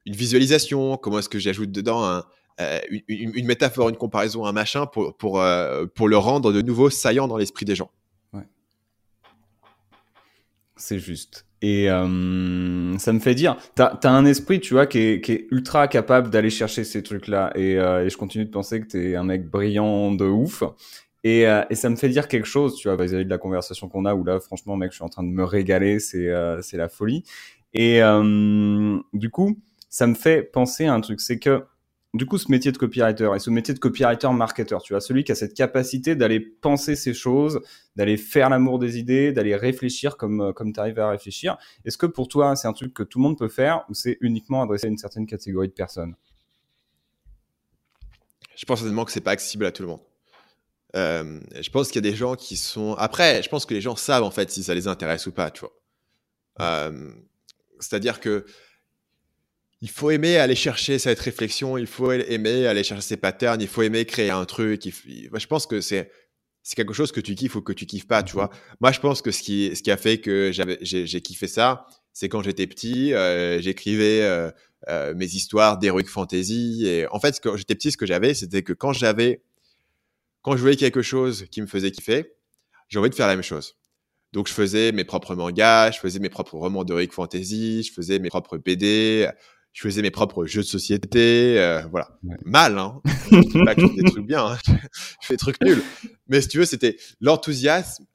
une 0.05 0.15
visualisation? 0.15 0.97
Comment 0.97 1.21
est-ce 1.21 1.29
que 1.29 1.39
j'ajoute 1.39 1.71
dedans 1.71 2.23
euh, 2.61 2.81
une, 3.09 3.47
métaphore, 3.47 3.89
une 3.89 3.97
comparaison, 3.97 4.45
un 4.45 4.53
machin 4.53 4.87
pour, 4.87 5.17
pour, 5.17 5.41
euh, 5.41 5.87
pour 5.87 6.09
le 6.09 6.17
rendre 6.17 6.53
de 6.53 6.61
nouveau 6.61 6.91
saillant 6.91 7.29
dans 7.29 7.37
l'esprit 7.37 7.65
des 7.65 7.75
gens? 7.75 7.91
Ouais. 8.33 8.47
C'est 10.77 10.99
juste. 10.99 11.47
Et 11.63 11.89
euh, 11.89 12.99
ça 12.99 13.13
me 13.13 13.21
fait 13.21 13.35
dire, 13.35 13.57
tu 13.77 13.83
as, 13.83 13.99
un 14.05 14.27
esprit, 14.27 14.61
tu 14.61 14.75
vois, 14.75 14.87
qui 14.87 14.99
est, 14.99 15.21
qui 15.21 15.33
est 15.33 15.47
ultra 15.51 15.87
capable 15.87 16.29
d'aller 16.29 16.51
chercher 16.51 16.83
ces 16.85 17.03
trucs-là. 17.03 17.53
Et, 17.55 17.75
et, 17.75 18.11
je 18.11 18.17
continue 18.17 18.45
de 18.45 18.51
penser 18.51 18.81
que 18.81 18.89
tu 18.89 19.13
es 19.13 19.17
un 19.17 19.23
mec 19.23 19.49
brillant 19.49 20.13
de 20.13 20.25
ouf. 20.25 20.65
Et, 21.25 21.47
euh, 21.47 21.63
et, 21.71 21.77
ça 21.77 21.89
me 21.89 21.97
fait 21.97 22.09
dire 22.09 22.27
quelque 22.29 22.47
chose, 22.47 22.75
tu 22.77 22.89
vois, 22.89 22.97
vis-à-vis 23.03 23.25
de 23.25 23.31
la 23.31 23.39
conversation 23.39 23.89
qu'on 23.89 24.05
a, 24.05 24.15
où 24.15 24.25
là, 24.25 24.41
franchement, 24.41 24.77
mec, 24.77 24.91
je 24.91 24.97
suis 24.97 25.05
en 25.05 25.09
train 25.09 25.23
de 25.23 25.29
me 25.29 25.45
régaler, 25.45 26.01
c'est 26.01 26.29
euh, 26.29 26.61
c'est 26.63 26.77
la 26.77 26.89
folie. 26.89 27.23
Et 27.75 28.03
euh, 28.03 28.99
du 29.13 29.31
coup, 29.31 29.59
ça 29.89 30.07
me 30.07 30.15
fait 30.15 30.43
penser 30.43 30.87
à 30.87 30.95
un 30.95 31.01
truc, 31.01 31.21
c'est 31.21 31.39
que 31.39 31.65
du 32.15 32.27
coup, 32.27 32.37
ce 32.37 32.51
métier 32.51 32.73
de 32.73 32.77
copywriter 32.77 33.31
et 33.35 33.39
ce 33.39 33.49
métier 33.49 33.73
de 33.73 33.79
copywriter 33.79 34.29
marketeur, 34.33 34.83
tu 34.83 34.93
vois, 34.93 35.01
celui 35.01 35.25
qui 35.25 35.33
a 35.33 35.35
cette 35.35 35.55
capacité 35.55 36.15
d'aller 36.15 36.41
penser 36.41 36.95
ces 36.95 37.15
choses, 37.15 37.61
d'aller 37.97 38.19
faire 38.19 38.51
l'amour 38.51 38.79
des 38.79 38.99
idées, 38.99 39.33
d'aller 39.33 39.57
réfléchir 39.57 40.17
comme 40.19 40.53
comme 40.55 40.73
tu 40.73 40.81
arrives 40.81 40.99
à 40.99 41.09
réfléchir. 41.09 41.57
Est-ce 41.85 41.97
que 41.97 42.07
pour 42.07 42.29
toi, 42.29 42.55
c'est 42.57 42.69
un 42.69 42.75
truc 42.75 42.93
que 42.93 43.03
tout 43.03 43.19
le 43.19 43.23
monde 43.23 43.39
peut 43.39 43.49
faire 43.49 43.85
ou 43.89 43.95
c'est 43.95 44.19
uniquement 44.21 44.63
adressé 44.63 44.87
à 44.89 44.91
une 44.91 44.99
certaine 44.99 45.27
catégorie 45.27 45.69
de 45.69 45.73
personnes? 45.73 46.15
Je 48.57 48.67
pense 48.67 48.83
honnêtement 48.83 49.05
que 49.05 49.13
c'est 49.13 49.21
pas 49.21 49.31
accessible 49.31 49.65
à 49.65 49.73
tout 49.73 49.83
le 49.83 49.89
monde. 49.89 50.01
Euh, 50.95 51.41
je 51.61 51.71
pense 51.71 51.89
qu'il 51.89 52.05
y 52.05 52.07
a 52.07 52.11
des 52.11 52.17
gens 52.17 52.35
qui 52.35 52.57
sont. 52.57 52.95
Après, 52.95 53.43
je 53.43 53.49
pense 53.49 53.67
que 53.67 53.75
les 53.75 53.81
gens 53.81 53.97
savent 53.97 54.25
en 54.25 54.31
fait 54.31 54.51
si 54.51 54.63
ça 54.63 54.75
les 54.75 54.89
intéresse 54.89 55.27
ou 55.27 55.33
pas, 55.33 55.51
tu 55.51 55.61
vois. 55.61 55.73
Euh, 56.61 57.13
c'est-à-dire 57.81 58.21
que 58.21 58.45
il 59.81 59.91
faut 59.91 60.11
aimer 60.11 60.37
aller 60.37 60.55
chercher 60.55 60.99
cette 60.99 61.19
réflexion, 61.19 61.77
il 61.77 61.87
faut 61.87 62.13
aimer 62.13 62.67
aller 62.67 62.85
chercher 62.85 63.03
ces 63.03 63.17
patterns, 63.17 63.61
il 63.61 63.69
faut 63.69 63.83
aimer 63.83 64.05
créer 64.05 64.31
un 64.31 64.45
truc. 64.45 64.83
je 64.85 65.47
pense 65.47 65.67
que 65.67 65.81
c'est 65.81 66.11
c'est 66.63 66.77
quelque 66.77 66.93
chose 66.93 67.13
que 67.13 67.21
tu 67.21 67.35
kiffes 67.35 67.57
ou 67.57 67.63
que 67.63 67.73
tu 67.73 67.87
kiffes 67.87 68.07
pas, 68.07 68.23
tu 68.23 68.35
vois. 68.35 68.51
Moi, 68.81 68.93
je 68.93 69.01
pense 69.01 69.21
que 69.21 69.31
ce 69.31 69.43
qui, 69.43 69.75
ce 69.75 69.83
qui 69.83 69.91
a 69.91 69.97
fait 69.97 70.19
que 70.19 70.53
j'ai 70.53 71.21
kiffé 71.21 71.49
ça, 71.49 71.87
c'est 72.13 72.29
quand 72.29 72.43
j'étais 72.43 72.67
petit, 72.67 73.15
euh, 73.15 73.61
j'écrivais 73.61 74.23
euh, 74.23 74.51
euh, 74.89 75.15
mes 75.15 75.27
histoires 75.27 75.79
d'heroic 75.79 76.05
fantasy. 76.07 76.85
Et 76.87 77.07
en 77.09 77.19
fait, 77.19 77.41
quand 77.43 77.57
j'étais 77.57 77.75
petit, 77.75 77.91
ce 77.91 77.97
que 77.97 78.07
j'avais, 78.07 78.35
c'était 78.35 78.63
que 78.63 78.73
quand 78.73 78.93
j'avais 78.93 79.43
quand 80.43 80.57
je 80.57 80.61
voyais 80.61 80.77
quelque 80.77 81.03
chose 81.03 81.47
qui 81.51 81.63
me 81.63 81.67
faisait 81.67 81.91
kiffer, 81.91 82.35
j'ai 82.89 82.99
envie 82.99 83.11
de 83.11 83.15
faire 83.15 83.29
la 83.29 83.35
même 83.35 83.45
chose. 83.45 83.77
Donc, 84.33 84.49
je 84.49 84.53
faisais 84.53 84.93
mes 84.93 85.05
propres 85.05 85.35
mangas, 85.35 85.93
je 85.93 85.99
faisais 85.99 86.19
mes 86.19 86.31
propres 86.31 86.57
romans 86.57 86.85
de 86.85 86.95
Rick 86.95 87.13
Fantasy, 87.13 87.83
je 87.83 87.93
faisais 87.93 88.19
mes 88.19 88.29
propres 88.29 88.57
BD, 88.59 89.29
je 89.73 89.83
faisais 89.83 90.03
mes 90.03 90.11
propres 90.11 90.47
jeux 90.47 90.63
de 90.63 90.67
société, 90.67 91.59
euh, 91.59 91.83
voilà. 91.91 92.19
Mal, 92.45 92.79
hein. 92.79 93.01
je 93.31 93.41
dis 93.41 93.65
pas 93.65 93.75
que 93.75 93.87
fais 93.87 93.95
des 93.95 94.11
trucs 94.11 94.27
bien, 94.27 94.47
hein. 94.47 94.59
je 94.67 95.27
fais 95.27 95.35
des 95.35 95.39
trucs 95.39 95.63
nuls. 95.63 95.83
Mais 96.29 96.41
si 96.41 96.49
tu 96.49 96.59
veux, 96.59 96.65
c'était 96.65 96.97
l'enthousiasme 97.21 98.07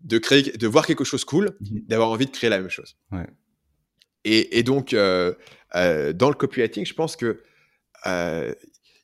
de 0.00 0.18
créer, 0.18 0.42
de 0.42 0.66
voir 0.66 0.86
quelque 0.86 1.04
chose 1.04 1.24
cool, 1.24 1.56
mhm. 1.60 1.82
d'avoir 1.86 2.10
envie 2.10 2.26
de 2.26 2.30
créer 2.30 2.50
la 2.50 2.58
même 2.58 2.70
chose. 2.70 2.96
Ouais. 3.12 3.26
Et, 4.24 4.58
et, 4.58 4.62
donc, 4.62 4.92
euh, 4.92 5.34
euh, 5.74 6.12
dans 6.12 6.28
le 6.28 6.34
copywriting, 6.34 6.84
je 6.84 6.94
pense 6.94 7.16
que 7.16 7.42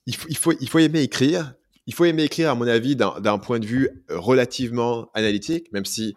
il, 0.06 0.16
faut, 0.16 0.28
il, 0.28 0.36
faut, 0.36 0.52
il 0.60 0.68
faut 0.68 0.78
aimer 0.78 1.02
écrire, 1.02 1.54
il 1.86 1.94
faut 1.94 2.04
aimer 2.04 2.24
écrire, 2.24 2.50
à 2.50 2.54
mon 2.54 2.66
avis, 2.66 2.96
d'un 2.96 3.38
point 3.38 3.58
de 3.58 3.66
vue 3.66 3.88
euh, 4.10 4.18
relativement 4.18 5.10
analytique, 5.14 5.72
même 5.72 5.84
si 5.84 6.14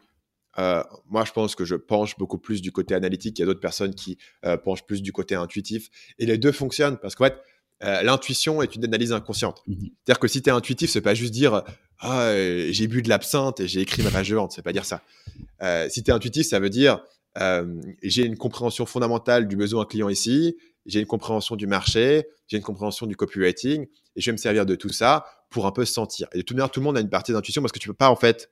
euh, 0.57 0.84
moi, 1.09 1.26
je 1.26 1.32
pense 1.32 1.55
que 1.55 1.66
je 1.66 1.76
penche 1.76 2.18
beaucoup 2.18 2.38
plus 2.38 2.61
du 2.61 2.72
côté 2.72 2.95
analytique. 2.95 3.38
Il 3.39 3.41
y 3.41 3.43
a 3.43 3.45
d'autres 3.45 3.59
personnes 3.59 3.93
qui 3.93 4.18
euh, 4.45 4.57
penchent 4.57 4.86
plus 4.86 5.01
du 5.01 5.11
côté 5.11 5.36
intuitif. 5.36 5.89
Et 6.18 6.26
les 6.26 6.38
deux 6.38 6.51
fonctionnent 6.51 6.97
parce 6.97 7.16
qu'en 7.16 7.26
fait, 7.26 7.41
l'intuition 7.82 8.63
est 8.63 8.74
une 8.76 8.86
analyse 8.86 9.11
inconsciente. 9.11 9.61
Mmh 9.68 9.74
C'est-à-dire 10.03 10.20
que 10.20 10.28
si 10.28 10.41
tu 10.41 10.49
es 10.49 10.51
intuitif, 10.51 10.89
c'est 10.89 11.01
pas 11.01 11.13
juste 11.13 11.34
dire 11.34 11.61
ah, 11.99 12.34
j'ai 12.70 12.88
bu 12.88 13.01
de 13.01 13.09
l'absinthe 13.09 13.59
et 13.59 13.68
j'ai 13.68 13.82
écrit 13.82 14.01
ma 14.01 14.09
page 14.09 14.30
de 14.30 14.36
vente. 14.36 14.53
C'est 14.53 14.63
pas 14.63 14.72
dire 14.72 14.86
ça. 14.86 15.01
si 15.89 16.01
tu 16.01 16.09
es 16.09 16.13
intuitif, 16.13 16.47
ça 16.47 16.59
veut 16.59 16.70
dire 16.70 17.03
j'ai 18.01 18.26
une 18.26 18.38
compréhension 18.38 18.86
fondamentale 18.86 19.47
du 19.47 19.57
besoin 19.57 19.86
client 19.86 20.07
ici, 20.09 20.55
j'ai 20.86 20.99
une 20.99 21.05
compréhension 21.05 21.55
du 21.55 21.67
marché, 21.67 22.27
j'ai 22.47 22.57
une 22.57 22.63
compréhension 22.63 23.05
du 23.05 23.15
copywriting, 23.15 23.88
et 24.15 24.21
je 24.21 24.25
vais 24.25 24.31
me 24.31 24.38
servir 24.38 24.65
de 24.65 24.75
tout 24.75 24.89
ça 24.89 25.25
pour 25.49 25.65
un 25.65 25.71
peu 25.71 25.86
sentir. 25.86 26.27
Et 26.33 26.38
de 26.38 26.41
toute 26.41 26.55
manière, 26.55 26.71
tout 26.71 26.79
le 26.79 26.86
monde 26.86 26.97
a 26.97 27.01
une 27.01 27.09
partie 27.09 27.31
d'intuition 27.31 27.61
parce 27.61 27.71
que 27.71 27.79
tu 27.79 27.88
peux 27.88 27.93
pas, 27.93 28.09
en 28.09 28.15
fait, 28.15 28.51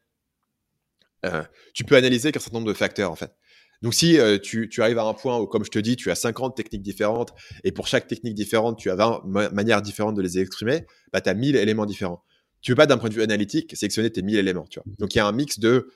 euh, 1.26 1.44
tu 1.74 1.84
peux 1.84 1.96
analyser 1.96 2.32
qu'un 2.32 2.40
certain 2.40 2.58
nombre 2.58 2.68
de 2.68 2.74
facteurs, 2.74 3.12
en 3.12 3.16
fait. 3.16 3.34
Donc, 3.82 3.94
si 3.94 4.18
euh, 4.18 4.38
tu, 4.40 4.70
arrives 4.80 4.98
à 4.98 5.04
un 5.04 5.14
point 5.14 5.38
où, 5.40 5.46
comme 5.46 5.66
je 5.66 5.70
te 5.70 5.80
dis, 5.80 5.98
tu 5.98 6.10
as 6.10 6.16
50 6.16 6.56
techniques 6.56 6.82
différentes 6.82 7.34
et 7.66 7.72
pour 7.74 7.88
chaque 7.88 8.08
technique 8.08 8.34
différente, 8.34 8.78
tu 8.78 8.90
as 8.90 8.96
20 8.96 9.24
manières 9.52 9.82
différentes 9.82 10.16
de 10.16 10.22
les 10.22 10.40
exprimer, 10.40 10.86
bah, 11.12 11.20
tu 11.20 11.30
as 11.30 11.34
1000 11.34 11.58
éléments 11.58 11.86
différents. 11.86 12.24
Tu 12.62 12.72
veux 12.72 12.76
pas, 12.78 12.86
d'un 12.86 12.98
point 12.98 13.10
de 13.10 13.14
vue 13.14 13.24
analytique, 13.24 13.76
sélectionner 13.76 14.10
tes 14.10 14.22
1000 14.22 14.38
éléments. 14.38 14.66
Tu 14.70 14.80
vois. 14.80 14.86
Donc, 15.00 15.14
il 15.16 15.18
y 15.18 15.22
a 15.22 15.28
un 15.28 15.32
mix 15.32 15.60
de 15.60 15.90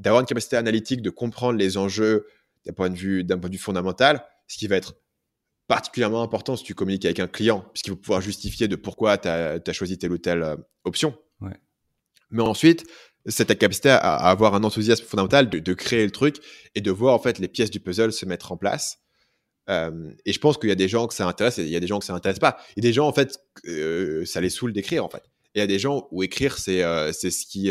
d'avoir 0.00 0.20
une 0.20 0.26
capacité 0.26 0.56
analytique, 0.56 1.02
de 1.02 1.10
comprendre 1.10 1.56
les 1.56 1.76
enjeux 1.76 2.26
d'un 2.66 2.72
point, 2.72 2.90
d'un 2.90 3.38
point 3.38 3.48
de 3.48 3.54
vue 3.54 3.60
fondamental, 3.60 4.24
ce 4.48 4.58
qui 4.58 4.66
va 4.66 4.76
être 4.76 4.96
particulièrement 5.66 6.22
important 6.22 6.56
si 6.56 6.64
tu 6.64 6.74
communiques 6.74 7.04
avec 7.04 7.20
un 7.20 7.26
client, 7.26 7.64
puisqu'il 7.72 7.90
faut 7.90 7.96
pouvoir 7.96 8.20
justifier 8.20 8.68
de 8.68 8.76
pourquoi 8.76 9.18
tu 9.18 9.28
as, 9.28 9.72
choisi 9.72 9.98
telle 9.98 10.12
ou 10.12 10.18
telle 10.18 10.42
euh, 10.42 10.56
option. 10.84 11.16
Mais 12.30 12.42
ensuite, 12.42 12.84
c'est 13.26 13.44
ta 13.44 13.54
capacité 13.54 13.90
à, 13.90 14.16
avoir 14.16 14.54
un 14.54 14.64
enthousiasme 14.64 15.04
fondamental 15.04 15.48
de, 15.48 15.74
créer 15.74 16.04
le 16.04 16.10
truc 16.10 16.36
et 16.74 16.80
de 16.80 16.90
voir 16.90 17.14
en 17.14 17.18
fait 17.20 17.38
les 17.38 17.48
pièces 17.48 17.70
du 17.70 17.78
puzzle 17.78 18.12
se 18.12 18.26
mettre 18.26 18.50
en 18.50 18.56
place. 18.56 18.98
Euh, 19.70 20.10
et 20.26 20.32
je 20.32 20.40
pense 20.40 20.58
qu'il 20.58 20.68
y 20.68 20.72
a 20.72 20.76
des 20.76 20.88
gens 20.88 21.06
que 21.06 21.14
ça 21.14 21.26
intéresse 21.26 21.58
et 21.58 21.62
il 21.62 21.68
y 21.68 21.76
a 21.76 21.80
des 21.80 21.86
gens 21.86 22.00
que 22.00 22.04
ça 22.04 22.14
intéresse 22.14 22.40
pas. 22.40 22.58
Il 22.76 22.82
y 22.84 22.86
a 22.86 22.88
des 22.88 22.92
gens 22.92 23.06
en 23.06 23.12
fait, 23.12 23.38
euh, 23.66 24.24
ça 24.24 24.40
les 24.40 24.50
saoule 24.50 24.72
d'écrire 24.72 25.04
en 25.04 25.08
fait. 25.08 25.22
Et 25.54 25.58
il 25.58 25.60
y 25.60 25.62
a 25.62 25.66
des 25.68 25.78
gens 25.78 26.08
où 26.10 26.24
écrire 26.24 26.58
c'est 26.58 26.82
c'est 27.12 27.30
ce 27.30 27.46
qui 27.46 27.70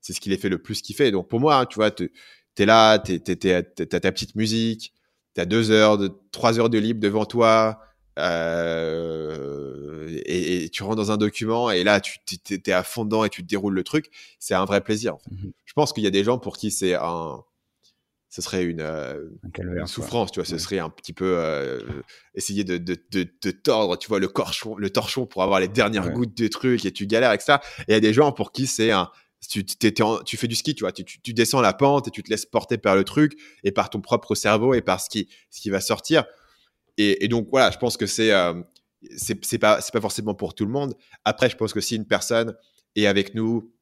c'est 0.00 0.12
ce 0.12 0.20
qui 0.20 0.28
les 0.28 0.38
fait 0.38 0.48
le 0.48 0.58
plus 0.58 0.80
kiffer. 0.82 1.10
Donc 1.10 1.28
pour 1.28 1.40
moi, 1.40 1.56
hein, 1.56 1.66
tu 1.66 1.74
vois, 1.76 1.90
tu 1.90 2.12
es 2.58 2.64
là, 2.64 2.98
tu 3.00 3.14
as 3.14 3.62
ta 3.62 4.12
petite 4.12 4.36
musique, 4.36 4.92
tu 5.36 5.40
as 5.42 5.46
deux 5.46 5.70
heures, 5.70 5.98
de, 5.98 6.10
trois 6.32 6.58
heures 6.58 6.70
de 6.70 6.78
libre 6.78 6.98
devant 6.98 7.26
toi, 7.26 7.78
euh, 8.18 10.08
et, 10.24 10.70
tu 10.70 10.82
rentres 10.82 10.96
dans 10.96 11.12
un 11.12 11.18
document 11.18 11.70
et 11.70 11.84
là, 11.84 12.00
tu 12.00 12.18
es, 12.50 12.72
à 12.72 12.82
fond 12.82 13.04
dedans 13.04 13.24
et 13.24 13.28
tu 13.28 13.42
te 13.42 13.46
déroules 13.46 13.74
le 13.74 13.84
truc. 13.84 14.10
C'est 14.38 14.54
un 14.54 14.64
vrai 14.64 14.80
plaisir. 14.80 15.14
En 15.14 15.18
fait. 15.18 15.30
Mmh 15.30 15.52
Je 15.66 15.72
pense 15.74 15.92
qu'il 15.92 16.04
y 16.04 16.06
a 16.06 16.10
des 16.10 16.24
gens 16.24 16.38
pour 16.38 16.56
qui 16.56 16.70
c'est 16.70 16.94
un, 16.94 17.44
ce 18.30 18.40
serait 18.40 18.64
une, 18.64 18.80
euh, 18.80 19.28
souffrance, 19.84 20.32
tu 20.32 20.40
vois. 20.40 20.46
Ce 20.46 20.56
serait 20.56 20.78
un 20.78 20.88
petit 20.88 21.12
peu 21.12 21.36
euh, 21.38 21.80
essayer 22.34 22.64
de, 22.64 22.78
de, 22.78 22.96
de, 23.12 23.50
tordre, 23.50 23.98
tu 23.98 24.08
vois, 24.08 24.18
le, 24.18 24.28
corchon, 24.28 24.76
le 24.76 24.88
torchon 24.88 25.26
pour 25.26 25.42
avoir 25.42 25.60
les 25.60 25.68
dernières 25.68 26.10
gouttes 26.10 26.36
de 26.36 26.48
truc 26.48 26.86
et 26.86 26.92
tu 26.92 27.06
galères 27.06 27.28
avec 27.28 27.42
ça. 27.42 27.60
Et 27.80 27.84
il 27.88 27.92
y 27.92 27.96
a 27.96 28.00
des 28.00 28.14
gens 28.14 28.32
pour 28.32 28.52
qui 28.52 28.66
c'est 28.66 28.90
un, 28.90 29.10
tu, 29.48 29.64
tu, 29.64 30.36
fais 30.36 30.48
du 30.48 30.54
ski, 30.54 30.74
tu 30.74 30.84
vois, 30.84 30.92
tu, 30.92 31.04
tu, 31.04 31.34
descends 31.34 31.60
la 31.60 31.72
pente 31.72 32.08
et 32.08 32.10
tu 32.10 32.22
te 32.22 32.30
laisses 32.30 32.46
porter 32.46 32.78
par 32.78 32.96
le 32.96 33.04
truc 33.04 33.38
et 33.64 33.72
par 33.72 33.90
ton 33.90 34.00
propre 34.00 34.34
cerveau 34.34 34.74
et 34.74 34.82
par 34.82 35.00
ce 35.00 35.08
qui, 35.08 35.28
ce 35.50 35.60
qui 35.60 35.70
va 35.70 35.80
sortir. 35.80 36.24
Et, 36.98 37.28
donc 37.28 37.48
voilà, 37.50 37.70
je 37.70 37.78
pense 37.78 37.96
que 37.96 38.06
c'est 38.06 38.32
euh, 38.32 38.54
c'est 39.16 39.58
pas 39.58 39.80
c'est 39.80 39.92
pas 39.92 40.00
forcément 40.00 40.34
pour 40.34 40.54
tout 40.54 40.64
le 40.64 40.72
monde. 40.72 40.94
Après, 41.24 41.50
je 41.50 41.56
pense 41.56 41.72
que 41.72 41.80
si 41.80 41.96
une 41.96 42.06
personne 42.06 42.54
est 42.94 43.06
avec 43.06 43.34
nous 43.34 43.72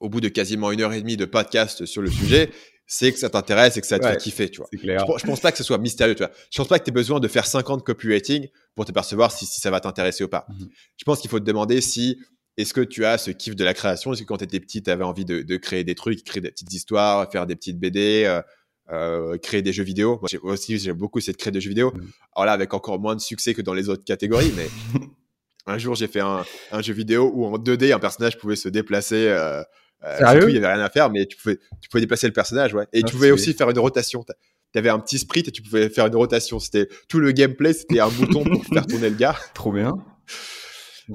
au 0.00 0.08
bout 0.08 0.20
de 0.20 0.28
quasiment 0.28 0.70
une 0.70 0.82
heure 0.82 0.92
et 0.92 1.00
demie 1.00 1.16
de 1.16 1.24
podcast 1.24 1.86
sur 1.86 2.02
le 2.02 2.10
sujet, 2.10 2.50
c'est 2.86 3.12
que 3.12 3.18
ça 3.18 3.30
t'intéresse 3.30 3.76
et 3.76 3.80
que 3.80 3.86
ça 3.86 3.98
te 3.98 4.06
fait 4.06 4.16
kiffer, 4.16 4.48
tu 4.50 4.58
vois. 4.58 4.68
Je, 4.72 5.26
pense 5.26 5.40
pas 5.40 5.52
que 5.52 5.58
ce 5.58 5.64
soit 5.64 5.78
mystérieux, 5.78 6.14
tu 6.14 6.24
vois. 6.24 6.32
Je 6.50 6.58
pense 6.58 6.68
pas 6.68 6.78
que 6.78 6.84
tu 6.84 6.90
aies 6.90 6.92
besoin 6.92 7.20
de 7.20 7.28
faire 7.28 7.46
50 7.46 7.84
copywriting 7.84 8.48
pour 8.74 8.84
te 8.84 8.92
percevoir 8.92 9.30
si, 9.30 9.46
si 9.46 9.60
ça 9.60 9.70
va 9.70 9.80
t'intéresser 9.80 10.24
ou 10.24 10.28
pas. 10.28 10.46
Mmh 10.48 10.64
je 10.96 11.04
pense 11.04 11.20
qu'il 11.20 11.30
faut 11.30 11.38
te 11.38 11.44
demander 11.44 11.80
si 11.80 12.18
est-ce 12.56 12.74
que 12.74 12.80
tu 12.80 13.04
as 13.04 13.18
ce 13.18 13.30
kiff 13.30 13.56
de 13.56 13.64
la 13.64 13.74
création? 13.74 14.12
Est-ce 14.12 14.22
que 14.22 14.26
quand 14.26 14.38
tu 14.38 14.44
étais 14.44 14.60
petit, 14.60 14.82
tu 14.82 14.90
avais 14.90 15.04
envie 15.04 15.24
de, 15.24 15.56
créer 15.56 15.84
des 15.84 15.94
trucs, 15.94 16.24
créer 16.24 16.40
des 16.40 16.50
petites 16.50 16.72
histoires, 16.72 17.30
faire 17.30 17.46
des 17.46 17.56
petites 17.56 17.78
BD, 17.78 18.24
euh, 18.26 18.42
euh, 18.90 19.38
créer 19.38 19.62
des 19.62 19.72
jeux 19.72 19.84
vidéo? 19.84 20.20
Moi 20.42 20.52
aussi, 20.52 20.78
j'aime 20.78 20.96
beaucoup 20.96 21.20
cette 21.20 21.36
créer 21.36 21.52
des 21.52 21.60
jeux 21.60 21.70
vidéo. 21.70 21.92
Mmh. 21.92 22.00
Alors 22.34 22.46
là, 22.46 22.52
avec 22.52 22.74
encore 22.74 22.98
moins 22.98 23.14
de 23.14 23.20
succès 23.20 23.54
que 23.54 23.62
dans 23.62 23.74
les 23.74 23.88
autres 23.88 24.04
catégories, 24.04 24.52
mais 24.56 24.68
un 25.66 25.78
jour, 25.78 25.94
j'ai 25.94 26.08
fait 26.08 26.20
un, 26.20 26.44
jeu 26.80 26.92
vidéo 26.92 27.30
où 27.34 27.46
en 27.46 27.58
2D, 27.58 27.92
un 27.92 27.98
personnage 27.98 28.38
pouvait 28.38 28.56
se 28.56 28.68
déplacer. 28.68 29.28
Euh, 29.28 29.62
euh 30.04 30.40
il 30.46 30.52
n'y 30.52 30.56
avait 30.56 30.72
rien 30.72 30.82
à 30.82 30.90
faire, 30.90 31.10
mais 31.10 31.26
tu 31.26 31.36
pouvais, 31.36 31.58
tu 31.80 31.88
pouvais 31.88 32.00
déplacer 32.00 32.26
le 32.26 32.32
personnage, 32.32 32.74
ouais. 32.74 32.86
Et 32.92 33.02
ah, 33.04 33.06
tu 33.06 33.14
pouvais 33.14 33.30
aussi 33.30 33.54
faire 33.54 33.70
une 33.70 33.78
rotation. 33.78 34.24
Tu 34.72 34.78
avais 34.78 34.88
un 34.88 34.98
petit 34.98 35.18
sprint 35.18 35.48
et 35.48 35.50
tu 35.50 35.62
pouvais 35.62 35.88
faire 35.88 36.06
une 36.06 36.16
rotation. 36.16 36.58
C'était 36.58 36.88
tout 37.08 37.18
le 37.18 37.32
gameplay, 37.32 37.72
c'était 37.72 38.00
un 38.00 38.08
bouton 38.08 38.44
pour 38.44 38.64
faire 38.64 38.86
tourner 38.88 39.10
le 39.10 39.16
gars. 39.16 39.36
Trop 39.54 39.72
bien 39.72 39.94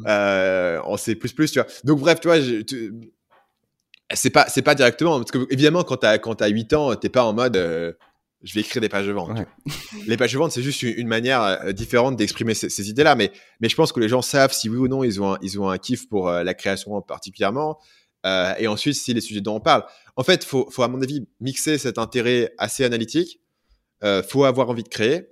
euh, 0.05 0.79
en 0.83 0.97
C++, 0.97 1.17
tu 1.17 1.35
vois. 1.55 1.67
Donc 1.83 1.99
bref, 1.99 2.19
tu 2.19 2.27
vois, 2.27 2.37
c'est 4.13 4.29
pas 4.29 4.47
c'est 4.49 4.61
pas 4.61 4.75
directement 4.75 5.19
parce 5.19 5.31
que 5.31 5.47
évidemment 5.49 5.83
quand 5.83 5.97
tu 5.97 6.05
as 6.05 6.19
quand 6.19 6.41
as 6.41 6.47
8 6.47 6.73
ans, 6.73 6.95
t'es 6.95 7.09
pas 7.09 7.23
en 7.23 7.33
mode 7.33 7.57
euh, 7.57 7.93
je 8.43 8.53
vais 8.53 8.61
écrire 8.61 8.81
des 8.81 8.89
pages 8.89 9.07
de 9.07 9.11
vente. 9.11 9.39
les 10.07 10.17
pages 10.17 10.33
de 10.33 10.37
vente, 10.37 10.51
c'est 10.51 10.61
juste 10.61 10.83
une, 10.83 11.07
manière 11.07 11.41
euh, 11.41 11.71
différente 11.71 12.15
d'exprimer 12.15 12.53
ces, 12.53 12.89
idées-là, 12.89 13.15
mais 13.15 13.31
mais 13.59 13.69
je 13.69 13.75
pense 13.75 13.91
que 13.91 13.99
les 13.99 14.09
gens 14.09 14.21
savent 14.21 14.53
si 14.53 14.69
oui 14.69 14.77
ou 14.77 14.87
non 14.87 15.03
ils 15.03 15.21
ont 15.21 15.33
un, 15.33 15.37
ils 15.41 15.59
ont 15.59 15.69
un 15.69 15.77
kiff 15.77 16.07
pour 16.07 16.29
euh, 16.29 16.43
la 16.43 16.53
création 16.53 17.01
particulièrement. 17.01 17.79
et 18.59 18.67
ensuite, 18.67 18.95
si 18.95 19.13
les 19.13 19.21
sujets 19.21 19.41
dont 19.41 19.55
on 19.55 19.59
parle. 19.59 19.83
En 20.15 20.23
fait, 20.23 20.43
faut, 20.43 20.67
faut 20.71 20.83
à 20.83 20.87
mon 20.87 21.01
avis 21.01 21.27
mixer 21.39 21.77
cet 21.77 21.97
intérêt 21.97 22.53
assez 22.57 22.83
analytique. 22.83 23.39
faut 24.27 24.45
avoir 24.45 24.69
envie 24.69 24.83
de 24.83 24.89
créer 24.89 25.27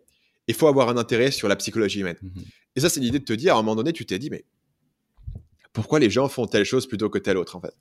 et 0.47 0.53
faut 0.53 0.67
avoir 0.67 0.89
un 0.89 0.97
intérêt 0.97 1.31
sur 1.31 1.47
la 1.47 1.55
psychologie 1.55 2.01
humaine. 2.01 2.17
Mmh 2.21 2.41
et 2.75 2.79
ça, 2.79 2.89
c'est 2.89 2.99
l'idée 2.99 3.19
de 3.19 3.23
te 3.23 3.33
dire, 3.33 3.55
à 3.55 3.59
un 3.59 3.61
moment 3.61 3.75
donné, 3.75 3.93
tu 3.93 4.03
t'es 4.03 4.17
dit, 4.17 4.31
mais 4.31 4.45
pourquoi 5.73 5.99
les 5.99 6.09
gens 6.09 6.29
font 6.29 6.45
telle 6.45 6.63
chose 6.63 6.87
plutôt 6.87 7.09
que 7.09 7.17
telle 7.17 7.37
autre, 7.37 7.55
en 7.55 7.61
fait 7.61 7.73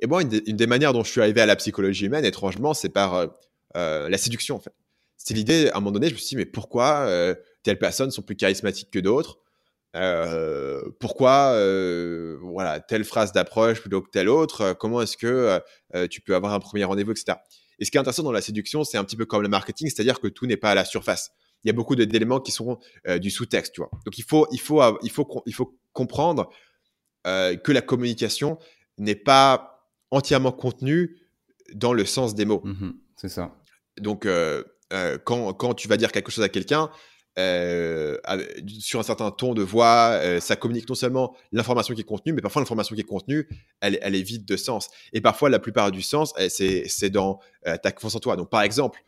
Et 0.00 0.06
moi, 0.06 0.22
une, 0.22 0.28
des 0.28 0.66
manières 0.66 0.92
dont 0.92 1.04
je 1.04 1.10
suis 1.10 1.20
arrivé 1.20 1.40
à 1.40 1.46
la 1.46 1.56
psychologie 1.56 2.06
humaine, 2.06 2.24
étrangement, 2.24 2.74
c'est 2.74 2.88
par 2.88 3.14
euh, 3.14 3.26
euh, 3.76 4.08
la 4.08 4.18
séduction, 4.18 4.56
en 4.56 4.60
fait. 4.60 4.74
C'est 5.16 5.34
l'idée, 5.34 5.70
à 5.70 5.76
un 5.76 5.80
moment 5.80 5.92
donné, 5.92 6.08
je 6.08 6.14
me 6.14 6.18
suis 6.18 6.30
dit, 6.30 6.36
mais 6.36 6.46
pourquoi 6.46 7.06
euh, 7.06 7.34
telles 7.62 7.78
personnes 7.78 8.10
sont 8.10 8.22
plus 8.22 8.36
charismatiques 8.36 8.90
que 8.90 8.98
d'autres? 8.98 9.38
Pourquoi 11.00 11.52
voilà 12.40 12.78
telle 12.78 13.04
phrase 13.04 13.32
d'approche 13.32 13.80
plutôt 13.80 14.00
que 14.00 14.08
telle 14.08 14.28
autre? 14.28 14.72
Comment 14.78 15.02
est-ce 15.02 15.16
que 15.16 15.60
tu 16.06 16.20
peux 16.20 16.36
avoir 16.36 16.54
un 16.54 16.60
premier 16.60 16.84
rendez-vous, 16.84 17.10
etc. 17.10 17.38
Et 17.80 17.84
ce 17.84 17.90
qui 17.90 17.96
est 17.96 18.00
intéressant 18.00 18.22
dans 18.22 18.30
la 18.30 18.40
séduction, 18.40 18.84
c'est 18.84 18.98
un 18.98 19.04
petit 19.04 19.16
peu 19.16 19.26
comme 19.26 19.42
le 19.42 19.48
marketing, 19.48 19.90
c'est-à-dire 19.90 20.20
que 20.20 20.28
tout 20.28 20.46
n'est 20.46 20.56
pas 20.56 20.70
à 20.70 20.74
la 20.76 20.84
surface 20.84 21.32
il 21.64 21.68
y 21.68 21.70
a 21.70 21.72
beaucoup 21.72 21.96
d'éléments 21.96 22.40
qui 22.40 22.52
sont 22.52 22.78
euh, 23.06 23.18
du 23.18 23.30
sous-texte, 23.30 23.74
tu 23.74 23.80
vois. 23.80 23.90
Donc 24.04 24.18
il 24.18 24.24
faut, 24.24 24.46
il 24.52 24.60
faut, 24.60 24.82
il 25.02 25.10
faut, 25.10 25.42
il 25.46 25.54
faut 25.54 25.78
comprendre 25.92 26.48
euh, 27.26 27.56
que 27.56 27.72
la 27.72 27.82
communication 27.82 28.58
n'est 28.98 29.14
pas 29.14 29.88
entièrement 30.10 30.52
contenue 30.52 31.16
dans 31.74 31.92
le 31.92 32.04
sens 32.04 32.34
des 32.34 32.44
mots. 32.44 32.62
Mmh 32.64 32.90
c'est 33.16 33.28
ça. 33.28 33.54
Donc 34.00 34.24
euh, 34.24 34.64
quand, 35.24 35.52
quand, 35.52 35.74
tu 35.74 35.88
vas 35.88 35.98
dire 35.98 36.10
quelque 36.10 36.30
chose 36.30 36.42
à 36.42 36.48
quelqu'un, 36.48 36.90
sur 37.36 38.98
un 38.98 39.02
certain 39.02 39.30
ton 39.30 39.52
de 39.52 39.62
voix, 39.62 40.18
ça 40.40 40.56
communique 40.56 40.88
non 40.88 40.94
seulement 40.94 41.36
l'information 41.52 41.94
qui 41.94 42.00
est 42.00 42.04
contenue, 42.04 42.32
mais 42.32 42.40
parfois 42.40 42.62
l'information 42.62 42.94
qui 42.94 43.02
est 43.02 43.04
contenue, 43.04 43.46
elle, 43.80 43.98
elle, 44.00 44.14
est 44.14 44.22
vide 44.22 44.46
de 44.46 44.56
sens. 44.56 44.88
Et 45.12 45.20
parfois, 45.20 45.50
la 45.50 45.58
plupart 45.58 45.90
du 45.90 46.00
sens, 46.00 46.32
eh, 46.38 46.48
c'est 46.48 47.10
dans 47.10 47.40
ta 47.64 47.92
confiance 47.92 48.16
en 48.16 48.20
toi. 48.20 48.36
Donc, 48.36 48.48
par 48.48 48.62
exemple, 48.62 49.04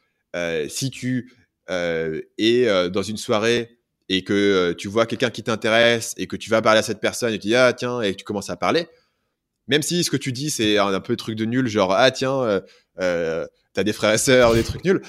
si 0.69 0.91
tu 0.91 1.33
euh, 1.71 2.21
euh, 2.41 2.89
dans 2.89 3.03
une 3.03 3.17
soirée 3.17 3.79
et 4.13 4.25
que 4.25 4.35
euh, 4.35 4.75
tu 4.75 4.89
vois 4.89 5.07
quelqu'un 5.07 5.31
qui 5.31 5.43
t'intéresse 5.43 6.15
et 6.19 6.27
que 6.27 6.37
tu 6.37 6.51
vas 6.51 6.61
parler 6.61 6.81
à 6.81 6.83
cette 6.83 7.01
personne 7.01 7.33
et 7.33 7.39
tu 7.39 7.49
dis 7.49 7.55
ah 7.55 7.73
tiens 7.73 8.03
et 8.03 8.13
que 8.13 8.19
tu 8.19 8.25
commences 8.25 8.51
à 8.51 8.57
parler, 8.57 8.87
même 9.69 9.81
si 9.81 10.05
ce 10.05 10.11
que 10.11 10.19
tu 10.19 10.33
dis 10.33 10.51
c'est 10.51 10.77
un, 10.77 11.01
peu 11.01 11.17
truc 11.17 11.35
de 11.35 11.47
nul, 11.47 11.67
genre 11.67 11.95
ah 11.95 12.11
tiens 12.11 12.61
euh, 13.01 13.47
t'as 13.73 13.85
des 13.85 13.95
frères 13.95 14.13
et 14.13 14.19
sœurs, 14.19 14.53
des 14.53 14.65
trucs 14.65 14.85
nuls. 14.85 15.01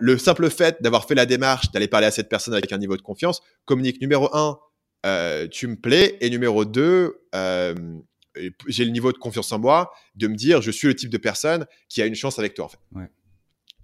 le 0.00 0.16
simple 0.16 0.48
fait 0.48 0.78
d'avoir 0.80 1.06
fait 1.06 1.14
la 1.14 1.26
démarche 1.26 1.70
d'aller 1.70 1.86
parler 1.86 2.06
à 2.06 2.10
cette 2.10 2.30
personne 2.30 2.54
avec 2.54 2.72
un 2.72 2.78
niveau 2.78 2.96
de 2.96 3.02
confiance 3.02 3.42
communique 3.66 4.00
numéro 4.00 4.34
un, 4.34 4.58
tu 5.48 5.66
me 5.66 5.76
plais, 5.76 6.16
et 6.22 6.30
numéro 6.30 6.64
deux, 6.64 7.20
j'ai 7.34 8.84
le 8.86 8.90
niveau 8.90 9.12
de 9.12 9.18
confiance 9.18 9.52
en 9.52 9.58
moi 9.58 9.92
de 10.14 10.28
me 10.28 10.34
dire 10.34 10.62
je 10.62 10.70
suis 10.70 10.88
le 10.88 10.94
type 10.94 11.10
de 11.10 11.18
personne 11.18 11.66
qui 11.90 12.00
a 12.00 12.06
une 12.06 12.14
chance 12.14 12.38
avec 12.38 12.54
toi 12.54 12.64
en 12.64 12.68
fait. 12.68 12.78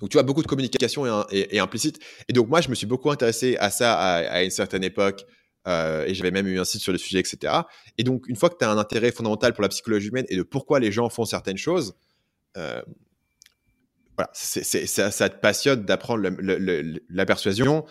Donc, 0.02 0.10
tu 0.10 0.16
vois, 0.16 0.24
beaucoup 0.24 0.42
de 0.42 0.48
communication 0.48 1.06
est, 1.30 1.60
implicite. 1.60 2.00
Et 2.28 2.32
donc, 2.32 2.48
moi, 2.48 2.60
je 2.60 2.68
me 2.68 2.74
suis 2.74 2.88
beaucoup 2.88 3.12
intéressé 3.12 3.56
à 3.58 3.70
ça 3.70 3.94
à, 3.94 4.42
une 4.42 4.50
certaine 4.50 4.82
époque. 4.82 5.24
Euh, 5.68 6.04
et 6.06 6.14
j'avais 6.14 6.32
même 6.32 6.48
eu 6.48 6.58
un 6.58 6.64
site 6.64 6.80
sur 6.80 6.90
le 6.90 6.98
sujet, 6.98 7.20
etc. 7.20 7.54
Et 7.98 8.02
donc, 8.02 8.26
une 8.26 8.34
fois 8.34 8.50
que 8.50 8.56
tu 8.58 8.64
as 8.64 8.70
un 8.70 8.78
intérêt 8.78 9.12
fondamental 9.12 9.52
pour 9.52 9.62
la 9.62 9.68
psychologie 9.68 10.08
humaine 10.08 10.26
et 10.28 10.36
de 10.36 10.42
pourquoi 10.42 10.80
les 10.80 10.90
gens 10.90 11.08
font 11.08 11.24
certaines 11.24 11.56
choses, 11.56 11.94
euh, 12.56 12.82
voilà, 14.16 14.28
ça, 14.34 15.28
te 15.28 15.40
passionne 15.40 15.84
d'apprendre 15.84 16.28
la 17.08 17.24
persuasion 17.24 17.84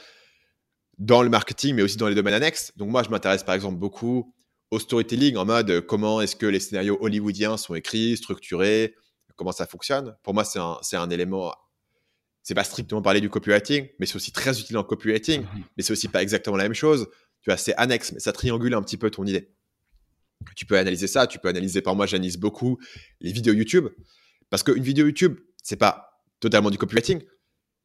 dans 0.97 1.24
le 1.24 1.30
marketing, 1.30 1.76
mais 1.76 1.82
aussi 1.82 1.95
dans 1.95 2.09
les 2.09 2.16
domaines 2.16 2.34
annexes. 2.34 2.74
Donc, 2.76 2.89
moi, 2.89 3.03
je 3.03 3.09
m'intéresse 3.09 3.43
par 3.43 3.55
exemple 3.55 3.78
beaucoup 3.78 4.36
au 4.70 4.80
storytelling 4.80 5.38
en 5.38 5.45
mode 5.45 5.80
comment 5.88 6.20
est-ce 6.20 6.36
que 6.36 6.45
les 6.45 6.59
scénarios 6.59 6.97
hollywoodiens 6.99 7.55
sont 7.55 7.74
écrits, 7.74 8.18
structurés, 8.18 8.95
comment 9.38 9.53
ça 9.53 9.66
fonctionne. 9.66 10.14
Pour 10.24 10.34
moi, 10.34 10.43
c'est 10.43 10.59
un, 10.59 10.78
un 11.01 11.09
élément 11.09 11.53
c'est 12.44 12.56
pas 12.56 12.64
strictement 12.64 13.02
parler 13.02 13.22
du 13.22 13.30
copywriting, 13.30 13.88
mais 14.00 14.06
c'est 14.06 14.16
aussi 14.16 14.32
très 14.32 14.60
utile 14.60 14.78
en 14.78 14.84
copywriting, 14.84 15.42
mhm. 15.42 15.64
mais 15.78 15.84
c'est 15.84 15.94
aussi 15.94 16.08
pas 16.08 16.22
exactement 16.22 16.58
la 16.58 16.64
même 16.64 16.74
chose. 16.74 17.08
Tu 17.42 17.50
vois, 17.50 17.58
c'est 17.58 17.74
annexe, 17.76 18.12
mais 18.12 18.20
ça 18.20 18.34
triangule 18.34 18.74
un 18.74 18.82
petit 18.82 18.98
peu 18.98 19.10
ton 19.10 19.26
idée. 19.26 19.50
Tu 20.56 20.66
peux 20.66 20.78
analyser 20.78 21.08
ça, 21.08 21.28
tu 21.28 21.39
peux 21.39 21.50
analyser, 21.50 21.82
par 21.82 21.96
moi, 21.96 22.08
j'analyse 22.08 22.38
beaucoup 22.38 22.80
les 23.20 23.32
vidéos 23.32 23.54
YouTube, 23.54 23.88
parce 24.50 24.64
qu'une 24.64 24.84
vidéo 24.84 25.06
YouTube, 25.06 25.39
c'est 25.62 25.76
pas 25.76 26.24
totalement 26.39 26.72
du 26.72 26.78
copywriting, 26.78 27.22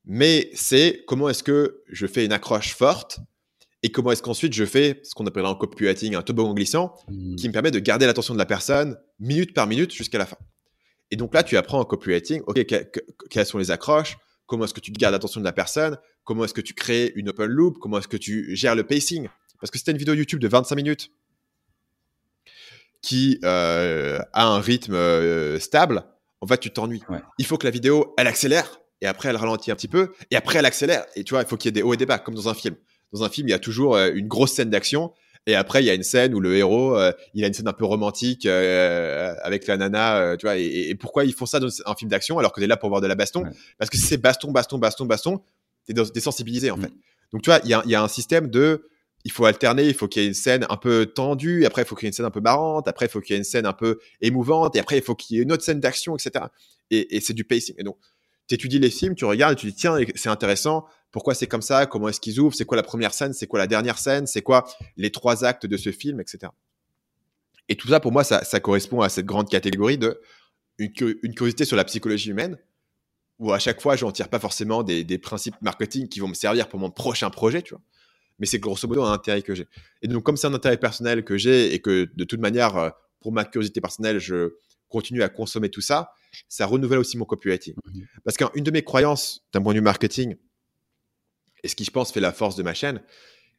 mais 0.06 0.50
c'est 0.54 1.04
comment 1.06 1.28
est-ce 1.28 1.42
que 1.42 1.82
je 1.88 2.06
fais 2.06 2.24
une 2.24 2.32
accroche 2.32 2.74
forte 2.74 3.20
et 3.82 3.90
comment 3.90 4.12
est-ce 4.12 4.22
qu'ensuite 4.22 4.54
je 4.54 4.64
fais 4.64 5.00
ce 5.04 5.14
qu'on 5.14 5.26
appelle 5.26 5.44
en 5.44 5.54
copywriting 5.54 6.14
un 6.14 6.22
toboggan 6.22 6.54
glissant 6.54 6.94
mhm. 7.08 7.36
qui 7.36 7.48
me 7.48 7.52
permet 7.52 7.70
de 7.70 7.78
garder 7.78 8.06
l'attention 8.06 8.32
de 8.32 8.38
la 8.38 8.46
personne 8.46 8.96
minute 9.20 9.52
par 9.52 9.66
minute 9.66 9.92
jusqu'à 9.92 10.18
la 10.18 10.26
fin. 10.26 10.38
Et 11.10 11.16
donc 11.16 11.34
là, 11.34 11.42
tu 11.42 11.56
apprends 11.56 11.80
en 11.80 11.84
copywriting, 11.84 12.42
OK, 12.46 12.64
quelles 13.30 13.46
sont 13.46 13.58
les 13.58 13.70
accroches, 13.70 14.16
comment 14.46 14.64
est-ce 14.64 14.74
que 14.74 14.80
tu 14.80 14.92
gardes 14.92 15.12
l'attention 15.12 15.40
de 15.40 15.44
la 15.44 15.52
personne, 15.52 15.98
comment 16.24 16.44
est-ce 16.44 16.54
que 16.54 16.60
tu 16.60 16.74
crées 16.74 17.12
une 17.16 17.28
open 17.28 17.46
loop, 17.46 17.78
comment 17.78 17.98
est-ce 17.98 18.08
que 18.08 18.16
tu 18.16 18.54
gères 18.56 18.74
le 18.74 18.84
pacing? 18.84 19.28
Parce 19.60 19.70
que 19.70 19.78
c'était 19.78 19.92
une 19.92 19.98
vidéo 19.98 20.14
YouTube 20.14 20.40
de 20.40 20.48
25 20.48 20.76
minutes 20.76 21.10
qui 23.02 23.38
euh, 23.44 24.18
a 24.32 24.46
un 24.46 24.60
rythme 24.60 24.94
euh, 24.94 25.58
stable, 25.60 26.04
en 26.40 26.46
fait, 26.46 26.58
tu 26.58 26.70
t'ennuies. 26.70 27.02
Il 27.38 27.46
faut 27.46 27.56
que 27.56 27.66
la 27.66 27.70
vidéo, 27.70 28.14
elle 28.18 28.26
accélère, 28.26 28.80
et 29.00 29.06
après, 29.06 29.28
elle 29.28 29.36
ralentit 29.36 29.70
un 29.70 29.76
petit 29.76 29.88
peu, 29.88 30.12
et 30.30 30.36
après, 30.36 30.58
elle 30.58 30.66
accélère. 30.66 31.06
Et 31.14 31.24
tu 31.24 31.34
vois, 31.34 31.42
il 31.42 31.48
faut 31.48 31.56
qu'il 31.56 31.68
y 31.68 31.70
ait 31.70 31.72
des 31.72 31.82
hauts 31.82 31.94
et 31.94 31.96
des 31.96 32.06
bas, 32.06 32.18
comme 32.18 32.34
dans 32.34 32.48
un 32.48 32.54
film. 32.54 32.76
dans 33.12 33.22
un 33.22 33.28
film, 33.28 33.48
il 33.48 33.52
y 33.52 33.54
a 33.54 33.58
toujours 33.58 33.96
une 33.96 34.26
grosse 34.26 34.52
scène 34.52 34.70
d'action. 34.70 35.12
Et 35.46 35.54
après, 35.54 35.82
il 35.82 35.86
y 35.86 35.90
a 35.90 35.94
une 35.94 36.02
scène 36.02 36.34
où 36.34 36.40
le 36.40 36.56
héros, 36.56 36.98
il 37.34 37.44
a 37.44 37.46
une 37.46 37.54
scène 37.54 37.68
un 37.68 37.72
peu 37.72 37.84
romantique 37.84 38.46
avec 38.46 39.66
la 39.66 39.76
nana, 39.76 40.36
tu 40.36 40.46
vois. 40.46 40.56
Et, 40.56 40.94
pourquoi 40.96 41.24
ils 41.24 41.32
font 41.32 41.46
ça 41.46 41.60
dans 41.60 41.68
un 41.86 41.94
film 41.94 42.10
d'action 42.10 42.38
alors 42.38 42.52
que 42.52 42.60
t'es 42.60 42.66
là 42.66 42.76
pour 42.76 42.88
voir 42.88 43.00
de 43.00 43.06
la 43.06 43.14
baston 43.14 43.44
Parce 43.78 43.90
que 43.90 43.96
si 43.96 44.04
c'est 44.04 44.16
baston, 44.16 44.50
baston, 44.50 44.78
baston, 44.78 45.06
baston, 45.06 45.40
t'es 45.86 45.94
désensibilisé 45.94 46.70
en 46.70 46.76
mm. 46.76 46.82
fait. 46.82 46.92
Donc 47.32 47.42
tu 47.42 47.50
vois, 47.50 47.60
il 47.64 47.70
y 47.70 47.74
a, 47.74 47.82
y 47.86 47.94
a, 47.94 48.02
un 48.02 48.08
système 48.08 48.48
de 48.48 48.88
il 49.26 49.32
faut 49.32 49.44
alterner, 49.44 49.84
il 49.88 49.94
faut 49.94 50.06
qu'il 50.06 50.22
y 50.22 50.24
ait 50.24 50.28
une 50.28 50.34
scène 50.34 50.64
un 50.70 50.76
peu 50.76 51.06
tendue, 51.06 51.66
après 51.66 51.82
il 51.82 51.84
faut 51.84 51.96
qu'il 51.96 52.04
y 52.04 52.06
ait 52.06 52.10
une 52.10 52.14
scène 52.14 52.26
un 52.26 52.30
peu 52.30 52.40
marrante, 52.40 52.86
après 52.86 53.06
il 53.06 53.08
faut 53.08 53.20
qu'il 53.20 53.34
y 53.34 53.36
ait 53.36 53.38
une 53.38 53.44
scène 53.44 53.66
un 53.66 53.72
peu 53.72 53.98
émouvante, 54.20 54.76
et 54.76 54.78
après 54.78 54.98
il 54.98 55.02
faut 55.02 55.16
qu'il 55.16 55.36
y 55.36 55.40
ait 55.40 55.42
une 55.42 55.50
autre 55.50 55.64
scène 55.64 55.80
d'action, 55.80 56.16
etc. 56.16 56.44
Et, 56.92 57.20
c'est 57.20 57.32
du 57.32 57.42
pacing. 57.42 57.74
Et 57.78 57.82
donc, 57.82 57.98
tu 58.48 58.54
étudies 58.54 58.78
les 58.78 58.88
films, 58.88 59.16
tu 59.16 59.24
regardes 59.24 59.54
et 59.54 59.56
tu 59.56 59.66
dis, 59.66 59.74
tiens, 59.74 59.98
c'est 60.14 60.28
intéressant, 60.28 60.86
pourquoi 61.16 61.34
c'est 61.34 61.46
comme 61.46 61.62
ça, 61.62 61.86
comment 61.86 62.10
est-ce 62.10 62.20
qu'ils 62.20 62.40
ouvrent, 62.40 62.54
c'est 62.54 62.66
quoi 62.66 62.76
la 62.76 62.82
première 62.82 63.14
scène, 63.14 63.32
c'est 63.32 63.46
quoi 63.46 63.58
la 63.58 63.66
dernière 63.66 63.96
scène, 63.96 64.26
c'est 64.26 64.42
quoi 64.42 64.66
les 64.98 65.10
trois 65.10 65.46
actes 65.46 65.64
de 65.64 65.78
ce 65.78 65.90
film, 65.90 66.20
etc. 66.20 66.52
Et 67.70 67.74
tout 67.74 67.88
ça, 67.88 68.00
pour 68.00 68.12
moi, 68.12 68.22
ça, 68.22 68.60
correspond 68.60 69.00
à 69.00 69.08
cette 69.08 69.24
grande 69.24 69.48
catégorie 69.48 69.96
de 69.96 70.20
une, 70.76 70.92
curiosité 70.92 71.64
sur 71.64 71.74
la 71.74 71.84
psychologie 71.84 72.28
humaine, 72.28 72.58
où 73.38 73.50
à 73.50 73.58
chaque 73.58 73.80
fois, 73.80 73.96
je 73.96 74.04
n'en 74.04 74.12
tire 74.12 74.28
pas 74.28 74.38
forcément 74.38 74.82
des, 74.82 75.04
des 75.04 75.16
principes 75.16 75.54
marketing 75.62 76.06
qui 76.06 76.20
vont 76.20 76.28
me 76.28 76.34
servir 76.34 76.68
pour 76.68 76.78
mon 76.78 76.90
prochain 76.90 77.30
projet, 77.30 77.62
tu 77.62 77.72
vois 77.72 77.82
mais 78.38 78.44
c'est 78.44 78.58
grosso 78.58 78.86
modo 78.86 79.02
un 79.02 79.14
intérêt 79.14 79.40
que 79.40 79.54
j'ai. 79.54 79.68
Et 80.02 80.08
donc, 80.08 80.22
comme 80.22 80.36
c'est 80.36 80.48
un 80.48 80.52
intérêt 80.52 80.76
personnel 80.76 81.24
que 81.24 81.38
j'ai 81.38 81.72
et 81.72 81.78
que 81.78 82.10
de 82.14 82.24
toute 82.24 82.40
manière, 82.40 82.76
euh, 82.76 82.90
pour 83.20 83.32
ma 83.32 83.46
curiosité 83.46 83.80
personnelle, 83.80 84.18
je 84.18 84.56
continue 84.90 85.22
à 85.22 85.30
consommer 85.30 85.70
tout 85.70 85.80
ça, 85.80 86.12
ça 86.46 86.66
renouvelle 86.66 86.98
aussi 86.98 87.16
mon 87.16 87.24
copywriting. 87.24 87.72
Mmh 87.74 88.00
Parce 88.22 88.36
qu'une 88.36 88.62
de 88.62 88.70
mes 88.70 88.82
croyances 88.82 89.46
d'un 89.54 89.62
point 89.62 89.72
de 89.72 89.78
vue 89.78 89.82
marketing, 89.82 90.36
et 91.62 91.68
ce 91.68 91.76
qui, 91.76 91.84
je 91.84 91.90
pense, 91.90 92.12
fait 92.12 92.20
la 92.20 92.32
force 92.32 92.56
de 92.56 92.62
ma 92.62 92.74
chaîne, 92.74 93.00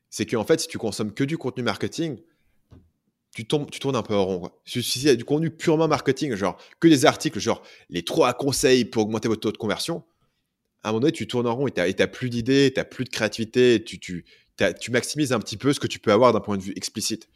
c'est 0.09 0.25
qu'en 0.25 0.43
fait, 0.43 0.59
si 0.59 0.67
tu 0.67 0.77
consommes 0.77 1.13
que 1.13 1.23
du 1.23 1.37
contenu 1.37 1.63
marketing, 1.63 2.17
tu, 3.35 3.45
tombes, 3.45 3.69
tu 3.69 3.79
tournes 3.79 3.95
un 3.95 4.03
peu 4.03 4.15
en 4.15 4.25
rond. 4.25 4.51
Si 4.65 4.79
il 4.79 5.03
y 5.03 5.09
a 5.09 5.15
du 5.15 5.25
contenu 5.25 5.51
purement 5.51 5.87
marketing, 5.87 6.33
genre 6.35 6.57
que 6.79 6.87
des 6.87 7.05
articles, 7.05 7.39
genre 7.39 7.61
les 7.89 8.03
trois 8.03 8.33
conseils 8.33 8.85
pour 8.85 9.03
augmenter 9.03 9.27
votre 9.27 9.41
taux 9.41 9.51
de 9.51 9.57
conversion, 9.57 10.03
à 10.83 10.89
un 10.89 10.91
moment 10.91 11.01
donné, 11.01 11.11
tu 11.11 11.27
tournes 11.27 11.47
en 11.47 11.55
rond 11.55 11.67
et 11.67 11.71
tu 11.71 11.81
n'as 11.81 12.07
plus 12.07 12.29
d'idées, 12.29 12.71
tu 12.73 12.79
n'as 12.79 12.85
plus 12.85 13.03
de 13.03 13.09
créativité, 13.09 13.83
tu 13.83 14.23
maximises 14.89 15.33
un 15.33 15.39
petit 15.39 15.57
peu 15.57 15.73
ce 15.73 15.79
que 15.79 15.87
tu 15.87 15.99
peux 15.99 16.11
avoir 16.11 16.33
d'un 16.33 16.39
point 16.39 16.57
de 16.57 16.63
vue 16.63 16.73
explicite. 16.75 17.29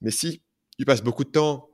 Mais 0.00 0.10
si 0.10 0.42
tu 0.78 0.84
passes 0.84 1.02
beaucoup 1.02 1.24
de 1.24 1.30
temps 1.30 1.68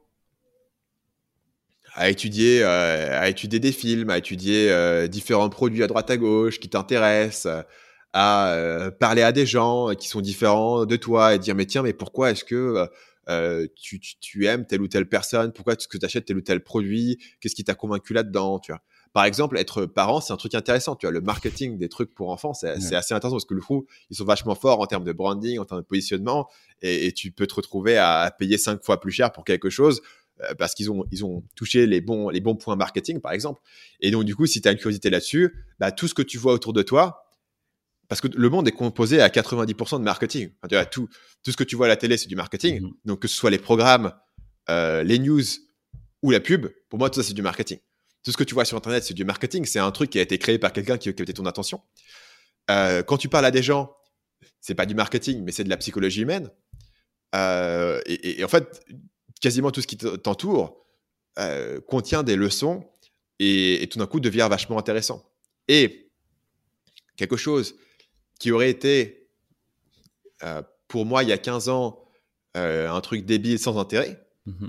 à 1.94 2.10
étudier, 2.10 2.62
euh, 2.62 3.20
à 3.20 3.28
étudier 3.28 3.60
des 3.60 3.70
films, 3.70 4.10
à 4.10 4.18
étudier 4.18 4.70
euh, 4.70 5.06
différents 5.06 5.48
produits 5.48 5.82
à 5.82 5.86
droite 5.86 6.10
à 6.10 6.16
gauche 6.16 6.58
qui 6.58 6.68
t'intéressent, 6.68 7.64
à 8.14 8.54
euh, 8.54 8.90
parler 8.90 9.20
à 9.20 9.32
des 9.32 9.44
gens 9.44 9.94
qui 9.94 10.08
sont 10.08 10.22
différents 10.22 10.86
de 10.86 10.96
toi 10.96 11.34
et 11.34 11.38
dire 11.38 11.54
mais 11.54 11.66
tiens 11.66 11.82
mais 11.82 11.92
pourquoi 11.92 12.30
est-ce 12.30 12.44
que 12.44 12.88
tu, 13.74 14.00
tu, 14.00 14.46
aimes 14.46 14.66
telle 14.66 14.80
ou 14.82 14.88
telle 14.88 15.08
personne, 15.08 15.52
pourquoi 15.52 15.74
est-ce 15.74 15.88
que 15.88 15.98
tu 15.98 16.06
achètes 16.06 16.24
tel 16.24 16.36
ou 16.38 16.42
tel 16.42 16.62
produit, 16.62 17.18
qu'est-ce 17.40 17.54
qui 17.54 17.64
t'a 17.64 17.74
convaincu 17.74 18.14
là-dedans, 18.14 18.58
tu 18.58 18.72
vois? 18.72 18.80
Par 19.14 19.24
exemple, 19.26 19.56
être 19.58 19.86
parent, 19.86 20.20
c'est 20.20 20.32
un 20.32 20.36
truc 20.36 20.56
intéressant. 20.56 20.96
Tu 20.96 21.06
vois, 21.06 21.12
le 21.12 21.20
marketing 21.20 21.78
des 21.78 21.88
trucs 21.88 22.12
pour 22.12 22.30
enfants, 22.30 22.52
c'est 22.52 22.68
assez 22.68 23.14
intéressant 23.14 23.36
parce 23.36 23.44
que 23.44 23.54
le 23.54 23.60
coup, 23.60 23.86
ils 24.10 24.16
sont 24.16 24.24
vachement 24.24 24.56
forts 24.56 24.80
en 24.80 24.86
termes 24.86 25.04
de 25.04 25.12
branding, 25.12 25.60
en 25.60 25.64
termes 25.64 25.82
de 25.82 25.86
positionnement, 25.86 26.48
et, 26.82 27.12
tu 27.12 27.30
peux 27.30 27.46
te 27.46 27.54
retrouver 27.54 27.96
à, 27.96 28.34
payer 28.36 28.58
cinq 28.58 28.84
fois 28.84 29.00
plus 29.00 29.12
cher 29.12 29.30
pour 29.30 29.44
quelque 29.44 29.70
chose 29.70 30.02
euh, 30.42 30.52
parce 30.58 30.74
qu'ils 30.74 30.90
ont, 30.90 31.04
ils 31.12 31.24
ont 31.24 31.44
touché 31.54 31.86
les 31.86 32.00
bons, 32.00 32.28
les 32.28 32.40
bons 32.40 32.56
points 32.56 32.74
marketing, 32.74 33.20
par 33.20 33.30
exemple. 33.30 33.62
Et 34.00 34.10
donc, 34.10 34.24
du 34.24 34.34
coup, 34.34 34.46
si 34.46 34.60
tu 34.60 34.66
as 34.66 34.72
une 34.72 34.78
curiosité 34.78 35.10
là-dessus, 35.10 35.54
bah, 35.78 35.92
tout 35.92 36.08
ce 36.08 36.14
que 36.14 36.22
tu 36.22 36.36
vois 36.36 36.52
autour 36.52 36.72
de 36.72 36.82
toi, 36.82 37.23
parce 38.14 38.20
que 38.20 38.38
le 38.38 38.48
monde 38.48 38.68
est 38.68 38.72
composé 38.72 39.20
à 39.20 39.28
90% 39.28 39.98
de 39.98 40.04
marketing. 40.04 40.50
tu 40.68 40.76
vois, 40.76 40.84
tout, 40.84 41.08
tout 41.42 41.50
ce 41.50 41.56
que 41.56 41.64
tu 41.64 41.74
vois 41.74 41.86
à 41.86 41.88
la 41.88 41.96
télé, 41.96 42.16
c'est 42.16 42.28
du 42.28 42.36
marketing. 42.36 42.80
Mmh 42.80 42.92
donc, 43.06 43.18
que 43.18 43.26
ce 43.26 43.34
soit 43.34 43.50
les 43.50 43.58
programmes, 43.58 44.12
euh, 44.70 45.02
les 45.02 45.18
news 45.18 45.42
ou 46.22 46.30
la 46.30 46.38
pub, 46.38 46.68
pour 46.88 47.00
moi, 47.00 47.10
tout 47.10 47.20
ça, 47.20 47.26
c'est 47.26 47.34
du 47.34 47.42
marketing 47.42 47.78
tout 48.22 48.30
ce 48.30 48.36
que 48.36 48.44
tu 48.44 48.54
vois 48.54 48.64
sur 48.64 48.76
Internet, 48.76 49.02
c'est 49.02 49.14
du 49.14 49.24
marketing. 49.24 49.64
C'est 49.66 49.80
un 49.80 49.90
truc 49.90 50.10
qui 50.10 50.18
a 50.20 50.22
été 50.22 50.38
créé 50.38 50.58
par 50.58 50.72
quelqu'un 50.72 50.96
qui, 50.96 51.08
a 51.08 51.12
capté 51.12 51.34
ton 51.34 51.44
attention. 51.44 51.82
Euh, 52.70 53.02
quand 53.02 53.18
tu 53.18 53.28
parles 53.28 53.44
à 53.44 53.50
des 53.50 53.62
gens, 53.64 53.94
c'est 54.60 54.76
pas 54.76 54.86
du 54.86 54.94
marketing, 54.94 55.42
mais 55.44 55.50
c'est 55.50 55.64
de 55.64 55.68
la 55.68 55.76
psychologie 55.76 56.22
humaine. 56.22 56.50
Euh, 57.34 58.00
et, 58.06 58.42
en 58.44 58.48
fait, 58.48 58.80
quasiment 59.42 59.72
tout 59.72 59.82
ce 59.82 59.86
qui 59.88 59.98
t'entoure 59.98 60.86
contient 61.88 62.22
des 62.22 62.36
leçons 62.36 62.88
et, 63.40 63.86
tout 63.90 63.98
d'un 63.98 64.06
coup 64.06 64.20
devient 64.20 64.46
vachement 64.48 64.78
intéressant. 64.78 65.30
Et 65.66 66.10
quelque 67.16 67.36
chose 67.36 67.74
qui 68.44 68.52
aurait 68.52 68.68
été, 68.68 69.26
pour 70.86 71.06
moi, 71.06 71.22
il 71.22 71.30
y 71.30 71.32
a 71.32 71.38
15 71.38 71.70
ans, 71.70 72.04
un 72.54 73.00
truc 73.00 73.24
débile 73.24 73.58
sans 73.58 73.78
intérêt, 73.78 74.20
mmh 74.44 74.68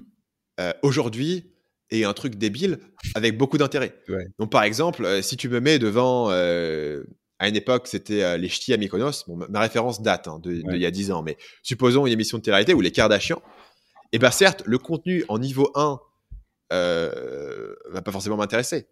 aujourd'hui, 0.81 1.51
et 1.91 2.05
un 2.05 2.13
truc 2.13 2.35
débile 2.35 2.79
avec 3.15 3.37
beaucoup 3.37 3.57
d'intérêt. 3.57 3.93
Donc, 4.39 4.49
par 4.49 4.63
exemple, 4.63 5.03
euh, 5.03 5.21
si 5.21 5.35
tu 5.35 5.49
me 5.49 5.59
mets 5.59 5.77
devant, 5.77 6.31
euh, 6.31 7.03
à 7.37 7.49
une 7.49 7.57
époque, 7.57 7.87
c'était 7.87 8.23
euh, 8.23 8.37
les 8.37 8.47
ch'tis 8.47 8.71
à 8.71 8.77
Mykonos, 8.77 9.25
bon, 9.27 9.45
ma 9.49 9.59
référence 9.59 10.01
date 10.01 10.29
hein, 10.29 10.39
de, 10.41 10.53
il 10.53 10.81
y 10.81 10.85
a 10.85 10.91
10 10.91 11.11
ans, 11.11 11.21
mais 11.21 11.35
supposons 11.61 12.05
une 12.05 12.13
émission 12.13 12.37
de 12.37 12.43
télé-réalité 12.43 12.73
ou 12.73 12.79
les 12.79 12.91
Kardashians, 12.91 13.41
et 14.13 14.19
bien 14.19 14.31
certes, 14.31 14.63
le 14.65 14.77
contenu 14.77 15.25
en 15.27 15.37
niveau 15.37 15.69
1 15.75 15.99
va 16.71 18.01
pas 18.01 18.11
forcément 18.13 18.37
m'intéresser. 18.37 18.87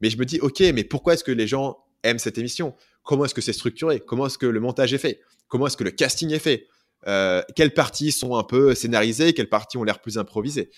Mais 0.00 0.08
je 0.08 0.16
me 0.16 0.24
dis, 0.24 0.40
ok, 0.40 0.60
mais 0.74 0.84
pourquoi 0.84 1.12
est-ce 1.12 1.24
que 1.24 1.32
les 1.32 1.46
gens 1.46 1.76
aiment 2.02 2.18
cette 2.18 2.38
émission. 2.38 2.74
Comment 3.02 3.24
est-ce 3.24 3.34
que 3.34 3.40
c'est 3.40 3.52
structuré? 3.52 4.00
Comment 4.00 4.26
est-ce 4.26 4.38
que 4.38 4.46
le 4.46 4.60
montage 4.60 4.92
est 4.94 4.98
fait? 4.98 5.20
Comment 5.48 5.66
est-ce 5.66 5.76
que 5.76 5.84
le 5.84 5.90
casting 5.90 6.32
est 6.32 6.38
fait? 6.38 6.68
Quelles 7.56 7.74
parties 7.74 8.12
sont 8.12 8.36
un 8.36 8.44
peu 8.44 8.74
scénarisées? 8.74 9.32
Quelles 9.32 9.48
parties 9.48 9.76
ont 9.76 9.84
l'air 9.84 10.00
plus 10.00 10.18
improvisées? 10.18 10.70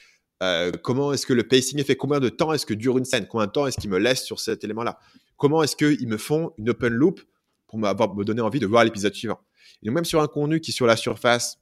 Euh, 0.43 0.72
comment 0.83 1.12
est-ce 1.12 1.27
que 1.27 1.33
le 1.33 1.47
pacing 1.47 1.79
est 1.79 1.85
fait? 1.85 1.97
Combien 1.97 2.20
de 2.20 2.29
temps 2.29 2.53
est-ce 2.53 2.66
que 2.66 2.75
dure 2.75 2.99
une 2.99 3.05
scène? 3.05 3.27
Combien 3.27 3.47
de 3.47 3.53
temps 3.53 3.66
est-ce 3.66 3.79
qu'ils 3.79 3.91
me 3.91 3.99
laissent 3.99 4.25
sur 4.25 4.41
cet 4.41 4.64
élément-là? 4.64 4.99
Comment 5.37 5.62
est-ce 5.62 5.77
qu'ils 5.77 6.09
me 6.09 6.18
font 6.18 6.53
une 6.59 6.70
open 6.70 6.93
loop 6.93 7.20
pour 7.66 7.79
me 7.79 8.25
donner 8.25 8.41
envie 8.41 8.61
de 8.61 8.66
voir 8.66 8.85
l'épisode 8.85 9.14
suivant? 9.14 9.41
Et 9.83 9.87
donc 9.87 9.95
même 9.95 10.05
sur 10.05 10.20
un 10.20 10.27
contenu 10.27 10.61
qui 10.61 10.72
sur 10.72 10.87
la 10.87 10.97
surface 10.97 11.59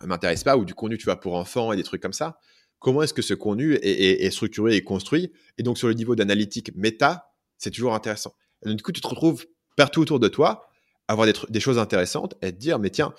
ne 0.00 0.06
m'intéresse 0.06 0.44
pas, 0.44 0.56
ou 0.56 0.64
du 0.64 0.74
contenu 0.74 0.98
tu 0.98 1.04
vois 1.04 1.16
pour 1.18 1.34
enfants 1.34 1.72
et 1.72 1.76
des 1.76 1.82
trucs 1.82 2.02
comme 2.02 2.12
ça, 2.12 2.38
comment 2.78 3.02
est-ce 3.02 3.14
que 3.14 3.22
ce 3.22 3.34
contenu 3.34 3.74
est, 3.74 4.30
structuré 4.30 4.76
et 4.76 4.84
construit? 4.84 5.32
Et 5.58 5.62
donc 5.62 5.78
sur 5.78 5.88
le 5.88 5.94
niveau 5.94 6.14
d'analytique 6.14 6.74
méta, 6.76 7.30
c'est 7.58 7.70
toujours 7.70 7.94
intéressant. 7.94 8.34
Donc, 8.64 8.76
du 8.76 8.82
coup, 8.82 8.92
tu 8.92 9.00
te 9.00 9.08
retrouves 9.08 9.46
partout 9.76 10.00
autour 10.00 10.20
de 10.20 10.28
toi, 10.28 10.70
avoir 11.08 11.28
des, 11.48 11.60
choses 11.60 11.78
intéressantes 11.78 12.34
et 12.42 12.52
te 12.52 12.58
dire, 12.58 12.78
mais 12.78 12.90
tiens, 12.90 13.14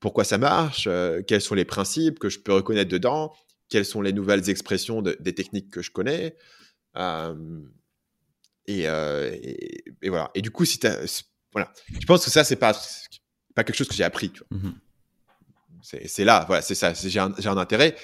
pourquoi 0.00 0.24
ça 0.24 0.38
marche, 0.38 0.86
euh, 0.86 1.22
quels 1.22 1.40
sont 1.40 1.54
les 1.54 1.64
principes 1.64 2.18
que 2.18 2.28
je 2.28 2.38
peux 2.40 2.52
reconnaître 2.52 2.90
dedans, 2.90 3.32
quelles 3.68 3.84
sont 3.84 4.02
les 4.02 4.12
nouvelles 4.12 4.50
expressions 4.50 5.02
des 5.02 5.34
techniques 5.34 5.70
que 5.70 5.82
je 5.82 5.90
connais. 5.90 6.36
Euh, 6.96 7.60
et, 8.66 8.86
voilà. 10.08 10.30
Et 10.34 10.42
du 10.42 10.50
coup, 10.50 10.64
si 10.64 10.78
voilà, 11.52 11.72
je 12.00 12.06
pense 12.06 12.24
que 12.24 12.30
ça, 12.30 12.44
c'est 12.44 12.56
pas, 12.56 12.72
pas 13.54 13.64
quelque 13.64 13.76
chose 13.76 13.88
que 13.88 13.94
j'ai 13.94 14.04
appris. 14.04 14.32
Mmh 14.50 14.70
c'est 15.84 16.24
là, 16.24 16.44
voilà, 16.46 16.62
c'est 16.62 16.74
ça. 16.74 16.94
J'ai 16.94 17.20
un, 17.20 17.30
un, 17.32 17.56
intérêt 17.58 17.94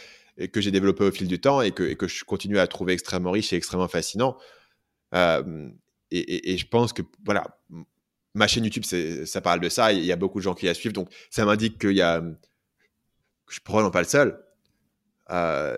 que 0.52 0.60
j'ai 0.60 0.70
développé 0.70 1.04
au 1.04 1.10
fil 1.10 1.28
du 1.28 1.40
temps 1.40 1.60
et 1.60 1.72
que, 1.72 1.82
et 1.82 1.96
que, 1.96 2.06
je 2.08 2.24
continue 2.24 2.58
à 2.58 2.66
trouver 2.66 2.92
extrêmement 2.92 3.30
riche 3.30 3.52
et 3.52 3.56
extrêmement 3.56 3.88
fascinant. 3.88 4.36
Euh, 5.14 5.70
et, 6.10 6.56
je 6.56 6.66
pense 6.66 6.92
que 6.92 7.02
voilà, 7.24 7.58
ma 8.34 8.46
chaîne 8.46 8.64
YouTube, 8.64 8.84
ça 8.84 9.40
parle 9.40 9.60
de 9.60 9.68
ça. 9.68 9.92
Il 9.92 10.04
y 10.04 10.12
a 10.12 10.16
beaucoup 10.16 10.38
de 10.38 10.44
gens 10.44 10.54
qui 10.54 10.66
la 10.66 10.74
suivent, 10.74 10.92
donc 10.92 11.08
ça 11.30 11.44
m'indique 11.44 11.78
qu'il 11.78 11.92
y 11.92 12.02
a, 12.02 12.22
je 13.48 13.54
suis 13.54 13.62
probablement 13.62 13.90
pas 13.90 14.02
le 14.02 14.08
seul. 14.08 14.42
Euh, 15.30 15.76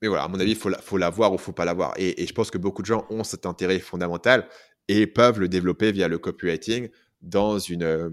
mais 0.00 0.08
voilà, 0.08 0.24
à 0.24 0.28
mon 0.28 0.38
avis, 0.38 0.52
il 0.52 0.56
faut, 0.56 0.68
la, 0.68 1.10
ou 1.10 1.32
il 1.32 1.38
faut 1.38 1.52
pas 1.52 1.64
l'avoir. 1.64 1.94
Et, 1.96 2.26
je 2.26 2.32
pense 2.32 2.50
que 2.50 2.58
beaucoup 2.58 2.82
de 2.82 2.86
gens 2.86 3.06
ont 3.10 3.24
cet 3.24 3.46
intérêt 3.46 3.80
fondamental 3.80 4.48
et 4.86 5.06
peuvent 5.06 5.40
le 5.40 5.48
développer 5.48 5.92
via 5.92 6.08
le 6.08 6.18
copywriting 6.18 6.88
dans, 7.20 7.58
une, 7.58 7.82
euh, 7.82 8.10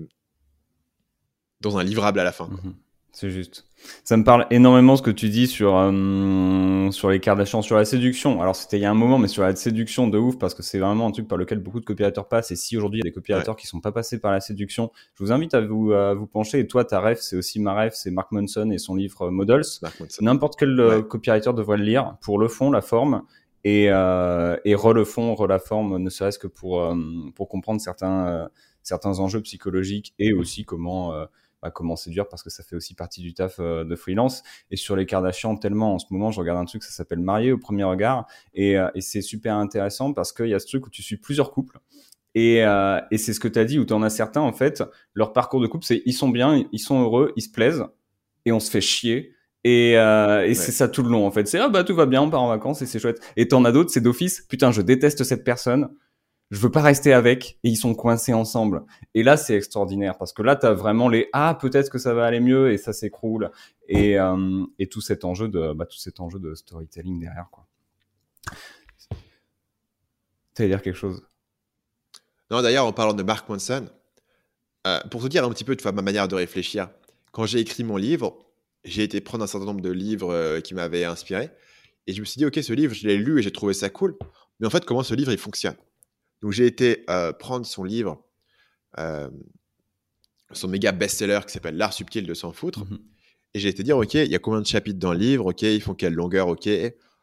dans 1.62 1.78
un 1.78 1.84
livrable 1.84 2.20
à 2.20 2.24
la 2.24 2.32
fin. 2.32 2.50
C'est 3.16 3.30
juste. 3.30 3.66
Ça 4.04 4.18
me 4.18 4.24
parle 4.24 4.46
énormément 4.52 4.96
ce 4.98 5.02
que 5.02 5.10
tu 5.10 5.30
dis 5.30 5.48
sur 5.48 5.78
euh, 5.78 6.92
sur 6.92 7.10
les 7.10 7.20
Kardashians, 7.20 7.62
sur 7.62 7.78
la 7.78 7.86
séduction. 7.86 8.42
Alors 8.42 8.56
c'était 8.56 8.78
il 8.78 8.82
y 8.82 8.86
a 8.86 8.92
un 8.92 8.96
moment, 8.96 9.18
mais 9.18 9.30
sur 9.30 9.44
la 9.44 9.56
séduction 9.56 10.08
de 10.08 10.18
ouf 10.18 10.38
parce 10.38 10.54
que 10.54 10.64
c'est 10.64 10.80
vraiment 10.80 11.08
un 11.08 11.12
truc 11.12 11.28
par 11.28 11.38
lequel 11.38 11.60
beaucoup 11.60 11.80
de 11.80 11.86
copywriters 11.86 12.28
passent. 12.28 12.52
Et 12.52 12.56
si 12.56 12.76
aujourd'hui 12.76 13.00
il 13.00 13.06
y 13.06 13.08
a 13.08 13.10
des 13.10 13.14
copywriters 13.14 13.56
qui 13.56 13.68
sont 13.68 13.80
pas 13.80 13.94
passés 13.94 14.20
par 14.20 14.32
la 14.32 14.42
séduction, 14.42 14.92
je 15.18 15.24
vous 15.24 15.32
invite 15.32 15.54
à 15.54 15.62
vous 15.62 15.94
à 15.94 16.14
vous 16.14 16.28
pencher. 16.28 16.60
Et 16.60 16.68
toi, 16.68 16.84
ta 16.84 17.00
ref, 17.00 17.20
c'est 17.22 17.38
aussi 17.38 17.60
ma 17.60 17.74
ref, 17.74 17.94
c'est 17.94 18.12
Mark 18.12 18.32
Manson 18.32 18.70
et 18.72 18.80
son 18.80 18.96
livre 18.96 19.30
Models. 19.30 19.64
N'importe 20.20 20.56
quel 20.60 20.78
euh, 20.78 21.02
copywriter 21.02 21.54
devrait 21.54 21.78
le 21.78 21.86
lire 21.86 22.18
pour 22.22 22.38
le 22.38 22.50
fond, 22.50 22.70
la 22.70 22.82
forme 22.82 23.22
et 23.66 23.88
euh, 23.90 24.56
et 24.64 24.76
re 24.76 24.94
le 24.94 25.04
fond, 25.04 25.34
re 25.34 25.48
la 25.48 25.60
forme, 25.60 25.98
ne 25.98 26.10
serait-ce 26.10 26.40
que 26.40 26.48
pour 26.48 26.82
euh, 26.82 26.96
pour 27.36 27.50
comprendre 27.50 27.82
certains 27.82 28.28
euh, 28.28 28.48
certains 28.84 29.20
enjeux 29.20 29.42
psychologiques 29.42 30.14
et 30.20 30.34
aussi 30.34 30.64
comment 30.64 31.14
comment 31.72 31.96
séduire 31.96 32.28
parce 32.28 32.44
que 32.44 32.50
ça 32.50 32.64
fait 32.64 32.76
aussi 32.76 32.96
partie 32.96 33.22
du 33.22 33.34
taf 33.34 33.56
euh, 33.60 33.84
de 33.84 33.96
freelance. 33.96 34.44
Et 34.72 34.76
sur 34.76 34.96
les 34.96 35.06
Kardashians, 35.06 35.58
tellement 35.58 35.96
en 35.96 36.00
ce 36.00 36.06
moment, 36.10 36.32
je 36.32 36.40
regarde 36.40 36.60
un 36.60 36.66
truc, 36.66 36.84
ça 36.84 36.92
s'appelle 36.92 37.20
Marié 37.20 37.52
au 37.52 37.58
premier 37.58 37.84
regard. 37.84 38.28
Et, 38.54 38.78
euh, 38.78 38.90
et 38.96 39.02
c'est 39.02 39.22
super 39.22 39.56
intéressant 39.56 40.14
parce 40.14 40.32
qu'il 40.32 40.48
y 40.48 40.54
a 40.54 40.60
ce 40.60 40.68
truc 40.68 40.88
où 40.88 40.90
tu 40.90 41.04
suis 41.04 41.18
plusieurs 41.18 41.52
couples 41.52 41.80
Et, 42.36 42.66
euh, 42.66 43.00
et 43.12 43.18
c'est 43.18 43.34
ce 43.34 43.40
que 43.40 43.48
tu 43.48 43.58
as 43.58 43.66
dit, 43.66 43.80
où 43.80 43.86
tu 43.86 43.94
en 43.94 44.04
as 44.04 44.10
certains, 44.10 44.42
en 44.42 44.52
fait, 44.52 44.84
leur 45.14 45.32
parcours 45.34 45.62
de 45.62 45.68
couple, 45.68 45.86
c'est 45.86 46.04
ils 46.06 46.14
sont 46.14 46.30
bien, 46.30 46.66
ils 46.72 46.80
sont 46.80 47.02
heureux, 47.02 47.32
ils 47.38 47.42
se 47.42 47.50
plaisent, 47.50 47.86
et 48.46 48.52
on 48.52 48.60
se 48.60 48.70
fait 48.70 48.82
chier. 48.82 49.32
Et, 49.64 49.98
euh, 49.98 50.46
et 50.46 50.54
c'est 50.54 50.72
ça 50.72 50.88
tout 50.88 51.02
le 51.02 51.10
long, 51.10 51.26
en 51.26 51.32
fait. 51.32 51.48
C'est, 51.48 51.58
ah 51.58 51.70
bah 51.70 51.84
tout 51.84 51.96
va 51.96 52.06
bien, 52.06 52.22
on 52.22 52.30
part 52.30 52.44
en 52.44 52.50
vacances 52.50 52.84
et 52.84 52.86
c'est 52.86 53.00
chouette. 53.00 53.20
Et 53.36 53.48
t'en 53.48 53.66
as 53.66 53.72
d'autres, 53.72 53.90
c'est 53.90 54.02
d'office, 54.02 54.42
putain, 54.48 54.72
je 54.72 54.82
déteste 54.82 55.24
cette 55.24 55.44
personne, 55.44 55.90
je 56.52 56.60
veux 56.60 56.72
pas 56.72 56.82
rester 56.82 57.12
avec, 57.14 57.60
et 57.64 57.70
ils 57.70 57.76
sont 57.76 57.96
coincés 57.96 58.34
ensemble. 58.34 58.84
Et 59.14 59.24
là, 59.24 59.36
c'est 59.36 59.56
extraordinaire, 59.56 60.18
parce 60.18 60.32
que 60.32 60.44
là, 60.44 60.56
t'as 60.56 60.74
vraiment 60.74 61.10
les, 61.10 61.28
ah, 61.34 61.58
peut-être 61.60 61.90
que 61.90 61.98
ça 61.98 62.14
va 62.14 62.26
aller 62.26 62.40
mieux, 62.40 62.72
et 62.72 62.78
ça 62.78 62.94
s'écroule. 62.94 63.52
Et, 63.88 64.20
euh, 64.20 64.64
et 64.80 64.88
tout 64.88 65.02
cet 65.02 65.26
enjeu 65.26 65.48
de, 65.48 65.74
bah, 65.74 65.86
tout 65.86 65.98
cet 65.98 66.20
enjeu 66.20 66.40
de 66.40 66.54
storytelling 66.54 67.20
derrière, 67.20 67.48
quoi. 67.52 67.66
Tu 70.56 70.68
dire 70.68 70.82
quelque 70.82 70.96
chose? 70.96 71.22
Non, 72.50 72.62
d'ailleurs, 72.62 72.86
en 72.86 72.94
parlant 72.94 73.14
de 73.14 73.24
Mark 73.24 73.50
Manson, 73.50 73.90
euh, 74.88 75.00
pour 75.12 75.22
te 75.22 75.28
dire 75.28 75.44
un 75.44 75.50
petit 75.50 75.64
peu 75.64 75.76
de 75.76 75.84
ma 75.84 76.02
manière 76.02 76.28
de 76.28 76.36
réfléchir, 76.36 76.90
quand 77.32 77.46
j'ai 77.46 77.60
écrit 77.60 77.84
mon 77.84 77.98
livre, 77.98 78.38
j'ai 78.86 79.04
été 79.04 79.20
prendre 79.20 79.44
un 79.44 79.48
certain 79.48 79.66
nombre 79.66 79.82
de 79.82 79.92
livres 79.92 80.32
euh, 80.32 80.62
qui 80.62 80.74
m'avaient 80.74 81.04
inspiré. 81.04 81.50
Et 82.08 82.14
je 82.14 82.22
me 82.22 82.26
suis 82.26 82.38
dit, 82.38 82.46
OK, 82.46 82.58
ce 82.62 82.72
livre, 82.72 82.94
je 82.94 83.08
l'ai 83.08 83.18
lu 83.18 83.40
et 83.40 83.42
j'ai 83.42 83.52
trouvé 83.52 83.74
ça 83.74 83.90
cool. 83.90 84.16
Mais 84.60 84.68
en 84.68 84.70
fait, 84.70 84.86
comment 84.86 85.04
ce 85.04 85.16
livre, 85.16 85.32
il 85.32 85.38
fonctionne? 85.38 85.76
Donc, 86.42 86.52
j'ai 86.52 86.66
été 86.66 87.04
euh, 87.10 87.34
prendre 87.34 87.66
son 87.66 87.84
livre, 87.84 88.24
son 90.52 90.68
méga 90.68 90.92
best-seller 90.92 91.42
qui 91.46 91.54
s'appelle 91.54 91.76
L'art 91.76 91.94
subtil 91.94 92.26
de 92.26 92.34
s'en 92.34 92.54
foutre. 92.54 92.86
Mmh 92.86 92.98
et 93.56 93.60
j'ai 93.60 93.70
été 93.70 93.84
dire, 93.84 93.98
OK, 93.98 94.16
il 94.16 94.28
y 94.30 94.36
a 94.36 94.40
combien 94.40 94.60
de 94.60 94.68
chapitres 94.68 95.00
dans 95.00 95.14
le 95.14 95.18
livre? 95.18 95.46
OK, 95.46 95.62
ils 95.62 95.82
font 95.82 95.94
quelle 95.94 96.14
longueur? 96.14 96.50
OK, 96.50 96.68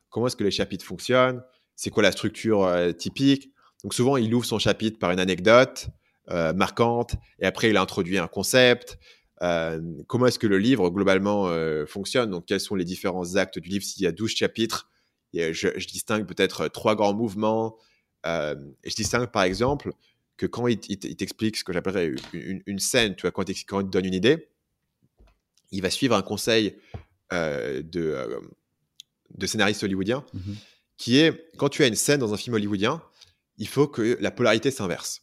comment 0.08 0.28
est-ce 0.28 0.36
que 0.36 0.44
les 0.44 0.50
chapitres 0.50 0.84
fonctionnent? 0.84 1.42
C'est 1.76 1.90
quoi 1.90 2.02
la 2.02 2.10
structure 2.10 2.64
euh, 2.64 2.90
typique? 2.92 3.52
Donc 3.84 3.92
souvent, 3.92 4.16
il 4.16 4.34
ouvre 4.34 4.46
son 4.46 4.58
chapitre 4.58 4.98
par 4.98 5.10
une 5.10 5.20
anecdote 5.20 5.88
euh, 6.30 6.54
marquante 6.54 7.16
et 7.38 7.44
après, 7.44 7.68
il 7.68 7.76
introduit 7.76 8.16
un 8.16 8.28
concept. 8.28 8.98
Euh, 9.42 9.78
comment 10.06 10.24
est-ce 10.24 10.38
que 10.38 10.46
le 10.46 10.56
livre 10.56 10.88
globalement 10.88 11.50
fonctionne? 11.86 12.30
Donc 12.30 12.46
quels 12.46 12.60
sont 12.60 12.76
les 12.76 12.86
différents 12.86 13.36
actes 13.36 13.58
du 13.58 13.68
livre? 13.68 13.84
S'il 13.84 14.02
y 14.02 14.06
a 14.06 14.12
12 14.12 14.30
chapitres, 14.30 14.88
je, 15.34 15.52
je, 15.52 15.86
distingue 15.86 16.24
peut-être 16.24 16.68
trois 16.68 16.94
grands 16.94 17.12
mouvements. 17.12 17.76
Et 18.24 18.90
je 18.90 18.94
distingue 18.94 19.26
par 19.26 19.42
exemple 19.42 19.92
que 20.36 20.46
quand 20.46 20.66
il, 20.66 20.78
t'explique 20.78 21.56
ce 21.56 21.64
que 21.64 21.72
j'appellerais 21.72 22.12
une, 22.32 22.78
scène, 22.78 23.14
tu 23.14 23.22
vois, 23.22 23.30
quand, 23.30 23.48
il, 23.48 23.64
quand 23.64 23.80
il 23.80 23.86
te 23.86 23.90
donne 23.90 24.06
une 24.06 24.14
idée, 24.14 24.48
il 25.70 25.82
va 25.82 25.90
suivre 25.90 26.16
un 26.16 26.22
conseil 26.22 26.76
de, 27.30 27.82
de 29.30 29.46
scénariste 29.46 29.82
hollywoodien. 29.82 30.24
Mmh 30.34 30.52
qui 31.02 31.18
est 31.18 31.50
quand 31.56 31.68
tu 31.68 31.82
as 31.82 31.88
une 31.88 31.96
scène 31.96 32.20
dans 32.20 32.32
un 32.32 32.36
film 32.36 32.54
hollywoodien, 32.54 33.02
il 33.58 33.66
faut 33.66 33.88
que 33.88 34.16
la 34.20 34.30
polarité 34.30 34.70
s'inverse. 34.70 35.22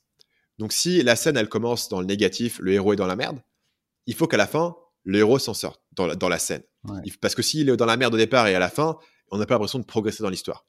Donc 0.57 0.73
si 0.73 1.01
la 1.03 1.15
scène 1.15 1.37
elle 1.37 1.47
commence 1.47 1.87
dans 1.87 2.01
le 2.01 2.05
négatif, 2.05 2.59
le 2.59 2.73
héros 2.73 2.91
est 2.91 2.97
dans 2.97 3.07
la 3.07 3.15
merde, 3.15 3.41
il 4.05 4.13
faut 4.13 4.27
qu'à 4.27 4.35
la 4.35 4.45
fin 4.45 4.75
le 5.05 5.19
héros 5.19 5.39
s'en 5.39 5.53
sorte 5.53 5.81
dans 5.93 6.05
la, 6.05 6.15
dans 6.15 6.27
la 6.27 6.37
scène. 6.37 6.63
Parce 7.21 7.33
que 7.33 7.41
s'il 7.41 7.69
est 7.69 7.77
dans 7.77 7.85
la 7.85 7.95
merde 7.95 8.13
au 8.13 8.17
départ 8.17 8.47
et 8.47 8.55
à 8.55 8.59
la 8.59 8.69
fin, 8.69 8.97
on 9.31 9.37
n'a 9.37 9.45
pas 9.45 9.53
l'impression 9.53 9.79
de 9.79 9.85
progresser 9.85 10.21
dans 10.21 10.29
l'histoire. 10.29 10.65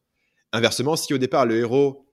Inversement, 0.53 0.95
si 0.95 1.12
au 1.12 1.18
départ 1.18 1.45
le 1.45 1.57
héros 1.57 2.07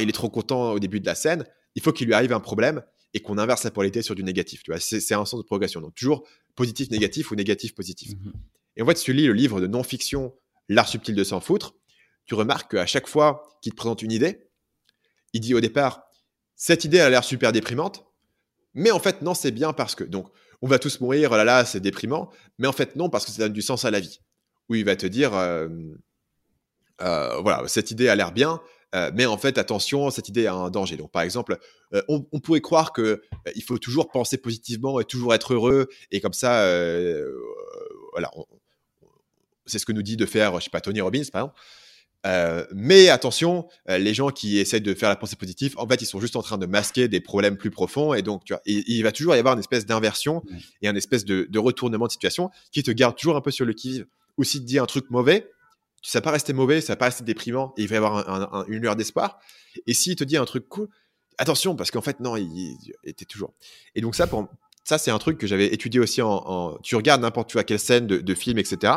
il 0.00 0.08
est 0.08 0.12
trop 0.12 0.30
content 0.30 0.72
au 0.72 0.78
début 0.78 1.00
de 1.00 1.06
la 1.06 1.14
scène, 1.14 1.44
il 1.74 1.82
faut 1.82 1.92
qu'il 1.92 2.06
lui 2.06 2.14
arrive 2.14 2.32
un 2.32 2.40
problème 2.40 2.82
et 3.14 3.20
qu'on 3.20 3.38
inverse 3.38 3.64
la 3.64 3.70
polarité 3.70 4.02
sur 4.02 4.14
du 4.14 4.24
négatif. 4.24 4.62
Tu 4.62 4.70
vois, 4.70 4.80
c'est 4.80 5.14
un 5.14 5.24
sens 5.24 5.40
de 5.40 5.44
progression. 5.44 5.80
Donc 5.80 5.94
toujours 5.94 6.26
positif 6.54 6.90
négatif 6.90 7.30
ou 7.30 7.34
négatif 7.34 7.74
positif. 7.74 8.12
Mmh 8.12 8.32
et 8.78 8.82
en 8.82 8.86
fait, 8.86 8.96
si 8.96 9.04
tu 9.06 9.12
lis 9.12 9.26
le 9.26 9.32
livre 9.32 9.60
de 9.60 9.66
non-fiction 9.66 10.32
L'art 10.68 10.88
subtil 10.88 11.14
de 11.14 11.24
s'en 11.24 11.40
foutre, 11.40 11.74
tu 12.26 12.34
remarques 12.34 12.72
qu'à 12.72 12.86
chaque 12.86 13.08
fois 13.08 13.42
qu'il 13.62 13.72
te 13.72 13.76
présente 13.76 14.02
une 14.02 14.12
idée, 14.12 14.48
il 15.32 15.40
dit 15.40 15.54
au 15.54 15.60
départ, 15.60 16.10
cette 16.56 16.84
idée 16.84 17.00
a 17.00 17.08
l'air 17.08 17.24
super 17.24 17.52
déprimante, 17.52 18.06
mais 18.74 18.90
en 18.90 18.98
fait, 18.98 19.22
non, 19.22 19.34
c'est 19.34 19.50
bien 19.50 19.72
parce 19.72 19.94
que. 19.94 20.04
Donc, 20.04 20.28
on 20.60 20.68
va 20.68 20.78
tous 20.78 21.00
mourir, 21.00 21.30
oh 21.32 21.36
là 21.36 21.44
là, 21.44 21.64
c'est 21.64 21.80
déprimant, 21.80 22.30
mais 22.58 22.66
en 22.66 22.72
fait, 22.72 22.96
non, 22.96 23.08
parce 23.08 23.24
que 23.24 23.30
ça 23.30 23.38
donne 23.38 23.52
du 23.52 23.62
sens 23.62 23.84
à 23.84 23.90
la 23.90 24.00
vie. 24.00 24.20
Où 24.68 24.74
il 24.74 24.84
va 24.84 24.96
te 24.96 25.06
dire, 25.06 25.34
euh, 25.34 25.68
euh, 27.00 27.40
voilà, 27.40 27.66
cette 27.66 27.90
idée 27.90 28.08
a 28.08 28.14
l'air 28.14 28.32
bien, 28.32 28.60
euh, 28.94 29.10
mais 29.14 29.26
en 29.26 29.36
fait, 29.36 29.58
attention, 29.58 30.10
cette 30.10 30.28
idée 30.28 30.46
a 30.46 30.54
un 30.54 30.70
danger. 30.70 30.96
Donc, 30.96 31.10
par 31.10 31.22
exemple, 31.22 31.58
on, 32.08 32.22
pourrait 32.40 32.60
croire 32.60 32.92
que 32.92 33.22
il 33.54 33.62
faut 33.62 33.78
toujours 33.78 34.10
penser 34.10 34.38
positivement 34.38 35.00
et 35.00 35.04
toujours 35.04 35.34
être 35.34 35.54
heureux, 35.54 35.88
et 36.10 36.20
comme 36.20 36.32
ça, 36.32 36.66
voilà, 38.12 38.30
c'est 39.66 39.78
ce 39.78 39.86
que 39.86 39.92
nous 39.92 40.02
dit 40.02 40.16
de 40.16 40.26
faire, 40.26 40.58
je 40.58 40.64
sais 40.64 40.70
pas, 40.70 40.80
Tony 40.80 41.00
Robbins, 41.00 41.22
par 41.32 41.42
exemple. 41.42 41.60
Euh, 42.26 42.64
mais 42.74 43.08
attention, 43.08 43.68
euh, 43.88 43.98
les 43.98 44.12
gens 44.12 44.30
qui 44.30 44.58
essaient 44.58 44.80
de 44.80 44.92
faire 44.94 45.08
la 45.08 45.16
pensée 45.16 45.36
positive, 45.36 45.74
en 45.76 45.86
fait, 45.86 46.02
ils 46.02 46.06
sont 46.06 46.20
juste 46.20 46.36
en 46.36 46.42
train 46.42 46.58
de 46.58 46.66
masquer 46.66 47.08
des 47.08 47.20
problèmes 47.20 47.56
plus 47.56 47.70
profonds. 47.70 48.12
Et 48.14 48.22
donc, 48.22 48.44
tu 48.44 48.52
vois, 48.52 48.62
il 48.66 49.02
va 49.02 49.12
toujours 49.12 49.36
y 49.36 49.38
avoir 49.38 49.54
une 49.54 49.60
espèce 49.60 49.86
d'inversion 49.86 50.42
et 50.82 50.88
un 50.88 50.96
espèce 50.96 51.24
de, 51.24 51.58
retournement 51.58 52.06
de 52.06 52.12
situation 52.12 52.50
qui 52.72 52.82
te 52.82 52.90
garde 52.90 53.16
toujours 53.16 53.36
un 53.36 53.40
peu 53.40 53.50
sur 53.50 53.64
le 53.64 53.72
qui-vive. 53.72 54.06
Ou 54.36 54.44
si 54.44 54.60
te 54.60 54.64
dit 54.64 54.78
un 54.78 54.86
truc 54.86 55.10
mauvais, 55.10 55.48
ça 56.02 56.18
va 56.18 56.22
pas 56.22 56.30
rester 56.30 56.52
mauvais, 56.52 56.80
ça 56.80 56.92
va 56.92 56.96
pas 56.96 57.06
rester 57.06 57.24
déprimant, 57.24 57.74
et 57.76 57.82
il 57.82 57.88
va 57.88 57.94
y 57.94 57.98
avoir 57.98 58.64
une 58.68 58.80
lueur 58.80 58.96
d'espoir. 58.96 59.40
Et 59.86 59.94
s'il 59.94 60.16
te 60.16 60.24
dit 60.24 60.36
un 60.36 60.44
truc 60.44 60.68
cool, 60.68 60.88
attention, 61.38 61.76
parce 61.76 61.90
qu'en 61.90 62.02
fait, 62.02 62.20
non, 62.20 62.36
il, 62.36 62.76
était 63.04 63.24
toujours. 63.24 63.54
Et 63.94 64.00
donc, 64.00 64.14
ça, 64.14 64.26
pour, 64.26 64.48
ça 64.84 64.98
c'est 64.98 65.10
un 65.10 65.18
truc 65.18 65.38
que 65.38 65.46
j'avais 65.46 65.66
étudié 65.66 66.00
aussi 66.00 66.22
en, 66.22 66.78
Tu 66.82 66.96
regardes 66.96 67.22
n'importe 67.22 67.64
quelle 67.64 67.78
scène 67.78 68.06
de, 68.06 68.18
de 68.18 68.34
film, 68.34 68.58
etc. 68.58 68.94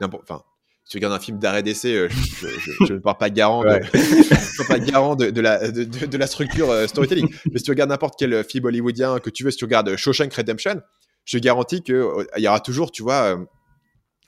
Enfin, 0.00 0.42
tu 0.90 0.96
regardes 0.96 1.14
un 1.14 1.20
film 1.20 1.38
d'arrêt 1.38 1.62
d'essai, 1.62 1.94
euh, 1.94 2.08
je, 2.08 2.94
ne 2.94 2.98
pars 2.98 3.16
pas 3.16 3.30
garant, 3.30 3.62
de, 3.62 3.68
pas 4.68 4.78
garant 4.80 5.14
de, 5.14 5.40
la, 5.40 5.70
de, 5.70 6.16
la 6.16 6.26
structure 6.26 6.68
euh, 6.68 6.88
storytelling. 6.88 7.28
Mais 7.52 7.58
si 7.58 7.64
tu 7.64 7.70
regardes 7.70 7.90
n'importe 7.90 8.14
quel 8.18 8.42
film 8.42 8.64
hollywoodien 8.64 9.20
que 9.20 9.30
tu 9.30 9.44
veux, 9.44 9.52
si 9.52 9.58
tu 9.58 9.64
regardes 9.64 9.94
Shawshank 9.94 10.34
Redemption, 10.34 10.80
je 11.24 11.38
garantis 11.38 11.82
qu'il 11.82 11.94
euh, 11.94 12.24
y 12.38 12.48
aura 12.48 12.58
toujours, 12.58 12.90
tu 12.90 13.04
vois, 13.04 13.38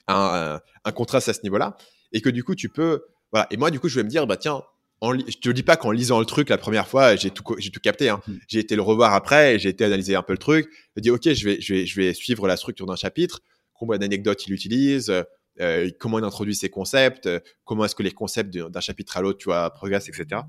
un, 0.06 0.60
un, 0.84 0.92
contraste 0.92 1.28
à 1.28 1.32
ce 1.32 1.40
niveau-là. 1.42 1.76
Et 2.12 2.20
que 2.20 2.30
du 2.30 2.44
coup, 2.44 2.54
tu 2.54 2.68
peux. 2.68 3.02
Voilà. 3.32 3.46
Et 3.50 3.56
moi, 3.56 3.70
du 3.70 3.80
coup, 3.80 3.88
je 3.88 3.96
vais 3.96 4.04
me 4.04 4.08
dire, 4.08 4.26
bah 4.26 4.36
tiens, 4.36 4.62
en 5.00 5.12
je 5.18 5.38
te 5.38 5.50
dis 5.50 5.62
pas 5.62 5.76
qu'en 5.76 5.90
lisant 5.90 6.20
le 6.20 6.26
truc 6.26 6.48
la 6.48 6.58
première 6.58 6.86
fois, 6.86 7.16
j'ai 7.16 7.30
tout, 7.30 7.42
j'ai 7.58 7.70
tout 7.70 7.80
capté. 7.80 8.08
Hein. 8.08 8.20
Mm. 8.26 8.32
J'ai 8.48 8.58
été 8.60 8.76
le 8.76 8.82
revoir 8.82 9.14
après, 9.14 9.58
j'ai 9.58 9.70
été 9.70 9.84
analyser 9.84 10.14
un 10.14 10.22
peu 10.22 10.32
le 10.32 10.38
truc. 10.38 10.68
Je 10.96 11.00
dis, 11.00 11.10
ok, 11.10 11.32
je 11.32 11.44
vais, 11.44 11.60
je 11.60 11.74
vais, 11.74 11.86
je 11.86 12.00
vais 12.00 12.14
suivre 12.14 12.46
la 12.46 12.56
structure 12.56 12.86
d'un 12.86 12.96
chapitre. 12.96 13.40
Combien 13.74 13.98
d'anecdotes 13.98 14.46
il 14.46 14.52
utilise 14.52 15.12
euh, 15.60 15.90
comment 15.98 16.18
il 16.18 16.24
introduit 16.24 16.54
ses 16.54 16.70
concepts, 16.70 17.26
euh, 17.26 17.40
comment 17.64 17.84
est-ce 17.84 17.94
que 17.94 18.02
les 18.02 18.10
concepts 18.10 18.50
d'un 18.56 18.80
chapitre 18.80 19.16
à 19.16 19.20
l'autre, 19.20 19.38
tu 19.38 19.44
vois, 19.46 19.70
progressent, 19.70 20.08
etc. 20.08 20.42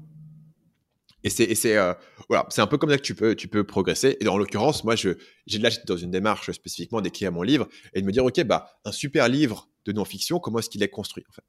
Et 1.25 1.29
c'est, 1.29 1.77
euh, 1.77 1.93
voilà, 2.27 2.45
c'est 2.49 2.61
un 2.61 2.67
peu 2.67 2.77
comme 2.77 2.89
ça 2.89 2.97
que 2.97 3.01
tu 3.01 3.15
peux, 3.15 3.33
tu 3.33 3.47
peux 3.47 3.63
progresser. 3.63 4.17
Et 4.19 4.27
en 4.27 4.37
l'occurrence, 4.37 4.83
moi, 4.83 4.97
je, 4.97 5.11
j'ai 5.47 5.57
là, 5.59 5.69
j'étais 5.69 5.85
dans 5.85 5.95
une 5.95 6.11
démarche 6.11 6.51
spécifiquement 6.51 6.99
d'écrire 6.99 7.31
mon 7.31 7.43
livre 7.43 7.69
et 7.93 8.01
de 8.01 8.05
me 8.05 8.11
dire, 8.11 8.25
ok, 8.25 8.43
bah, 8.43 8.69
un 8.83 8.91
super 8.91 9.29
livre 9.29 9.69
de 9.85 9.91
non-fiction, 9.91 10.39
comment 10.39 10.59
est-ce 10.59 10.69
qu'il 10.69 10.83
est 10.83 10.89
construit, 10.89 11.23
en 11.29 11.33
fait. 11.33 11.43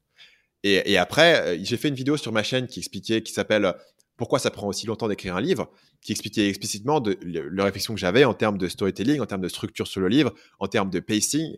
Et, 0.63 0.93
et 0.93 0.97
après, 0.97 1.59
j'ai 1.63 1.77
fait 1.77 1.89
une 1.89 1.95
vidéo 1.95 2.17
sur 2.17 2.31
ma 2.31 2.41
chaîne 2.41 2.67
qui 2.67 2.79
expliquait, 2.79 3.21
qui 3.21 3.31
s'appelle 3.31 3.75
pourquoi 4.17 4.39
ça 4.39 4.51
prend 4.51 4.67
aussi 4.67 4.85
longtemps 4.87 5.07
d'écrire 5.07 5.35
un 5.35 5.41
livre, 5.41 5.69
qui 6.01 6.11
expliquait 6.11 6.47
explicitement 6.47 6.99
de, 6.99 7.17
la 7.23 7.65
réflexion 7.65 7.93
que 7.93 7.99
j'avais 7.99 8.23
en 8.23 8.33
termes 8.33 8.57
de 8.57 8.67
storytelling, 8.67 9.19
en 9.19 9.25
termes 9.25 9.41
de 9.41 9.47
structure 9.47 9.87
sur 9.87 10.01
le 10.01 10.07
livre, 10.07 10.33
en 10.59 10.67
termes 10.67 10.89
de 10.89 10.99
pacing, 10.99 11.57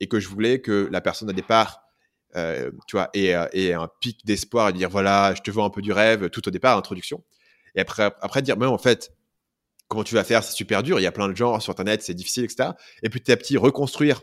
et 0.00 0.08
que 0.08 0.20
je 0.20 0.28
voulais 0.28 0.60
que 0.60 0.88
la 0.90 1.00
personne 1.00 1.30
à 1.30 1.32
départ, 1.32 1.80
euh, 2.36 2.70
tu 2.88 2.96
vois, 2.96 3.10
ait 3.14 3.72
un 3.72 3.88
pic 4.00 4.24
d'espoir 4.26 4.70
et 4.70 4.72
dire 4.72 4.90
voilà, 4.90 5.34
je 5.34 5.42
te 5.42 5.50
vois 5.50 5.64
un 5.64 5.70
peu 5.70 5.82
du 5.82 5.92
rêve 5.92 6.30
tout 6.30 6.46
au 6.46 6.50
départ, 6.50 6.76
introduction. 6.76 7.24
Et 7.74 7.80
après, 7.80 8.12
après 8.20 8.42
dire, 8.42 8.56
mais 8.56 8.66
en 8.66 8.78
fait, 8.78 9.12
comment 9.88 10.04
tu 10.04 10.14
vas 10.14 10.24
faire 10.24 10.42
C'est 10.42 10.54
super 10.54 10.82
dur. 10.82 11.00
Il 11.00 11.02
y 11.02 11.06
a 11.06 11.12
plein 11.12 11.28
de 11.28 11.36
gens 11.36 11.58
sur 11.60 11.70
Internet, 11.70 12.02
c'est 12.02 12.14
difficile, 12.14 12.44
etc. 12.44 12.70
Et 13.02 13.08
petit 13.08 13.32
à 13.32 13.36
petit, 13.36 13.56
reconstruire 13.56 14.20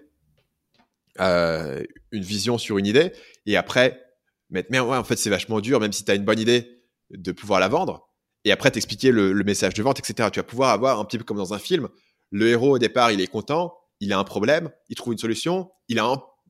euh, 1.19 1.83
une 2.11 2.23
vision 2.23 2.57
sur 2.57 2.77
une 2.77 2.85
idée. 2.85 3.11
Et 3.45 3.57
après, 3.57 4.01
mettre, 4.49 4.69
mais 4.71 4.79
ouais, 4.79 4.97
en 4.97 5.03
fait, 5.03 5.17
c'est 5.17 5.29
vachement 5.29 5.59
dur, 5.59 5.79
même 5.79 5.93
si 5.93 6.05
tu 6.05 6.11
as 6.11 6.15
une 6.15 6.25
bonne 6.25 6.39
idée, 6.39 6.83
de 7.11 7.31
pouvoir 7.31 7.59
la 7.59 7.67
vendre. 7.67 8.07
Et 8.45 8.51
après, 8.51 8.71
t'expliquer 8.71 9.11
le, 9.11 9.33
le 9.33 9.43
message 9.43 9.73
de 9.73 9.83
vente, 9.83 9.99
etc. 9.99 10.29
Tu 10.31 10.39
vas 10.39 10.43
pouvoir 10.43 10.69
avoir 10.71 10.99
un 10.99 11.05
petit 11.05 11.17
peu 11.17 11.23
comme 11.23 11.37
dans 11.37 11.53
un 11.53 11.59
film. 11.59 11.89
Le 12.31 12.47
héros, 12.47 12.75
au 12.75 12.79
départ, 12.79 13.11
il 13.11 13.21
est 13.21 13.27
content 13.27 13.73
il 14.01 14.11
a 14.11 14.19
un 14.19 14.23
problème, 14.23 14.69
il 14.89 14.95
trouve 14.95 15.13
une 15.13 15.19
solution, 15.19 15.71
il 15.87 15.99
a 15.99 16.07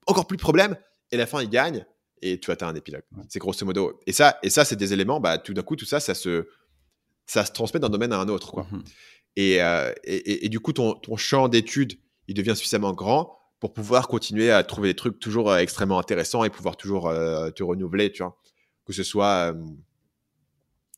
encore 0.08 0.26
plus 0.26 0.38
de 0.38 0.42
problèmes, 0.42 0.76
et 1.12 1.16
à 1.16 1.20
la 1.20 1.28
fin, 1.28 1.44
il 1.44 1.50
gagne, 1.50 1.86
et 2.22 2.40
tu 2.40 2.50
atteins 2.50 2.70
un 2.70 2.76
épilogue. 2.76 3.04
C'est 3.30 3.40
grosso 3.40 3.66
modo. 3.66 4.00
Et 4.08 4.14
ça, 4.14 4.40
et 4.42 4.50
ça 4.50 4.66
c'est 4.66 4.78
des 4.78 4.94
éléments, 4.94 5.20
bah, 5.20 5.38
tout 5.38 5.54
d'un 5.54 5.62
coup, 5.62 5.76
tout 5.76 5.86
ça, 5.86 6.00
ça 6.00 6.16
se, 6.16 6.48
ça 7.26 7.46
se 7.46 7.52
transmet 7.52 7.80
d'un 7.80 7.90
domaine 7.90 8.14
à 8.14 8.20
un 8.20 8.30
autre. 8.30 8.52
Quoi. 8.52 8.66
Mmh 8.72 8.84
euh, 9.40 9.94
et, 10.04 10.46
et, 10.46 10.50
du 10.50 10.60
coup, 10.60 10.74
ton, 10.74 10.94
ton 10.94 11.16
champ 11.16 11.48
d'études, 11.48 11.98
il 12.28 12.36
devient 12.36 12.54
suffisamment 12.54 12.92
grand 12.92 13.40
pour 13.62 13.74
pouvoir 13.74 14.10
continuer 14.10 14.52
à 14.52 14.62
trouver 14.64 14.90
des 14.90 14.96
trucs 14.96 15.20
toujours 15.20 15.50
euh, 15.50 15.60
extrêmement 15.60 16.00
intéressants 16.00 16.44
et 16.44 16.50
pouvoir 16.50 16.76
toujours 16.76 17.08
euh, 17.08 17.50
te 17.52 17.64
renouveler, 17.64 18.12
tu 18.12 18.24
vois. 18.24 18.38
Que 18.86 18.92
ce 18.92 19.04
soit, 19.04 19.56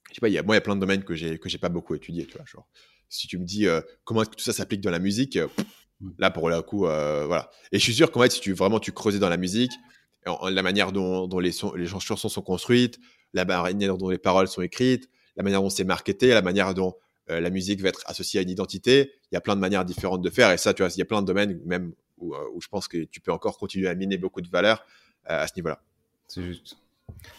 je 0.09 0.15
sais 0.15 0.21
pas, 0.21 0.29
y 0.29 0.39
a, 0.39 0.41
moi, 0.41 0.55
il 0.55 0.57
y 0.57 0.57
a 0.57 0.61
plein 0.61 0.75
de 0.75 0.81
domaines 0.81 1.03
que 1.03 1.13
j'ai 1.13 1.37
que 1.37 1.49
j'ai 1.49 1.59
pas 1.59 1.69
beaucoup 1.69 1.93
étudié, 1.93 2.25
tu 2.25 2.37
vois. 2.37 2.45
Genre, 2.47 2.67
si 3.09 3.27
tu 3.27 3.37
me 3.37 3.45
dis 3.45 3.67
comment 4.03 4.23
est-ce 4.23 4.31
que 4.31 4.35
tout 4.35 4.43
ça 4.43 4.53
s'applique 4.53 4.81
dans 4.81 4.89
la 4.89 4.97
musique, 4.97 5.37
Là, 6.17 6.31
pour 6.31 6.49
le 6.49 6.61
coup, 6.61 6.85
euh, 6.85 7.25
voilà. 7.25 7.49
Et 7.71 7.79
je 7.79 7.83
suis 7.83 7.93
sûr 7.93 8.11
qu'en 8.11 8.21
fait, 8.21 8.31
si 8.31 8.41
tu 8.41 8.53
vraiment 8.53 8.79
tu 8.79 8.91
creusais 8.91 9.19
dans 9.19 9.29
la 9.29 9.37
musique, 9.37 9.71
la 10.25 10.61
manière 10.61 10.91
dont, 10.91 11.27
les, 11.39 11.51
les 11.75 11.85
chansons 11.85 12.29
sont 12.29 12.41
construites, 12.41 12.99
la 13.33 13.45
manière 13.45 13.97
dont 13.97 14.09
les 14.09 14.17
paroles 14.17 14.47
sont 14.47 14.61
écrites, 14.61 15.09
la 15.35 15.43
manière 15.43 15.61
dont 15.61 15.69
c'est 15.69 15.83
marketé, 15.83 16.29
la 16.29 16.41
manière 16.41 16.73
dont 16.73 16.95
la 17.27 17.49
musique 17.49 17.81
va 17.81 17.89
être 17.89 18.01
associée 18.05 18.39
à 18.39 18.43
une 18.43 18.49
identité. 18.49 19.11
Il 19.31 19.35
y 19.35 19.37
a 19.37 19.41
plein 19.41 19.55
de 19.55 19.61
manières 19.61 19.85
différentes 19.85 20.21
de 20.21 20.29
faire. 20.29 20.51
Et 20.51 20.57
ça, 20.57 20.73
tu 20.73 20.83
vois, 20.83 20.91
il 20.93 20.99
y 20.99 21.01
a 21.01 21.05
plein 21.05 21.21
de 21.21 21.27
domaines 21.27 21.59
même 21.65 21.93
où, 22.23 22.35
où 22.53 22.61
je 22.61 22.67
pense 22.67 22.87
que 22.87 23.03
tu 23.03 23.19
peux 23.19 23.31
encore 23.31 23.57
continuer 23.57 23.87
à 23.87 23.95
miner 23.95 24.17
beaucoup 24.17 24.41
de 24.41 24.49
valeur 24.49 24.85
à 25.25 25.47
ce 25.47 25.53
niveau-là. 25.55 25.81
C'est 26.27 26.43
juste. 26.43 26.77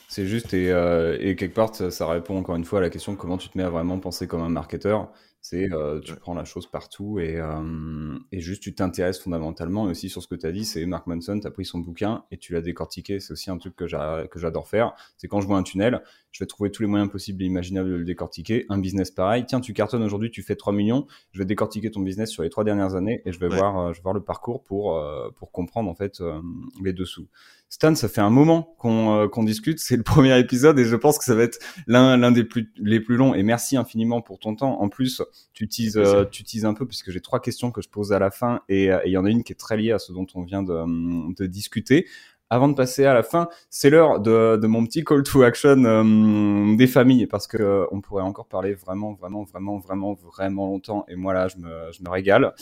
C'est 0.08 0.26
juste, 0.26 0.54
et, 0.54 0.70
euh, 0.70 1.16
et 1.20 1.34
quelque 1.36 1.54
part, 1.54 1.74
ça, 1.74 1.90
ça, 1.90 2.06
répond 2.06 2.38
encore 2.38 2.56
une 2.56 2.64
fois 2.64 2.78
à 2.78 2.82
la 2.82 2.90
question 2.90 3.16
comment 3.16 3.36
tu 3.38 3.48
te 3.48 3.58
mets 3.58 3.64
à 3.64 3.70
vraiment 3.70 3.98
penser 3.98 4.26
comme 4.26 4.42
un 4.42 4.48
marketeur. 4.48 5.10
C'est 5.46 5.70
euh, 5.70 6.00
tu 6.00 6.16
prends 6.16 6.32
la 6.32 6.46
chose 6.46 6.66
partout 6.66 7.18
et, 7.18 7.36
euh, 7.36 8.18
et 8.32 8.40
juste 8.40 8.62
tu 8.62 8.74
t'intéresses 8.74 9.18
fondamentalement 9.18 9.88
et 9.88 9.90
aussi 9.90 10.08
sur 10.08 10.22
ce 10.22 10.26
que 10.26 10.34
tu 10.34 10.46
as 10.46 10.52
dit. 10.52 10.64
C'est 10.64 10.86
Mark 10.86 11.06
Manson, 11.06 11.38
tu 11.38 11.46
as 11.46 11.50
pris 11.50 11.66
son 11.66 11.80
bouquin 11.80 12.24
et 12.30 12.38
tu 12.38 12.54
l'as 12.54 12.62
décortiqué. 12.62 13.20
C'est 13.20 13.34
aussi 13.34 13.50
un 13.50 13.58
truc 13.58 13.76
que 13.76 13.86
j'adore 13.86 14.66
faire. 14.66 14.94
C'est 15.18 15.28
quand 15.28 15.42
je 15.42 15.46
vois 15.46 15.58
un 15.58 15.62
tunnel, 15.62 16.02
je 16.34 16.42
vais 16.42 16.48
trouver 16.48 16.72
tous 16.72 16.82
les 16.82 16.88
moyens 16.88 17.08
possibles 17.08 17.44
et 17.44 17.46
imaginables 17.46 17.88
de 17.88 17.94
le 17.94 18.04
décortiquer. 18.04 18.66
Un 18.68 18.78
business 18.78 19.12
pareil. 19.12 19.44
Tiens, 19.46 19.60
tu 19.60 19.72
cartonnes 19.72 20.02
aujourd'hui, 20.02 20.32
tu 20.32 20.42
fais 20.42 20.56
3 20.56 20.72
millions. 20.72 21.06
Je 21.30 21.38
vais 21.38 21.44
décortiquer 21.44 21.92
ton 21.92 22.00
business 22.00 22.28
sur 22.28 22.42
les 22.42 22.50
trois 22.50 22.64
dernières 22.64 22.96
années 22.96 23.22
et 23.24 23.32
je 23.32 23.38
vais, 23.38 23.46
voir, 23.46 23.78
euh, 23.78 23.92
je 23.92 23.98
vais 23.98 24.02
voir 24.02 24.14
le 24.14 24.22
parcours 24.22 24.64
pour, 24.64 24.96
euh, 24.96 25.30
pour 25.36 25.52
comprendre 25.52 25.88
en 25.88 25.94
fait 25.94 26.20
euh, 26.20 26.40
les 26.82 26.92
dessous. 26.92 27.28
Stan, 27.68 27.94
ça 27.94 28.08
fait 28.08 28.20
un 28.20 28.30
moment 28.30 28.74
qu'on 28.78 29.28
qu'on 29.28 29.44
discute. 29.44 29.78
C'est 29.78 29.96
le 29.96 30.02
premier 30.02 30.38
épisode 30.38 30.78
et 30.78 30.84
je 30.84 30.96
pense 30.96 31.18
que 31.18 31.24
ça 31.24 31.34
va 31.34 31.44
être 31.44 31.58
l'un 31.86 32.30
des 32.32 32.44
plus 32.44 32.72
les 32.76 33.00
plus 33.00 33.16
longs. 33.16 33.34
Et 33.34 33.42
merci 33.42 33.76
infiniment 33.76 34.20
pour 34.20 34.38
ton 34.38 34.54
temps. 34.56 34.80
En 34.80 34.88
plus, 34.88 35.22
tu 35.52 35.68
teases, 35.68 35.96
euh, 35.96 36.24
tu 36.24 36.44
teases 36.44 36.64
un 36.64 36.74
peu 36.74 36.86
puisque 36.86 37.10
j'ai 37.10 37.20
trois 37.20 37.40
questions 37.40 37.70
que 37.70 37.80
je 37.80 37.88
pose 37.88 38.12
à 38.12 38.18
la 38.18 38.30
fin 38.30 38.60
et 38.68 38.90
il 39.04 39.12
y 39.12 39.16
en 39.16 39.24
a 39.24 39.30
une 39.30 39.44
qui 39.44 39.52
est 39.52 39.56
très 39.56 39.76
liée 39.76 39.92
à 39.92 39.98
ce 39.98 40.12
dont 40.12 40.26
on 40.34 40.42
vient 40.42 40.62
de, 40.62 41.34
de 41.34 41.46
discuter. 41.46 42.06
Avant 42.50 42.68
de 42.68 42.74
passer 42.74 43.04
à 43.04 43.14
la 43.14 43.22
fin, 43.22 43.48
c'est 43.70 43.90
l'heure 43.90 44.20
de, 44.20 44.56
de, 44.56 44.66
mon 44.66 44.84
petit 44.84 45.02
call 45.02 45.22
to 45.22 45.42
action 45.42 45.82
euh, 45.84 46.76
des 46.76 46.86
familles 46.86 47.26
parce 47.26 47.46
que 47.46 47.56
euh, 47.56 47.86
on 47.90 48.00
pourrait 48.00 48.22
encore 48.22 48.46
parler 48.46 48.74
vraiment, 48.74 49.14
vraiment, 49.14 49.44
vraiment, 49.44 49.78
vraiment, 49.78 50.14
vraiment 50.14 50.66
longtemps 50.66 51.04
et 51.08 51.16
moi 51.16 51.32
là, 51.32 51.48
je 51.48 51.56
me, 51.56 51.90
je 51.92 52.02
me 52.02 52.10
régale. 52.10 52.54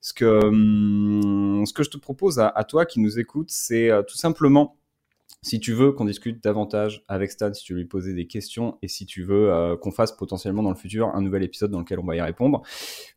Ce 0.00 0.14
que, 0.14 0.24
hum, 0.24 1.66
ce 1.66 1.72
que 1.72 1.82
je 1.82 1.90
te 1.90 1.98
propose 1.98 2.38
à, 2.38 2.48
à 2.48 2.64
toi 2.64 2.86
qui 2.86 3.00
nous 3.00 3.18
écoute, 3.18 3.50
c'est 3.50 3.90
tout 4.06 4.16
simplement 4.16 4.76
si 5.42 5.60
tu 5.60 5.72
veux 5.72 5.92
qu'on 5.92 6.04
discute 6.04 6.42
davantage 6.42 7.04
avec 7.08 7.30
Stan, 7.30 7.52
si 7.54 7.62
tu 7.62 7.72
veux 7.74 7.80
lui 7.80 7.86
poser 7.86 8.14
des 8.14 8.26
questions 8.26 8.78
et 8.82 8.88
si 8.88 9.06
tu 9.06 9.22
veux 9.22 9.52
euh, 9.52 9.76
qu'on 9.76 9.92
fasse 9.92 10.12
potentiellement 10.12 10.62
dans 10.62 10.70
le 10.70 10.76
futur 10.76 11.08
un 11.14 11.20
nouvel 11.20 11.42
épisode 11.42 11.70
dans 11.70 11.80
lequel 11.80 11.98
on 11.98 12.04
va 12.04 12.16
y 12.16 12.20
répondre, 12.20 12.62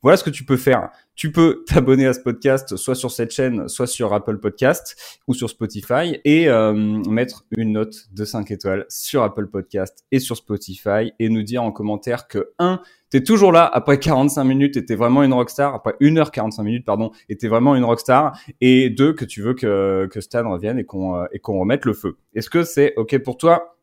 voilà 0.02 0.18
ce 0.18 0.24
que 0.24 0.30
tu 0.30 0.46
peux 0.46 0.58
faire. 0.58 0.90
Tu 1.20 1.34
peux 1.34 1.66
t'abonner 1.68 2.08
à 2.08 2.14
ce 2.14 2.22
podcast 2.22 2.78
soit 2.78 2.96
sur 2.96 3.12
cette 3.12 3.32
chaîne, 3.32 3.68
soit 3.68 3.88
sur 3.88 4.14
Apple 4.14 4.38
Podcast 4.38 5.20
ou 5.28 5.34
sur 5.34 5.50
Spotify 5.50 6.18
et 6.24 6.48
euh, 6.48 6.72
mettre 6.72 7.44
une 7.58 7.74
note 7.74 8.08
de 8.14 8.24
5 8.24 8.50
étoiles 8.52 8.86
sur 8.88 9.22
Apple 9.24 9.48
Podcast 9.48 10.06
et 10.14 10.20
sur 10.20 10.38
Spotify 10.38 11.12
et 11.20 11.28
nous 11.28 11.44
dire 11.44 11.62
en 11.62 11.74
commentaire 11.74 12.30
que 12.30 12.54
1 12.58 12.80
t'es 13.10 13.22
toujours 13.22 13.52
là 13.52 13.66
après 13.66 14.00
45 14.00 14.46
minutes 14.46 14.78
et 14.78 14.86
t'es 14.86 14.96
vraiment 14.96 15.22
une 15.22 15.34
rockstar, 15.34 15.76
après 15.76 15.92
1h45 16.00 16.64
minutes, 16.64 16.86
pardon, 16.86 17.12
et 17.28 17.36
t'es 17.36 17.50
vraiment 17.50 17.76
une 17.76 17.84
rockstar, 17.84 18.40
et 18.62 18.90
deux, 18.90 19.12
que 19.12 19.26
tu 19.26 19.42
veux 19.42 19.56
que, 19.56 20.08
que 20.10 20.22
Stan 20.22 20.50
revienne 20.50 20.80
et 20.80 20.86
qu'on 20.86 21.18
euh, 21.18 21.26
et 21.34 21.40
qu'on 21.40 21.60
remette 21.60 21.84
le 21.84 21.92
feu. 21.92 22.18
Est-ce 22.34 22.50
que 22.50 22.64
c'est 22.64 22.94
OK 22.96 23.18
pour 23.18 23.36
toi? 23.36 23.78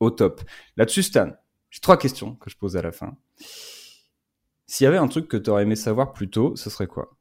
Au 0.00 0.10
top. 0.10 0.40
Là-dessus, 0.76 1.04
Stan, 1.04 1.30
j'ai 1.70 1.78
trois 1.78 1.98
questions 1.98 2.34
que 2.34 2.50
je 2.50 2.56
pose 2.56 2.76
à 2.76 2.82
la 2.82 2.90
fin. 2.90 3.16
S'il 4.72 4.86
y 4.86 4.88
avait 4.88 4.96
un 4.96 5.06
truc 5.06 5.28
que 5.28 5.36
t'aurais 5.36 5.64
aimé 5.64 5.76
savoir 5.76 6.14
plus 6.14 6.30
tôt, 6.30 6.56
ce 6.56 6.70
serait 6.70 6.86
quoi? 6.86 7.14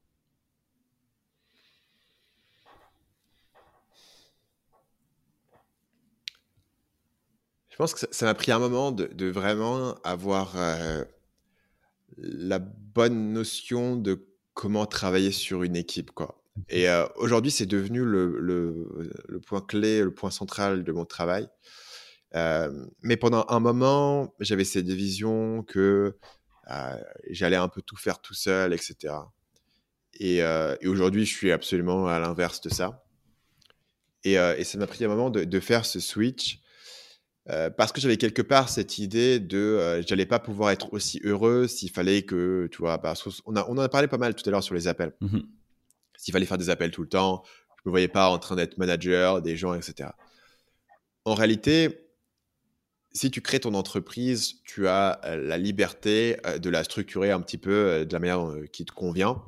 Je 7.68 7.76
pense 7.76 7.94
que 7.94 8.06
ça 8.10 8.26
m'a 8.26 8.36
pris 8.36 8.54
un 8.54 8.60
moment 8.60 8.94
de, 8.94 9.26
vraiment 9.30 9.96
avoir 10.06 10.54
euh, 10.56 11.04
la 12.16 12.60
bonne 12.60 13.34
notion 13.34 13.98
de 13.98 14.26
comment 14.54 14.86
travailler 14.86 15.32
sur 15.32 15.64
une 15.64 15.76
équipe. 15.76 16.12
Quoi. 16.12 16.42
Et 16.70 16.88
euh, 16.88 17.06
aujourd'hui, 17.18 17.52
c'est 17.52 17.66
devenu 17.66 18.06
le, 18.06 18.40
le, 18.40 19.42
point 19.42 19.60
clé, 19.60 20.02
le 20.02 20.14
point 20.14 20.32
central 20.32 20.86
de 20.86 20.92
mon 20.94 21.04
travail. 21.04 21.50
Euh, 22.34 22.86
mais 23.02 23.18
pendant 23.18 23.46
un 23.50 23.60
moment, 23.60 24.34
j'avais 24.40 24.64
cette 24.64 24.88
vision 24.88 25.64
que 25.64 26.18
j'allais 27.30 27.58
un 27.58 27.68
peu 27.68 27.82
tout 27.82 27.98
faire 27.98 28.22
tout 28.22 28.34
seul, 28.34 28.74
etc. 28.74 29.14
Et, 30.20 30.38
et 30.38 30.88
aujourd'hui, 30.88 31.26
je 31.26 31.36
suis 31.36 31.52
absolument 31.52 32.08
à 32.08 32.20
l'inverse 32.20 32.62
de 32.62 32.70
ça. 32.70 33.04
Et, 34.24 34.34
et 34.34 34.64
ça 34.64 34.78
m'a 34.78 34.88
pris 34.88 35.04
un 35.04 35.08
moment 35.08 35.30
de, 35.30 35.44
de, 35.44 35.60
faire 35.60 35.86
ce 35.86 36.00
switch 36.00 36.62
euh, 37.50 37.72
parce 37.72 37.92
que 37.92 38.00
j'avais 38.00 38.18
quelque 38.18 38.44
part 38.44 38.70
cette 38.70 39.00
idée 39.00 39.40
de 39.40 39.58
euh, 39.58 40.04
j'allais 40.08 40.28
pas 40.28 40.38
pouvoir 40.38 40.70
être 40.70 40.94
aussi 40.94 41.20
heureux 41.24 41.66
s'il 41.66 41.90
fallait 41.90 42.22
que 42.22 42.70
tu 42.72 42.78
vois 42.78 43.00
bah, 43.00 43.16
on, 43.48 43.56
a, 43.56 43.66
on 43.68 43.72
en 43.72 43.80
a 43.80 43.90
parlé 43.90 44.08
pas 44.08 44.20
mal 44.20 44.36
tout 44.36 44.48
à 44.48 44.52
l'heure 44.52 44.64
sur 44.64 44.76
les 44.76 44.88
appels 44.88 45.14
mmh 45.22 45.40
s'il 46.18 46.34
fallait 46.34 46.46
faire 46.46 46.60
des 46.60 46.70
appels 46.70 46.92
tout 46.92 47.02
le 47.02 47.08
temps 47.10 47.42
je 47.78 47.82
me 47.90 47.90
voyais 47.90 48.08
pas 48.08 48.30
en 48.30 48.38
train 48.38 48.56
d'être 48.56 48.78
manager 48.78 49.42
des 49.42 49.58
gens 49.58 49.74
etc 49.74 50.10
en 51.26 51.34
réalité 51.34 52.01
si 53.14 53.32
tu 53.32 53.42
crées 53.42 53.60
ton 53.60 53.74
entreprise 53.74 54.62
tu 54.64 54.88
as 54.88 55.20
la 55.24 55.58
liberté 55.58 56.38
de 56.60 56.70
la 56.70 56.84
structurer 56.84 57.32
un 57.32 57.42
petit 57.42 57.58
peu 57.58 58.06
de 58.06 58.14
la 58.14 58.20
manière 58.20 58.48
qui 58.72 58.86
te 58.86 58.92
convient 58.92 59.44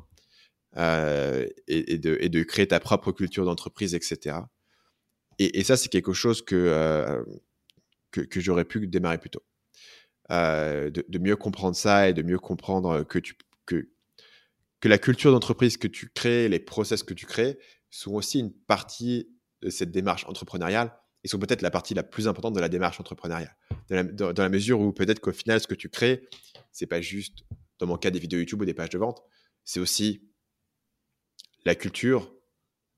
et, 0.75 1.97
de, 1.97 2.43
créer 2.43 2.67
ta 2.67 2.79
propre 2.79 3.11
culture 3.11 3.45
d'entreprise 3.45 3.95
etc 3.95 4.37
et, 5.39 5.63
ça 5.63 5.77
c'est 5.77 5.89
quelque 5.89 6.13
chose 6.13 6.41
que 6.41 7.25
j'aurais 8.35 8.65
pu 8.65 8.87
démarrer 8.87 9.17
plus 9.17 9.29
tôt. 9.29 9.43
De, 10.29 11.19
mieux 11.19 11.35
comprendre 11.35 11.75
ça 11.75 12.09
et 12.09 12.13
de 12.13 12.21
mieux 12.21 12.39
comprendre 12.39 13.03
que, 13.03 13.19
que 14.83 14.89
la 14.89 14.97
culture 14.97 15.31
d'entreprise 15.31 15.77
que 15.77 15.87
tu 15.87 16.09
crées, 16.09 16.49
les 16.49 16.59
process 16.59 17.03
que 17.03 17.13
tu 17.13 17.25
crées, 17.25 17.57
sont 17.89 18.15
aussi 18.15 18.39
une 18.39 18.51
partie 18.51 19.29
de 19.61 19.69
cette 19.69 19.91
démarche 19.91 20.25
entrepreneuriale 20.25 20.93
et 21.23 21.27
sont 21.27 21.39
peut-être 21.39 21.61
la 21.61 21.71
partie 21.71 21.93
la 21.93 22.03
plus 22.03 22.27
importante 22.27 22.53
de 22.53 22.59
la 22.59 22.69
démarche 22.69 22.99
entrepreneuriale. 22.99 23.55
Dans 23.89 24.33
la, 24.37 24.49
mesure 24.49 24.79
où 24.79 24.91
peut-être 24.91 25.19
qu'au 25.19 25.31
final, 25.31 25.59
ce 25.59 25.67
que 25.67 25.75
tu 25.75 25.89
crées, 25.89 26.27
c'est 26.71 26.87
pas 26.87 27.01
juste, 27.01 27.45
dans 27.79 27.87
mon 27.87 27.97
cas, 27.97 28.11
des 28.11 28.19
vidéos 28.19 28.39
YouTube 28.39 28.61
ou 28.61 28.65
des 28.65 28.73
pages 28.73 28.89
de 28.89 28.97
vente, 28.97 29.23
c'est 29.63 29.79
aussi 29.79 30.29
la 31.65 31.75
culture, 31.75 32.33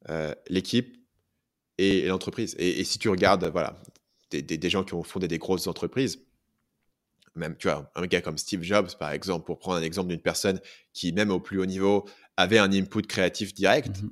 euh, 0.10 0.34
l'équipe 0.48 0.98
et, 1.78 2.08
l'entreprise. 2.08 2.56
Et, 2.58 2.80
et, 2.80 2.84
si 2.84 2.98
tu 2.98 3.10
regardes, 3.10 3.46
voilà, 3.46 3.80
des, 4.32 4.70
gens 4.70 4.84
qui 4.84 4.94
ont 4.94 5.04
fondé 5.04 5.28
des 5.28 5.38
grosses 5.38 5.68
entreprises. 5.68 6.20
Même, 7.36 7.58
tu 7.58 7.68
vois, 7.68 7.92
un 7.96 8.08
gars 8.08 8.22
comme 8.22 8.38
Steve 8.38 8.64
Jobs, 8.64 8.96
par 8.98 9.12
exemple, 9.12 9.46
pour 9.46 9.60
prendre 9.60 9.78
un 9.78 9.82
exemple 9.82 10.10
d'une 10.10 10.22
personne 10.22 10.60
qui, 10.94 11.12
même 11.12 11.32
au 11.32 11.40
plus 11.40 11.60
haut 11.60 11.66
niveau, 11.66 12.08
avait 12.38 12.58
un 12.58 12.72
input 12.72 13.02
créatif 13.02 13.54
direct. 13.54 14.02
Mhm. 14.02 14.12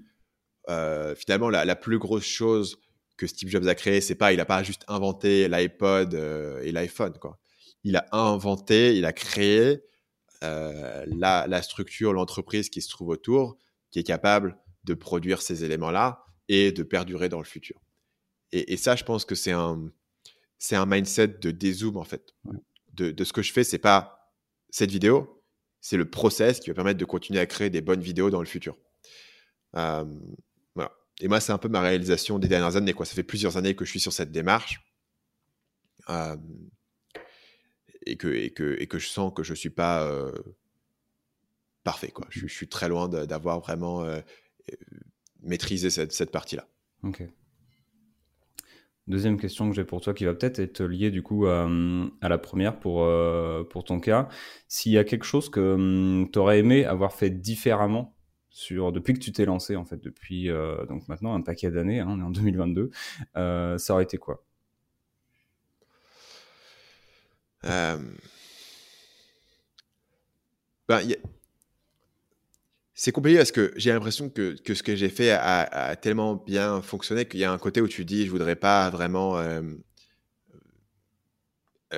Euh, 0.70 1.16
finalement, 1.16 1.50
la, 1.50 1.76
plus 1.76 2.00
grosse 2.00 2.26
chose 2.26 2.78
que 3.18 3.28
Steve 3.28 3.50
Jobs 3.50 3.68
a 3.68 3.76
créé, 3.76 4.02
c'est 4.02 4.16
pas, 4.16 4.34
il 4.34 4.38
n'a 4.38 4.46
pas 4.46 4.64
juste 4.64 4.84
inventé 4.88 5.48
l'iPod 5.48 6.16
euh, 6.16 6.62
et 6.62 6.72
l'iPhone, 6.72 7.18
quoi. 7.20 7.40
Il 7.84 7.98
a 7.98 8.08
inventé, 8.12 8.96
il 8.96 9.06
a 9.06 9.14
créé 9.14 9.84
euh, 10.44 11.06
la, 11.08 11.62
structure, 11.62 12.14
l'entreprise 12.14 12.70
qui 12.70 12.82
se 12.82 12.90
trouve 12.90 13.10
autour, 13.10 13.58
qui 13.92 14.00
est 14.00 14.04
capable 14.04 14.58
de 14.86 14.94
produire 14.94 15.42
ces 15.42 15.64
éléments-là 15.66 16.26
et 16.48 16.72
de 16.72 16.84
perdurer 16.84 17.30
dans 17.30 17.40
le 17.40 17.46
futur. 17.46 17.82
et 18.52 18.78
ça, 18.78 18.96
je 18.96 19.04
pense 19.04 19.26
que 19.26 19.36
c'est 19.36 19.52
un, 19.52 19.92
c'est 20.64 20.78
un 20.78 20.86
mindset 20.86 21.28
de 21.28 21.52
dézoom 21.52 21.98
en 21.98 22.06
fait. 22.06 22.34
De, 22.94 23.22
ce 23.22 23.34
que 23.34 23.42
je 23.42 23.52
fais, 23.52 23.66
c'est 23.66 23.80
pas 23.80 24.32
cette 24.70 24.92
vidéo, 24.92 25.44
c'est 25.82 25.98
le 25.98 26.10
process 26.10 26.62
qui 26.62 26.70
va 26.70 26.74
permettre 26.74 27.00
de 27.00 27.06
continuer 27.06 27.42
à 27.42 27.46
créer 27.46 27.70
des 27.70 27.82
bonnes 27.82 28.00
vidéos 28.00 28.30
dans 28.30 28.40
le 28.40 28.46
futur. 28.46 28.78
voilà. 29.74 30.06
Et 31.22 31.28
moi, 31.28 31.40
c'est 31.40 31.52
un 31.52 31.58
peu 31.58 31.70
ma 31.70 31.82
réalisation 31.82 32.40
des 32.40 32.48
dernières 32.48 32.76
années. 32.76 32.94
Quoi. 32.94 33.06
Ça 33.06 33.16
fait 33.16 33.24
plusieurs 33.24 33.58
années 33.58 33.76
que 33.76 33.86
je 33.86 33.90
suis 33.92 34.00
sur 34.00 34.14
cette 34.14 34.32
démarche. 34.32 34.82
et, 38.06 38.18
que, 38.18 38.28
et, 38.28 38.52
que, 38.52 39.00
je 39.00 39.08
sens 39.08 39.32
que 39.34 39.44
je 39.44 39.52
ne 39.52 39.56
suis 39.56 39.70
pas 39.70 40.04
euh, 40.08 40.32
parfait. 41.84 42.10
Quoi. 42.10 42.26
Je, 42.30 42.48
suis 42.48 42.68
très 42.68 42.90
loin 42.90 43.08
d'avoir 43.08 43.60
vraiment 43.60 44.04
euh, 44.04 44.20
maîtrisé 45.42 45.90
cette, 45.90 46.32
partie-là. 46.32 46.68
Ok. 47.04 47.24
Deuxième 49.06 49.38
question 49.38 49.70
que 49.70 49.76
j'ai 49.76 49.84
pour 49.84 50.00
toi 50.00 50.14
qui 50.14 50.24
va 50.24 50.34
peut-être 50.34 50.60
être 50.60 50.82
liée 50.82 51.12
du 51.12 51.22
coup 51.22 51.46
à, 51.46 51.68
la 52.22 52.38
première 52.38 52.80
pour, 52.80 53.04
euh, 53.04 53.64
pour 53.66 53.84
ton 53.84 54.00
cas. 54.00 54.30
S'il 54.70 54.94
y 54.94 54.98
a 54.98 55.04
quelque 55.04 55.26
chose 55.26 55.50
que 55.50 55.74
hum, 55.74 56.30
tu 56.32 56.40
aurais 56.40 56.60
aimé 56.60 56.86
avoir 56.86 57.14
fait 57.14 57.30
différemment 57.30 58.16
depuis 58.92 59.14
que 59.14 59.20
tu 59.20 59.32
t'es 59.32 59.46
lancé 59.46 59.76
en 59.76 59.86
fait, 59.86 59.98
depuis 59.98 60.50
euh, 60.50 60.86
donc 60.86 61.08
maintenant 61.08 61.34
un 61.34 61.42
paquet 61.42 61.72
d'années, 61.72 62.00
hein, 62.00 62.08
on 62.10 62.20
est 62.20 62.24
en 62.24 62.30
2022, 62.30 62.92
euh, 63.38 63.78
ça 63.78 63.94
aurait 63.94 64.04
été 64.04 64.18
quoi? 64.18 64.44
Ben, 70.90 71.00
c'est 72.94 73.12
compliqué 73.12 73.38
parce 73.38 73.52
que 73.52 73.74
j'ai 73.76 73.92
l'impression 73.92 74.30
que, 74.30 74.56
que, 74.62 74.74
ce 74.76 74.84
que 74.84 74.96
j'ai 74.96 75.10
fait 75.10 75.32
a, 75.32 75.96
tellement 75.96 76.36
bien 76.36 76.82
fonctionné 76.82 77.26
qu'il 77.26 77.40
y 77.40 77.44
a 77.46 77.52
un 77.52 77.58
côté 77.58 77.82
où 77.82 77.88
tu 77.88 78.06
dis 78.06 78.26
je 78.26 78.32
voudrais 78.32 78.56
pas 78.56 78.90
vraiment 78.90 79.40
euh, 79.40 79.62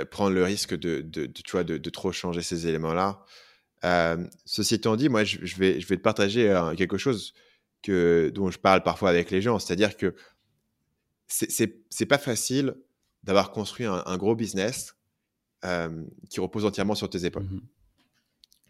prendre 0.05 0.35
le 0.35 0.43
risque 0.43 0.75
de, 0.75 1.01
tu 1.25 1.51
vois, 1.51 1.63
de, 1.63 1.77
trop 1.89 2.11
changer 2.11 2.41
ces 2.41 2.67
éléments-là. 2.67 3.23
Ceci 4.45 4.75
étant 4.75 4.95
dit, 4.95 5.09
moi, 5.09 5.23
je, 5.23 5.55
vais, 5.57 5.79
je 5.79 5.87
vais 5.87 5.97
te 5.97 6.01
partager 6.01 6.51
quelque 6.77 6.97
chose 6.97 7.33
que, 7.83 8.31
dont 8.33 8.49
je 8.49 8.57
parle 8.57 8.83
parfois 8.83 9.09
avec 9.09 9.31
les 9.31 9.41
gens, 9.41 9.59
c'est-à-dire 9.59 9.95
que 9.97 10.15
c'est 11.27 12.05
pas 12.07 12.17
facile 12.17 12.75
d'avoir 13.23 13.51
construit 13.51 13.85
un, 13.85 14.17
gros 14.17 14.35
business 14.35 14.95
qui 16.29 16.39
repose 16.39 16.65
entièrement 16.65 16.95
sur 16.95 17.09
tes 17.09 17.25
épaules. 17.25 17.43
Mmh 17.43 17.61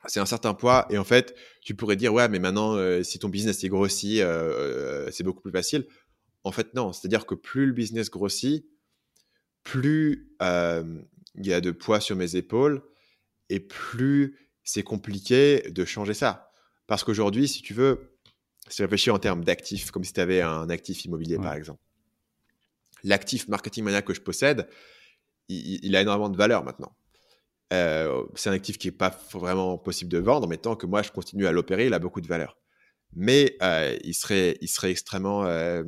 c'est 0.08 0.20
un 0.20 0.26
certain 0.26 0.54
poids. 0.54 0.86
Et 0.90 0.98
en 0.98 1.04
fait, 1.04 1.36
tu 1.62 1.76
pourrais 1.76 1.96
dire, 1.96 2.14
ouais, 2.14 2.28
mais 2.30 2.40
maintenant, 2.40 2.76
euh, 2.76 3.04
si 3.04 3.20
ton 3.20 3.30
business 3.30 3.64
est 3.64 3.70
grossi, 3.70 4.22
euh, 4.22 4.28
euh, 4.28 5.12
c'est 5.12 5.24
beaucoup 5.24 5.42
plus 5.42 5.52
facile. 5.52 5.88
En 6.44 6.52
fait, 6.52 6.74
non. 6.74 6.94
C'est-à-dire 6.94 7.26
que 7.26 7.36
plus 7.36 7.66
le 7.68 7.74
business 7.74 8.10
grossit, 8.10 8.66
plus 9.64 10.30
il 10.42 11.46
y 11.46 11.54
a 11.54 11.62
de 11.62 11.72
poids 11.72 12.00
sur 12.00 12.16
mes 12.16 12.36
épaules 12.36 12.82
et 13.50 13.60
plus 13.60 14.38
c'est 14.66 14.84
compliqué 14.84 15.62
de 15.70 15.86
changer 15.86 16.14
ça. 16.14 16.52
Parce 16.88 17.04
qu'aujourd'hui, 17.04 17.48
si 17.48 17.62
tu 17.62 17.74
veux, 17.74 18.18
si 18.68 18.78
tu 18.78 18.82
réfléchis 18.82 19.12
en 19.12 19.20
termes 19.20 19.46
d'actifs, 19.46 19.92
comme 19.92 20.04
si 20.04 20.12
tu 20.12 20.20
avais 20.20 20.42
un 20.42 20.70
actif 20.70 21.06
immobilier, 21.06 21.38
par 21.38 21.54
exemple. 21.54 21.82
L'actif 23.04 23.48
marketing 23.48 23.84
mania 23.86 24.02
que 24.02 24.14
je 24.14 24.22
possède, 24.22 24.68
il 25.48 25.96
a 25.96 26.02
énormément 26.02 26.30
de 26.30 26.38
valeur 26.38 26.64
maintenant. 26.64 26.96
Euh, 27.74 28.24
c'est 28.36 28.50
un 28.50 28.54
actif 28.54 28.78
qui 28.78 28.88
n'est 28.88 28.92
pas 28.92 29.18
vraiment 29.32 29.78
possible 29.78 30.12
de 30.12 30.20
vendre, 30.20 30.48
mais 30.48 30.58
tant 30.58 30.76
que 30.76 30.86
moi 30.86 31.02
je 31.02 31.12
continue 31.12 31.48
à 31.48 31.52
l'opérer, 31.52 31.88
il 31.88 31.94
a 31.94 32.00
beaucoup 32.00 32.22
de 32.22 32.28
valeur. 32.28 32.58
Mais 33.14 33.56
euh, 33.62 33.98
il, 34.04 34.14
serait, 34.14 34.58
il 34.62 34.68
serait 34.68 34.92
extrêmement, 34.92 35.46
euh, 35.46 35.84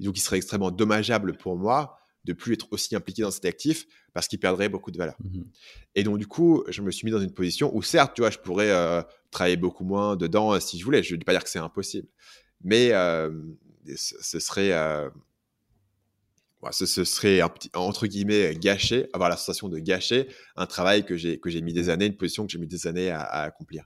donc 0.00 0.16
il 0.16 0.20
serait 0.20 0.36
extrêmement 0.36 0.70
dommageable 0.70 1.36
pour 1.36 1.56
moi 1.56 1.98
de 2.28 2.34
plus 2.34 2.52
être 2.52 2.68
aussi 2.70 2.94
impliqué 2.94 3.22
dans 3.22 3.30
cet 3.30 3.46
actif 3.46 3.86
parce 4.12 4.28
qu'il 4.28 4.38
perdrait 4.38 4.68
beaucoup 4.68 4.90
de 4.90 4.98
valeur. 4.98 5.16
Mmh 5.20 5.42
Et 5.94 6.02
donc 6.04 6.18
du 6.18 6.26
coup, 6.26 6.62
je 6.68 6.82
me 6.82 6.90
suis 6.90 7.06
mis 7.06 7.10
dans 7.10 7.20
une 7.20 7.32
position 7.32 7.74
où 7.74 7.82
certes, 7.82 8.12
tu 8.14 8.20
vois, 8.20 8.30
je 8.30 8.38
pourrais 8.38 8.70
travailler 9.30 9.56
beaucoup 9.56 9.84
moins 9.84 10.14
dedans 10.16 10.58
si 10.60 10.78
je 10.78 10.84
voulais. 10.84 11.02
Je 11.02 11.14
ne 11.14 11.18
dis 11.18 11.24
pas 11.24 11.32
dire 11.32 11.42
que 11.42 11.50
c'est 11.50 11.58
impossible, 11.58 12.06
mais 12.62 12.90
ce 13.96 14.38
serait 14.38 14.72
ce, 16.70 17.04
serait 17.04 17.40
entre 17.74 18.06
guillemets 18.06 18.54
gâcher, 18.56 19.08
avoir 19.12 19.30
la 19.30 19.36
sensation 19.36 19.68
de 19.68 19.78
gâcher 19.78 20.28
un 20.56 20.66
travail 20.66 21.04
que 21.04 21.16
j'ai 21.16 21.38
que 21.38 21.50
j'ai 21.50 21.62
mis 21.62 21.72
des 21.72 21.88
années, 21.88 22.06
une 22.06 22.16
position 22.16 22.46
que 22.46 22.52
j'ai 22.52 22.58
mis 22.58 22.66
des 22.66 22.86
années 22.86 23.10
à, 23.10 23.22
accomplir. 23.22 23.84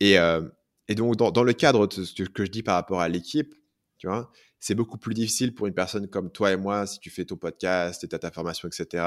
Et, 0.00 0.18
euh, 0.18 0.42
et 0.88 0.94
donc 0.94 1.16
dans, 1.16 1.42
le 1.42 1.52
cadre 1.52 1.86
de 1.86 2.04
ce 2.04 2.22
que 2.22 2.44
je 2.44 2.50
dis 2.50 2.62
par 2.62 2.74
rapport 2.74 3.00
à 3.00 3.08
l'équipe, 3.08 3.54
tu 3.98 4.06
vois, 4.06 4.30
c'est 4.60 4.74
beaucoup 4.74 4.98
plus 4.98 5.14
difficile 5.14 5.54
pour 5.54 5.66
une 5.66 5.74
personne 5.74 6.08
comme 6.08 6.30
toi 6.30 6.52
et 6.52 6.56
moi, 6.56 6.86
si 6.86 6.98
tu 6.98 7.10
fais 7.10 7.24
ton 7.24 7.36
podcast 7.36 8.02
et 8.02 8.08
ta 8.08 8.30
formation, 8.30 8.68
etc., 8.68 9.04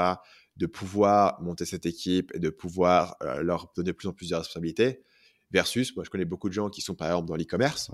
de 0.56 0.66
pouvoir 0.66 1.40
monter 1.42 1.64
cette 1.64 1.86
équipe 1.86 2.34
et 2.34 2.38
de 2.38 2.50
pouvoir 2.50 3.16
euh, 3.22 3.42
leur 3.42 3.70
donner 3.76 3.92
de 3.92 3.96
plus 3.96 4.08
en 4.08 4.12
plus 4.12 4.30
de 4.30 4.34
responsabilités. 4.34 5.02
Versus, 5.50 5.94
moi, 5.94 6.04
je 6.04 6.10
connais 6.10 6.24
beaucoup 6.24 6.48
de 6.48 6.54
gens 6.54 6.70
qui 6.70 6.80
sont 6.80 6.94
par 6.94 7.08
exemple 7.08 7.28
dans 7.28 7.36
l'e-commerce, 7.36 7.90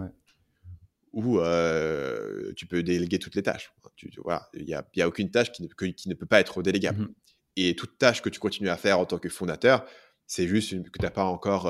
où 1.12 1.40
euh, 1.40 2.52
tu 2.54 2.66
peux 2.66 2.84
déléguer 2.84 3.18
toutes 3.18 3.34
les 3.34 3.42
tâches. 3.42 3.72
Tu, 3.96 4.08
vois, 4.22 4.48
il 4.54 4.64
n'y 4.64 4.74
a, 4.74 5.08
aucune 5.08 5.30
tâche 5.32 5.50
qui 5.50 5.64
ne, 5.64 5.68
qui 5.90 6.08
ne, 6.08 6.14
peut 6.14 6.26
pas 6.26 6.38
être 6.38 6.62
délégable. 6.62 7.02
Mmh 7.02 7.14
Et 7.56 7.74
toute 7.74 7.98
tâche 7.98 8.22
que 8.22 8.28
tu 8.28 8.38
continues 8.38 8.68
à 8.68 8.76
faire 8.76 9.00
en 9.00 9.06
tant 9.06 9.18
que 9.18 9.28
fondateur, 9.28 9.84
c'est 10.28 10.46
juste 10.46 10.70
que 10.70 10.98
tu 10.98 11.04
n'as 11.04 11.10
pas 11.10 11.24
encore 11.24 11.66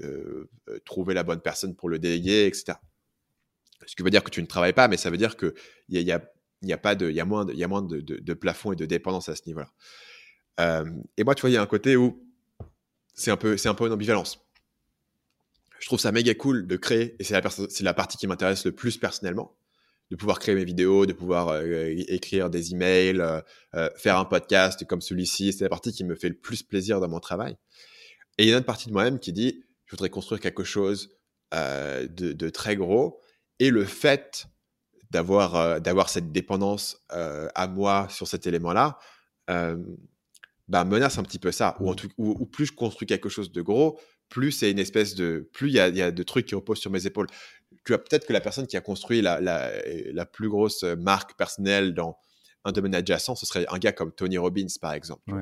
euh, 0.00 0.50
trouvé 0.86 1.12
la 1.12 1.24
bonne 1.24 1.40
personne 1.40 1.76
pour 1.76 1.90
le 1.90 1.98
déléguer, 1.98 2.46
etc. 2.46 2.78
Ce 3.86 3.96
qui 3.96 4.02
veut 4.02 4.10
dire 4.10 4.24
que 4.24 4.30
tu 4.30 4.42
ne 4.42 4.46
travailles 4.46 4.72
pas, 4.72 4.88
mais 4.88 4.96
ça 4.96 5.10
veut 5.10 5.16
dire 5.16 5.36
qu'il 5.36 5.52
y 5.88 6.12
a, 6.12 6.78
pas 6.78 6.94
de, 6.94 7.22
moins, 7.22 7.44
de, 7.44 7.54
y 7.54 8.34
plafond 8.34 8.72
et 8.72 8.76
de 8.76 8.86
dépendance 8.86 9.28
à 9.28 9.36
ce 9.36 9.42
niveau-là. 9.46 9.70
et 11.16 11.24
moi, 11.24 11.34
tu 11.34 11.42
vois, 11.42 11.50
il 11.50 11.54
y 11.54 11.56
a 11.56 11.62
un 11.62 11.66
côté 11.66 11.96
où 11.96 12.22
c'est 13.14 13.30
un, 13.30 13.36
peu, 13.36 13.56
un 13.64 13.74
peu 13.74 13.86
une 13.86 13.92
ambivalence 13.92 14.48
je 15.78 15.86
trouve 15.86 16.00
ça 16.00 16.12
méga 16.12 16.34
cool 16.34 16.66
de 16.66 16.76
créer, 16.76 17.16
et 17.18 17.24
c'est 17.24 17.34
la, 17.82 17.94
partie 17.94 18.16
qui 18.16 18.26
m'intéresse 18.26 18.64
le 18.64 18.72
plus 18.72 18.98
personnellement, 18.98 19.56
de 20.10 20.16
pouvoir 20.16 20.38
créer 20.38 20.54
mes 20.54 20.64
vidéos, 20.64 21.06
de 21.06 21.12
pouvoir 21.12 21.48
euh, 21.48 21.94
écrire 22.08 22.50
des 22.50 22.72
emails, 22.72 23.20
euh, 23.20 23.40
euh, 23.74 23.90
faire 23.96 24.18
un 24.18 24.24
podcast 24.24 24.84
comme 24.86 25.00
celui-ci. 25.00 25.52
C'est 25.52 25.64
la 25.64 25.70
partie 25.70 25.92
qui 25.92 26.04
me 26.04 26.14
fait 26.14 26.28
le 26.28 26.36
plus 26.36 26.62
plaisir 26.62 27.00
dans 27.00 27.08
mon 27.08 27.20
travail. 27.20 27.56
Et 28.38 28.44
il 28.44 28.46
y 28.46 28.48
a 28.48 28.52
une 28.52 28.58
autre 28.58 28.66
partie 28.66 28.88
de 28.88 28.92
moi-même 28.92 29.18
qui 29.18 29.32
dit, 29.32 29.64
je 29.84 29.92
voudrais 29.92 30.10
construire 30.10 30.40
quelque 30.40 30.64
chose 30.64 31.16
de, 31.52 32.50
très 32.50 32.76
gros. 32.76 33.20
Et 33.58 33.70
le 33.70 33.84
fait 33.84 34.46
d'avoir 35.10 35.80
d'avoir 35.80 36.10
cette 36.10 36.32
dépendance 36.32 36.98
à 37.08 37.66
moi 37.66 38.08
sur 38.10 38.28
cet 38.28 38.46
élément-là, 38.46 38.98
bah, 40.68 40.84
menace 40.84 41.18
un 41.18 41.22
petit 41.22 41.38
peu 41.38 41.50
ça. 41.50 41.76
Ou, 41.80 41.90
en 41.90 41.94
tout, 41.94 42.08
ou, 42.18 42.44
plus 42.46 42.66
je 42.66 42.72
construis 42.72 43.06
quelque 43.06 43.28
chose 43.28 43.50
de 43.50 43.62
gros, 43.62 43.98
plus 44.28 44.52
c'est 44.52 44.70
une 44.70 44.78
espèce 44.78 45.14
de. 45.14 45.48
Plus 45.52 45.68
il 45.68 45.74
y 45.74 45.80
a, 45.80 45.88
y 45.88 46.02
a, 46.02 46.10
de 46.10 46.22
trucs 46.22 46.46
qui 46.46 46.54
reposent 46.54 46.78
sur 46.78 46.90
mes 46.90 47.06
épaules. 47.06 47.26
Tu 47.84 47.92
vois, 47.92 47.98
peut-être 47.98 48.26
que 48.26 48.32
la 48.32 48.40
personne 48.40 48.66
qui 48.66 48.76
a 48.76 48.82
construit 48.82 49.22
la, 49.22 49.40
la, 49.40 49.72
la, 50.12 50.26
plus 50.26 50.48
grosse 50.50 50.82
marque 50.82 51.36
personnelle 51.38 51.94
dans 51.94 52.18
un 52.64 52.72
domaine 52.72 52.94
adjacent, 52.94 53.34
ce 53.34 53.46
serait 53.46 53.64
un 53.70 53.78
gars 53.78 53.92
comme 53.92 54.12
Tony 54.12 54.36
Robbins, 54.36 54.66
par 54.80 54.92
exemple. 54.92 55.32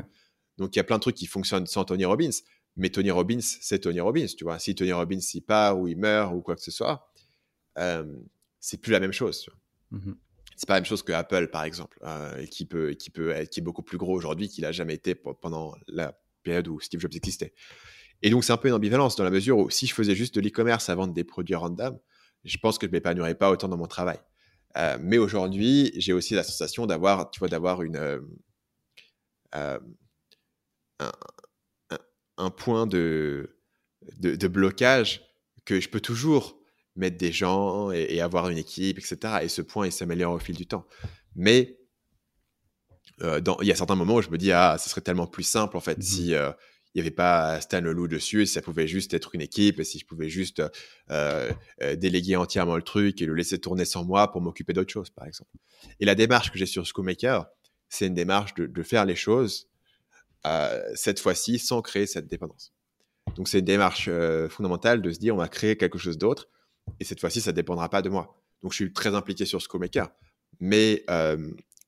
Donc, 0.58 0.74
il 0.74 0.78
y 0.78 0.80
a 0.80 0.84
plein 0.84 0.96
de 0.96 1.02
trucs 1.02 1.16
qui 1.16 1.26
fonctionnent 1.26 1.66
sans 1.66 1.84
Tony 1.84 2.04
Robbins. 2.04 2.30
Mais 2.76 2.90
Tony 2.90 3.10
Robbins, 3.10 3.40
c'est 3.40 3.80
Tony 3.80 4.00
Robbins, 4.00 4.26
tu 4.36 4.44
vois. 4.44 4.58
Si 4.58 4.74
Tony 4.74 4.92
Robbins 4.92 5.18
il 5.34 5.40
part 5.40 5.78
ou 5.78 5.88
il 5.88 5.96
meurt 5.96 6.34
ou 6.34 6.42
quoi 6.42 6.54
que 6.54 6.62
ce 6.62 6.70
soit, 6.70 6.92
euh, 6.92 7.15
c'est 8.60 8.80
plus 8.80 8.92
la 8.92 9.00
même 9.00 9.12
chose. 9.12 9.48
Mmh 9.90 10.12
c'est 10.56 10.66
pas 10.66 10.74
la 10.74 10.80
même 10.80 10.86
chose 10.86 11.02
que 11.02 11.12
Apple, 11.12 11.48
par 11.48 11.64
exemple, 11.64 11.98
euh, 12.02 12.46
qui 12.46 12.64
peut, 12.64 12.94
qui 12.94 13.10
peut, 13.10 13.34
qui 13.50 13.60
est 13.60 13.62
beaucoup 13.62 13.82
plus 13.82 13.98
gros 13.98 14.14
aujourd'hui 14.14 14.48
qu'il 14.48 14.64
a 14.64 14.72
jamais 14.72 14.94
été 14.94 15.14
pendant 15.14 15.74
la 15.86 16.18
période 16.42 16.66
où 16.68 16.80
Steve 16.80 16.98
Jobs 16.98 17.14
existait. 17.14 17.52
Et 18.22 18.30
donc, 18.30 18.42
c'est 18.42 18.52
un 18.52 18.56
peu 18.56 18.68
une 18.68 18.74
ambivalence 18.74 19.16
dans 19.16 19.24
la 19.24 19.30
mesure 19.30 19.58
où 19.58 19.68
si 19.68 19.86
je 19.86 19.94
faisais 19.94 20.14
juste 20.14 20.34
de 20.34 20.40
l'e-commerce 20.40 20.88
à 20.88 20.94
vendre 20.94 21.12
des 21.12 21.24
produits 21.24 21.54
random, 21.54 21.98
je 22.44 22.56
pense 22.56 22.78
que 22.78 22.86
je 22.86 22.90
ne 22.90 22.96
m'épanouirais 22.96 23.34
pas 23.34 23.50
autant 23.50 23.68
dans 23.68 23.76
mon 23.76 23.86
travail. 23.86 24.18
Euh, 24.78 24.96
mais 25.00 25.18
aujourd'hui, 25.18 25.92
j'ai 25.96 26.12
aussi 26.12 26.34
la 26.34 26.42
sensation 26.42 26.86
d'avoir, 26.86 27.30
tu 27.30 27.38
vois, 27.38 27.48
d'avoir 27.48 27.82
une, 27.82 27.96
euh, 27.96 28.20
euh, 29.54 29.78
un, 32.38 32.50
point 32.50 32.86
de, 32.86 33.58
de, 34.18 34.48
blocage 34.48 35.22
que 35.64 35.80
je 35.80 35.88
peux 35.88 36.00
toujours 36.00 36.55
mettre 36.96 37.16
des 37.16 37.32
gens 37.32 37.90
et, 37.90 38.20
avoir 38.20 38.48
une 38.48 38.58
équipe, 38.58 38.98
etc. 38.98 39.38
Et 39.42 39.48
ce 39.48 39.62
point, 39.62 39.86
il 39.86 39.92
s'améliore 39.92 40.32
au 40.32 40.38
fil 40.38 40.56
du 40.56 40.66
temps. 40.66 40.86
Mais 41.34 41.78
dans, 43.40 43.58
il 43.60 43.66
y 43.66 43.72
a 43.72 43.74
certains 43.74 43.94
moments 43.94 44.16
où 44.16 44.22
je 44.22 44.30
me 44.30 44.38
dis, 44.38 44.52
ah, 44.52 44.76
ce 44.78 44.90
serait 44.90 45.00
tellement 45.00 45.26
plus 45.26 45.42
simple, 45.42 45.76
en 45.76 45.80
fait, 45.80 45.98
mmh 45.98 46.02
si 46.02 46.34
il 46.96 47.00
n'y 47.00 47.08
avait 47.08 47.14
pas 47.14 47.60
Stan 47.60 47.82
Leloup 47.82 48.08
dessus, 48.08 48.40
et 48.40 48.46
ça 48.46 48.62
pouvait 48.62 48.86
juste 48.86 49.12
être 49.12 49.34
une 49.34 49.42
équipe, 49.42 49.80
et 49.80 49.84
si 49.84 49.98
je 49.98 50.06
pouvais 50.06 50.30
juste 50.30 50.62
euh, 51.10 51.52
euh, 51.82 51.94
déléguer 51.94 52.36
entièrement 52.36 52.74
le 52.74 52.82
truc 52.82 53.20
et 53.20 53.26
le 53.26 53.34
laisser 53.34 53.58
tourner 53.58 53.84
sans 53.84 54.02
moi 54.02 54.32
pour 54.32 54.40
m'occuper 54.40 54.72
d'autre 54.72 54.90
chose, 54.90 55.10
par 55.10 55.26
exemple. 55.26 55.50
Et 56.00 56.06
la 56.06 56.14
démarche 56.14 56.50
que 56.50 56.56
j'ai 56.56 56.64
sur 56.64 56.86
Schoolmaker, 56.86 57.44
c'est 57.90 58.06
une 58.06 58.14
démarche 58.14 58.54
de, 58.54 58.82
faire 58.82 59.04
les 59.04 59.14
choses 59.14 59.68
euh, 60.46 60.82
cette 60.94 61.20
fois-ci 61.20 61.58
sans 61.58 61.82
créer 61.82 62.06
cette 62.06 62.28
dépendance. 62.28 62.72
Donc 63.34 63.48
c'est 63.48 63.58
une 63.58 63.66
démarche 63.66 64.08
fondamentale 64.48 65.02
de 65.02 65.12
se 65.12 65.18
dire 65.18 65.34
on 65.34 65.38
va 65.38 65.48
créer 65.48 65.76
quelque 65.76 65.98
chose 65.98 66.16
d'autre, 66.16 66.48
et 67.00 67.04
cette 67.04 67.20
fois-ci 67.20 67.40
ça 67.40 67.50
ne 67.50 67.56
dépendra 67.56 67.88
pas 67.88 68.02
de 68.02 68.08
moi. 68.08 68.40
Donc 68.62 68.72
je 68.72 68.76
suis 68.76 68.92
très 68.92 69.14
impliqué 69.14 69.44
sur 69.44 69.60
Schoolmaker, 69.60 70.10
mais 70.60 71.04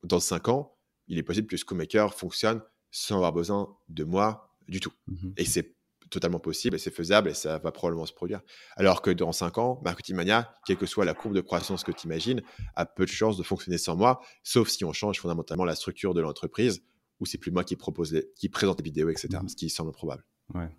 dans 0.03 0.19
cinq 0.19 0.47
ans, 0.47 0.75
il 1.07 1.17
est 1.17 1.23
possible 1.23 1.47
que 1.47 1.57
Schoolmaker 1.57 2.13
fonctionne 2.13 2.61
sans 2.91 3.17
avoir 3.17 3.33
besoin 3.33 3.75
de 3.89 4.03
moi 4.03 4.55
du 4.67 4.79
tout. 4.79 4.93
Mmh 5.07 5.29
et 5.37 5.45
c'est 5.45 5.75
totalement 6.09 6.39
possible 6.39 6.75
et 6.75 6.79
c'est 6.79 6.93
faisable 6.93 7.29
et 7.29 7.33
ça 7.35 7.59
va 7.59 7.71
probablement 7.71 8.05
se 8.05 8.13
produire. 8.13 8.41
Alors 8.77 9.03
que 9.03 9.11
dans 9.11 9.31
5 9.31 9.57
ans, 9.59 9.79
Marketing 9.83 10.15
Mania, 10.15 10.55
quelle 10.65 10.77
que 10.77 10.87
soit 10.87 11.05
la 11.05 11.13
courbe 11.13 11.35
de 11.35 11.41
croissance 11.41 11.83
que 11.83 11.91
tu 11.91 12.07
imagines, 12.07 12.41
a 12.75 12.87
peu 12.87 13.05
de 13.05 13.11
chances 13.11 13.37
de 13.37 13.43
fonctionner 13.43 13.77
sans 13.77 13.95
moi, 13.95 14.19
sauf 14.43 14.69
si 14.69 14.83
on 14.83 14.91
change 14.91 15.19
fondamentalement 15.19 15.65
la 15.65 15.75
structure 15.75 16.15
de 16.15 16.21
l'entreprise 16.21 16.83
où 17.19 17.25
c'est 17.27 17.37
plus 17.37 17.51
moi 17.51 17.63
qui, 17.63 17.75
propose 17.75 18.19
qui 18.35 18.49
présente 18.49 18.79
les 18.79 18.83
vidéos, 18.83 19.09
etc. 19.09 19.27
Mmh 19.41 19.49
ce 19.49 19.55
qui 19.55 19.69
semble 19.69 19.91
probable. 19.91 20.25
Ouais, 20.55 20.69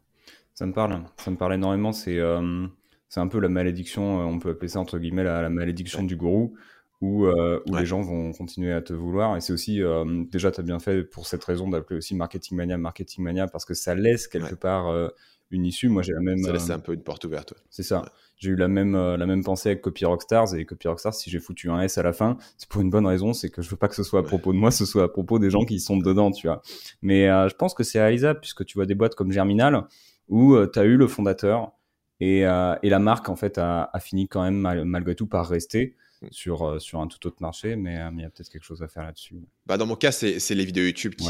ça 0.54 0.66
me 0.66 0.72
parle. 0.72 1.04
Ça 1.18 1.30
me 1.30 1.36
parle 1.36 1.54
énormément. 1.54 1.92
C'est 1.92 2.18
euh, 2.18 2.66
c'est 3.10 3.20
un 3.20 3.28
peu 3.28 3.40
la 3.40 3.50
malédiction, 3.50 4.20
euh, 4.20 4.24
on 4.24 4.38
peut 4.38 4.50
appeler 4.50 4.68
ça 4.68 4.80
entre 4.80 4.98
guillemets 4.98 5.24
la, 5.24 5.50
malédiction 5.50 6.02
du 6.02 6.16
gourou 6.16 6.54
où, 7.00 7.24
euh, 7.24 7.62
où 7.66 7.76
les 7.76 7.86
gens 7.86 8.02
vont 8.02 8.32
continuer 8.32 8.72
à 8.72 8.82
te 8.82 8.92
vouloir. 8.92 9.36
Et 9.36 9.40
c'est 9.40 9.52
aussi, 9.52 9.82
euh, 9.82 10.24
déjà, 10.30 10.50
tu 10.50 10.60
as 10.60 10.62
bien 10.62 10.78
fait 10.78 11.02
pour 11.02 11.26
cette 11.26 11.42
raison 11.44 11.68
d'appeler 11.68 11.96
aussi 11.96 12.14
Marketing 12.14 12.56
Mania, 12.56 12.76
Marketing 12.76 13.24
Mania, 13.24 13.46
parce 13.46 13.64
que 13.64 13.74
ça 13.74 13.94
laisse 13.94 14.28
quelque 14.28 14.54
part 14.54 14.88
euh, 14.88 15.08
une 15.50 15.64
issue. 15.64 15.88
Moi, 15.88 16.02
j'ai 16.02 16.12
la 16.12 16.20
même. 16.20 16.38
Ça 16.38 16.52
laisse 16.52 16.70
un 16.70 16.78
peu 16.78 16.92
une 16.92 17.02
porte 17.02 17.24
ouverte. 17.24 17.54
C'est 17.70 17.82
ça. 17.82 18.04
J'ai 18.36 18.50
eu 18.50 18.56
la 18.56 18.68
même, 18.68 18.94
la 18.94 19.26
même 19.26 19.44
pensée 19.44 19.70
avec 19.70 19.82
Copy 19.82 20.06
Rockstars. 20.06 20.54
Et 20.54 20.64
Copy 20.64 20.88
Rockstars, 20.88 21.14
si 21.14 21.28
j'ai 21.28 21.40
foutu 21.40 21.68
un 21.70 21.80
S 21.82 21.98
à 21.98 22.02
la 22.02 22.14
fin, 22.14 22.38
c'est 22.56 22.68
pour 22.68 22.80
une 22.80 22.88
bonne 22.88 23.06
raison, 23.06 23.34
c'est 23.34 23.50
que 23.50 23.60
je 23.60 23.68
veux 23.68 23.76
pas 23.76 23.88
que 23.88 23.94
ce 23.94 24.02
soit 24.02 24.20
à 24.20 24.22
propos 24.22 24.54
de 24.54 24.58
moi, 24.58 24.70
ce 24.70 24.86
soit 24.86 25.04
à 25.04 25.08
propos 25.08 25.38
des 25.38 25.50
gens 25.50 25.64
qui 25.64 25.78
sont 25.78 25.98
dedans, 25.98 26.30
tu 26.30 26.46
vois. 26.46 26.62
Mais 27.02 27.26
je 27.26 27.54
pense 27.54 27.74
que 27.74 27.82
c'est 27.82 28.00
réalisable, 28.00 28.40
puisque 28.40 28.64
tu 28.64 28.78
vois 28.78 28.86
des 28.86 28.94
boîtes 28.94 29.14
comme 29.14 29.30
Germinal, 29.30 29.84
où 30.28 30.56
tu 30.66 30.78
as 30.78 30.84
eu 30.84 30.96
le 30.96 31.06
fondateur, 31.06 31.72
et, 32.20 32.40
et, 32.40 32.90
la 32.90 32.98
marque, 32.98 33.28
en 33.28 33.36
fait, 33.36 33.58
a, 33.58 33.90
a 33.92 34.00
fini 34.00 34.28
quand 34.28 34.42
même 34.42 34.84
malgré 34.84 35.14
tout 35.14 35.26
par 35.26 35.48
rester 35.48 35.96
mm. 36.22 36.26
sur, 36.30 36.80
sur 36.80 37.00
un 37.00 37.06
tout 37.06 37.26
autre 37.26 37.38
marché, 37.40 37.76
mais 37.76 37.94
il 38.12 38.20
y 38.20 38.24
a 38.24 38.30
peut-être 38.30 38.50
quelque 38.50 38.64
chose 38.64 38.82
à 38.82 38.88
faire 38.88 39.04
là-dessus. 39.04 39.36
Bah, 39.66 39.76
dans 39.76 39.86
mon 39.86 39.96
cas, 39.96 40.12
c'est 40.12 40.54
les 40.54 40.64
vidéos 40.64 40.84
YouTube 40.84 41.14
qui. 41.14 41.28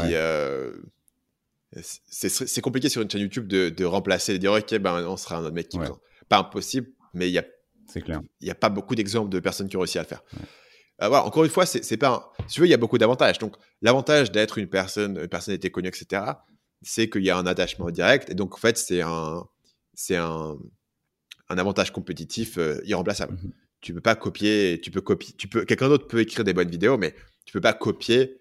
c'est 2.09 2.61
compliqué 2.61 2.89
sur 2.89 3.01
une 3.01 3.09
chaîne 3.09 3.21
YouTube 3.21 3.47
de, 3.47 3.69
de 3.69 3.85
remplacer, 3.85 4.33
de 4.33 4.37
dire 4.37 4.53
ok, 4.53 4.77
ben 4.79 5.05
on 5.07 5.17
sera 5.17 5.37
un 5.37 5.45
autre 5.45 5.55
mec 5.55 5.69
qui. 5.69 5.79
Pas 6.29 6.39
impossible, 6.39 6.87
mais 7.13 7.29
il 7.29 7.33
y 7.33 7.39
a. 7.39 7.45
C'est 7.87 8.01
clair. 8.01 8.21
Il 8.39 8.45
n'y 8.45 8.51
a 8.51 8.55
pas 8.55 8.69
beaucoup 8.69 8.95
d'exemples 8.95 9.29
de 9.29 9.39
personnes 9.39 9.67
qui 9.67 9.75
ont 9.75 9.81
réussi 9.81 9.99
à 9.99 10.03
le 10.03 10.07
faire. 10.07 10.23
Euh, 11.01 11.07
voilà, 11.07 11.25
encore 11.25 11.43
une 11.43 11.49
fois, 11.49 11.65
c'est 11.65 11.97
pas. 11.97 12.31
Si 12.47 12.55
tu 12.55 12.61
veux, 12.61 12.67
il 12.67 12.69
y 12.69 12.73
a 12.73 12.77
beaucoup 12.77 12.97
d'avantages. 12.97 13.39
Donc, 13.39 13.55
l'avantage 13.81 14.31
d'être 14.31 14.57
une 14.57 14.69
personne, 14.69 15.17
une 15.17 15.27
personnalité 15.27 15.71
connue, 15.71 15.87
etc., 15.87 16.23
c'est 16.83 17.09
qu'il 17.09 17.23
y 17.23 17.29
a 17.29 17.37
un 17.37 17.45
attachement 17.45 17.89
direct. 17.89 18.29
Et 18.29 18.35
donc, 18.35 18.55
en 18.55 18.57
fait, 18.57 18.77
c'est 18.77 19.01
un, 19.01 19.45
c'est 19.93 20.15
un, 20.15 20.57
un 21.51 21.57
avantage 21.57 21.91
compétitif 21.91 22.57
euh, 22.57 22.81
irremplaçable. 22.85 23.37
Tu 23.37 23.45
mhm. 23.45 23.53
Tu 23.81 23.93
peux 23.95 24.01
pas 24.01 24.15
copier. 24.15 24.79
Tu 24.81 24.91
peux 24.91 25.01
copier. 25.01 25.33
Tu 25.37 25.47
peux. 25.47 25.65
Quelqu'un 25.65 25.89
d'autre 25.89 26.07
peut 26.07 26.19
écrire 26.19 26.43
des 26.43 26.53
bonnes 26.53 26.69
vidéos, 26.69 26.97
mais 26.97 27.15
tu 27.45 27.53
peux 27.53 27.61
pas 27.61 27.73
copier 27.73 28.37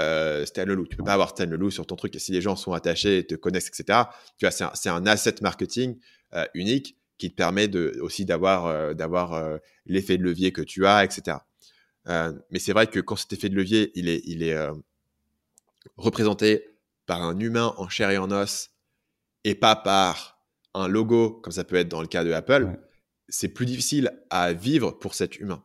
euh, 0.00 0.46
Stan 0.46 0.64
Leloup. 0.64 0.86
Tu 0.86 0.96
peux 0.96 1.04
pas 1.04 1.12
avoir 1.12 1.30
Stan 1.30 1.44
Leloup 1.44 1.70
sur 1.70 1.86
ton 1.86 1.96
truc. 1.96 2.16
Et 2.16 2.18
si 2.18 2.32
les 2.32 2.40
gens 2.40 2.56
sont 2.56 2.72
attachés, 2.72 3.26
te 3.26 3.34
connaissent, 3.34 3.68
etc. 3.68 4.04
Tu 4.38 4.46
vois, 4.46 4.50
c'est 4.50 4.88
un, 4.88 4.94
un, 4.94 5.06
asset 5.06 5.34
marketing 5.42 5.98
euh, 6.32 6.46
unique 6.54 6.96
qui 7.18 7.30
te 7.30 7.34
permet 7.34 7.68
de, 7.68 7.98
aussi 8.00 8.24
d'avoir 8.24 8.94
d'avoir 8.94 9.58
l'effet 9.84 10.16
de 10.16 10.22
levier 10.22 10.52
que 10.52 10.62
tu 10.62 10.86
as, 10.86 11.04
etc. 11.04 11.36
Euh, 12.08 12.32
mais 12.50 12.58
c'est 12.58 12.72
vrai 12.72 12.86
que 12.86 13.00
quand 13.00 13.16
cet 13.16 13.32
effet 13.32 13.48
de 13.48 13.56
levier, 13.56 13.92
il 13.94 14.08
est, 14.08 14.22
il 14.24 14.42
est 14.42 14.54
euh, 14.54 14.72
représenté 15.96 16.76
par 17.06 17.22
un 17.22 17.38
humain 17.38 17.74
en 17.76 17.88
chair 17.88 18.10
et 18.10 18.18
en 18.18 18.30
os 18.30 18.70
et 19.44 19.54
pas 19.54 19.76
par 19.76 20.39
un 20.74 20.88
logo, 20.88 21.40
comme 21.42 21.52
ça 21.52 21.64
peut 21.64 21.76
être 21.76 21.88
dans 21.88 22.00
le 22.00 22.06
cas 22.06 22.24
de 22.24 22.32
Apple, 22.32 22.78
c'est 23.28 23.48
plus 23.48 23.66
difficile 23.66 24.12
à 24.30 24.52
vivre 24.52 24.92
pour 24.92 25.14
cet 25.14 25.38
humain. 25.38 25.62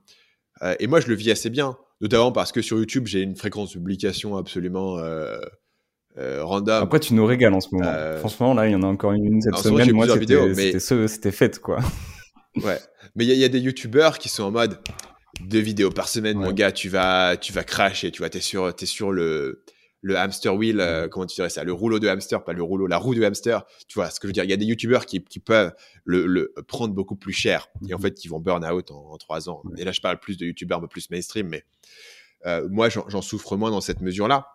Euh, 0.62 0.76
et 0.80 0.88
moi, 0.88 1.00
je 1.00 1.08
le 1.08 1.16
vis 1.16 1.32
assez 1.32 1.50
bien, 1.50 1.78
notamment 2.02 2.32
parce 2.32 2.52
que 2.52 2.62
sur 2.62 2.78
YouTube, 2.78 3.08
j'ai 3.08 3.22
une 3.22 3.36
fréquence 3.36 3.74
de 3.74 3.80
publication 3.80 4.38
absolument 4.38 4.98
random. 6.18 6.84
Après, 6.84 7.00
tu 7.00 7.14
nous 7.14 7.26
régales 7.26 7.54
en 7.54 7.62
ce 7.62 7.70
moment. 7.72 8.18
Franchement, 8.20 8.54
là, 8.54 8.68
il 8.68 8.72
y 8.72 8.76
en 8.76 8.84
a 8.84 8.88
encore 8.88 9.14
une 9.14 9.42
cette 9.42 9.58
semaine. 9.58 9.92
Moi, 9.92 10.08
c'était 11.08 11.32
fait, 11.32 11.60
quoi. 11.60 11.80
ouais. 12.64 12.80
Mais 13.16 13.26
il 13.26 13.32
y, 13.32 13.38
y, 13.38 13.46
a 13.46 13.50
des 13.50 13.60
YouTubeurs 13.60 14.18
qui 14.18 14.30
sont 14.30 14.44
en 14.44 14.52
mode 14.52 14.80
deux 15.42 15.60
vidéos 15.60 15.90
par 15.90 16.08
semaine, 16.08 16.38
mon 16.38 16.52
gars, 16.52 16.72
tu 16.72 16.90
vas, 16.90 17.38
tu 17.38 17.54
vas 17.54 17.64
cracher, 17.64 18.12
tu 18.12 18.22
vas, 18.22 18.30
t'es 18.30 18.42
sur, 18.42 18.68
es 18.68 18.86
sur 18.86 19.12
le, 19.12 19.64
le 20.06 20.18
hamster 20.18 20.56
wheel, 20.56 20.80
euh, 20.80 21.08
comment 21.08 21.26
tu 21.26 21.36
dirais 21.36 21.50
ça, 21.50 21.64
le 21.64 21.74
rouleau 21.74 21.98
de 21.98 22.08
hamster, 22.08 22.44
pas 22.44 22.54
le 22.54 22.62
rouleau, 22.62 22.86
la 22.86 22.98
roue 22.98 23.16
de 23.16 23.24
hamster. 23.24 23.64
Tu 23.88 23.96
vois 23.96 24.12
ce 24.12 24.20
que 24.20 24.28
je 24.28 24.30
veux 24.30 24.34
dire 24.34 24.44
Il 24.44 24.50
y 24.52 24.54
a 24.54 24.58
des 24.58 24.66
youtubeurs 24.66 25.08
qui, 25.08 25.24
qui 25.24 25.40
peuvent 25.40 25.74
le, 26.04 26.28
le, 26.28 26.54
prendre 26.68 26.94
beaucoup 26.94 27.16
plus 27.16 27.34
cher 27.34 27.70
et 27.90 27.94
en 27.94 27.98
mhm. 27.98 28.04
fait 28.04 28.14
qui 28.14 28.28
vont 28.28 28.40
burn 28.40 28.64
out 28.64 28.92
en, 28.92 29.18
trois 29.18 29.50
ans. 29.50 29.64
Et 29.78 29.84
là, 29.84 29.92
je 29.92 30.02
parle 30.02 30.20
plus 30.20 30.38
de 30.38 30.46
youtubeurs 30.46 30.80
peu 30.80 30.88
plus 30.88 31.10
mainstream, 31.10 31.48
mais 31.48 31.64
euh, 32.46 32.68
moi, 32.70 32.90
j'en 32.90 33.22
souffre 33.24 33.58
moins 33.58 33.72
dans 33.72 33.82
cette 33.82 34.02
mesure-là. 34.02 34.48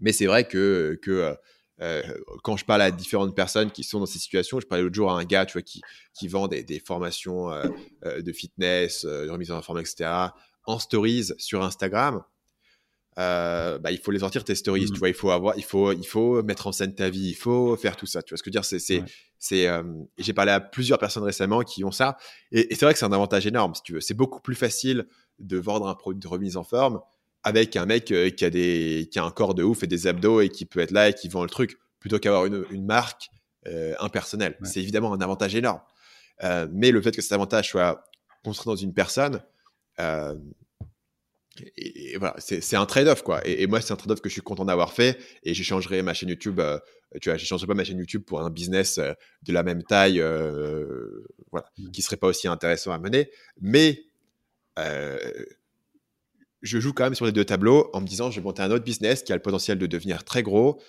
Mais 0.00 0.12
c'est 0.12 0.26
vrai 0.26 0.46
que, 0.46 0.98
que 1.00 1.34
euh, 1.80 2.02
quand 2.42 2.56
je 2.56 2.64
parle 2.64 2.82
à 2.82 2.90
différentes 2.90 3.34
personnes 3.34 3.70
qui 3.70 3.84
sont 3.84 4.00
dans 4.00 4.06
ces 4.06 4.18
situations, 4.18 4.60
je 4.60 4.66
parlais 4.66 4.84
l'autre 4.84 4.94
jour 4.94 5.10
à 5.10 5.18
un 5.18 5.24
gars, 5.24 5.46
tu 5.46 5.54
vois, 5.54 5.62
qui, 5.62 5.80
qui 6.14 6.28
vend 6.28 6.46
des, 6.46 6.82
formations 6.84 7.50
euh, 7.50 7.66
euh, 8.04 8.22
de 8.22 8.32
fitness, 8.32 9.04
de 9.04 9.30
remise 9.30 9.50
en 9.50 9.62
forme, 9.62 9.78
etc., 9.78 10.10
en 10.66 10.78
stories 10.78 11.30
sur 11.38 11.62
Instagram. 11.62 12.22
Bah, 13.16 13.90
il 13.90 13.98
faut 13.98 14.10
les 14.10 14.20
sortir 14.20 14.44
tes 14.44 14.54
stories, 14.54 14.86
tu 14.86 14.92
mmh. 14.92 14.96
vois, 14.96 15.08
il 15.08 15.14
faut 15.14 15.30
avoir, 15.30 15.56
il 15.56 15.64
faut, 15.64 15.92
il 15.92 16.06
faut 16.06 16.42
mettre 16.42 16.66
en 16.66 16.72
scène 16.72 16.94
ta 16.94 17.10
vie, 17.10 17.28
il 17.28 17.34
faut 17.34 17.76
faire 17.76 17.96
tout 17.96 18.06
ça, 18.06 18.22
tu 18.22 18.32
vois 18.32 18.38
ce 18.38 18.42
que 18.42 18.50
je 18.50 18.50
veux 18.50 18.60
dire, 18.60 18.64
c'est, 18.64 18.78
c'est, 18.78 19.02
c'est, 19.38 19.68
j'ai 20.18 20.32
parlé 20.32 20.52
à 20.52 20.60
plusieurs 20.60 20.98
personnes 20.98 21.24
récemment 21.24 21.60
qui 21.60 21.84
ont 21.84 21.90
ça, 21.90 22.16
et, 22.52 22.72
et 22.72 22.74
c'est 22.74 22.86
vrai 22.86 22.94
que 22.94 22.98
c'est 22.98 23.06
un 23.06 23.12
avantage 23.12 23.46
énorme, 23.46 23.74
si 23.74 23.82
tu 23.82 23.92
veux, 23.94 24.00
c'est 24.00 24.14
beaucoup 24.14 24.40
plus 24.40 24.54
facile 24.54 25.06
de 25.38 25.58
vendre 25.58 25.88
un 25.88 25.94
produit 25.94 26.20
de 26.20 26.28
remise 26.28 26.56
en 26.56 26.64
forme 26.64 27.00
avec 27.44 27.76
un 27.76 27.86
mec 27.86 28.10
euh, 28.10 28.30
qui 28.30 28.44
a 28.44 28.50
des 28.50 29.08
qui 29.10 29.18
a 29.18 29.24
un 29.24 29.30
corps 29.30 29.54
de 29.54 29.62
ouf 29.62 29.82
et 29.82 29.86
des 29.86 30.06
abdos 30.06 30.40
et 30.40 30.48
qui 30.48 30.64
peut 30.64 30.80
être 30.80 30.90
là 30.90 31.08
et 31.08 31.14
qui 31.14 31.28
vend 31.28 31.42
le 31.42 31.50
truc 31.50 31.78
plutôt 31.98 32.18
qu'avoir 32.18 32.46
une, 32.46 32.64
une 32.70 32.84
marque 32.84 33.30
euh, 33.66 33.94
impersonnelle. 34.00 34.56
C'est 34.62 34.80
évidemment 34.80 35.12
un 35.12 35.20
avantage 35.20 35.54
énorme. 35.54 35.80
Euh, 36.42 36.66
mais 36.72 36.90
le 36.90 37.00
fait 37.00 37.12
que 37.12 37.22
cet 37.22 37.32
avantage 37.32 37.70
soit 37.70 38.04
construit 38.44 38.72
dans 38.72 38.76
une 38.76 38.92
personne, 38.92 39.40
euh, 41.60 41.64
et, 41.76 42.16
voilà, 42.18 42.34
c'est 42.38 42.76
un 42.76 42.86
trade-off 42.86 43.22
quoi. 43.22 43.46
Et, 43.46 43.66
moi, 43.66 43.80
c'est 43.80 43.92
un 43.92 43.96
trade-off 43.96 44.20
que 44.20 44.28
je 44.28 44.34
suis 44.34 44.42
content 44.42 44.64
d'avoir 44.64 44.92
fait. 44.92 45.18
Et 45.42 45.54
j'échangerai 45.54 46.02
ma 46.02 46.14
chaîne 46.14 46.28
YouTube. 46.28 46.60
Euh, 46.60 46.78
tu 47.20 47.28
vois, 47.28 47.36
j'échangerai 47.36 47.66
pas 47.66 47.74
ma 47.74 47.84
chaîne 47.84 47.98
YouTube 47.98 48.22
pour 48.22 48.40
un 48.40 48.50
business 48.50 48.98
euh, 48.98 49.12
de 49.42 49.52
la 49.52 49.62
même 49.62 49.82
taille, 49.82 50.20
voilà, 51.50 51.66
qui 51.92 52.02
serait 52.02 52.16
pas 52.16 52.28
aussi 52.28 52.48
intéressant 52.48 52.92
à 52.92 52.98
mener. 52.98 53.30
Mais 53.60 54.04
je 56.62 56.78
joue 56.78 56.92
quand 56.92 57.04
même 57.04 57.14
sur 57.14 57.26
les 57.26 57.32
deux 57.32 57.44
tableaux 57.44 57.90
en 57.92 58.00
me 58.00 58.06
disant 58.06 58.30
je 58.30 58.40
vais 58.40 58.44
monter 58.44 58.62
un 58.62 58.70
autre 58.70 58.84
business 58.84 59.22
qui 59.22 59.32
a 59.32 59.36
le 59.36 59.42
potentiel 59.42 59.78
de 59.78 59.86
devenir 59.86 60.24
très 60.24 60.42
gros 60.42 60.80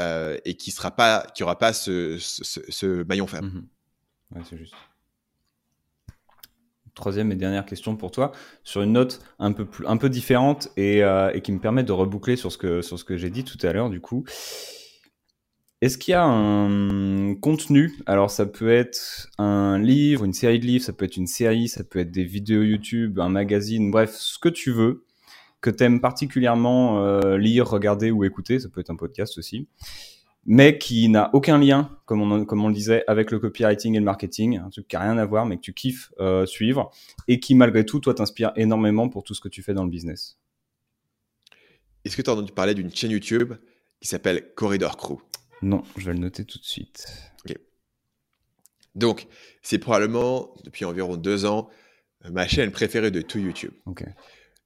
euh, 0.00 0.38
et 0.44 0.56
qui 0.56 0.70
sera 0.70 0.90
pas, 0.90 1.26
qui 1.34 1.42
aura 1.42 1.58
pas 1.58 1.72
ce, 1.72 2.16
ce, 2.18 3.04
maillon 3.04 3.26
faible. 3.26 3.48
Mhm. 3.48 3.66
Ouais, 4.34 4.42
c'est 4.48 4.58
juste. 4.58 4.74
Troisième 7.00 7.32
et 7.32 7.34
dernière 7.34 7.64
question 7.64 7.96
pour 7.96 8.10
toi, 8.10 8.30
sur 8.62 8.82
une 8.82 8.92
note 8.92 9.20
un 9.38 9.52
peu, 9.52 9.66
un 9.86 9.96
peu 9.96 10.10
différente 10.10 10.68
et, 10.76 11.02
euh, 11.02 11.30
et 11.32 11.40
qui 11.40 11.50
me 11.50 11.58
permet 11.58 11.82
de 11.82 11.92
reboucler 11.92 12.36
sur 12.36 12.52
ce 12.52 12.58
que, 12.58 12.82
sur 12.82 12.98
ce 12.98 13.04
que 13.04 13.16
j'ai 13.16 13.30
dit 13.30 13.42
tout 13.42 13.56
à 13.62 13.72
l'heure 13.72 13.88
du 13.88 14.02
coup. 14.02 14.22
Est-ce 15.80 15.96
qu'il 15.96 16.12
y 16.12 16.14
a 16.14 16.22
un 16.22 17.34
contenu? 17.36 17.94
Alors 18.04 18.30
ça 18.30 18.44
peut 18.44 18.70
être 18.70 19.30
un 19.38 19.78
livre, 19.78 20.26
une 20.26 20.34
série 20.34 20.58
de 20.58 20.66
livres, 20.66 20.84
ça 20.84 20.92
peut 20.92 21.06
être 21.06 21.16
une 21.16 21.26
série, 21.26 21.68
ça 21.68 21.84
peut 21.84 22.00
être 22.00 22.10
des 22.10 22.24
vidéos 22.24 22.64
YouTube, 22.64 23.18
un 23.18 23.30
magazine, 23.30 23.90
bref, 23.90 24.14
ce 24.14 24.38
que 24.38 24.50
tu 24.50 24.70
veux, 24.70 25.06
que 25.62 25.70
tu 25.70 25.82
aimes 25.82 26.02
particulièrement 26.02 27.02
euh, 27.02 27.38
lire, 27.38 27.66
regarder 27.66 28.10
ou 28.10 28.24
écouter, 28.24 28.58
ça 28.58 28.68
peut 28.68 28.82
être 28.82 28.90
un 28.90 28.96
podcast 28.96 29.38
aussi, 29.38 29.68
mais 30.44 30.78
qui 30.78 31.08
n'a 31.08 31.30
aucun 31.34 31.58
lien, 31.58 31.98
comme 32.06 32.22
on, 32.22 32.44
comme 32.44 32.64
on 32.64 32.68
le 32.68 32.74
disait, 32.74 33.04
avec 33.06 33.30
le 33.30 33.38
copywriting 33.38 33.94
et 33.94 33.98
le 33.98 34.04
marketing, 34.04 34.58
un 34.58 34.70
truc 34.70 34.88
qui 34.88 34.96
n'a 34.96 35.02
rien 35.02 35.18
à 35.18 35.24
voir, 35.26 35.46
mais 35.46 35.56
que 35.56 35.62
tu 35.62 35.74
kiffes 35.74 36.12
euh, 36.18 36.46
suivre, 36.46 36.90
et 37.28 37.40
qui 37.40 37.54
malgré 37.54 37.84
tout, 37.84 38.00
toi, 38.00 38.14
t'inspire 38.14 38.52
énormément 38.56 39.08
pour 39.08 39.22
tout 39.22 39.34
ce 39.34 39.40
que 39.40 39.48
tu 39.48 39.62
fais 39.62 39.74
dans 39.74 39.84
le 39.84 39.90
business. 39.90 40.38
Est-ce 42.04 42.16
que 42.16 42.22
tu 42.22 42.30
as 42.30 42.32
entendu 42.32 42.52
parler 42.52 42.74
d'une 42.74 42.94
chaîne 42.94 43.10
YouTube 43.10 43.54
qui 44.00 44.08
s'appelle 44.08 44.54
Corridor 44.54 44.96
Crew? 44.96 45.18
Non, 45.62 45.82
je 45.96 46.06
vais 46.06 46.14
le 46.14 46.20
noter 46.20 46.44
tout 46.44 46.58
de 46.58 46.64
suite. 46.64 47.06
Ok. 47.44 47.56
Donc, 48.94 49.26
c'est 49.62 49.78
probablement, 49.78 50.54
depuis 50.64 50.86
environ 50.86 51.16
deux 51.16 51.44
ans, 51.44 51.68
ma 52.30 52.48
chaîne 52.48 52.70
préférée 52.70 53.10
de 53.10 53.20
tout 53.20 53.38
YouTube. 53.38 53.72
Ok. 53.84 54.04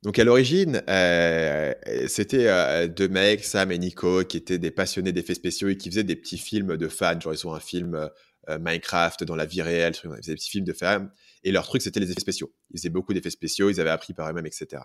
Donc 0.04 0.18
à 0.18 0.24
l'origine, 0.24 0.82
euh, 0.86 1.72
c'était 2.08 2.46
euh, 2.48 2.86
deux 2.86 3.08
mecs, 3.08 3.42
Sam 3.42 3.72
et 3.72 3.78
Nico, 3.78 4.22
qui 4.24 4.36
étaient 4.36 4.58
des 4.58 4.70
passionnés 4.70 5.12
d'effets 5.12 5.34
spéciaux 5.34 5.70
et 5.70 5.78
qui 5.78 5.88
faisaient 5.88 6.04
des 6.04 6.14
petits 6.14 6.36
films 6.36 6.76
de 6.76 6.88
fans. 6.88 7.18
Genre 7.18 7.32
ils 7.32 7.46
ont 7.46 7.54
un 7.54 7.60
film 7.60 8.10
euh, 8.50 8.58
Minecraft 8.58 9.24
dans 9.24 9.34
la 9.34 9.46
vie 9.46 9.62
réelle, 9.62 9.94
ils 9.94 10.10
faisaient 10.16 10.32
des 10.32 10.34
petits 10.34 10.50
films 10.50 10.66
de 10.66 10.74
fans. 10.74 11.08
Et 11.42 11.52
leur 11.52 11.66
truc, 11.66 11.80
c'était 11.80 12.00
les 12.00 12.10
effets 12.10 12.20
spéciaux. 12.20 12.52
Ils 12.70 12.78
faisaient 12.78 12.90
beaucoup 12.90 13.14
d'effets 13.14 13.30
spéciaux, 13.30 13.70
ils 13.70 13.80
avaient 13.80 13.90
appris 13.90 14.12
par 14.12 14.28
eux-mêmes, 14.28 14.44
etc. 14.44 14.82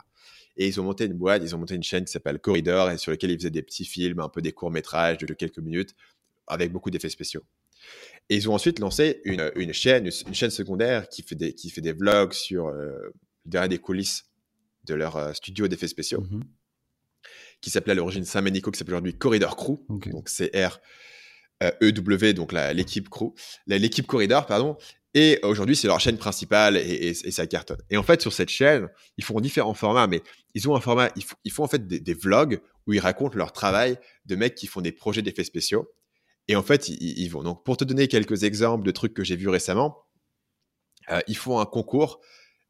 Et 0.55 0.67
ils 0.67 0.79
ont 0.79 0.85
monté 0.85 1.03
une 1.03 1.15
boîte, 1.15 1.41
ils 1.43 1.53
ont 1.53 1.59
monté 1.59 1.75
une 1.75 1.83
chaîne 1.83 2.05
qui 2.05 2.13
s'appelle 2.13 2.39
Corridor, 2.39 2.89
et 2.89 2.97
sur 2.97 3.11
laquelle 3.11 3.31
ils 3.31 3.37
faisaient 3.37 3.49
des 3.49 3.61
petits 3.61 3.85
films, 3.85 4.21
un 4.21 4.29
peu 4.29 4.41
des 4.41 4.53
courts-métrages 4.53 5.17
de 5.17 5.33
quelques 5.33 5.59
minutes, 5.59 5.95
avec 6.47 6.71
beaucoup 6.71 6.91
d'effets 6.91 7.09
spéciaux. 7.09 7.43
Et 8.29 8.37
ils 8.37 8.49
ont 8.49 8.53
ensuite 8.53 8.79
lancé 8.79 9.19
une, 9.25 9.73
chaîne, 9.73 10.09
une 10.27 10.33
chaîne 10.33 10.49
secondaire 10.49 11.09
qui 11.09 11.23
fait 11.23 11.35
des, 11.35 11.53
qui 11.53 11.69
fait 11.69 11.81
des 11.81 11.93
vlogs 11.93 12.33
sur 12.33 12.71
derrière 13.45 13.69
des 13.69 13.79
coulisses 13.79 14.28
de 14.89 14.95
leur 14.95 15.15
euh, 15.15 15.33
studio 15.33 15.67
d'effets 15.67 15.87
spéciaux, 15.87 16.21
mhm. 16.21 16.43
qui 17.61 17.69
s'appelait 17.69 17.93
à 17.93 17.95
l'origine 17.95 18.25
saint 18.25 18.41
Nico, 18.41 18.71
qui 18.71 18.77
s'appelle 18.77 18.95
aujourd'hui 18.95 19.17
Corridor 19.17 19.55
Crew. 19.55 19.79
Donc 20.07 20.29
c'est 20.29 20.51
R 20.55 20.79
E 21.61 21.91
W, 21.91 22.33
donc 22.33 22.53
l'équipe 22.53 23.09
Crew, 23.09 23.33
l'équipe 23.67 24.07
Corridor, 24.07 24.45
pardon. 24.45 24.77
Et 25.13 25.39
aujourd'hui, 25.41 25.75
c'est 25.75 25.87
leur 25.87 25.99
chaîne 25.99 26.17
principale 26.17 26.77
et, 26.77 27.13
ça 27.13 27.47
cartonne. 27.47 27.81
Et 27.89 27.97
en 27.97 28.03
fait, 28.03 28.21
sur 28.21 28.31
cette 28.31 28.49
chaîne, 28.49 28.87
ils 29.17 29.23
font 29.23 29.39
différents 29.39 29.73
formats, 29.73 30.07
mais 30.07 30.21
ils 30.53 30.69
ont 30.69 30.75
un 30.75 30.79
format, 30.79 31.11
ils, 31.43 31.51
font 31.51 31.63
en 31.63 31.67
fait 31.67 31.87
des, 31.87 32.13
vlogs 32.13 32.61
où 32.85 32.93
ils 32.93 32.99
racontent 32.99 33.35
leur 33.35 33.51
travail 33.51 33.97
de 34.25 34.35
mecs 34.35 34.55
qui 34.55 34.67
font 34.67 34.81
des 34.81 34.91
projets 34.91 35.21
d'effets 35.21 35.43
spéciaux. 35.43 35.89
Et 36.47 36.55
en 36.55 36.63
fait, 36.63 36.89
ils, 36.89 37.27
vont. 37.27 37.43
Donc, 37.43 37.63
pour 37.63 37.77
te 37.77 37.83
donner 37.83 38.07
quelques 38.07 38.43
exemples 38.43 38.85
de 38.85 38.91
trucs 38.91 39.13
que 39.13 39.23
j'ai 39.23 39.35
vus 39.35 39.49
récemment, 39.49 39.97
euh, 41.11 41.19
ils 41.27 41.37
font 41.37 41.59
un 41.59 41.65
concours 41.65 42.19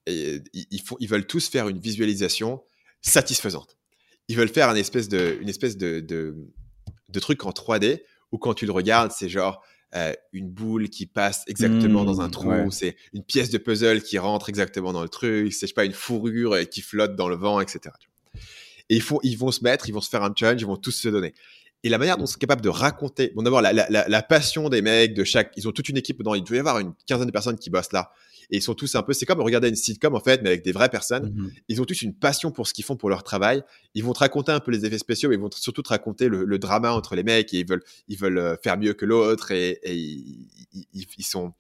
ils, 0.08 0.82
font, 0.84 0.98
ils 1.00 1.08
veulent 1.08 1.28
tous 1.28 1.48
faire 1.48 1.68
une 1.68 1.80
visualisation 1.80 2.62
satisfaisante. 3.02 3.78
Ils 4.28 4.38
veulent 4.38 4.50
faire 4.50 4.70
une 4.70 4.78
espèce 4.78 5.10
de, 5.10 5.38
une 5.42 5.50
espèce 5.50 5.78
de, 5.78 6.00
de, 6.00 7.20
truc 7.20 7.46
en 7.46 7.52
3D 7.52 8.02
où 8.32 8.38
quand 8.38 8.54
tu 8.54 8.66
le 8.66 8.72
regardes, 8.72 9.12
c'est 9.12 9.30
genre 9.30 9.64
euh, 9.96 10.14
une 10.34 10.50
boule 10.50 10.90
qui 10.90 11.08
passe 11.08 11.44
exactement 11.48 12.06
dans 12.06 12.22
un 12.22 12.28
mmh, 12.28 12.32
trou, 12.32 12.72
c'est 12.72 12.96
une 13.14 13.24
pièce 13.24 13.50
de 13.50 13.58
puzzle 13.58 14.04
qui 14.04 14.20
rentre 14.20 14.50
exactement 14.50 14.94
dans 14.94 15.02
le 15.02 15.10
truc, 15.10 15.52
c'est 15.52 15.74
pas 15.74 15.86
une 15.86 15.94
fourrure 15.94 16.54
euh, 16.54 16.64
qui 16.64 16.82
flotte 16.82 17.16
dans 17.16 17.28
le 17.28 17.36
vent, 17.36 17.60
etc. 17.60 17.96
Et 18.90 18.96
ils, 18.98 19.02
font, 19.02 19.20
ils 19.24 19.38
vont 19.38 19.52
se 19.52 19.64
mettre, 19.64 19.90
ils 19.90 19.92
vont 19.92 20.02
se 20.02 20.10
faire 20.10 20.24
un 20.24 20.32
challenge, 20.36 20.62
ils 20.62 20.68
vont 20.68 20.78
tous 20.78 20.92
se 20.92 21.10
donner. 21.10 21.34
Et 21.84 21.90
la 21.90 21.98
manière 21.98 22.18
dont 22.18 22.26
ils 22.26 22.32
sont 22.32 22.38
capables 22.38 22.62
de 22.62 22.70
raconter, 22.70 23.32
bon 23.36 23.42
d'abord 23.42 23.62
la, 23.62 23.74
la, 23.74 23.88
la, 23.90 24.22
passion 24.22 24.70
des 24.70 24.82
mecs, 24.82 25.14
de 25.14 25.24
chaque, 25.24 25.54
ils 25.56 25.68
ont 25.68 25.72
toute 25.72 25.90
une 25.90 25.98
équipe 25.98 26.20
dedans, 26.20 26.36
il 26.36 26.44
doit 26.44 26.58
y 26.58 26.60
avoir 26.60 26.78
une 26.80 26.94
quinzaine 27.08 27.28
de 27.28 27.32
personnes 27.32 27.58
qui 27.58 27.70
bossent 27.70 27.94
là 27.94 28.12
Et 28.52 28.58
ils 28.58 28.62
sont 28.62 28.74
tous 28.74 28.96
un 28.96 29.04
peu, 29.04 29.14
c'est 29.14 29.26
comme 29.26 29.42
regarder 29.42 29.70
une 29.70 29.76
sitcom 29.76 30.16
en 30.16 30.20
fait, 30.20 30.42
mais 30.42 30.50
avec 30.50 30.64
des 30.64 30.72
vraies 30.72 30.90
personnes. 30.90 31.34
Mhm. 31.34 31.52
Ils 31.68 31.82
ont 31.82 31.86
tous 31.86 32.02
une 32.02 32.16
passion 32.16 32.52
pour 32.52 32.68
ce 32.68 32.74
qu'ils 32.74 32.84
font 32.84 32.96
pour 32.96 33.10
leur 33.10 33.24
travail. 33.24 33.64
Ils 33.94 34.04
vont 34.04 34.14
te 34.14 34.20
raconter 34.20 34.52
un 34.52 34.60
peu 34.60 34.72
les 34.72 34.86
effets 34.86 34.98
spéciaux, 34.98 35.30
mais 35.30 35.36
ils 35.36 35.42
vont 35.42 35.52
surtout 35.52 35.84
te 35.84 35.90
raconter 35.90 36.28
le, 36.30 36.60
drama 36.60 36.92
entre 36.92 37.16
les 37.16 37.24
mecs 37.24 37.54
et 37.54 37.60
ils 37.60 37.68
veulent, 37.68 37.84
ils 38.08 38.18
veulent 38.18 38.38
euh, 38.38 38.56
faire 38.62 38.78
mieux 38.78 38.94
que 38.94 39.06
l'autre 39.06 39.52
et, 39.52 39.80
ils, 39.86 41.24
sont, 41.24 41.54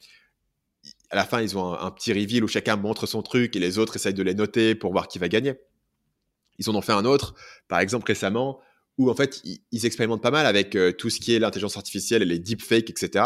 à 1.09 1.15
la 1.15 1.25
fin, 1.25 1.41
ils 1.41 1.57
ont 1.57 1.73
un, 1.73 1.91
petit 1.91 2.11
reveal 2.11 2.43
où 2.43 2.47
chacun 2.47 2.75
montre 2.75 3.05
son 3.05 3.21
truc 3.21 3.55
et 3.55 3.59
les 3.59 3.77
autres 3.77 3.95
essayent 3.95 4.13
de 4.13 4.23
les 4.23 4.33
noter 4.33 4.75
pour 4.75 4.91
voir 4.91 5.07
qui 5.07 5.19
va 5.19 5.29
gagner. 5.29 5.53
Ils 6.57 6.69
en 6.69 6.75
ont 6.75 6.81
fait 6.81 6.91
un 6.91 7.05
autre, 7.05 7.35
par 7.67 7.79
exemple 7.79 8.07
récemment, 8.07 8.59
où 8.97 9.09
en 9.09 9.15
fait 9.15 9.41
ils, 9.71 9.85
expérimentent 9.85 10.21
pas 10.21 10.31
mal 10.31 10.45
avec 10.45 10.75
euh, 10.75 10.91
tout 10.91 11.09
ce 11.09 11.19
qui 11.19 11.33
est 11.33 11.39
l'intelligence 11.39 11.77
artificielle 11.77 12.21
et 12.23 12.25
les 12.25 12.39
deepfakes, 12.39 12.89
etc. 12.89 13.25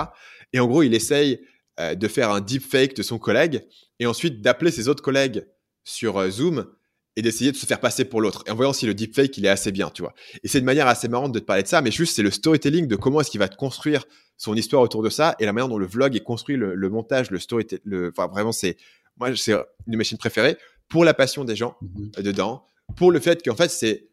Et 0.54 0.60
en 0.60 0.68
gros, 0.68 0.84
il 0.84 0.94
essaye 0.94 1.40
euh, 1.80 1.96
de 1.96 2.08
faire 2.08 2.30
un 2.30 2.42
deepfake 2.42 2.96
de 2.96 3.04
son 3.04 3.18
collègue 3.18 3.66
et 4.00 4.06
ensuite 4.06 4.42
d'appeler 4.42 4.72
ses 4.72 4.88
autres 4.88 5.02
collègues 5.02 5.48
sur 5.84 6.18
euh, 6.18 6.30
Zoom 6.30 6.68
et 7.16 7.22
d'essayer 7.22 7.52
de 7.52 7.58
se 7.58 7.66
faire 7.66 7.80
passer 7.80 8.06
pour 8.06 8.22
l'autre. 8.22 8.44
Et 8.48 8.52
en 8.52 8.56
voyant 8.56 8.74
si 8.74 8.86
le 8.86 8.94
deepfake, 8.94 9.38
il 9.38 9.46
est 9.46 9.50
assez 9.50 9.72
bien, 9.72 9.90
tu 9.90 10.02
vois. 10.02 10.14
Et 10.44 10.48
c'est 10.48 10.60
une 10.60 10.66
manière 10.66 10.88
assez 10.88 11.08
marrante 11.08 11.32
de 11.32 11.40
te 11.40 11.46
parler 11.46 11.64
de 11.64 11.68
ça, 11.68 11.82
mais 11.82 11.92
juste, 11.92 12.16
c'est 12.16 12.24
le 12.24 12.32
storytelling 12.32 12.88
de 12.88 12.96
comment 12.96 13.22
est-ce 13.22 13.32
qu'il 13.32 13.40
va 13.40 13.50
te 13.50 13.56
construire 13.56 14.06
son 14.38 14.56
histoire 14.56 14.82
autour 14.82 15.04
de 15.04 15.10
ça 15.10 15.36
et 15.40 15.46
la 15.46 15.54
manière 15.54 15.70
dont 15.70 15.78
le 15.78 15.86
vlog 15.86 16.16
est 16.16 16.22
construit, 16.22 16.58
le, 16.58 16.90
montage, 16.90 17.30
le 17.30 17.40
storytelling. 17.40 18.10
Enfin, 18.10 18.28
vraiment, 18.28 18.52
c'est, 18.52 18.78
moi, 19.18 19.36
c'est 19.36 19.54
une 19.54 19.64
de 19.88 19.98
mes 19.98 20.04
chaînes 20.04 20.18
préférées 20.18 20.58
pour 20.90 21.06
la 21.06 21.14
passion 21.14 21.44
des 21.44 21.56
gens 21.56 21.76
mhm. 21.82 22.12
dedans, 22.24 22.66
pour 22.96 23.12
le 23.12 23.20
fait 23.20 23.44
qu'en 23.44 23.56
fait, 23.56 23.70
c'est 23.70 24.10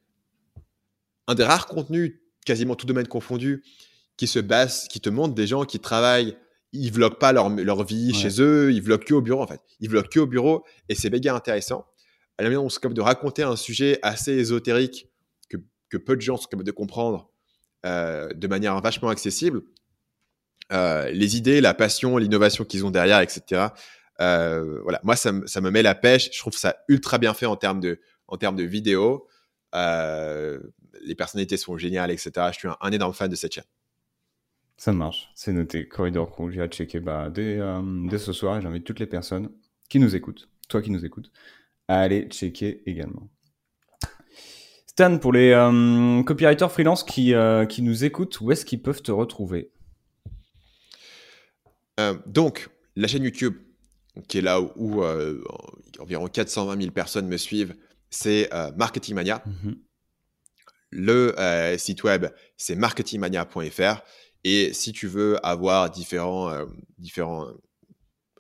un 1.27 1.35
des 1.35 1.45
rares 1.45 1.67
contenus, 1.67 2.21
quasiment 2.45 2.75
tout 2.75 2.87
domaine 2.87 3.09
confondu, 3.09 3.63
qui 4.17 4.27
se 4.27 4.39
base, 4.39 4.89
qui 4.89 5.01
te 5.01 5.09
montre 5.09 5.35
des 5.35 5.47
gens 5.47 5.65
qui 5.65 5.79
travaillent 5.79 6.37
ils 6.73 6.93
vloguent 6.93 7.19
pas 7.19 7.33
leur, 7.33 7.49
leur 7.49 7.85
vie 7.85 8.15
chez 8.15 8.41
eux, 8.41 8.73
ils 8.73 8.83
vloguent 8.83 9.05
que 9.05 9.15
au 9.15 9.21
bureau 9.21 9.43
en 9.43 9.47
fait. 9.47 9.61
Ils 9.81 9.89
vloguent 9.89 10.09
que 10.09 10.21
au 10.21 10.27
bureau 10.27 10.65
et 10.89 10.95
c'est 10.95 11.11
méga 11.11 11.35
intéressant. 11.35 11.87
À 12.39 12.43
la 12.43 12.49
manière 12.49 12.63
on 12.63 12.69
se 12.69 12.79
capable 12.79 12.95
de 12.95 13.01
raconter 13.01 13.43
un 13.43 13.57
sujet 13.57 13.99
assez 14.03 14.33
ésotérique 14.33 15.09
que, 15.49 15.57
que 15.89 15.97
peu 15.97 16.17
de 16.17 16.21
gens 16.21 16.37
sont 16.37 16.49
capables 16.49 16.67
de 16.67 16.73
comprendre 16.73 17.31
euh, 17.87 18.29
de 18.35 18.47
manière 18.47 18.79
vachement 18.83 19.09
accessible. 19.09 19.63
Euh, 20.71 21.11
les 21.11 21.39
idées, 21.39 21.63
la 21.63 21.73
passion, 21.73 22.19
l'innovation 22.19 22.65
qu'ils 22.65 22.85
ont 22.85 22.91
derrière, 22.91 23.21
etc. 23.21 23.69
Euh, 24.21 24.81
voilà, 24.83 25.01
moi 25.03 25.17
ça, 25.17 25.33
ça, 25.47 25.63
me 25.63 25.71
met 25.71 25.83
la 25.83 25.95
pêche. 25.95 26.29
Je 26.33 26.39
trouve 26.39 26.53
ça 26.53 26.77
ultra 26.89 27.17
bien 27.17 27.33
fait 27.33 27.47
en 27.47 27.57
termes 27.57 27.81
de, 27.81 27.99
en 28.29 28.37
termes 28.37 28.57
de 28.57 28.65
vidéo. 28.65 29.27
les 29.73 31.15
personnalités 31.17 31.57
sont 31.57 31.79
géniales, 31.79 32.11
etc. 32.11 32.33
Je 32.53 32.59
suis 32.59 32.69
un 32.81 32.93
énorme 32.93 33.15
fan 33.15 33.31
de 33.31 33.37
cette 33.37 33.55
chaîne. 33.55 33.65
Ça 34.81 34.95
marche, 34.95 35.31
c'est 35.35 35.53
noté. 35.53 35.87
Corridor 35.87 36.31
Crew, 36.31 36.49
j'ai 36.51 36.63
à 36.63 36.67
checker 36.67 37.01
bah, 37.01 37.29
dès, 37.29 37.59
euh, 37.59 37.83
dès, 38.09 38.17
ce 38.17 38.33
soir 38.33 38.57
et 38.57 38.63
j'invite 38.63 38.85
toutes 38.85 38.99
les 38.99 39.07
personnes 39.07 39.51
qui 39.91 39.99
nous 39.99 40.17
écoutent, 40.17 40.49
toi 40.71 40.81
qui 40.81 40.91
nous 40.91 41.05
écoutes, 41.05 41.31
à 41.87 42.01
aller 42.01 42.29
checker 42.31 42.83
également. 42.87 43.29
Stan, 44.87 45.19
pour 45.19 45.35
les 45.35 45.51
euh, 45.51 46.23
copywriters 46.23 46.73
freelance 46.73 47.05
qui, 47.05 47.35
euh, 47.35 47.67
qui 47.67 47.83
nous 47.83 48.07
écoutent, 48.07 48.41
où 48.41 48.53
est-ce 48.53 48.65
qu'ils 48.65 48.81
peuvent 48.81 49.03
te 49.03 49.13
retrouver? 49.13 49.71
Donc, 52.25 52.71
la 52.97 53.07
chaîne 53.07 53.25
YouTube, 53.25 53.57
qui 54.29 54.39
est 54.39 54.41
là 54.41 54.63
où, 54.63 55.05
environ 55.99 56.27
420 56.27 56.81
000 56.81 56.91
personnes 56.93 57.29
me 57.29 57.37
suivent, 57.37 57.77
c'est 58.09 58.49
Marketing 58.79 59.15
Mania. 59.15 59.45
Mhm. 59.45 59.77
Le 60.89 61.77
site 61.77 62.03
web, 62.03 62.29
c'est 62.57 62.77
marketingmania.fr. 62.77 64.03
Et 64.45 64.73
si 64.73 64.93
tu 64.93 65.07
veux 65.07 65.45
avoir 65.45 65.91
différents, 65.91 66.51
euh, 66.51 66.65
différents 66.99 67.47
euh, 67.47 67.53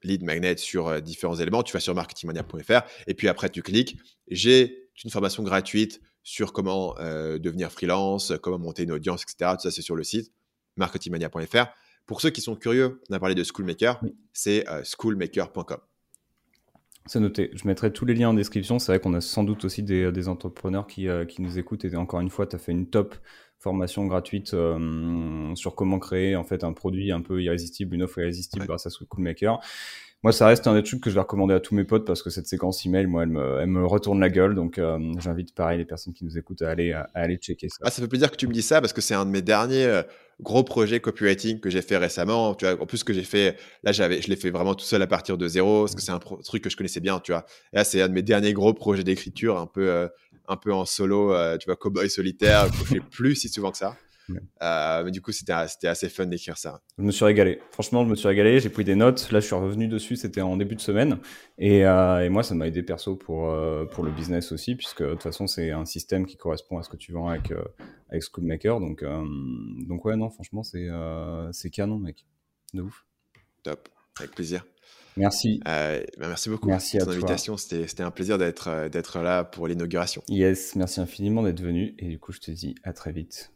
lead 0.02 0.22
magnets 0.22 0.56
sur 0.56 0.88
euh, 0.88 1.00
différents 1.00 1.36
éléments, 1.36 1.62
tu 1.62 1.72
vas 1.72 1.80
sur 1.80 1.94
marketingmania.fr 1.94 2.82
et 3.06 3.14
puis 3.14 3.28
après 3.28 3.50
tu 3.50 3.62
cliques. 3.62 3.98
J'ai 4.28 4.88
une 5.04 5.10
formation 5.10 5.42
gratuite 5.42 6.00
sur 6.22 6.52
comment 6.52 6.94
devenir 6.98 7.72
freelance, 7.72 8.34
comment 8.42 8.58
monter 8.58 8.82
une 8.82 8.92
audience, 8.92 9.22
etc. 9.22 9.52
Tout 9.54 9.62
ça, 9.62 9.70
c'est 9.70 9.80
sur 9.80 9.96
le 9.96 10.04
site 10.04 10.30
marketingmania.fr. 10.76 11.66
Pour 12.04 12.20
ceux 12.20 12.28
qui 12.28 12.42
sont 12.42 12.54
curieux, 12.54 13.00
on 13.08 13.14
a 13.14 13.18
parlé 13.18 13.34
de 13.34 13.42
Schoolmaker, 13.42 13.98
c'est 14.34 14.66
schoolmaker.com. 14.84 15.78
C'est 17.06 17.20
noté. 17.20 17.50
Je 17.54 17.66
mettrai 17.66 17.90
tous 17.90 18.04
les 18.04 18.12
liens 18.12 18.28
en 18.28 18.34
description. 18.34 18.78
C'est 18.78 18.92
vrai 18.92 19.00
qu'on 19.00 19.14
a 19.14 19.22
sans 19.22 19.42
doute 19.42 19.64
aussi 19.64 19.82
des, 19.82 20.12
des 20.12 20.28
entrepreneurs 20.28 20.86
qui, 20.86 21.08
qui, 21.28 21.40
nous 21.40 21.58
écoutent. 21.58 21.86
Et 21.86 21.96
encore 21.96 22.20
une 22.20 22.28
fois, 22.28 22.46
tu 22.46 22.56
as 22.56 22.58
fait 22.58 22.72
une 22.72 22.90
top 22.90 23.16
formation 23.60 24.06
gratuite 24.06 24.54
euh, 24.54 25.54
sur 25.54 25.74
comment 25.74 25.98
créer 25.98 26.34
en 26.34 26.44
fait 26.44 26.64
un 26.64 26.72
produit 26.72 27.12
un 27.12 27.20
peu 27.20 27.42
irrésistible, 27.42 27.94
une 27.94 28.02
offre 28.02 28.18
irrésistible 28.18 28.66
grâce 28.66 28.86
à 28.86 28.90
ce 28.90 29.04
Coolmaker. 29.04 29.60
Moi, 30.22 30.32
ça 30.32 30.46
reste 30.46 30.66
un 30.66 30.74
des 30.74 30.82
trucs 30.82 31.00
que 31.00 31.08
je 31.08 31.14
vais 31.14 31.20
recommander 31.20 31.54
à 31.54 31.60
tous 31.60 31.74
mes 31.74 31.84
potes 31.84 32.04
parce 32.06 32.22
que 32.22 32.28
cette 32.28 32.46
séquence 32.46 32.84
email, 32.84 33.06
moi, 33.06 33.22
elle 33.22 33.30
me, 33.30 33.58
elle 33.60 33.68
me 33.68 33.86
retourne 33.86 34.20
la 34.20 34.28
gueule. 34.28 34.54
Donc, 34.54 34.78
euh, 34.78 34.98
j'invite 35.18 35.54
pareil 35.54 35.78
les 35.78 35.86
personnes 35.86 36.12
qui 36.12 36.26
nous 36.26 36.36
écoutent 36.36 36.60
à 36.60 36.68
aller, 36.68 36.92
à, 36.92 37.08
aller 37.14 37.36
checker 37.36 37.70
ça. 37.70 37.78
Ah, 37.82 37.90
ça 37.90 38.02
fait 38.02 38.08
plaisir 38.08 38.30
que 38.30 38.36
tu 38.36 38.46
me 38.46 38.52
dis 38.52 38.60
ça 38.60 38.82
parce 38.82 38.92
que 38.92 39.00
c'est 39.00 39.14
un 39.14 39.24
de 39.24 39.30
mes 39.30 39.40
derniers 39.40 39.86
euh, 39.86 40.02
gros 40.42 40.62
projets 40.62 41.00
copywriting 41.00 41.60
que 41.60 41.70
j'ai 41.70 41.80
fait 41.80 41.96
récemment. 41.96 42.54
Tu 42.54 42.66
vois, 42.66 42.82
en 42.82 42.84
plus 42.84 43.02
que 43.02 43.14
j'ai 43.14 43.22
fait, 43.22 43.56
là, 43.82 43.92
j'avais, 43.92 44.20
je 44.20 44.28
l'ai 44.28 44.36
fait 44.36 44.50
vraiment 44.50 44.74
tout 44.74 44.84
seul 44.84 45.00
à 45.00 45.06
partir 45.06 45.38
de 45.38 45.48
zéro 45.48 45.84
parce 45.84 45.94
que 45.94 46.02
c'est 46.02 46.12
un 46.12 46.18
truc 46.18 46.62
que 46.62 46.68
je 46.68 46.76
connaissais 46.76 47.00
bien, 47.00 47.18
tu 47.20 47.32
vois. 47.32 47.46
Et 47.72 47.76
là, 47.76 47.84
c'est 47.84 48.02
un 48.02 48.08
de 48.08 48.12
mes 48.12 48.22
derniers 48.22 48.52
gros 48.52 48.74
projets 48.74 49.04
d'écriture, 49.04 49.58
un 49.58 49.66
peu 49.66 50.10
un 50.50 50.56
peu 50.56 50.72
en 50.72 50.84
solo, 50.84 51.32
euh, 51.32 51.56
tu 51.56 51.66
vois, 51.66 51.76
cowboy 51.76 52.10
solitaire, 52.10 52.66
je 52.72 52.84
fais 52.84 53.00
plus 53.10 53.36
si 53.36 53.48
souvent 53.48 53.70
que 53.70 53.78
ça. 53.78 53.96
Euh, 54.62 55.02
mais 55.04 55.10
du 55.10 55.20
coup, 55.20 55.32
c'était 55.32 55.52
assez 55.88 56.08
fun 56.08 56.26
d'écrire 56.26 56.56
ça. 56.56 56.82
Je 56.98 57.02
me 57.02 57.10
suis 57.10 57.24
régalé. 57.24 57.60
Franchement, 57.72 58.04
je 58.04 58.10
me 58.10 58.14
suis 58.14 58.28
régalé. 58.28 58.60
J'ai 58.60 58.68
pris 58.68 58.84
des 58.84 58.94
notes. 58.94 59.28
Là, 59.32 59.40
je 59.40 59.46
suis 59.46 59.56
revenu 59.56 59.88
dessus. 59.88 60.14
C'était 60.14 60.40
en 60.40 60.56
début 60.56 60.76
de 60.76 60.80
semaine. 60.80 61.18
Et, 61.58 61.84
euh, 61.84 62.24
et 62.24 62.28
moi, 62.28 62.44
ça 62.44 62.54
m'a 62.54 62.68
aidé 62.68 62.84
perso 62.84 63.16
pour, 63.16 63.52
pour 63.90 64.04
le 64.04 64.12
business 64.12 64.52
aussi, 64.52 64.76
puisque 64.76 65.02
de 65.02 65.10
toute 65.10 65.24
façon, 65.24 65.48
c'est 65.48 65.72
un 65.72 65.84
système 65.84 66.26
qui 66.26 66.36
correspond 66.36 66.78
à 66.78 66.84
ce 66.84 66.88
que 66.88 66.96
tu 66.96 67.10
vends 67.10 67.26
avec, 67.26 67.52
avec 68.08 68.22
Schoolmaker. 68.22 68.78
Donc, 68.78 69.04
donc, 69.88 70.04
ouais, 70.04 70.14
non, 70.14 70.30
franchement, 70.30 70.62
c'est 70.62 71.70
canon, 71.72 71.98
mec. 71.98 72.24
De 72.72 72.82
ouf. 72.82 73.04
Top. 73.64 73.88
Avec 74.16 74.30
plaisir. 74.30 74.64
Merci. 75.16 75.60
Euh, 75.66 76.02
bah, 76.18 76.28
merci 76.28 76.48
beaucoup 76.48 76.68
merci 76.68 76.98
pour 76.98 77.06
ton 77.06 77.12
invitation. 77.12 77.56
C'était 77.56 78.02
un 78.02 78.10
plaisir 78.10 78.38
d'être 78.38 78.68
euh, 78.68 78.88
d'être 78.88 79.18
là 79.20 79.44
pour 79.44 79.66
l'inauguration. 79.66 80.22
Yes, 80.28 80.76
merci 80.76 81.00
infiniment 81.00 81.42
d'être 81.42 81.60
venu. 81.60 81.94
Et 81.98 82.08
du 82.08 82.18
coup, 82.18 82.32
je 82.32 82.40
te 82.40 82.50
dis 82.50 82.74
à 82.84 82.92
très 82.92 83.12
vite. 83.12 83.52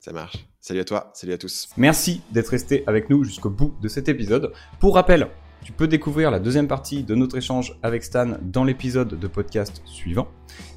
Ça 0.00 0.12
marche. 0.12 0.48
Salut 0.60 0.80
à 0.80 0.84
toi, 0.84 1.10
salut 1.14 1.32
à 1.32 1.38
tous. 1.38 1.68
Merci 1.76 2.22
d'être 2.32 2.48
resté 2.48 2.82
avec 2.86 3.08
nous 3.08 3.24
jusqu'au 3.24 3.50
bout 3.50 3.74
de 3.80 3.88
cet 3.88 4.08
épisode. 4.08 4.52
Pour 4.80 4.94
rappel, 4.94 5.28
tu 5.62 5.72
peux 5.72 5.86
découvrir 5.86 6.30
la 6.30 6.40
deuxième 6.40 6.66
partie 6.66 7.04
de 7.04 7.14
notre 7.14 7.36
échange 7.36 7.78
avec 7.82 8.02
Stan 8.02 8.36
dans 8.42 8.64
l'épisode 8.64 9.18
de 9.18 9.26
podcast 9.28 9.80
suivant. 9.84 10.26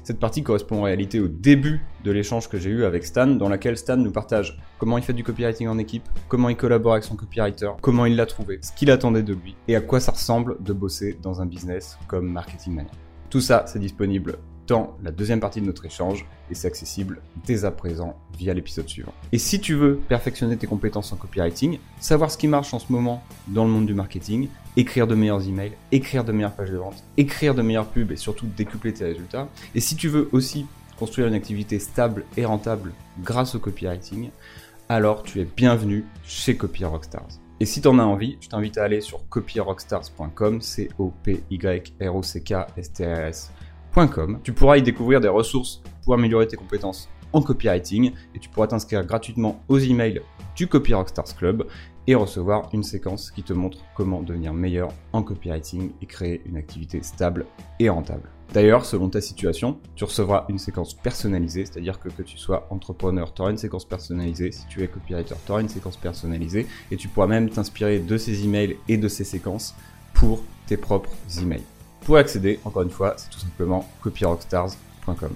Cette 0.04 0.20
partie 0.20 0.42
correspond 0.42 0.78
en 0.78 0.82
réalité 0.82 1.18
au 1.18 1.26
début 1.26 1.80
de 2.04 2.12
l'échange 2.12 2.48
que 2.48 2.56
j'ai 2.56 2.70
eu 2.70 2.84
avec 2.84 3.04
Stan, 3.04 3.26
dans 3.26 3.48
laquelle 3.48 3.76
Stan 3.76 3.96
nous 3.96 4.12
partage 4.12 4.58
comment 4.78 4.96
il 4.96 5.04
fait 5.04 5.12
du 5.12 5.24
copywriting 5.24 5.66
en 5.66 5.78
équipe, 5.78 6.08
comment 6.28 6.48
il 6.48 6.56
collabore 6.56 6.92
avec 6.92 7.04
son 7.04 7.16
copywriter, 7.16 7.70
comment 7.80 8.06
il 8.06 8.14
l'a 8.14 8.26
trouvé, 8.26 8.60
ce 8.62 8.72
qu'il 8.72 8.90
attendait 8.90 9.24
de 9.24 9.34
lui, 9.34 9.56
et 9.66 9.74
à 9.74 9.80
quoi 9.80 9.98
ça 9.98 10.12
ressemble 10.12 10.62
de 10.62 10.72
bosser 10.72 11.18
dans 11.20 11.40
un 11.40 11.46
business 11.46 11.98
comme 12.06 12.30
Marketing 12.30 12.74
Mania. 12.74 12.90
Tout 13.28 13.40
ça, 13.40 13.64
c'est 13.66 13.80
disponible 13.80 14.38
dans 14.68 14.96
la 15.02 15.10
deuxième 15.10 15.40
partie 15.40 15.60
de 15.60 15.66
notre 15.66 15.84
échange 15.84 16.26
et 16.50 16.54
c'est 16.54 16.66
accessible 16.66 17.20
dès 17.44 17.64
à 17.64 17.70
présent 17.70 18.16
via 18.36 18.52
l'épisode 18.54 18.88
suivant. 18.88 19.12
Et 19.32 19.38
si 19.38 19.60
tu 19.60 19.74
veux 19.74 19.96
perfectionner 19.96 20.56
tes 20.56 20.66
compétences 20.66 21.12
en 21.12 21.16
copywriting, 21.16 21.78
savoir 22.00 22.30
ce 22.30 22.38
qui 22.38 22.48
marche 22.48 22.74
en 22.74 22.78
ce 22.78 22.92
moment 22.92 23.22
dans 23.48 23.64
le 23.64 23.70
monde 23.70 23.86
du 23.86 23.94
marketing, 23.94 24.48
écrire 24.76 25.06
de 25.06 25.14
meilleurs 25.14 25.46
emails, 25.46 25.72
écrire 25.92 26.24
de 26.24 26.32
meilleures 26.32 26.54
pages 26.54 26.70
de 26.70 26.76
vente, 26.76 27.02
écrire 27.16 27.54
de 27.54 27.62
meilleures 27.62 27.88
pubs 27.88 28.12
et 28.12 28.16
surtout 28.16 28.46
décupler 28.56 28.92
tes 28.92 29.04
résultats, 29.04 29.48
et 29.74 29.80
si 29.80 29.96
tu 29.96 30.08
veux 30.08 30.28
aussi 30.32 30.66
construire 30.98 31.26
une 31.26 31.34
activité 31.34 31.78
stable 31.78 32.24
et 32.36 32.44
rentable 32.44 32.92
grâce 33.22 33.54
au 33.54 33.58
copywriting, 33.58 34.30
alors 34.88 35.22
tu 35.22 35.40
es 35.40 35.44
bienvenu 35.44 36.04
chez 36.24 36.56
Copy 36.56 36.84
Rockstars. 36.84 37.40
Et 37.58 37.64
si 37.64 37.80
tu 37.80 37.88
en 37.88 37.98
as 37.98 38.04
envie, 38.04 38.36
je 38.40 38.48
t'invite 38.48 38.76
à 38.76 38.84
aller 38.84 39.00
sur 39.00 39.26
copyrockstars.com, 39.28 40.60
c 40.60 40.90
o 40.98 41.12
p 41.22 41.42
y 41.50 41.58
r 42.00 42.14
o 42.14 42.22
c 42.22 42.42
k 42.42 42.66
s 42.76 42.92
t 42.92 43.04
r 43.04 43.20
s 43.20 43.50
tu 44.44 44.52
pourras 44.52 44.76
y 44.76 44.82
découvrir 44.82 45.22
des 45.22 45.28
ressources 45.28 45.82
pour 46.04 46.12
améliorer 46.12 46.46
tes 46.46 46.56
compétences 46.56 47.08
en 47.32 47.40
copywriting 47.40 48.12
et 48.34 48.38
tu 48.38 48.50
pourras 48.50 48.66
t'inscrire 48.66 49.04
gratuitement 49.06 49.62
aux 49.68 49.78
emails 49.78 50.20
du 50.54 50.66
Copy 50.66 50.92
Rockstars 50.92 51.34
Club 51.34 51.66
et 52.06 52.14
recevoir 52.14 52.68
une 52.72 52.82
séquence 52.82 53.30
qui 53.30 53.42
te 53.42 53.52
montre 53.52 53.78
comment 53.94 54.22
devenir 54.22 54.54
meilleur 54.54 54.90
en 55.12 55.22
copywriting 55.22 55.90
et 56.00 56.06
créer 56.06 56.42
une 56.46 56.56
activité 56.56 57.02
stable 57.02 57.46
et 57.78 57.88
rentable. 57.88 58.30
D'ailleurs, 58.52 58.84
selon 58.84 59.08
ta 59.08 59.20
situation, 59.20 59.78
tu 59.96 60.04
recevras 60.04 60.46
une 60.48 60.58
séquence 60.58 60.94
personnalisée, 60.94 61.66
c'est-à-dire 61.66 61.98
que 61.98 62.08
que 62.08 62.22
tu 62.22 62.38
sois 62.38 62.66
entrepreneur, 62.70 63.34
tu 63.34 63.42
auras 63.42 63.50
une 63.50 63.58
séquence 63.58 63.84
personnalisée, 63.84 64.52
si 64.52 64.66
tu 64.68 64.82
es 64.82 64.88
copywriter, 64.88 65.34
tu 65.44 65.52
auras 65.52 65.60
une 65.60 65.68
séquence 65.68 65.96
personnalisée 65.96 66.66
et 66.90 66.96
tu 66.96 67.08
pourras 67.08 67.26
même 67.26 67.50
t'inspirer 67.50 67.98
de 67.98 68.16
ces 68.16 68.44
emails 68.44 68.76
et 68.88 68.96
de 68.96 69.08
ces 69.08 69.24
séquences 69.24 69.74
pour 70.14 70.42
tes 70.66 70.76
propres 70.76 71.10
emails. 71.40 71.64
Pour 72.02 72.16
accéder, 72.16 72.60
encore 72.64 72.82
une 72.82 72.90
fois, 72.90 73.14
c'est 73.16 73.30
tout 73.30 73.40
simplement 73.40 73.88
copyrockstars.com. 74.00 75.32